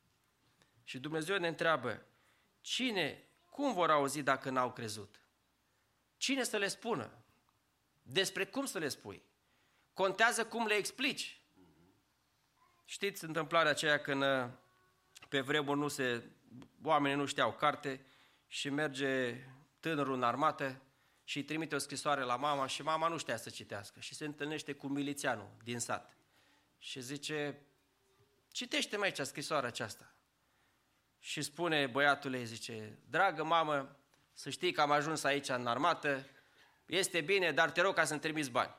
Și 0.85 0.98
Dumnezeu 0.98 1.39
ne 1.39 1.48
întreabă, 1.48 2.06
cine, 2.60 3.28
cum 3.59 3.72
vor 3.72 3.90
auzi 3.90 4.22
dacă 4.22 4.51
n-au 4.51 4.72
crezut? 4.72 5.20
Cine 6.16 6.43
să 6.43 6.56
le 6.56 6.68
spună? 6.68 7.10
Despre 8.02 8.47
cum 8.47 8.64
să 8.64 8.78
le 8.78 8.89
spui? 8.89 9.22
Contează 9.93 10.47
cum 10.47 10.66
le 10.66 10.74
explici. 10.74 11.40
Știți 12.85 13.24
întâmplarea 13.24 13.70
aceea 13.70 14.01
când 14.01 14.22
uh, 14.22 14.48
pe 15.28 15.40
vremuri 15.40 15.78
nu 15.78 15.89
se, 15.89 16.22
oamenii 16.82 17.16
nu 17.16 17.26
știau 17.26 17.52
carte 17.52 18.06
și 18.47 18.70
merge 18.70 19.44
tânărul 19.80 20.14
în 20.14 20.22
armată 20.22 20.82
și 21.24 21.36
îi 21.36 21.44
trimite 21.44 21.74
o 21.74 21.78
scrisoare 21.78 22.22
la 22.22 22.36
mama 22.36 22.66
și 22.66 22.82
mama 22.82 23.09
nu 23.09 23.18
știa 23.18 23.36
să 23.36 23.51
citească 23.51 24.01
și 24.01 24.14
se 24.14 24.24
întâlnește 24.24 24.72
cu 24.72 24.86
milițianul 24.86 25.51
din 25.62 25.78
sat 25.78 26.16
și 26.78 27.01
zice, 27.01 27.62
citește 28.52 28.97
mai 28.97 29.09
aici 29.09 29.26
scrisoarea 29.26 29.68
aceasta. 29.68 30.12
Și 31.19 31.43
spune 31.43 31.86
băiatul 31.86 32.35
ei, 32.35 32.45
zice, 32.45 32.99
dragă 33.11 33.45
mamă, 33.45 33.97
să 34.32 34.51
știi 34.51 34.73
că 34.73 34.81
am 34.81 34.90
ajuns 34.90 35.24
aici 35.24 35.49
în 35.49 35.66
armată, 35.66 36.24
este 36.86 37.20
bine, 37.20 37.53
dar 37.53 37.70
te 37.70 37.81
rog 37.81 37.95
ca 37.95 38.05
să-mi 38.05 38.20
trimiți 38.20 38.51
bani. 38.51 38.74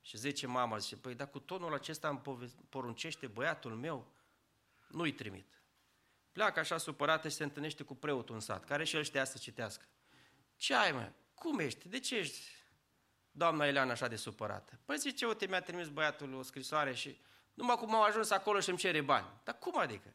Și 0.00 0.16
zice 0.16 0.46
mama, 0.46 0.78
zice, 0.78 0.96
păi 0.96 1.14
dar 1.14 1.30
cu 1.30 1.38
tonul 1.38 1.74
acesta 1.74 2.08
îmi 2.08 2.18
pove- 2.18 2.52
poruncește 2.68 3.26
băiatul 3.26 3.74
meu, 3.74 4.12
nu-i 4.88 5.12
trimit. 5.12 5.62
Pleacă 6.32 6.60
așa 6.60 6.78
supărată 6.78 7.28
și 7.28 7.34
se 7.34 7.42
întâlnește 7.42 7.82
cu 7.82 7.94
preotul 7.94 8.34
în 8.34 8.40
sat, 8.40 8.64
care 8.64 8.84
și 8.84 8.96
el 8.96 9.02
știa 9.02 9.24
să 9.24 9.38
citească. 9.38 9.84
Ce 10.56 10.74
ai, 10.74 10.92
mă? 10.92 11.10
Cum 11.34 11.58
ești? 11.58 11.88
De 11.88 11.98
ce 11.98 12.16
ești, 12.16 12.40
doamna 13.30 13.66
Eleana, 13.66 13.92
așa 13.92 14.08
de 14.08 14.16
supărată? 14.16 14.78
Păi 14.84 14.98
zice, 14.98 15.26
uite, 15.26 15.46
mi-a 15.46 15.60
trimis 15.60 15.88
băiatul 15.88 16.34
o 16.34 16.42
scrisoare 16.42 16.94
și 16.94 17.20
numai 17.54 17.76
cum 17.76 17.94
am 17.94 18.02
ajuns 18.02 18.30
acolo 18.30 18.60
și 18.60 18.68
îmi 18.68 18.78
cere 18.78 19.00
bani. 19.00 19.26
Dar 19.44 19.58
cum 19.58 19.78
adică? 19.78 20.14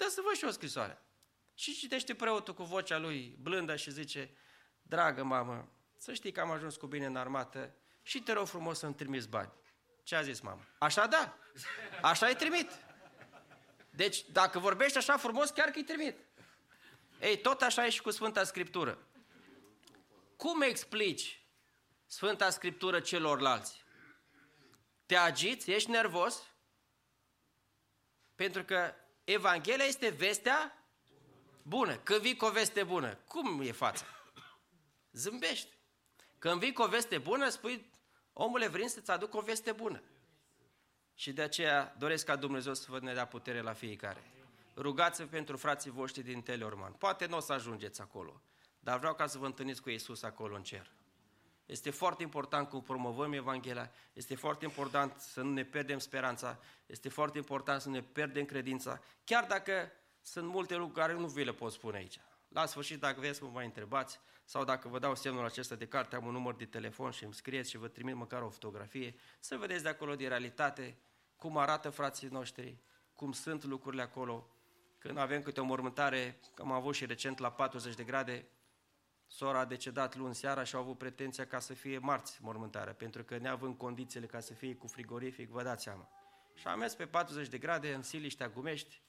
Dă 0.00 0.08
să 0.08 0.20
văd 0.24 0.34
și 0.34 0.44
o 0.44 0.50
scrisoare. 0.50 1.02
Și 1.54 1.74
citește 1.74 2.14
preotul 2.14 2.54
cu 2.54 2.62
vocea 2.62 2.98
lui 2.98 3.36
blândă 3.40 3.76
și 3.76 3.90
zice, 3.90 4.30
dragă 4.82 5.24
mamă, 5.24 5.72
să 5.96 6.12
știi 6.12 6.32
că 6.32 6.40
am 6.40 6.50
ajuns 6.50 6.76
cu 6.76 6.86
bine 6.86 7.06
în 7.06 7.16
armată 7.16 7.74
și 8.02 8.22
te 8.22 8.32
rog 8.32 8.46
frumos 8.46 8.78
să-mi 8.78 8.94
trimiți 8.94 9.28
bani. 9.28 9.52
Ce 10.02 10.16
a 10.16 10.22
zis 10.22 10.40
mama? 10.40 10.66
Așa 10.78 11.06
da, 11.06 11.36
așa 12.02 12.26
îi 12.26 12.34
trimit. 12.34 12.70
Deci, 13.90 14.24
dacă 14.32 14.58
vorbești 14.58 14.98
așa 14.98 15.16
frumos, 15.16 15.50
chiar 15.50 15.68
că 15.68 15.78
îi 15.78 15.84
trimit. 15.84 16.18
Ei, 17.20 17.40
tot 17.40 17.62
așa 17.62 17.86
e 17.86 17.90
și 17.90 18.02
cu 18.02 18.10
Sfânta 18.10 18.44
Scriptură. 18.44 18.98
Cum 20.36 20.60
explici 20.60 21.42
Sfânta 22.06 22.50
Scriptură 22.50 23.00
celorlalți? 23.00 23.84
Te 25.06 25.16
agiți? 25.16 25.70
Ești 25.70 25.90
nervos? 25.90 26.42
Pentru 28.34 28.64
că 28.64 28.94
Evanghelia 29.32 29.84
este 29.84 30.08
vestea 30.08 30.84
bună. 31.62 31.96
Când 31.96 32.20
vii 32.20 32.36
cu 32.36 32.44
o 32.44 32.50
veste 32.50 32.82
bună, 32.82 33.14
cum 33.14 33.60
e 33.60 33.72
fața? 33.72 34.04
Zâmbești. 35.12 35.76
Când 36.38 36.60
vii 36.60 36.72
cu 36.72 36.82
o 36.82 36.88
veste 36.88 37.18
bună, 37.18 37.48
spui, 37.48 37.90
omule, 38.32 38.68
vrem 38.68 38.86
să-ți 38.86 39.10
aduc 39.10 39.34
o 39.34 39.40
veste 39.40 39.72
bună. 39.72 40.02
Și 41.14 41.32
de 41.32 41.42
aceea 41.42 41.94
doresc 41.98 42.24
ca 42.24 42.36
Dumnezeu 42.36 42.74
să 42.74 42.86
vă 42.88 42.98
ne 43.00 43.14
dea 43.14 43.26
putere 43.26 43.60
la 43.60 43.72
fiecare. 43.72 44.22
Rugați-vă 44.76 45.28
pentru 45.28 45.56
frații 45.56 45.90
voștri 45.90 46.22
din 46.22 46.42
Teleorman. 46.42 46.92
Poate 46.92 47.26
nu 47.26 47.36
o 47.36 47.40
să 47.40 47.52
ajungeți 47.52 48.00
acolo, 48.00 48.42
dar 48.78 48.98
vreau 48.98 49.14
ca 49.14 49.26
să 49.26 49.38
vă 49.38 49.46
întâlniți 49.46 49.82
cu 49.82 49.90
Iisus 49.90 50.22
acolo 50.22 50.56
în 50.56 50.62
cer. 50.62 50.90
Este 51.70 51.90
foarte 51.90 52.22
important 52.22 52.68
cum 52.68 52.82
promovăm 52.82 53.32
Evanghelia, 53.32 53.90
este 54.12 54.34
foarte 54.34 54.64
important 54.64 55.18
să 55.18 55.42
nu 55.42 55.52
ne 55.52 55.64
pierdem 55.64 55.98
speranța, 55.98 56.58
este 56.86 57.08
foarte 57.08 57.38
important 57.38 57.80
să 57.80 57.88
nu 57.88 57.94
ne 57.94 58.02
pierdem 58.02 58.44
credința, 58.44 59.00
chiar 59.24 59.44
dacă 59.44 59.92
sunt 60.20 60.48
multe 60.48 60.74
lucruri 60.74 61.00
care 61.00 61.12
nu 61.12 61.26
vi 61.26 61.44
le 61.44 61.52
pot 61.52 61.72
spune 61.72 61.96
aici. 61.96 62.20
La 62.48 62.66
sfârșit, 62.66 63.00
dacă 63.00 63.20
vreți 63.20 63.38
să 63.38 63.44
mă 63.44 63.50
mai 63.50 63.64
întrebați 63.64 64.20
sau 64.44 64.64
dacă 64.64 64.88
vă 64.88 64.98
dau 64.98 65.14
semnul 65.14 65.44
acesta 65.44 65.74
de 65.74 65.86
carte, 65.86 66.16
am 66.16 66.26
un 66.26 66.32
număr 66.32 66.54
de 66.54 66.64
telefon 66.64 67.10
și 67.10 67.24
îmi 67.24 67.34
scrieți 67.34 67.70
și 67.70 67.78
vă 67.78 67.88
trimit 67.88 68.14
măcar 68.14 68.42
o 68.42 68.48
fotografie, 68.48 69.14
să 69.40 69.56
vedeți 69.56 69.82
de 69.82 69.88
acolo 69.88 70.14
de 70.14 70.28
realitate 70.28 70.98
cum 71.36 71.56
arată 71.56 71.90
frații 71.90 72.28
noștri, 72.28 72.76
cum 73.14 73.32
sunt 73.32 73.64
lucrurile 73.64 74.02
acolo. 74.02 74.48
Când 74.98 75.18
avem 75.18 75.42
câte 75.42 75.60
o 75.60 75.64
mormântare, 75.64 76.40
că 76.54 76.62
am 76.62 76.72
avut 76.72 76.94
și 76.94 77.06
recent 77.06 77.38
la 77.38 77.50
40 77.50 77.94
de 77.94 78.04
grade, 78.04 78.48
sora 79.32 79.58
a 79.58 79.64
decedat 79.64 80.16
luni 80.16 80.34
seara 80.34 80.64
și 80.64 80.74
au 80.74 80.80
avut 80.80 80.98
pretenția 80.98 81.46
ca 81.46 81.58
să 81.58 81.74
fie 81.74 81.98
marți 81.98 82.38
mormântarea, 82.42 82.92
pentru 82.92 83.24
că 83.24 83.38
neavând 83.38 83.76
condițiile 83.76 84.26
ca 84.26 84.40
să 84.40 84.54
fie 84.54 84.74
cu 84.74 84.86
frigorific, 84.86 85.48
vă 85.50 85.62
dați 85.62 85.82
seama. 85.82 86.08
Și 86.54 86.66
am 86.66 86.78
mers 86.78 86.94
pe 86.94 87.06
40 87.06 87.48
de 87.48 87.58
grade 87.58 87.94
în 87.94 88.02
Siliștea 88.02 88.48
Gumești, 88.48 89.02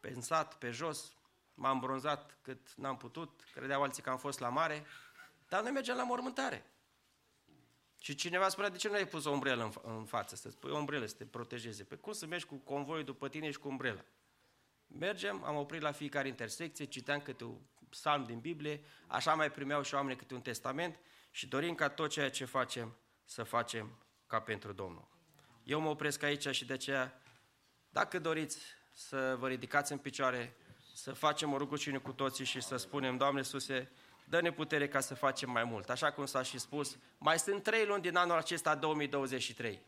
pe 0.00 0.10
în 0.14 0.20
sat, 0.20 0.58
pe 0.58 0.70
jos, 0.70 1.12
m-am 1.54 1.78
bronzat 1.78 2.38
cât 2.42 2.74
n-am 2.74 2.96
putut, 2.96 3.44
credeau 3.54 3.82
alții 3.82 4.02
că 4.02 4.10
am 4.10 4.18
fost 4.18 4.38
la 4.38 4.48
mare, 4.48 4.84
dar 5.48 5.62
noi 5.62 5.70
mergem 5.70 5.96
la 5.96 6.04
mormântare. 6.04 6.66
Și 8.00 8.14
cineva 8.14 8.48
spunea, 8.48 8.70
de 8.70 8.76
ce 8.76 8.88
nu 8.88 8.94
ai 8.94 9.08
pus 9.08 9.24
o 9.24 9.30
umbrelă 9.30 9.64
în, 9.64 9.70
fa- 9.70 9.98
în 9.98 10.04
față, 10.04 10.36
să 10.36 10.48
pui 10.48 10.70
o 10.70 10.76
umbrelă 10.76 11.06
să 11.06 11.14
te 11.14 11.24
protejeze? 11.24 11.84
Pe 11.84 11.94
cum 11.94 12.12
să 12.12 12.26
mergi 12.26 12.46
cu 12.46 12.56
convoiul 12.56 13.04
după 13.04 13.28
tine 13.28 13.50
și 13.50 13.58
cu 13.58 13.68
umbrela? 13.68 14.04
Mergem, 14.86 15.44
am 15.44 15.56
oprit 15.56 15.80
la 15.80 15.92
fiecare 15.92 16.28
intersecție, 16.28 16.84
citeam 16.84 17.20
câte 17.20 17.44
un 17.44 17.58
psalm 17.92 18.24
din 18.24 18.38
Biblie, 18.38 18.80
așa 19.06 19.34
mai 19.34 19.50
primeau 19.50 19.82
și 19.82 19.94
oamenii 19.94 20.16
câte 20.16 20.34
un 20.34 20.40
testament 20.40 20.98
și 21.30 21.46
dorim 21.46 21.74
ca 21.74 21.88
tot 21.88 22.10
ceea 22.10 22.30
ce 22.30 22.44
facem 22.44 22.96
să 23.24 23.42
facem 23.42 23.98
ca 24.26 24.40
pentru 24.40 24.72
Domnul. 24.72 25.08
Eu 25.62 25.80
mă 25.80 25.88
opresc 25.88 26.22
aici 26.22 26.48
și 26.48 26.64
de 26.64 26.72
aceea, 26.72 27.22
dacă 27.88 28.18
doriți 28.18 28.58
să 28.90 29.36
vă 29.38 29.48
ridicați 29.48 29.92
în 29.92 29.98
picioare, 29.98 30.56
să 30.94 31.12
facem 31.12 31.52
o 31.52 31.56
rugăciune 31.56 31.98
cu 31.98 32.12
toții 32.12 32.44
și 32.44 32.60
să 32.60 32.76
spunem, 32.76 33.16
Doamne 33.16 33.38
Iisuse, 33.38 33.90
dă-ne 34.24 34.52
putere 34.52 34.88
ca 34.88 35.00
să 35.00 35.14
facem 35.14 35.50
mai 35.50 35.64
mult. 35.64 35.90
Așa 35.90 36.12
cum 36.12 36.26
s-a 36.26 36.42
și 36.42 36.58
spus, 36.58 36.98
mai 37.18 37.38
sunt 37.38 37.62
trei 37.62 37.86
luni 37.86 38.02
din 38.02 38.16
anul 38.16 38.36
acesta 38.36 38.74
2023. 38.74 39.80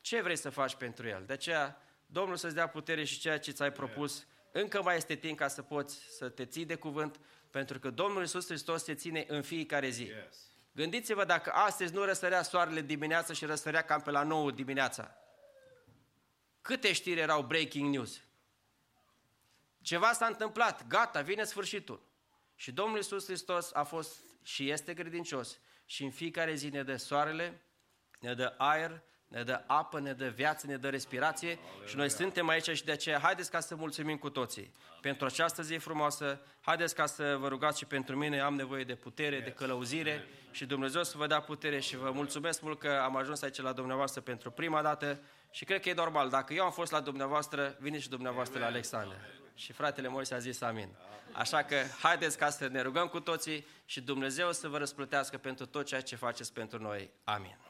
Ce 0.00 0.22
vrei 0.22 0.36
să 0.36 0.50
faci 0.50 0.74
pentru 0.74 1.08
el? 1.08 1.24
De 1.26 1.32
aceea, 1.32 1.82
Domnul 2.06 2.36
să-ți 2.36 2.54
dea 2.54 2.68
putere 2.68 3.04
și 3.04 3.18
ceea 3.18 3.38
ce 3.38 3.50
ți-ai 3.50 3.72
propus 3.72 4.26
Încă 4.52 4.82
mai 4.82 4.96
este 4.96 5.14
timp 5.14 5.38
ca 5.38 5.48
să 5.48 5.62
poți 5.62 5.98
să 6.16 6.28
te 6.28 6.44
ții 6.44 6.64
de 6.64 6.74
cuvânt, 6.74 7.20
pentru 7.50 7.78
că 7.78 7.90
Domnul 7.90 8.20
Iisus 8.20 8.46
Hristos 8.46 8.84
se 8.84 8.94
ține 8.94 9.24
în 9.28 9.42
fiecare 9.42 9.88
zi. 9.88 10.02
Yes. 10.02 10.50
Gândiți-vă 10.72 11.24
dacă 11.24 11.50
astăzi 11.52 11.94
nu 11.94 12.04
răsărea 12.04 12.42
soarele 12.42 12.80
dimineața 12.80 13.32
și 13.32 13.44
răsărea 13.44 13.82
cam 13.82 14.00
pe 14.00 14.10
la 14.10 14.22
9 14.22 14.50
dimineața. 14.50 15.14
Câte 16.60 16.92
știri 16.92 17.20
erau 17.20 17.42
breaking 17.42 17.94
news? 17.94 18.20
Ceva 19.82 20.12
s-a 20.12 20.26
întâmplat, 20.26 20.86
gata, 20.86 21.20
vine 21.20 21.44
sfârșitul. 21.44 22.08
Și 22.54 22.72
Domnul 22.72 22.96
Iisus 22.96 23.24
Hristos 23.24 23.72
a 23.72 23.82
fost 23.82 24.20
și 24.42 24.70
este 24.70 24.94
credincios 24.94 25.58
și 25.84 26.04
în 26.04 26.10
fiecare 26.10 26.54
zi 26.54 26.68
ne 26.68 26.82
dă 26.82 26.96
soarele, 26.96 27.62
ne 28.18 28.34
dă 28.34 28.54
aer, 28.56 29.02
ne 29.30 29.42
dă 29.42 29.62
apă, 29.66 30.00
ne 30.00 30.12
dă 30.12 30.28
viață, 30.28 30.66
ne 30.66 30.76
dă 30.76 30.88
respirație 30.88 31.58
și 31.86 31.96
noi 31.96 32.10
suntem 32.10 32.48
aici 32.48 32.70
și 32.70 32.84
de 32.84 32.92
aceea 32.92 33.18
haideți 33.18 33.50
ca 33.50 33.60
să 33.60 33.74
mulțumim 33.74 34.16
cu 34.16 34.30
toții 34.30 34.72
pentru 35.00 35.26
această 35.26 35.62
zi 35.62 35.76
frumoasă, 35.76 36.40
haideți 36.60 36.94
ca 36.94 37.06
să 37.06 37.36
vă 37.40 37.48
rugați 37.48 37.78
și 37.78 37.84
pentru 37.84 38.16
mine, 38.16 38.40
am 38.40 38.54
nevoie 38.54 38.84
de 38.84 38.94
putere, 38.94 39.40
de 39.40 39.50
călăuzire 39.50 40.26
și 40.50 40.66
Dumnezeu 40.66 41.02
să 41.02 41.16
vă 41.16 41.26
dea 41.26 41.40
putere 41.40 41.80
și 41.80 41.96
vă 41.96 42.10
mulțumesc 42.10 42.62
mult 42.62 42.78
că 42.78 43.00
am 43.02 43.16
ajuns 43.16 43.42
aici 43.42 43.60
la 43.60 43.72
dumneavoastră 43.72 44.20
pentru 44.20 44.50
prima 44.50 44.82
dată 44.82 45.18
și 45.50 45.64
cred 45.64 45.80
că 45.80 45.88
e 45.88 45.94
normal, 45.94 46.28
dacă 46.28 46.52
eu 46.52 46.64
am 46.64 46.70
fost 46.70 46.92
la 46.92 47.00
dumneavoastră, 47.00 47.76
veniți 47.78 48.02
și 48.02 48.08
dumneavoastră 48.08 48.58
la 48.58 48.66
Alexandru. 48.66 49.16
Și 49.54 49.72
fratele 49.72 50.08
Moise 50.08 50.34
a 50.34 50.38
zis 50.38 50.60
amin. 50.60 50.88
Așa 51.32 51.62
că 51.62 51.76
haideți 52.02 52.38
ca 52.38 52.50
să 52.50 52.68
ne 52.68 52.80
rugăm 52.80 53.06
cu 53.06 53.20
toții 53.20 53.66
și 53.84 54.00
Dumnezeu 54.00 54.52
să 54.52 54.68
vă 54.68 54.78
răsplătească 54.78 55.38
pentru 55.38 55.66
tot 55.66 55.86
ceea 55.86 56.00
ce 56.00 56.16
faceți 56.16 56.52
pentru 56.52 56.82
noi. 56.82 57.10
Amin. 57.24 57.69